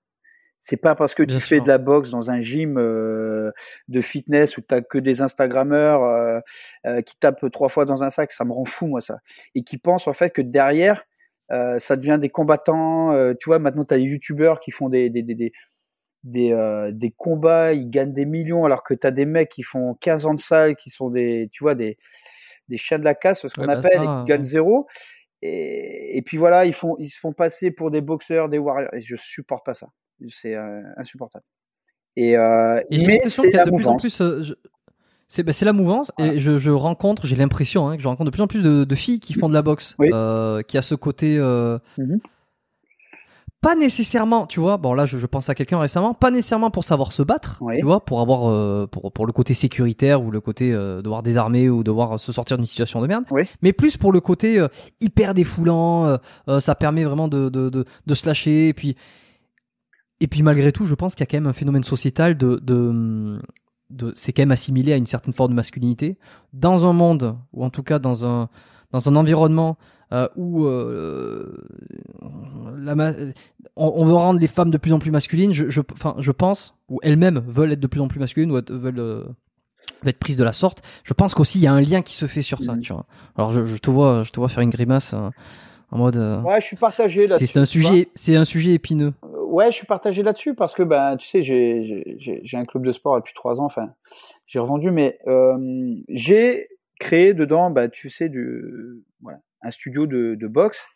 [0.59, 3.53] C'est pas parce que Bien tu fais de la boxe dans un gym euh,
[3.89, 6.41] de fitness où t'as que des Instagrammeurs euh,
[6.87, 9.19] euh, qui tapent trois fois dans un sac, ça me rend fou moi ça,
[9.55, 11.05] et qui pensent en fait que derrière
[11.51, 13.13] euh, ça devient des combattants.
[13.13, 15.53] euh, tu vois maintenant t'as des youtubeurs qui font des des des,
[16.25, 19.63] des euh, des combats, ils gagnent des millions, alors que tu as des mecs qui
[19.63, 21.99] font 15 ans de salle, qui sont des, tu vois, des,
[22.69, 24.49] des chiens de la casse, ce qu'on Ouais, bah appelle, ça, et qui gagnent ouais.
[24.49, 24.87] zéro.
[25.43, 28.95] Et, et puis voilà, ils, font, ils se font passer pour des boxeurs, des warriors,
[28.95, 29.89] et je supporte pas ça.
[30.29, 30.55] C'est
[30.97, 31.45] insupportable.
[32.17, 34.17] Et, Et mais c'est de plus en plus.
[34.19, 34.55] je-
[35.29, 38.35] C'est bah, la mouvance et je, je rencontre, j'ai l'impression hein, que je rencontre de
[38.35, 40.09] plus en plus de, de filles qui font de la boxe, Oui.
[40.13, 42.19] euh, qui a ce côté euh, Mhm.
[43.61, 44.77] pas nécessairement, tu vois.
[44.77, 47.79] Bon là, je, je pense à quelqu'un récemment, pas nécessairement pour savoir se battre, Oui.
[47.79, 51.71] tu vois, pour avoir euh, pour pour le côté sécuritaire ou le côté devoir désarmer
[51.71, 53.43] ou devoir se sortir d'une situation de merde, Oui.
[53.63, 54.65] mais plus pour le côté
[55.01, 56.19] hyper défoulant.
[56.61, 58.97] ça permet vraiment de de de, de se lâcher et puis
[60.21, 62.61] et puis malgré tout, je pense qu'il y a quand même un phénomène sociétal de
[64.15, 66.19] c'est quand même assimilé à une certaine forme de masculinité
[66.53, 68.49] dans un monde ou en tout cas dans un
[68.93, 69.77] dans un environnement
[70.13, 71.57] euh, où euh,
[72.79, 72.95] la
[73.77, 75.53] on, on veut rendre les femmes de plus en plus masculines.
[75.53, 79.01] Je, je, pense ou elles-mêmes veulent être de plus en plus masculines ou être- veulent
[79.01, 79.25] euh,
[80.07, 80.83] être prises de la sorte.
[81.03, 82.75] Je pense qu'aussi il y a un lien qui se fait sur ça.
[82.75, 82.81] Mhm.
[82.81, 83.07] Tu vois.
[83.37, 85.31] Alors je, je te vois, je te vois faire une grimace euh,
[85.91, 86.17] en mode.
[86.45, 87.39] Ouais, je suis partagé là.
[87.39, 89.15] c'est un sujet, c'est un sujet épineux.
[89.55, 93.15] Ouais, je suis partagé là-dessus parce que ben tu sais j'ai un club de sport
[93.17, 93.67] depuis trois ans.
[93.67, 93.95] Enfin,
[94.47, 96.69] j'ai revendu, mais euh, j'ai
[96.99, 98.65] créé dedans, bah tu sais du
[99.23, 100.89] voilà un studio de, de boxe,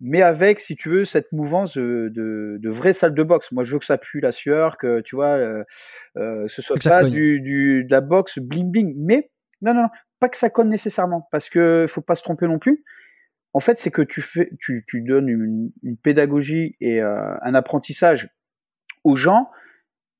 [0.00, 3.52] mais avec si tu veux cette mouvance de, de, de vraie salle de boxe.
[3.52, 5.62] Moi, je veux que ça pue la sueur, que tu vois, euh,
[6.16, 9.30] euh, ce soit pas du, du de la boxe bling bling, mais
[9.60, 9.88] non non non,
[10.18, 12.82] pas que ça conne nécessairement, parce que faut pas se tromper non plus.
[13.54, 17.54] En fait, c'est que tu fais, tu, tu donnes une, une pédagogie et euh, un
[17.54, 18.30] apprentissage
[19.04, 19.50] aux gens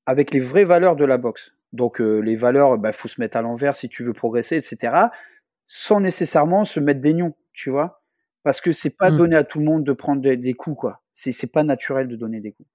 [0.05, 1.53] avec les vraies valeurs de la boxe.
[1.71, 4.95] Donc euh, les valeurs, bah faut se mettre à l'envers si tu veux progresser, etc.
[5.67, 8.03] Sans nécessairement se mettre des nions, tu vois,
[8.43, 9.17] parce que c'est pas Mm.
[9.17, 11.01] donné à tout le monde de prendre des, des coups, quoi.
[11.13, 12.69] C'est c'est pas naturel de donner des coups.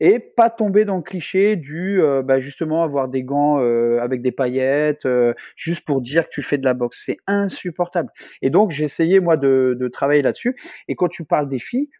[0.00, 4.22] Et pas tomber dans le cliché du, euh, bah, justement avoir des gants euh, avec
[4.22, 7.02] des paillettes, euh, juste pour dire que tu fais de la boxe.
[7.04, 8.10] C'est insupportable.
[8.42, 10.56] Et donc j'ai essayé moi de, de travailler là-dessus.
[10.88, 11.90] Et quand tu parles des filles,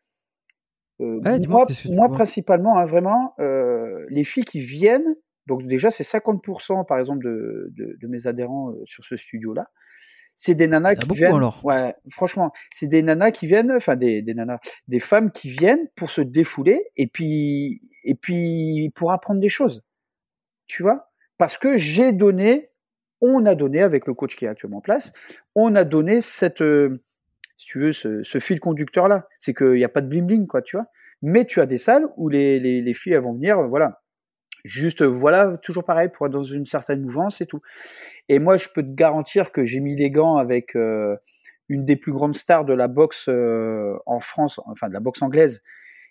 [1.01, 5.17] euh, Ouais, moi, moi principalement, hein, vraiment, euh, les filles qui viennent,
[5.47, 9.71] donc déjà c'est 50% par exemple de, de, de mes adhérents sur ce studio-là,
[10.43, 11.35] c'est des nanas qui beaucoup, viennent.
[11.35, 11.63] alors.
[11.65, 14.59] Ouais, franchement, c'est des nanas qui viennent, enfin des, des nanas,
[14.89, 19.83] des femmes qui viennent pour se défouler et puis et puis pour apprendre des choses.
[20.67, 22.71] tu vois, parce que j'ai donné,
[23.21, 25.13] on a donné avec le coach qui est actuellement en place,
[25.55, 27.03] on a donné cette, euh,
[27.57, 29.27] si tu veux, ce, fil conducteur là.
[29.39, 30.87] C'est qu'il n'y a pas de bling quoi, tu vois?
[31.23, 34.01] Mais tu as des salles où les, les, les filles vont venir, voilà,
[34.65, 37.61] juste voilà, toujours pareil pour être dans une certaine mouvance et tout.
[38.29, 41.17] Et moi, je peux te garantir que j'ai mis les gants avec euh,
[41.69, 45.23] une des plus grandes stars de la boxe euh, en France, enfin de la boxe
[45.23, 45.63] anglaise,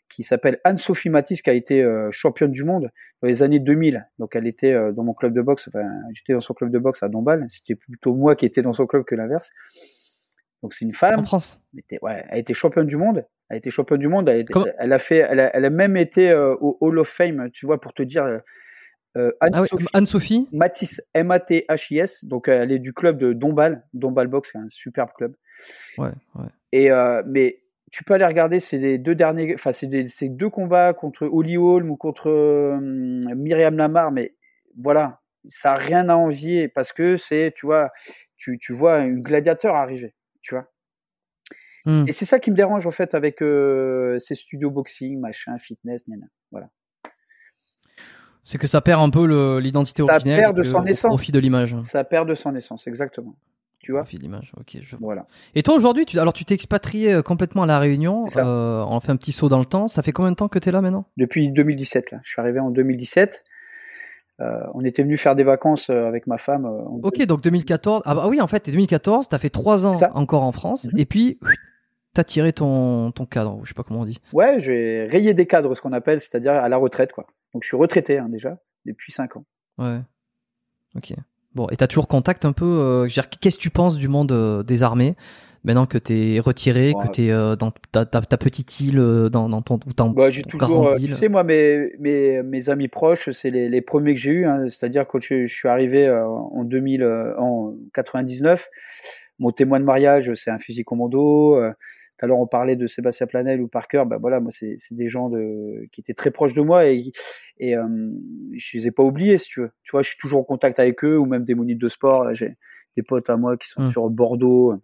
[0.10, 2.90] qui s'appelle Anne-Sophie Matisse, qui a été euh, championne du monde
[3.22, 4.08] dans les années 2000.
[4.18, 6.80] Donc elle était euh, dans mon club de boxe, enfin j'étais dans son club de
[6.80, 7.46] boxe à Dombasle.
[7.50, 9.52] C'était plutôt moi qui étais dans son club que l'inverse.
[10.62, 11.20] Donc c'est une femme.
[11.20, 11.62] En France.
[11.74, 13.26] Elle était, ouais, elle a été championne du monde.
[13.50, 14.28] Elle a été championne du monde.
[14.30, 14.46] Elle,
[14.78, 17.66] elle a fait, elle a, elle a même été euh, au Hall of Fame, tu
[17.66, 18.42] vois, pour te dire.
[19.42, 22.26] Anne-Sophie ah Anne Matisse, M-A-T-H-I-S.
[22.26, 25.36] Donc elle est du club de Dombasle, Dombasle Box, qui est un superbe club.
[25.98, 26.48] Ouais, ouais.
[26.72, 26.90] Et
[27.26, 27.62] mais
[27.92, 29.88] tu peux aller regarder, c'est les deux derniers, enfin c'est
[30.30, 32.78] deux combats contre Holly Holm ou contre euh,
[33.36, 34.36] Myriam Lamar, mais
[34.78, 37.92] voilà, ça n'a rien à envier parce que c'est, tu vois,
[38.38, 40.70] tu, tu vois un gladiateur arriver, tu vois.
[41.86, 42.06] Hmm.
[42.08, 46.04] Et c'est ça qui me dérange en fait avec euh, ces studios boxing, machin, fitness,
[46.52, 46.70] voilà.
[48.44, 50.38] C'est que ça perd un peu l'identité originelle.
[50.38, 51.06] Ça perd de son essence.
[51.06, 51.76] Au profit de l'image.
[51.82, 53.36] Ça perd de son essence, exactement
[53.90, 54.06] tu vois.
[54.22, 54.78] l'image, ok.
[54.84, 54.96] Je...
[54.98, 55.26] Voilà.
[55.56, 56.20] Et toi aujourd'hui, tu...
[56.20, 58.26] alors tu t'es expatrié euh, complètement à la Réunion.
[58.38, 59.88] Euh, on fait un petit saut dans le temps.
[59.88, 61.06] Ça fait combien de temps que tu es là maintenant?
[61.18, 62.12] Depuis 2017.
[62.12, 62.20] Là.
[62.22, 63.44] Je suis arrivé en 2017.
[64.42, 66.66] Euh, on était venu faire des vacances avec ma femme.
[67.02, 68.04] ok, donc 2014.
[68.06, 70.86] Ah bah oui, en fait, 2014, tu as fait trois ans encore en France.
[70.86, 71.00] Mhm.
[71.00, 71.40] Et puis,
[72.14, 74.20] tu as tiré ton, ton cadre, je sais pas comment on dit.
[74.34, 77.12] Ouais, j'ai rayé des cadres, ce qu'on appelle, c'est-à-dire à la retraite.
[77.12, 77.26] quoi.
[77.56, 79.46] Donc je suis retraité hein, déjà, depuis cinq ans.
[79.80, 80.00] Ouais.
[80.96, 81.16] Ok.
[81.56, 82.66] Bon, et tu as toujours contact un peu.
[82.66, 83.08] Euh,
[83.42, 85.16] qu'est-ce que tu penses du monde euh, des armées
[85.66, 88.96] maintenant que tu es retiré, que tu es euh, dans ta, ta, petite île,
[89.30, 93.30] dans, dans ton, ton, bah, j'ai toujours, Tu sais, moi, mes, mes, mes amis proches,
[93.32, 94.46] c'est les, les premiers que j'ai eus.
[94.46, 97.04] Hein, C'est-à-dire quand je, je, suis arrivé en 2000,
[97.38, 98.70] en 99,
[99.40, 101.60] mon témoin de mariage, c'est un fusil commando.
[102.20, 104.04] Tout à l'heure, on parlait de Sébastien Planel ou Parker.
[104.06, 107.12] Ben voilà, moi, c'est des gens de, qui étaient très proches de moi et,
[107.58, 107.88] et euh,
[108.54, 109.72] je les ai pas oubliés, si tu veux.
[109.84, 112.34] Tu vois, je suis toujours en contact avec eux ou même des monites de sport.
[112.34, 112.58] J'ai
[112.98, 113.92] des potes à moi qui sont mmh.
[113.92, 114.76] sur Bordeaux,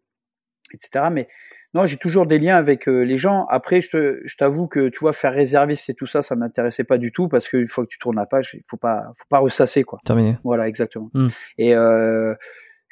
[0.73, 1.07] etc.
[1.11, 1.27] Mais
[1.73, 3.45] non, j'ai toujours des liens avec euh, les gens.
[3.47, 7.11] Après, je t'avoue que tu vois, faire réserviste et tout ça, ça m'intéressait pas du
[7.11, 9.83] tout parce qu'une fois que tu tournes la page, il faut pas, faut pas ressasser
[9.83, 9.99] quoi.
[10.05, 10.37] Terminé.
[10.45, 11.09] Voilà, exactement.
[11.13, 11.27] Mmh.
[11.57, 12.33] Et euh,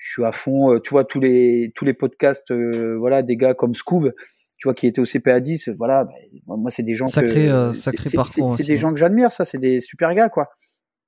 [0.04, 0.74] je suis à fond.
[0.74, 4.14] Euh, tu vois tous les tous les podcasts, euh, voilà, des gars comme Scoob,
[4.58, 5.70] tu vois, qui étaient au CPA 10.
[5.78, 8.54] Voilà, bah, moi c'est des gens sacré, euh, sacré parcours.
[8.56, 10.50] C'est des gens que j'admire, ça, c'est des super gars, quoi.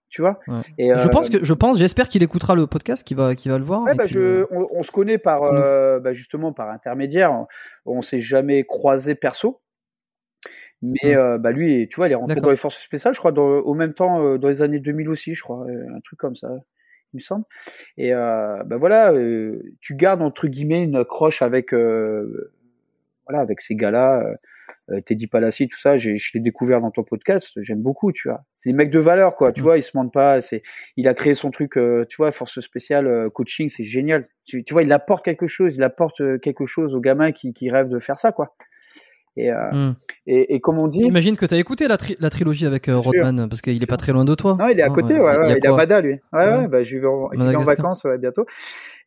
[0.07, 0.39] Tu vois?
[0.77, 3.57] Et je pense que je pense, j'espère qu'il écoutera le podcast, qu'il va, qu'il va
[3.57, 3.84] le voir.
[3.84, 5.41] Ouais, bah, je, on, se connaît par
[5.99, 7.45] bah, justement par intermédiaire.
[7.85, 9.61] On, s'est jamais croisé perso.
[10.81, 13.45] Mais bah lui, tu vois, il est rentré dans les forces spéciales, je crois, dans,
[13.45, 16.47] au même temps, dans les années 2000 aussi, je crois, un truc comme ça
[17.15, 17.45] me semble.
[17.97, 22.51] Et euh, ben voilà, euh, tu gardes entre guillemets une accroche avec euh,
[23.27, 24.23] voilà avec ces gars-là.
[25.07, 28.43] Teddy Palassi, tout ça, je l'ai découvert dans ton podcast, j'aime beaucoup, tu vois.
[28.53, 29.63] C'est des mecs de valeur, quoi, tu mmh.
[29.63, 30.61] vois, il se mentent pas, c'est,
[30.95, 34.27] il a créé son truc, tu vois, force spéciale, coaching, c'est génial.
[34.43, 37.71] Tu, tu, vois, il apporte quelque chose, il apporte quelque chose aux gamins qui, qui
[37.71, 38.55] rêvent de faire ça, quoi.
[39.38, 39.95] Et, euh, hmm.
[40.28, 41.03] et, et, comme on dit.
[41.03, 43.98] J'imagine que tu as écouté la, la, trilogie avec euh, Rodman, parce qu'il est pas
[43.98, 44.56] très loin de toi.
[44.57, 46.20] Non, il est à côté, ouais, ouais, il, est à Mada, lui.
[46.32, 48.45] Ouais, ouais, bah, je vais en, en vacances ouais, bientôt.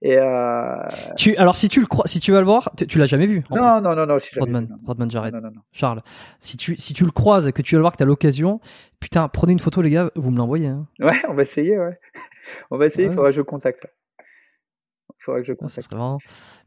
[0.01, 0.77] Et euh...
[1.17, 3.43] tu, alors, si tu le crois, si tu vas le voir, tu, l'as jamais vu.
[3.51, 4.79] Non, non, non, non, si Rodman, vu, non.
[4.87, 5.09] Rodman
[5.43, 5.63] non.
[5.73, 6.03] Charles,
[6.39, 8.07] si tu, si tu le croises et que tu vas le voir, que tu as
[8.07, 8.61] l'occasion,
[9.01, 10.69] putain, prenez une photo, les gars, vous me l'envoyez.
[10.69, 10.87] Hein.
[11.01, 11.99] Ouais, on va essayer, ouais.
[12.71, 13.87] On va essayer, il faudra que je contacte
[15.29, 15.95] faudrait que je contacte.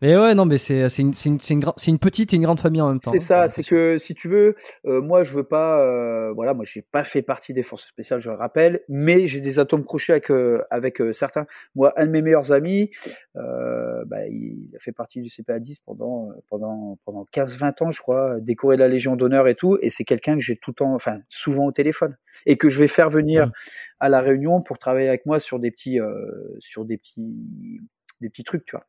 [0.02, 2.90] Mais ouais, non, mais c'est une, une, une, une, petite et une grande famille en
[2.90, 3.12] même temps.
[3.12, 4.56] C'est ça, c'est que si tu veux,
[4.86, 8.20] euh, moi je veux pas, euh, voilà, moi j'ai pas fait partie des forces spéciales,
[8.20, 11.46] je le rappelle, mais j'ai des atomes crochés avec euh, avec certains.
[11.76, 12.92] Moi, un de mes meilleurs amis,
[13.36, 18.40] bah, il a fait partie du CPA 10 pendant pendant pendant 15-20 ans, je crois,
[18.40, 21.20] décoré la Légion d'honneur et tout, et c'est quelqu'un que j'ai tout le temps, enfin
[21.30, 23.52] souvent au téléphone, et que je vais faire venir mmh.
[24.00, 26.00] à la Réunion pour travailler avec moi sur des petits
[26.60, 27.82] sur des petits
[28.22, 28.86] des petits trucs, tu vois.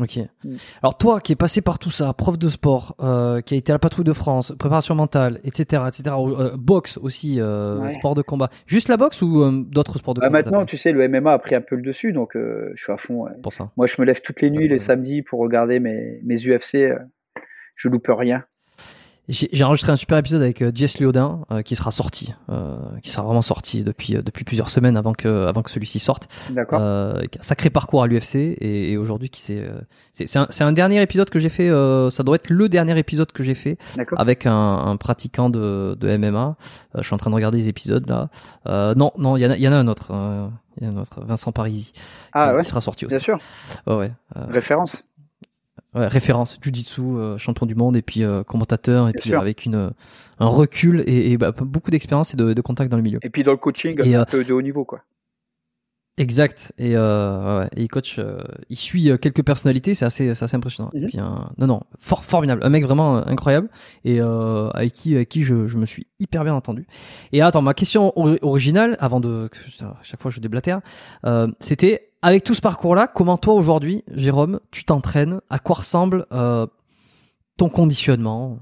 [0.00, 0.18] Ok.
[0.42, 0.56] Mm.
[0.82, 3.70] Alors toi qui es passé par tout ça, prof de sport, euh, qui a été
[3.70, 8.22] à la patrouille de France, préparation mentale, etc., etc., euh, boxe aussi, euh, sport de
[8.22, 8.50] combat.
[8.66, 11.38] Juste la boxe ou d'autres sports de bah, combat Maintenant, tu sais, le MMA a
[11.38, 13.26] pris un peu le dessus, donc je suis à fond.
[13.42, 13.70] Pour ça.
[13.76, 16.92] Moi, je me lève toutes les nuits, les samedis, pour regarder mes, mes UFC.
[17.76, 18.44] je loupe rien.
[19.26, 23.08] J'ai enregistré un super épisode avec euh, Jess Liodin euh, qui sera sorti, euh, qui
[23.08, 26.28] sera vraiment sorti depuis depuis plusieurs semaines avant que avant que celui-ci sorte.
[26.50, 26.80] D'accord.
[26.80, 29.66] un sacré parcours à l'UFC et, et aujourd'hui qui c'est
[30.12, 31.70] c'est un, un, dernier épisode que j'ai fait.
[32.10, 33.78] ça doit être le dernier épisode que j'ai fait
[34.18, 36.56] avec un, un, pratiquant de, de MMA.
[36.96, 38.28] je suis en train de regarder les épisodes là.
[38.94, 40.12] non non il y en a il y en a un autre.
[40.80, 41.92] Il y en a un autre, Vincent Parisi.
[42.32, 42.62] Ah ouais.
[42.62, 43.12] Qui sera sorti aussi.
[43.12, 43.38] Bien sûr.
[43.86, 45.04] Ouais, ouais Référence
[45.94, 49.92] ouais, référence Jiu-Jitsu, euh, champion du monde et puis euh, commentateur et puis avec une
[50.38, 53.18] un recul et, et bah, beaucoup d'expérience et de, de contact dans le milieu.
[53.22, 55.02] Et puis dans le coaching et, un euh, peu de haut niveau quoi.
[56.16, 56.72] Exact.
[56.78, 58.20] Et, euh, ouais, et il coach,
[58.70, 60.90] il suit quelques personnalités, c'est assez, assez impressionnant.
[60.94, 61.08] Et mhm.
[61.08, 63.68] puis, non, non, fort, formidable, un mec vraiment incroyable
[64.04, 66.86] et euh, avec qui, avec qui je, je, me suis hyper bien entendu.
[67.32, 69.50] Et attends, ma question originale, avant de,
[69.82, 70.80] à chaque fois je déblatère,
[71.26, 75.40] euh, c'était avec tout ce parcours-là, comment toi aujourd'hui, Jérôme, tu t'entraînes?
[75.50, 76.66] À quoi ressemble euh,
[77.56, 78.58] ton conditionnement?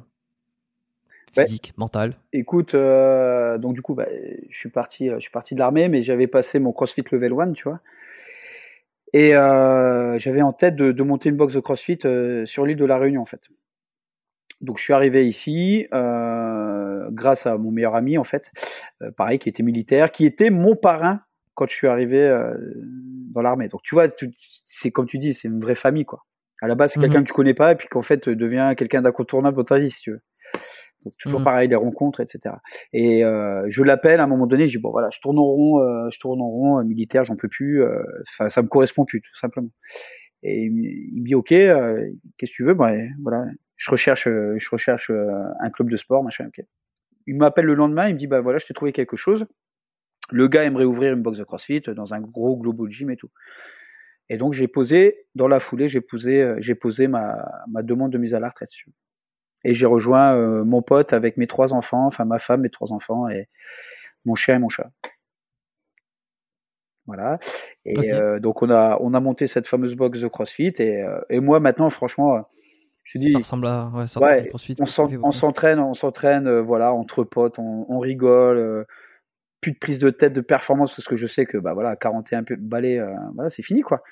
[1.35, 4.07] Physique, mental Écoute, euh, donc du coup, bah,
[4.49, 7.53] je suis parti, je suis parti de l'armée, mais j'avais passé mon CrossFit Level 1,
[7.53, 7.81] tu vois.
[9.13, 11.99] Et euh, j'avais en tête de, monter une box de CrossFit
[12.45, 13.49] sur l'île de la Réunion, en fait.
[14.61, 18.53] Donc je suis arrivé ici grâce à mon meilleur ami, en fait,
[19.17, 21.23] pareil, qui était militaire, qui était mon parrain
[21.55, 22.55] quand je suis arrivé euh,
[23.31, 23.69] dans l'armée.
[23.69, 24.07] Donc tu vois,
[24.65, 26.25] c'est comme tu dis, c'est une vraie famille quoi.
[26.61, 27.25] À la base, c'est quelqu'un mhm.
[27.25, 30.03] que tu connais pas et puis qu'en fait devient quelqu'un d'incontournable dans ta vie si
[30.03, 30.21] tu veux.
[31.05, 31.45] Donc toujours mhm.
[31.45, 32.57] pareil, les rencontres, etc.
[32.93, 35.45] Et euh, je l'appelle à un moment donné, je dis bon voilà, je tourne en
[35.45, 37.83] rond, euh, je tourne en rond, euh, militaire, j'en peux plus,
[38.24, 39.70] ça, ça me correspond plus tout simplement.
[40.43, 42.74] Et il, me dit ok, qu'est-ce que tu veux?
[42.74, 43.45] Ben voilà,
[43.77, 46.47] je recherche, je recherche un club de sport, machin.
[46.47, 46.65] Ok.
[47.27, 49.47] Il m'appelle le lendemain, il me dit bah voilà, je t'ai trouvé quelque chose.
[50.31, 53.31] Le gars aimerait ouvrir une box de CrossFit dans un gros global gym et tout.
[54.29, 58.12] Et donc j'ai posé, dans la foulée, j'ai posé, euh, j'ai posé ma, ma, demande
[58.12, 58.70] de mise à la retraite.
[59.64, 62.93] Et j'ai rejoint euh, mon pote avec mes trois enfants, enfin ma femme, mes trois
[62.93, 63.48] enfants et
[64.24, 64.90] mon chien et mon chat.
[67.06, 67.39] Voilà.
[67.84, 71.40] Et euh, donc on a on a monté cette fameuse box de CrossFit et, et
[71.40, 72.44] moi maintenant franchement
[73.02, 77.24] je dis ça ressemble à ouais, ça ouais, CrossFit, on s'entraîne on s'entraîne voilà entre
[77.24, 78.86] potes on, on rigole
[79.62, 82.43] plus de prise de tête de performance parce que je sais que bah voilà 41
[82.59, 84.02] balais euh, voilà c'est fini quoi.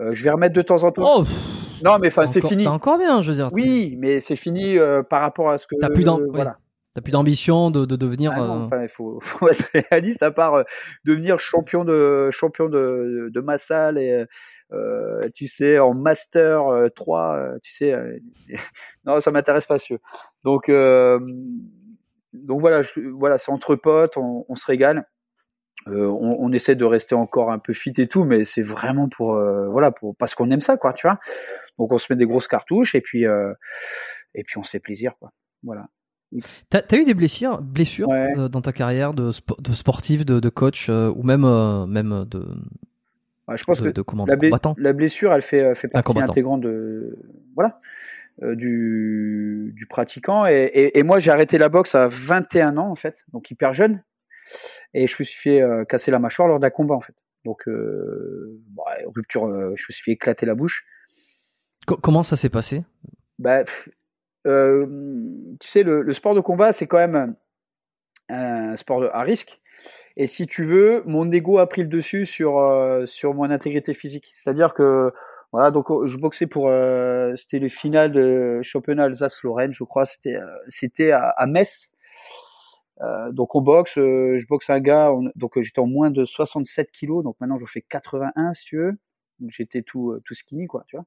[0.00, 1.20] Euh, je vais remettre de temps en temps.
[1.20, 1.24] Oh,
[1.82, 5.02] non mais enfin c'est fini encore bien je veux dire oui mais c'est fini euh,
[5.02, 6.58] par rapport à ce que t'as plus voilà
[6.94, 8.32] T'as plus d'ambition de, de, devenir.
[8.36, 10.62] Ah enfin, il faut, faut, être réaliste à part
[11.06, 14.26] devenir champion de champion de, de ma salle et
[15.32, 17.94] tu sais en master 3, tu sais.
[19.06, 20.00] non, ça m'intéresse pas, sûr.
[20.44, 20.70] Donc
[22.32, 22.82] donc voilà,
[23.14, 25.06] voilà, c'est entre potes, on, on se régale.
[25.88, 29.08] Euh, on, on, essaie de rester encore un peu fit et tout, mais c'est vraiment
[29.08, 31.18] pour euh, voilà pour parce qu'on aime ça quoi, tu vois.
[31.78, 33.52] Donc on se met des grosses cartouches et puis euh,
[34.34, 35.32] et puis on se fait plaisir quoi.
[35.64, 35.88] Voilà.
[36.70, 38.08] T'as as eu des blessures, blessures
[38.48, 41.46] dans ta carrière de, de sportif, de, de coach ou même
[41.86, 42.46] même de.
[43.54, 47.18] je pense que de, la, la, blessure, elle fait fait partie intégrante de
[47.54, 47.80] voilà
[48.40, 50.46] du, du, pratiquant.
[50.46, 53.74] Et, et, et moi, j'ai arrêté la boxe à 21 ans, en fait, donc hyper
[53.74, 54.02] jeune.
[54.94, 57.14] Et je me suis fait euh, casser la mâchoire lors d'un combat, en fait.
[57.44, 60.84] Donc, euh, bah, rupture, je me suis fait éclater la bouche.
[61.86, 62.84] comment ça s'est passé?
[63.38, 64.50] Bah, Tu
[65.60, 67.34] sais, le, le, sport de combat, c'est quand même
[68.28, 69.60] un sport à risque.
[70.16, 74.30] Et si tu veux, mon ego a pris le dessus sur sur mon intégrité physique.
[74.32, 75.12] C'est-à-dire que
[75.52, 80.06] voilà, donc oh, je boxais pour, euh, c'était le final de championnat Alsace-Lorraine, je crois,
[80.06, 81.92] c'était euh, c'était à, à, Metz.
[83.00, 86.90] Euh, donc on boxe, euh, je boxe un gars, donc j'étais en moins de 67
[86.90, 88.92] kilos, donc maintenant je fais 81 si tu veux,
[89.40, 91.06] donc j'étais tout tout skinny quoi, tu vois.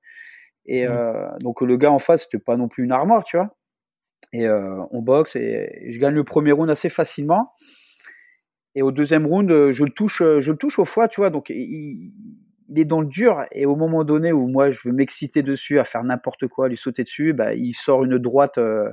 [0.65, 1.37] Et mmh.
[1.41, 3.55] donc le gars en face c'était pas non plus une armoire, tu vois.
[4.33, 7.53] Et on boxe et je gagne le premier round assez facilement.
[8.73, 11.29] Et au deuxième round, je le touche, je le touche au foie, tu vois.
[11.29, 12.11] Donc il,
[12.69, 15.79] il est dans le dur et au moment donné où moi je veux m'exciter dessus
[15.79, 18.89] à faire n'importe quoi, lui sauter dessus, bah il sort une droite euh,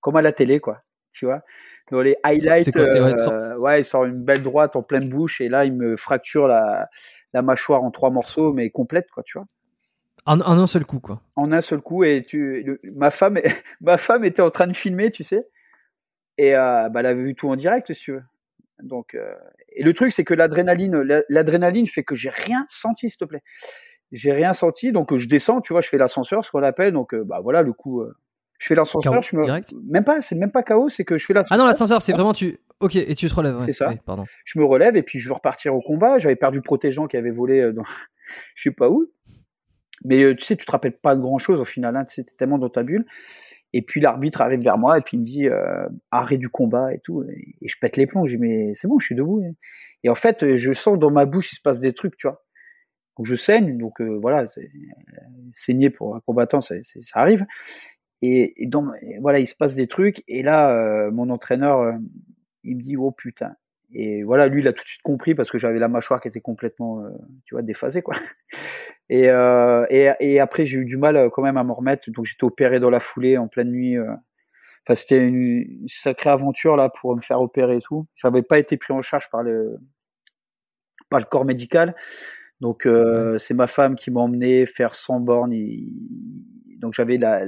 [0.00, 1.42] comme à la télé quoi, tu vois.
[1.92, 5.66] Dans les highlights, euh, ouais, il sort une belle droite en pleine bouche et là
[5.66, 6.88] il me fracture la,
[7.34, 9.46] la mâchoire en trois morceaux mais complète quoi, tu vois.
[10.24, 11.20] En, un seul coup quoi.
[11.36, 13.38] En un seul coup et tu, ma femme,
[13.82, 15.46] ma femme était en train de filmer, tu sais,
[16.38, 18.22] et euh, bah elle avait vu tout en direct si tu veux.
[18.82, 19.34] Donc, euh,
[19.68, 20.96] et le truc, c'est que l'adrénaline,
[21.28, 23.42] l'adrénaline fait que j'ai rien senti, s'il te plaît.
[24.12, 27.14] J'ai rien senti, donc je descends, tu vois, je fais l'ascenseur, ce qu'on appelle, donc
[27.14, 28.02] bah voilà, le coup,
[28.62, 31.34] je fais l'ascenseur, je me, même pas, c'est même pas chaos, c'est que je fais
[31.34, 31.58] l'ascenseur.
[31.58, 33.58] Ah non, l'ascenseur, c'est vraiment tu, ok, et tu te relèves.
[33.58, 33.92] c'est ça.
[34.06, 34.22] pardon.
[34.44, 36.18] Je me relève et puis je veux repartir au combat.
[36.18, 37.82] J'avais perdu le protégeant qui avait volé dans,
[38.54, 39.10] je sais pas où.
[40.04, 42.24] Mais tu sais, tu te rappelles pas de grand chose au final, hein, tu sais,
[42.38, 43.04] tellement dans ta bulle.
[43.72, 46.94] Et puis l'arbitre arrive vers moi et puis il me dit euh, arrêt du combat
[46.94, 47.24] et tout.
[47.24, 48.26] Et, je pète les plombs.
[48.26, 49.42] Je dis mais c'est bon, je suis debout.
[50.04, 52.44] Et en fait, je sens dans ma bouche il se passe des trucs, tu vois.
[53.18, 53.76] Donc je saigne.
[53.76, 54.46] Donc euh, voilà,
[55.52, 57.44] saigner pour un combattant, ça, ça arrive.
[58.22, 58.86] Et, et donc
[59.20, 60.22] voilà, il se passe des trucs.
[60.28, 61.94] Et là, mon entraîneur,
[62.64, 63.54] il me dit oh putain.
[63.94, 66.28] Et voilà, lui, il a tout de suite compris parce que j'avais la mâchoire qui
[66.28, 67.04] était complètement,
[67.44, 68.14] tu vois, déphasée, quoi.
[69.12, 72.10] Et, euh, et, et, après, j'ai eu du mal euh, quand même à m'en remettre.
[72.10, 73.98] Donc, j'étais opéré dans la foulée en pleine nuit.
[73.98, 74.10] Euh.
[74.86, 78.06] Enfin, c'était une, sacrée aventure là pour me faire opérer et tout.
[78.14, 79.76] J'avais pas été pris en charge par le
[81.10, 81.94] par le corps médical.
[82.62, 85.54] Donc, euh, c'est ma femme qui m'a emmené faire 100 bornes.
[86.78, 87.42] Donc, j'avais la,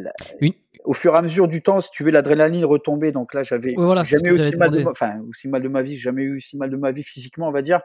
[0.84, 3.10] au fur et à mesure du temps, si tu veux, l'adrénaline retomber.
[3.10, 6.22] Donc là, j'avais jamais eu aussi mal, de, enfin, aussi mal de ma vie, jamais
[6.22, 7.80] eu aussi mal de ma vie physiquement, on va dire.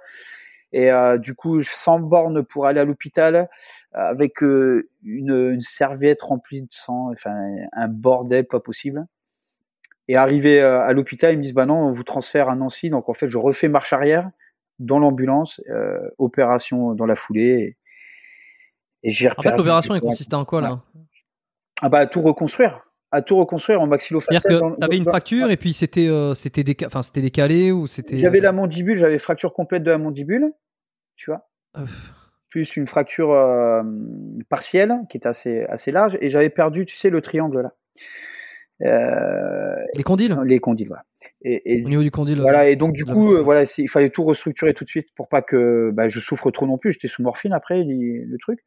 [0.72, 3.50] Et euh, du coup, sans borne pour aller à l'hôpital,
[3.94, 7.34] avec euh, une, une, serviette remplie de sang, enfin
[7.72, 9.06] un bordel pas possible.
[10.08, 12.90] Et arrivé euh, à l'hôpital, ils me disent bah non, on vous transfère à Nancy.
[12.90, 14.30] Donc en fait, je refais marche arrière
[14.78, 15.62] dans l'ambulance,
[16.18, 17.76] opération dans la foulée.
[19.04, 20.82] Et, j'ai En fait, l'opération, elle consistait en quoi là?
[21.82, 24.42] Ah bah tout reconstruire à tout reconstruire en maxillofacial.
[24.42, 27.88] C'est-à-dire que tu avais une fracture et puis c'était euh, c'était enfin c'était décalé ou
[27.88, 30.52] c'était J'avais la mandibule, j'avais fracture complète de la mandibule,
[31.16, 31.50] tu vois.
[32.50, 33.84] Plus une fracture euh,
[34.50, 37.74] partielle qui était assez assez large et j'avais perdu, tu sais le triangle là.
[38.82, 40.40] Euh, les condyles?
[40.46, 41.04] Les condyles, voilà.
[41.42, 42.40] Et, Au niveau du condyle.
[42.40, 45.42] Voilà, et donc du coup, voilà, il fallait tout restructurer tout de suite pour pas
[45.42, 46.94] que bah, je souffre trop non plus.
[46.94, 48.60] J'étais sous morphine après le truc.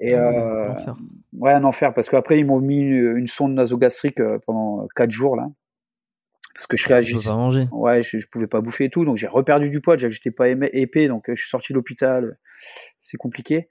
[0.00, 0.92] Et ah euh,
[1.34, 5.36] ouais, un enfer parce qu'après ils m'ont mis une, sonde nasogastrique euh, pendant quatre jours
[5.36, 5.50] là,
[6.54, 7.28] parce que je réagissais.
[7.28, 7.68] Pas manger.
[7.70, 9.96] Ouais, je, je, pouvais pas bouffer et tout, donc j'ai reperdu du poids.
[9.96, 12.38] Déjà que j'étais pas épais, donc euh, je suis sorti de l'hôpital.
[12.98, 13.68] C'est compliqué.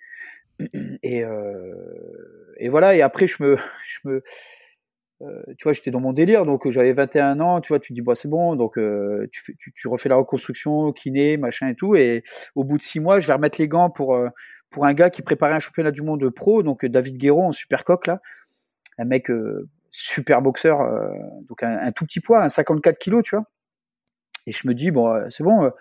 [1.04, 1.74] Et euh,
[2.58, 2.96] et voilà.
[2.96, 4.24] Et après je me je me
[5.22, 8.00] euh, tu vois, j'étais dans mon délire, donc j'avais 21 ans, tu vois, tu dis,
[8.00, 11.96] bah, c'est bon, donc euh, tu, tu, tu, refais la reconstruction, kiné, machin et tout,
[11.96, 12.24] et
[12.56, 14.18] au bout de six mois, je vais remettre les gants pour,
[14.70, 17.84] pour un gars qui préparait un championnat du monde pro, donc David Guéraud en super
[17.84, 18.22] coq là,
[18.98, 21.10] un mec euh, super boxeur, euh,
[21.48, 23.46] donc un, tout petit poids, un 54 kilos, tu vois.
[24.46, 25.72] Et je me dis bon, euh, c'est bon,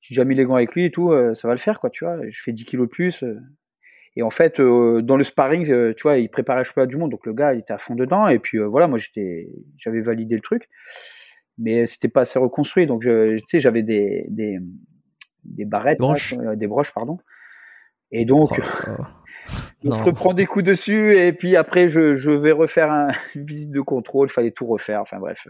[0.00, 2.04] j'ai déjà mis les gants avec lui et tout, ça va le faire quoi, tu
[2.04, 2.18] vois.
[2.28, 3.24] Je fais 10 kilos de plus.
[4.16, 7.26] et en fait, dans le sparring, tu vois, il préparait un championnat du monde, donc
[7.26, 8.28] le gars, il était à fond dedans.
[8.28, 10.68] Et puis voilà, moi j'étais, j'avais validé le truc,
[11.58, 14.58] mais c'était pas assez reconstruit, donc tu sais, j'avais des, des
[15.44, 15.98] des barrettes,
[16.56, 17.18] des broches, pardon.
[18.12, 19.02] Et donc, oh,
[19.84, 23.70] je reprends des coups dessus et puis après je, je vais refaire un, une visite
[23.70, 24.28] de contrôle.
[24.28, 25.00] Il fallait tout refaire.
[25.00, 25.46] Enfin bref.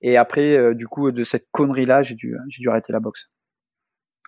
[0.00, 3.00] Et après, euh, du coup, de cette connerie là, j'ai dû, j'ai dû arrêter la
[3.00, 3.28] boxe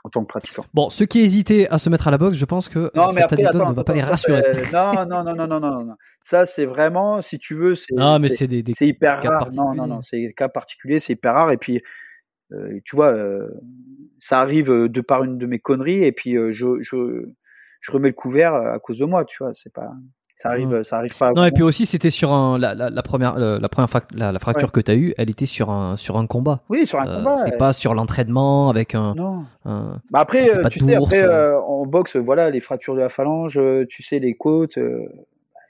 [0.06, 0.64] en tant que pratiquant.
[0.72, 3.32] Bon, ceux qui hésitaient à se mettre à la boxe, je pense que non, cette
[3.32, 4.42] mais ne va pas les rassurer.
[4.72, 5.94] non, non, non, non, non, non, non.
[6.22, 7.92] Ça, c'est vraiment, si tu veux, c'est.
[7.94, 9.50] Non, mais c'est des, c'est hyper rare.
[9.52, 11.50] Non, non, non, c'est cas particulier, c'est hyper rare.
[11.50, 11.82] Et puis,
[12.52, 13.48] euh, tu vois, euh,
[14.20, 16.04] ça arrive de par une de mes conneries.
[16.04, 17.26] Et puis, je, je,
[17.86, 19.54] je remets le couvert euh, à cause de moi, tu vois.
[19.54, 19.92] C'est pas,
[20.34, 20.82] ça arrive, mmh.
[20.82, 21.32] ça arrive pas.
[21.32, 24.80] non, et puis aussi, c'était sur un, la, la, première, la première la, fracture que
[24.80, 26.62] tu as eue, elle était sur un, sur un combat.
[26.68, 27.36] Oui, sur un euh, combat.
[27.36, 29.14] C'est pas sur l'entraînement avec un.
[29.14, 29.44] Non.
[29.64, 34.02] bah après, euh, tu sais, après, en boxe, voilà, les fractures de la phalange, tu
[34.02, 34.78] sais, les côtes,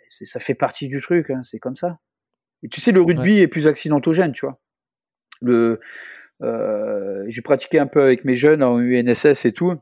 [0.09, 1.99] ça fait partie du truc, hein, c'est comme ça.
[2.63, 4.59] Et tu sais, le rugby est plus accidentogène, tu vois.
[5.43, 5.81] Le,
[7.29, 9.75] j'ai pratiqué un peu avec mes jeunes en UNSS et tout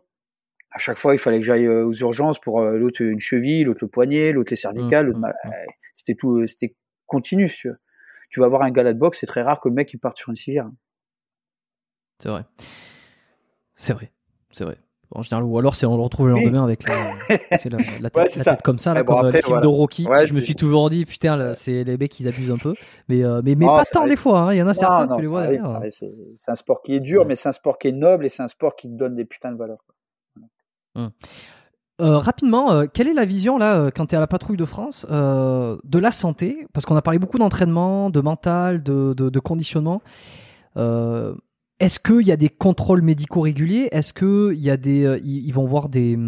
[0.75, 3.63] à chaque fois, il fallait que j'aille euh, aux urgences pour euh, l'autre une cheville,
[3.63, 5.13] l'autre le poignet, l'autre les cervicales.
[5.13, 5.51] Mmh, mmh, mmh.
[5.95, 6.75] C'était tout, euh, c'était
[7.07, 7.49] continu.
[7.49, 7.71] Tu,
[8.29, 10.19] tu vas voir un gala de boxe, c'est très rare que le mec il parte
[10.19, 10.69] sur une civière.
[12.19, 12.45] C'est vrai.
[13.77, 14.11] C'est vrai.
[14.51, 14.77] C'est vrai.
[15.13, 16.95] En général, ou alors c'est on le retrouve le lendemain avec la,
[18.01, 20.09] la, tête, comme ça, là, comme le film de Rocky.
[20.27, 22.75] je me suis toujours dit, putain, c'est les mecs ils abusent un peu,
[23.09, 24.41] mais mais, mais pas tant des fois.
[24.41, 24.55] Hein.
[24.55, 25.47] Il y en a certains non, les vois
[25.91, 28.43] C'est un sport qui est dur, mais c'est un sport qui est noble et c'est
[28.43, 29.85] un sport qui te donne des putains de valeurs.
[30.95, 31.11] Hum.
[32.01, 34.57] Euh, rapidement, euh, quelle est la vision là euh, quand tu es à la patrouille
[34.57, 36.67] de France de la santé?
[36.73, 40.03] Parce qu'on a parlé beaucoup d'entraînement, de mental, de, de, conditionnement.
[40.77, 43.89] Est-ce qu'il y a des contrôles médicaux réguliers?
[43.93, 46.19] Est-ce qu'il y a des, ils, vont voir des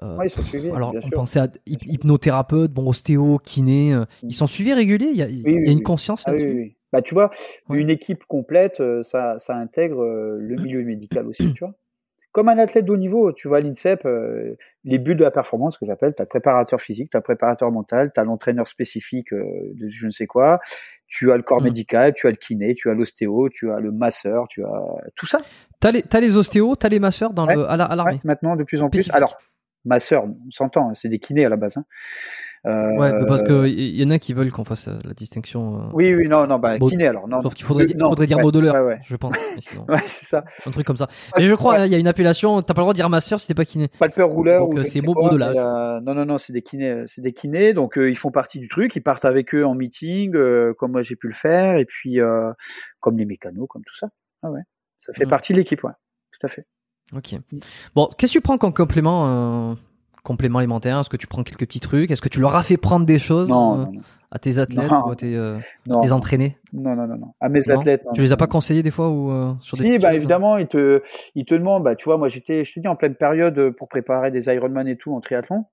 [0.00, 0.70] ils sont suivis.
[0.70, 3.96] Alors, on pensait à hypnothérapeute, bon, ostéo, kiné.
[4.22, 5.10] Ils sont suivis réguliers?
[5.10, 6.54] Il y a, il y a une conscience ah là-dessus?
[6.54, 7.30] oui, Bah, tu vois,
[7.70, 10.04] une équipe complète, ça, ça intègre
[10.38, 11.74] le milieu médical aussi, tu vois
[12.32, 15.76] comme un athlète de haut niveau, tu vois, l'INSEP, euh, les buts de la performance,
[15.76, 18.66] que j'appelle, tu as le préparateur physique, tu as le préparateur mental, tu as l'entraîneur
[18.66, 19.44] spécifique euh,
[19.74, 20.58] de je ne sais quoi,
[21.06, 21.64] tu as le corps mmh.
[21.64, 24.82] médical, tu as le kiné, tu as l'ostéo, tu as le masseur, tu as
[25.14, 25.38] tout ça.
[25.80, 28.56] Tu as, les, as les ostéos, tu as les masseurs dans le, à l'armée Maintenant,
[28.56, 29.10] de plus en plus.
[29.12, 29.36] Alors,
[29.84, 31.76] masseurs, on s'entend, hein, c'est des kinés à la base.
[31.76, 31.84] Hein.
[32.64, 35.80] Euh, ouais, parce que il y en a qui veulent qu'on fasse euh, la distinction.
[35.80, 37.26] Euh, oui, oui, non, non, bah, kiné alors.
[37.26, 39.00] Non, Sauf qu'il faudrait, faudrait dire modeleur, ouais, ouais.
[39.02, 39.34] je pense.
[39.88, 40.44] ouais, c'est ça.
[40.64, 41.08] Un truc comme ça.
[41.36, 43.40] Mais je crois, il y a une appellation, t'as pas le droit de dire masseur
[43.40, 43.88] si t'es pas kiné.
[43.98, 44.60] Palpeur rouleur.
[44.60, 45.56] Donc c'est beau modelage.
[45.58, 48.68] Euh, non, non, non, c'est des kinés, c'est des kinés, donc ils font partie du
[48.68, 50.32] truc, ils partent avec eux en meeting,
[50.78, 52.20] comme moi j'ai pu le faire, et puis
[53.00, 54.08] comme les mécanos, comme tout ça.
[54.44, 54.62] Ah ouais,
[54.98, 55.30] ça fait mm.
[55.30, 55.92] partie de l'équipe, ouais,
[56.30, 56.64] tout à fait.
[57.16, 57.36] Ok.
[57.94, 59.76] Bon, qu'est-ce que tu prends comme complément
[60.22, 60.98] complément alimentaire?
[61.00, 62.10] Est-ce que tu prends quelques petits trucs?
[62.10, 63.84] Est-ce que tu leur as fait prendre des choses euh,
[64.30, 65.58] à tes athlètes ou à tes, euh,
[65.88, 66.56] entraînés?
[66.72, 67.34] Non, non, non, non.
[67.40, 68.04] À mes athlètes.
[68.14, 71.02] tu les as pas conseillés des fois ou euh, sur Si, bah, évidemment, ils te,
[71.34, 71.84] ils te demandent.
[71.84, 74.86] Bah, tu vois, moi, j'étais, je te dis, en pleine période pour préparer des Ironman
[74.88, 75.66] et tout en triathlon.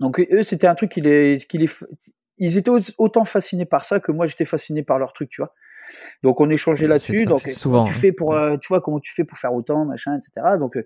[0.00, 1.70] Donc eux, c'était un truc qui les, qui les,
[2.36, 5.54] ils étaient autant fascinés par ça que moi, j'étais fasciné par leur truc, tu vois.
[6.22, 7.24] Donc on échangeait là-dessus.
[7.24, 10.56] Donc souvent, tu fais pour, tu vois, comment tu fais pour faire autant, machin, etc.
[10.58, 10.76] Donc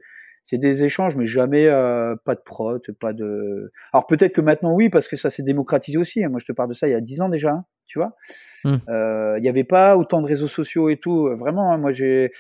[0.43, 3.73] c'est des échanges, mais jamais euh, pas de prot, pas de.
[3.93, 6.25] Alors peut-être que maintenant oui, parce que ça s'est démocratisé aussi.
[6.25, 6.29] Hein.
[6.29, 8.17] Moi, je te parle de ça il y a dix ans déjà, hein, tu vois.
[8.65, 8.77] Mmh.
[8.89, 11.29] Euh, il n'y avait pas autant de réseaux sociaux et tout.
[11.37, 12.33] Vraiment, hein, moi j'ai,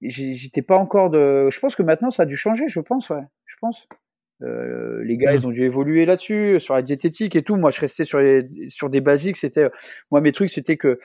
[0.00, 1.48] j'étais pas encore de.
[1.50, 2.68] Je pense que maintenant ça a dû changer.
[2.68, 3.22] Je pense, ouais.
[3.44, 3.88] Je pense.
[4.42, 7.56] Euh, les gars, ils ont dû évoluer là-dessus, sur la diététique et tout.
[7.56, 9.36] Moi, je restais sur, les, sur des basiques.
[9.36, 9.70] C'était,
[10.10, 10.98] moi, mes trucs, c'était que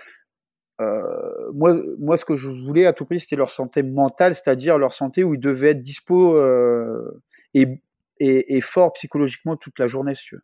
[0.81, 4.77] euh, moi, moi, ce que je voulais à tout prix, c'était leur santé mentale, c'est-à-dire
[4.77, 7.21] leur santé où ils devaient être dispo euh,
[7.53, 7.81] et,
[8.19, 10.43] et, et fort psychologiquement toute la journée, si tu veux.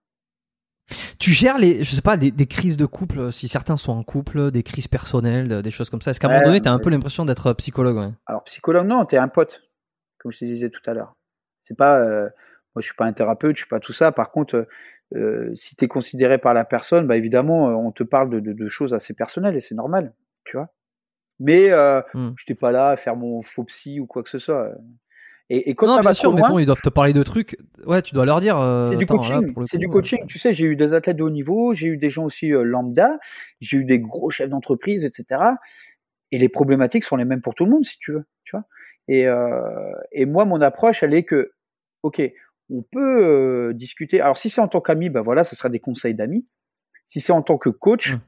[1.20, 4.04] Tu gères les, je sais pas, des, des, crises de couple, si certains sont en
[4.04, 6.12] couple, des crises personnelles, des choses comme ça.
[6.12, 8.12] Est-ce qu'à un moment donné, tu as un peu l'impression d'être psychologue ouais?
[8.26, 9.64] Alors, psychologue, non, tu es un pote,
[10.20, 11.18] comme je te disais tout à l'heure.
[11.60, 12.30] C'est pas, euh,
[12.78, 14.12] moi, je suis pas un thérapeute, je suis pas tout ça.
[14.12, 14.68] Par contre,
[15.16, 18.54] euh, si tu es considéré par la personne, bah évidemment, on te parle de, de,
[18.54, 20.14] de choses assez personnelles et c'est normal
[20.48, 20.74] tu vois.
[21.40, 22.30] Mais euh, mmh.
[22.36, 24.72] je n'étais pas là à faire mon faux psy ou quoi que ce soit.
[25.50, 27.58] Et, et quand ça va sûr, mais bon, ils doivent te parler de trucs.
[27.86, 28.58] Ouais, tu dois leur dire.
[28.58, 29.54] Euh, c'est du coaching.
[29.66, 30.26] C'est du coaching.
[30.26, 32.64] Tu sais, j'ai eu des athlètes de haut niveau, j'ai eu des gens aussi euh,
[32.64, 33.18] lambda,
[33.62, 35.42] j'ai eu des gros chefs d'entreprise, etc.
[36.32, 38.26] Et les problématiques sont les mêmes pour tout le monde, si tu veux.
[38.44, 38.66] Tu vois.
[39.08, 41.52] Et, euh, et moi, mon approche, elle est que,
[42.04, 42.22] ok,
[42.70, 44.22] on peut euh, discuter.
[44.22, 46.46] Alors, si c'est en tant qu'ami, ben voilà, ça sera des conseils d'amis.
[47.06, 48.20] Si c'est en tant que coach, mmh.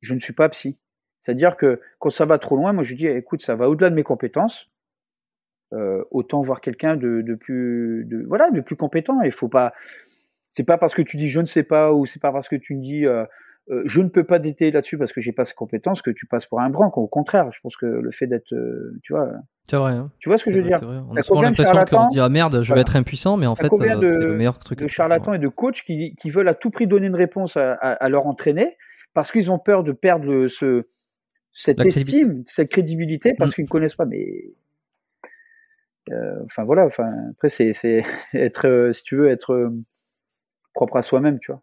[0.00, 0.78] je ne suis pas psy.
[1.20, 3.94] C'est-à-dire que quand ça va trop loin, moi je dis écoute, ça va au-delà de
[3.94, 4.70] mes compétences.
[5.72, 9.20] Euh, autant voir quelqu'un de, de, plus de voilà de plus compétent.
[9.22, 9.72] Il faut pas.
[10.48, 12.54] C'est pas parce que tu dis je ne sais pas ou c'est pas parce que
[12.54, 13.24] tu me dis euh,
[13.70, 16.26] euh, je ne peux pas t'aider là-dessus parce que j'ai pas ces compétences que tu
[16.26, 16.98] passes pour un branque.
[16.98, 18.54] Au contraire, je pense que le fait d'être,
[19.02, 19.30] tu vois.
[19.68, 19.92] C'est vrai.
[19.92, 20.10] Hein.
[20.20, 20.78] Tu vois ce que je veux dire
[21.10, 23.56] On a souvent l'impression qu'on se dit ah merde, je vais être impuissant, mais en
[23.56, 24.78] fait, c'est le meilleur truc.
[24.78, 27.72] De charlatans et de coachs qui, qui, veulent à tout prix donner une réponse à,
[27.72, 28.76] à, à leur entraîner
[29.14, 30.86] parce qu'ils ont peur de perdre le, ce
[31.56, 33.54] cette estime, cette crédibilité parce mm.
[33.54, 34.04] qu'ils ne connaissent pas.
[34.04, 34.52] Mais
[36.12, 36.84] euh, enfin voilà.
[36.84, 38.04] Enfin après c'est c'est
[38.34, 39.70] être euh, si tu veux être euh,
[40.74, 41.62] propre à soi-même, tu vois.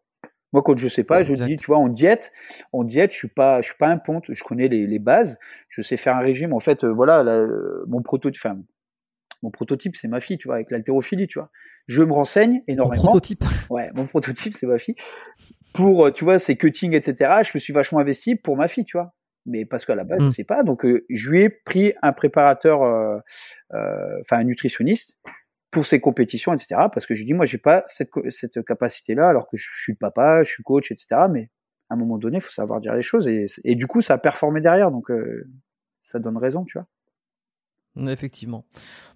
[0.53, 2.31] Moi quand je sais pas, je dis tu vois en diète,
[2.71, 5.37] en diète je suis pas je suis pas un ponte, je connais les, les bases,
[5.67, 6.53] je sais faire un régime.
[6.53, 7.23] En fait voilà
[7.87, 8.41] mon prototype.
[8.43, 8.57] Enfin,
[9.41, 11.49] mon prototype, c'est ma fille, tu vois, avec l'haltérophilie, tu vois.
[11.87, 13.03] Je me renseigne énormément.
[13.03, 13.43] Mon prototype.
[13.69, 14.95] Ouais, mon prototype, c'est ma fille.
[15.73, 17.41] Pour, tu vois, ces cutting, etc.
[17.43, 19.13] Je me suis vachement investi pour ma fille, tu vois
[19.45, 20.33] mais parce qu'à la base, je ne mmh.
[20.33, 20.63] sais pas.
[20.63, 23.17] Donc, euh, je lui ai pris un préparateur, euh,
[23.73, 25.17] euh, enfin un nutritionniste
[25.73, 26.75] pour ses compétitions, etc.
[26.93, 30.43] Parce que je dis, moi, j'ai pas cette, cette capacité-là, alors que je suis papa,
[30.43, 31.23] je suis coach, etc.
[31.29, 31.49] Mais
[31.89, 33.27] à un moment donné, il faut savoir dire les choses.
[33.27, 34.91] Et, et, du coup, ça a performé derrière.
[34.91, 35.11] Donc,
[35.99, 38.11] ça donne raison, tu vois.
[38.11, 38.65] Effectivement.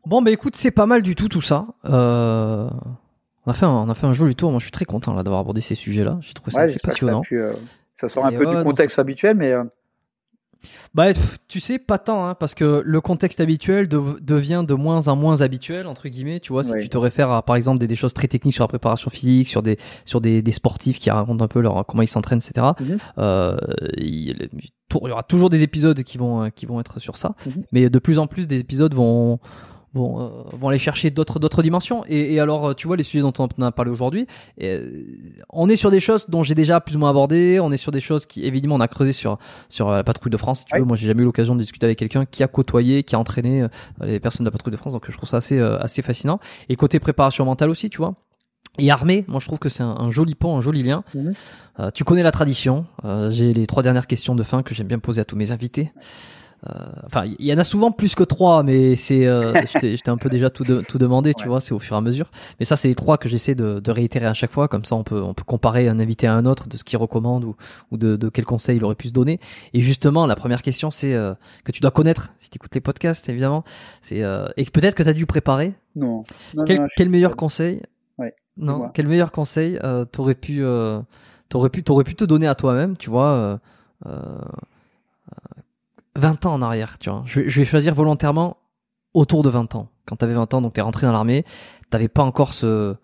[0.05, 1.67] Bon, bah écoute, c'est pas mal du tout tout ça.
[1.83, 4.51] on, a fait un, on a fait un joli tour.
[4.51, 6.19] Moi, je suis très content là d'avoir abordé ces sujets-là.
[6.21, 7.23] J'ai trouvé ça assez passionnant.
[7.93, 9.53] Ça, sort un peu du contexte habituel, mais
[10.93, 11.07] bah,
[11.47, 15.41] tu sais, pas tant, hein, parce que le contexte habituel devient de moins en moins
[15.41, 16.39] habituel, entre guillemets.
[16.39, 18.63] Tu vois, si tu te réfères à, par exemple, des, des, choses très techniques sur
[18.63, 22.03] la préparation physique, sur des, sur des, des sportifs qui racontent un peu leur, comment
[22.03, 22.67] ils s'entraînent, etc.
[22.79, 22.97] Mhm.
[23.17, 23.57] euh,
[23.97, 27.63] il, il, y aura toujours des épisodes qui vont, qui vont être sur ça, mhm.
[27.71, 29.39] mais de plus en plus des épisodes vont,
[29.97, 32.03] vont, euh, vont aller chercher d'autres d'autres dimensions.
[32.07, 34.27] Et, et, alors, tu vois, les sujets dont on a parlé aujourd'hui,
[34.61, 35.03] euh,
[35.49, 37.59] on est sur des choses dont j'ai déjà plus ou moins abordé.
[37.59, 39.37] On est sur des choses qui, évidemment, on a creusé sur
[39.69, 40.65] sur la patrouille de France.
[40.65, 43.15] tu veux, moi, j'ai jamais eu l'occasion de discuter avec quelqu'un qui a côtoyé, qui
[43.15, 43.67] a entraîné euh,
[44.01, 44.93] les personnes de la patrouille de France.
[44.93, 46.39] Donc, je trouve ça assez assez fascinant.
[46.69, 48.15] Et côté préparation mentale aussi, tu vois.
[48.79, 51.03] Et armée, moi je trouve que c'est un, joli pont, un joli lien.
[51.15, 51.33] Mhm.
[51.95, 52.85] tu connais la tradition.
[53.31, 55.91] j'ai les trois dernières questions de fin que j'aime bien poser à tous mes invités.
[57.05, 60.29] Enfin, il y en a souvent plus que trois, mais c'est, je t'ai un peu
[60.29, 62.31] déjà tout, tout demandé, tu vois, c'est au fur et à mesure.
[62.59, 64.95] Mais ça, c'est les trois que j'essaie de, de, réitérer à chaque fois, comme ça,
[64.95, 67.55] on peut, on peut comparer un invité à un autre de ce qu'il recommande ou,
[67.91, 69.39] ou de, de quel conseil il aurait pu se donner.
[69.73, 71.13] Et justement, la première question, c'est
[71.63, 73.63] que tu dois connaître si tu écoutes les podcasts, évidemment.
[74.01, 74.23] C'est
[74.57, 75.73] et peut-être que tu as dû préparer.
[75.95, 76.23] Non.
[76.65, 77.81] quel, quel meilleur conseil
[78.57, 80.99] non, quel meilleur conseil euh, t'aurais pu, euh,
[81.49, 83.59] t'aurais pu, t'aurais pu te donner à toi-même, tu vois,
[84.05, 84.39] euh,
[86.17, 87.23] 20 euh, ans en arrière, tu vois.
[87.25, 88.57] Je vais, je vais, choisir volontairement
[89.13, 89.89] autour de 20 ans.
[90.05, 91.45] Quand t'avais 20 ans, donc t'es rentré dans l'armée,
[91.89, 92.95] t'avais pas encore ce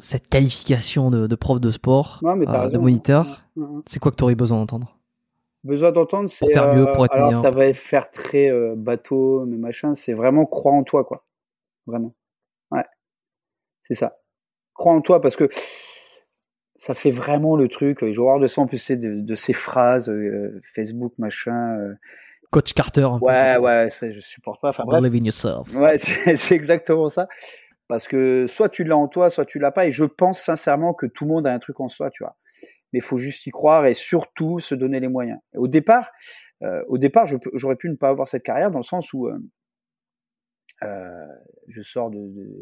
[0.00, 3.42] cette qualification de, de prof de sport, de moniteur.
[3.56, 3.82] Mm, mm.
[3.86, 4.96] C'est quoi que t'aurais besoin d'entendre?
[5.64, 9.94] Besoin d'entendre, c'est faire mieux, pour être alors ça va faire très bateau, mais machin.
[9.94, 11.24] C'est vraiment croire en toi, quoi.
[11.86, 12.14] Vraiment.
[13.88, 14.18] C'est ça.
[14.74, 15.48] Crois en toi parce que
[16.78, 17.98] ça fait vraiment le truc.
[18.08, 21.76] Je voir de ça en plus de, ces phrases euh, Facebook machin.
[21.76, 21.94] Euh.
[22.50, 23.08] Coach Carter.
[23.20, 24.70] ouais, ouais, ça, je supporte pas.
[24.70, 25.74] Enfin, Believe in yourself.
[25.74, 25.98] Ouais,
[26.36, 27.28] c'est exactement ça.
[27.88, 29.86] Parce que soit tu l'as en toi, soit tu l'as pas.
[29.86, 32.36] Et je pense sincèrement que tout le monde a un truc en soi, tu vois.
[32.92, 35.40] Mais il faut juste y croire et surtout se donner les moyens.
[35.56, 36.10] Au départ,
[36.62, 39.28] euh, au départ, j'aurais pu ne pas avoir cette carrière dans le sens où
[40.82, 41.26] euh,
[41.66, 42.18] je sors de.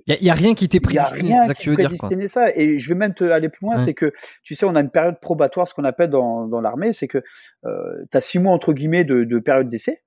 [0.06, 1.90] Il n'y a, rien qui t'est prédestiné, c'est ça que tu veux dire.
[1.98, 2.28] Quoi.
[2.28, 2.50] ça.
[2.54, 4.12] Et je vais même te aller plus loin, c'est que
[4.42, 7.22] tu sais, on a une période probatoire, ce qu'on appelle dans, dans l'armée, c'est que
[7.64, 10.02] euh, tu as six mois entre guillemets de, de période d'essai,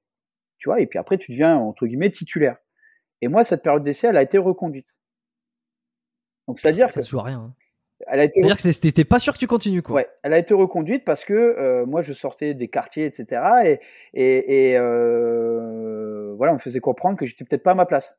[0.57, 2.57] tu vois, et puis après tu deviens entre guillemets titulaire.
[3.21, 4.95] Et moi, cette période d'essai, elle a été reconduite.
[6.47, 7.39] Donc c'est-à-dire ça que se joue à rien.
[7.39, 7.53] Hein.
[8.07, 8.41] Elle a été.
[8.41, 9.97] C'est-à-dire que c'était pas sûr que tu continues quoi.
[9.97, 13.41] Ouais, elle a été reconduite parce que euh, moi je sortais des quartiers, etc.
[13.65, 13.79] Et,
[14.13, 15.98] et, et euh,
[16.39, 18.17] voilà, on me faisait comprendre que j'étais peut-être pas à ma place.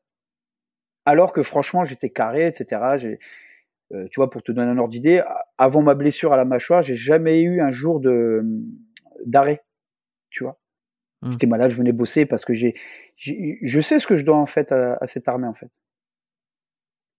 [1.05, 3.17] Alors que franchement, j'étais carré, etc.
[3.91, 5.21] Euh, tu vois, pour te donner un ordre d'idée,
[5.57, 8.41] avant ma blessure à la mâchoire, j'ai jamais eu un jour de
[9.25, 9.63] d'arrêt.
[10.29, 10.57] Tu vois.
[11.21, 11.31] Mmh.
[11.31, 12.73] J'étais malade, je venais bosser parce que j'ai,
[13.17, 15.69] je sais ce que je dois en fait à, à cette armée en fait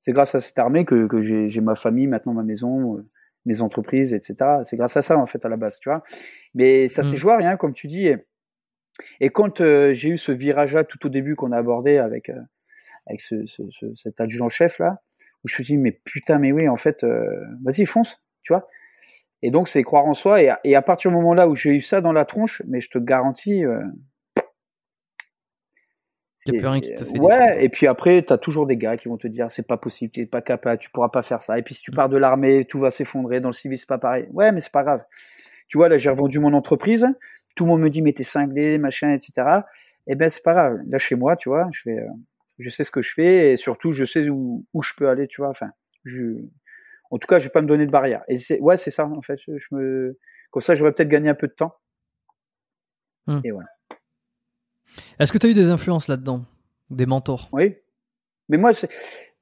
[0.03, 3.09] c'est grâce à cette armée que, que j'ai ma famille, maintenant ma maison, euh,
[3.45, 4.35] mes entreprises, etc.
[4.65, 6.03] C'est grâce à ça, en fait, à la base, tu vois.
[6.55, 7.15] Mais ça mmh.
[7.15, 8.09] joué à rien, comme tu dis.
[8.09, 8.17] Et,
[9.31, 12.41] quand euh, j'ai eu ce virage-là, tout au début qu'on a abordé avec, euh,
[13.07, 13.62] avec ce, ce,
[13.95, 15.03] cet adjudant-chef, là,
[15.45, 17.05] où je me suis dit, mais putain, mais oui, en fait,
[17.62, 18.69] vas-y, fonce, tu vois.
[19.43, 20.41] Et donc, c'est croire en soi.
[20.43, 22.62] Et à, et à partir du moment là où j'ai eu ça dans la tronche,
[22.69, 23.65] mais je te garantis,
[26.47, 27.19] il n'y a plus rien qui te fait.
[27.19, 29.77] Ouais, et puis après, tu as toujours des gars qui vont te dire c'est pas
[29.77, 31.59] possible, tu pas capable, tu pourras pas faire ça.
[31.59, 33.41] Et puis si tu pars de l'armée, tout va s'effondrer.
[33.41, 34.27] Dans le civil, c'est pas pareil.
[34.33, 35.05] Ouais, mais c'est pas grave.
[35.69, 37.07] Tu vois, là, j'ai revendu mon entreprise.
[37.55, 39.63] Tout le monde me dit mais t'es cinglé, machin, etc.
[40.07, 40.81] Eh ben, c'est pas grave.
[40.89, 42.09] Là, chez moi, tu vois, je fais, euh,
[42.59, 45.29] je sais ce que je fais et surtout, je sais où, où je peux aller,
[45.29, 45.51] tu vois.
[45.51, 45.71] Enfin,
[46.05, 46.39] je,
[47.11, 48.23] en tout cas, je vais pas me donner de barrière.
[48.29, 49.39] Et c'est, ouais, c'est ça, en fait.
[49.47, 50.19] Je me,
[50.51, 51.75] comme ça, j'aurais peut-être gagné un peu de temps.
[53.27, 53.41] Hum.
[53.45, 53.69] Et voilà.
[55.19, 56.45] Est-ce que tu as eu des influences là-dedans?
[56.91, 57.49] Des mentors?
[57.53, 57.77] Oui.
[58.49, 58.73] Mais moi,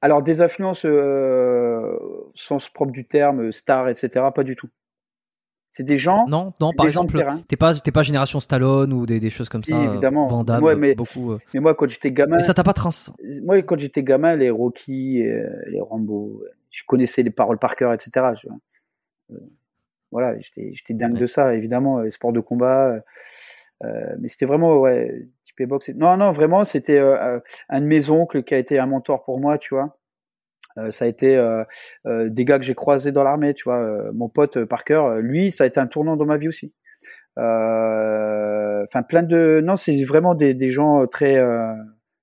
[0.01, 1.97] alors des influences euh,
[2.33, 4.69] sens propre du terme, star, etc., pas du tout.
[5.71, 6.27] C'est des gens.
[6.27, 6.73] Non, non.
[6.73, 9.81] Par exemple, t'es pas, t'es pas génération Stallone ou des, des choses comme ça.
[9.83, 10.27] Évidemment.
[10.27, 11.31] Van mais, beaucoup.
[11.31, 11.39] Euh.
[11.53, 12.35] Mais moi, quand j'étais gamin.
[12.35, 12.89] Mais ça t'a pas trans.
[13.41, 17.93] Moi, quand j'étais gamin, les Rocky, euh, les Rambo, je connaissais les paroles par cœur,
[17.93, 18.27] etc.
[20.11, 22.01] voilà, j'étais, j'étais dingue de ça, évidemment.
[22.01, 23.01] Les sports de combat.
[23.81, 25.25] mais c'était vraiment ouais,
[25.95, 29.39] non, non, vraiment, c'était euh, un de mes oncles qui a été un mentor pour
[29.39, 29.97] moi, tu vois.
[30.77, 31.63] Euh, ça a été euh,
[32.05, 34.11] des gars que j'ai croisés dans l'armée, tu vois.
[34.13, 36.73] mon pote Parker, lui, ça a été un tournant dans ma vie aussi.
[37.37, 39.61] Enfin, plein de.
[39.63, 41.41] Non, c'est vraiment des, des, gens très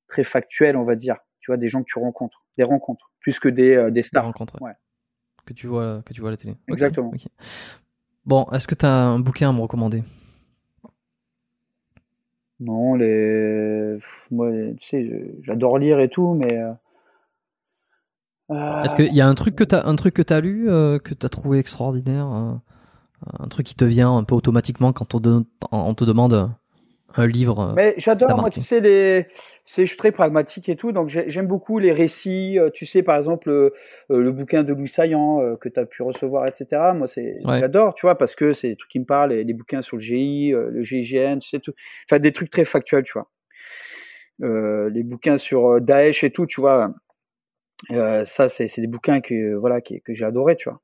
[0.09, 1.17] très factuels, on va dire.
[1.41, 4.23] Tu vois, des gens que tu rencontres, des rencontres, plus que des, des stars.
[4.23, 4.61] Des rencontres.
[4.61, 4.73] Ouais.
[5.47, 6.55] Que tu vois, que tu vois à la télé.
[6.69, 7.13] Exactement.
[8.27, 10.03] Bon, est-ce que tu as un bouquin à me recommander?
[12.61, 13.99] Non, les.
[14.31, 16.61] Moi, tu sais, j'adore lire et tout, mais.
[18.51, 20.71] Euh, Est-ce qu'il y a un truc que tu as, un truc que as lu,
[20.71, 25.15] euh, que tu as trouvé extraordinaire Un truc qui te vient un peu automatiquement quand
[25.15, 26.51] on, on te demande
[27.17, 27.61] un livre.
[27.61, 29.27] Euh, Mais j'adore, moi, tu sais, les,
[29.65, 32.59] c'est, je suis très pragmatique et tout, donc j'aime beaucoup les récits.
[32.59, 33.71] Euh, tu sais, par exemple, euh,
[34.09, 36.93] le bouquin de Louis Saillant que tu as pu recevoir, etc.
[36.95, 39.83] Moi, c'est, j'adore, tu vois, parce que c'est des trucs qui me parlent, les, bouquins
[39.83, 41.73] sur le GI, le GIGN, tu sais, tout.
[42.09, 43.29] Enfin, des trucs très factuels, tu vois.
[44.91, 46.93] les bouquins sur Daesh et tout, tu vois.
[48.25, 50.81] Ça, c'est, des bouquins que, voilà, que, que j'ai adoré, tu vois.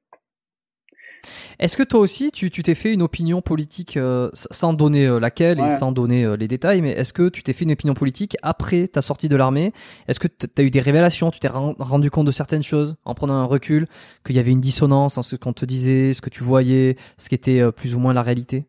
[1.58, 5.60] Est-ce que toi aussi, tu t'es fait une opinion politique euh, sans donner euh, laquelle
[5.60, 8.36] et sans donner euh, les détails, mais est-ce que tu t'es fait une opinion politique
[8.42, 9.73] après ta sortie de l'armée?
[10.08, 11.31] Est-ce que tu as eu des révélations?
[11.31, 13.86] Tu t'es rendu compte de certaines choses en prenant un recul,
[14.24, 17.28] qu'il y avait une dissonance en ce qu'on te disait, ce que tu voyais, ce
[17.28, 18.64] qui était plus ou moins la réalité?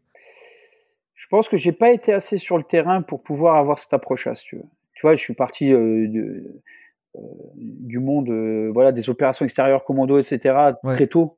[1.15, 4.35] Je pense que j'ai pas été assez sur le terrain pour pouvoir avoir cette approche-là,
[4.35, 4.65] si tu veux.
[4.93, 6.61] Tu vois, je suis parti euh, de, euh,
[7.55, 10.73] du monde, euh, voilà, des opérations extérieures, commando, etc.
[10.83, 11.37] très tôt.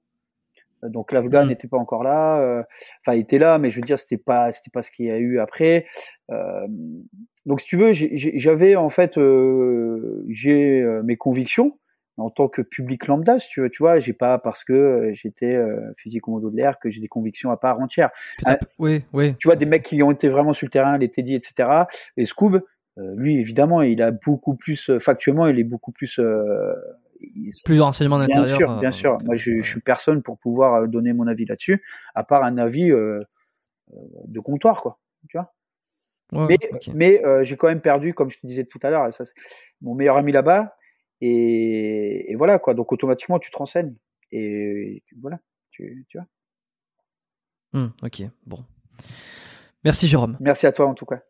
[0.84, 1.48] Donc l'Afghan Mm.
[1.50, 2.64] n'était pas encore là, euh,
[3.02, 5.12] enfin il était là, mais je veux dire c'était pas c'était pas ce qu'il y
[5.12, 5.88] a eu après.
[6.30, 6.68] Euh,
[7.48, 11.78] donc si tu veux, j'avais en fait euh, j'ai euh, mes convictions
[12.18, 15.14] en tant que public lambda, si tu veux, tu vois, j'ai pas parce que euh,
[15.14, 18.10] j'étais euh, fusil commando de l'air que j'ai des convictions à part entière.
[18.80, 19.36] Oui, oui.
[19.38, 21.70] Tu vois, des mecs qui ont été vraiment sur le terrain, les Teddy, etc.
[22.18, 22.62] Et Scoob, euh,
[23.16, 26.20] lui, évidemment, il a beaucoup plus, euh, factuellement, il est beaucoup plus.
[26.20, 26.74] euh,
[27.22, 28.58] il- Plus de renseignements bien d'intérieur.
[28.58, 29.20] sûr, euh, bien sûr.
[29.24, 31.84] Moi, je, euh, je suis personne pour pouvoir euh, donner mon avis là-dessus,
[32.16, 33.20] à part un avis euh,
[33.94, 35.00] euh, de comptoir, quoi.
[35.30, 35.54] Tu vois.
[36.34, 36.58] ouais,
[36.94, 39.08] Mais, euh, j'ai quand même perdu, comme je te disais tout à l'heure,
[39.82, 40.76] mon meilleur ami là-bas.
[41.22, 42.74] Et, et voilà, quoi.
[42.74, 43.96] Donc, automatiquement, tu te renseignes.
[44.32, 45.40] Et, voilà.
[45.72, 46.28] Tu, tu vois.
[47.74, 48.64] Hmm, ok, bon.
[49.84, 50.38] Merci Jérôme.
[50.40, 51.22] Merci à toi, en tout cas.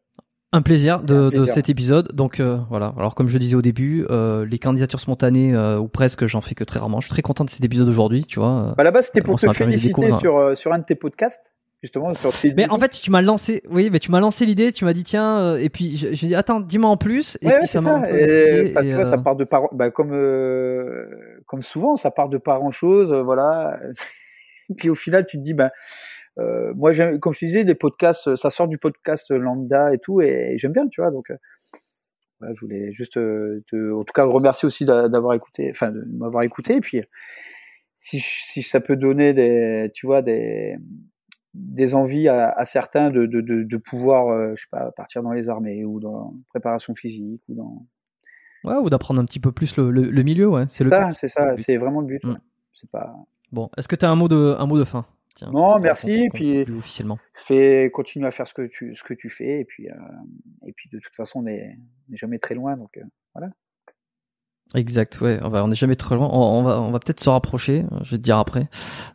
[0.53, 2.13] Un plaisir de, Un de cet épisode.
[2.13, 2.93] Donc euh, voilà.
[2.97, 6.55] Alors comme je disais au début, euh, les candidatures spontanées euh, ou presque, j'en fais
[6.55, 7.01] que très rarement.
[7.01, 8.73] Je suis très content de cet épisode aujourd'hui, tu vois.
[8.77, 11.51] Bah, là-bas, c'était pour te féliciter sur, euh, sur un de tes podcasts,
[11.81, 12.31] justement, sur.
[12.55, 15.03] Mais en fait, tu m'as lancé, oui, mais tu m'as lancé l'idée, tu m'as dit
[15.03, 17.81] tiens, euh, et puis j'ai dit attends, dis-moi en plus, et Ouais, puis ouais, ça
[17.81, 21.95] m'a Et, et, tu vois, ça euh, part de par, bah, comme, euh, comme souvent,
[21.95, 23.79] ça part de pas grand chose, voilà.
[24.77, 25.71] Puis au final, tu te dis, bah,
[26.39, 30.21] euh, moi, comme je te disais, les podcasts, ça sort du podcast lambda et tout,
[30.21, 31.11] et, j'aime bien, tu vois.
[31.11, 31.37] Donc, euh,
[32.39, 35.91] voilà, je voulais juste, euh, te, en tout cas, remercier aussi d'a- d'avoir écouté, enfin,
[35.91, 36.75] de m'avoir écouté.
[36.75, 37.01] Et puis,
[37.97, 38.19] si,
[38.61, 40.77] ça peut donner des, tu vois, des,
[41.53, 45.23] des envies à, à certains de, de, de, de pouvoir, euh, je sais pas, partir
[45.23, 47.85] dans les armées ou dans la préparation physique ou dans
[48.63, 50.65] ouais, ou d'apprendre un petit peu plus le, le, le milieu, ouais.
[50.69, 52.23] C'est le ça, but, c'est ça, c'est vraiment le but.
[52.23, 52.29] Mm.
[52.31, 52.37] ouais.
[52.73, 53.15] C'est pas.
[53.51, 55.05] Bon, est-ce que tu as un mot de un mot de fin?
[55.37, 57.19] Tiens, Non, merci, puis- officiellement.
[57.35, 59.93] Fais, continue à faire ce que tu, ce que tu fais, et puis, euh,
[60.65, 61.77] et puis de toute façon, on n'est
[62.11, 62.97] jamais très loin, donc.
[62.97, 63.03] euh,
[64.75, 65.39] Exact, ouais.
[65.43, 66.27] On va, on est jamais trop loin.
[66.31, 67.85] On, on va, on va peut-être se rapprocher.
[68.03, 68.67] Je vais te dire après,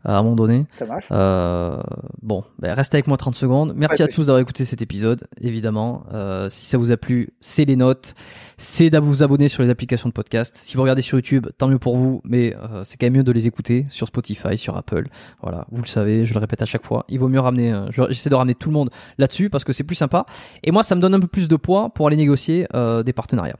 [0.05, 0.67] à un moment donné.
[0.73, 1.05] ça marche.
[1.13, 1.81] Euh,
[2.23, 3.75] bon, ben, reste avec moi 30 secondes.
[3.77, 6.05] Merci à tous d'avoir écouté cet épisode, évidemment.
[6.15, 8.15] Euh, si ça vous a plu, c'est les notes.
[8.57, 10.57] C'est de vous abonner sur les applications de podcast.
[10.57, 13.25] Si vous regardez sur YouTube, tant mieux pour vous, mais euh, c'est quand même mieux
[13.25, 15.09] de les écouter sur Spotify, sur Apple.
[15.43, 17.05] Voilà, vous le savez, je le répète à chaque fois.
[17.09, 19.73] Il vaut mieux ramener, euh, je- j'essaie de ramener tout le monde là-dessus parce que
[19.75, 20.25] c'est plus sympa.
[20.65, 23.13] Et moi, ça me donne un peu plus de poids pour aller négocier euh, des
[23.13, 23.57] partenariats.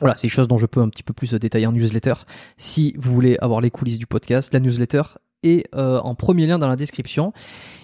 [0.00, 2.14] Voilà, c'est des choses dont je peux un petit peu plus détailler en newsletter.
[2.56, 5.02] Si vous voulez avoir les coulisses du podcast, la newsletter
[5.42, 7.32] est euh, en premier lien dans la description.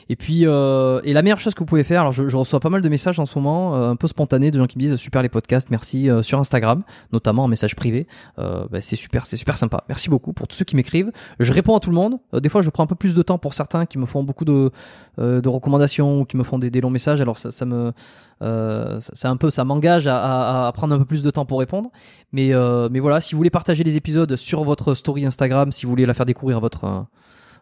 [0.08, 2.60] Et puis, euh, et la meilleure chose que vous pouvez faire, alors je, je reçois
[2.60, 4.82] pas mal de messages en ce moment, euh, un peu spontanés, de gens qui me
[4.82, 8.06] disent super les podcasts, merci euh, sur Instagram, notamment en message privé.
[8.38, 9.84] Euh, bah, c'est super, c'est super sympa.
[9.88, 11.10] Merci beaucoup pour tous ceux qui m'écrivent.
[11.40, 12.18] Je réponds à tout le monde.
[12.34, 14.22] Euh, des fois, je prends un peu plus de temps pour certains qui me font
[14.22, 14.70] beaucoup de,
[15.18, 17.20] euh, de recommandations ou qui me font des, des longs messages.
[17.20, 17.92] Alors ça, ça me,
[18.40, 21.58] ça- un peu, ça m'engage à, à- à prendre un peu plus de temps pour
[21.60, 21.90] répondre.
[22.32, 22.52] Mais,
[22.90, 26.04] mais voilà, si vous voulez partager les épisodes sur votre story Instagram, si vous voulez
[26.06, 27.06] la faire découvrir à votre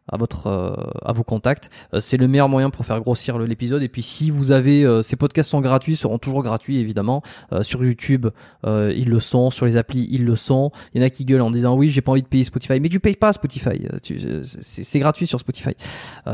[0.08, 3.82] à votre euh, à vos contacts, euh, c'est le meilleur moyen pour faire grossir l'épisode.
[3.82, 7.22] Et puis si vous avez euh, ces podcasts sont gratuits, seront toujours gratuits évidemment.
[7.62, 8.28] Sur YouTube,
[8.64, 9.50] ils le sont.
[9.50, 10.70] Sur les applis, ils le sont.
[10.94, 12.81] Il y en a qui gueulent en disant oui, j'ai pas envie de payer Spotify,
[12.81, 13.86] mais tu payes pas Spotify.
[14.60, 15.72] C'est gratuit sur Spotify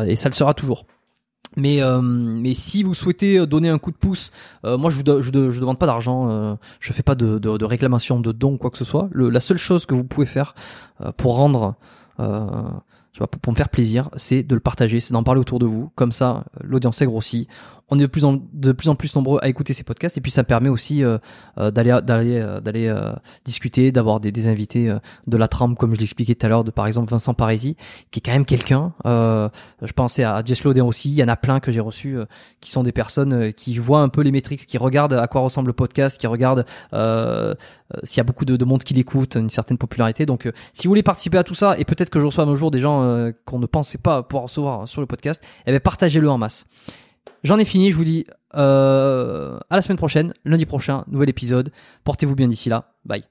[0.07, 0.87] et ça le sera toujours.
[1.57, 4.31] Mais, euh, mais si vous souhaitez donner un coup de pouce,
[4.65, 7.57] euh, moi je vous, je, je demande pas d'argent, euh, je fais pas de, de,
[7.57, 9.09] de réclamation de dons quoi que ce soit.
[9.13, 10.55] Le, la seule chose que vous pouvez faire
[11.17, 11.77] pour rendre,
[13.17, 15.91] pour, pour me faire plaisir, c'est de le partager, c'est d'en parler autour de vous.
[15.95, 17.49] Comme ça, l'audience est grossie.
[17.91, 20.21] On est de plus en de plus en plus nombreux à écouter ces podcasts et
[20.21, 21.19] puis ça me permet aussi euh,
[21.57, 23.13] euh, d'aller d'aller euh, d'aller euh,
[23.45, 26.65] discuter, d'avoir des, des invités euh, de la trame comme je l'expliquais tout à l'heure,
[26.65, 27.77] de par exemple Vincent Parisi,
[28.11, 28.93] qui est quand même quelqu'un.
[29.05, 31.11] Je pensais à Jess Loden aussi.
[31.11, 32.19] Il y en a plein que j'ai reçus
[32.61, 35.69] qui sont des personnes qui voient un peu les métriques, qui regardent à quoi ressemble
[35.69, 39.79] le podcast, qui regardent s'il y a beaucoup de, de monde qui l'écoute, une certaine
[39.79, 40.27] popularité.
[40.27, 42.71] Donc, si vous voulez participer à tout ça, et peut-être que je reçois un jour
[42.71, 46.39] des gens qu'on ne pensait pas pouvoir recevoir sur le podcast, eh bien, partagez-le en
[46.39, 46.67] masse.
[47.45, 47.91] J'en ai fini.
[47.91, 51.71] Je vous dis euh, à la semaine prochaine, lundi prochain, nouvel épisode.
[52.05, 52.95] Portez-vous bien d'ici là.
[53.05, 53.25] Bye.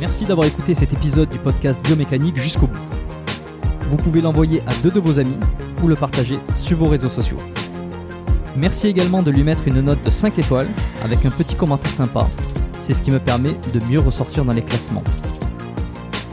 [0.00, 2.78] Merci d'avoir écouté cet épisode du podcast Biomécanique jusqu'au bout.
[3.88, 5.36] Vous pouvez l'envoyer à deux de vos amis
[5.80, 7.38] ou le partager sur vos réseaux sociaux.
[8.56, 10.68] Merci également de lui mettre une note de 5 étoiles
[11.04, 12.24] avec un petit commentaire sympa.
[12.80, 15.04] C'est ce qui me permet de mieux ressortir dans les classements.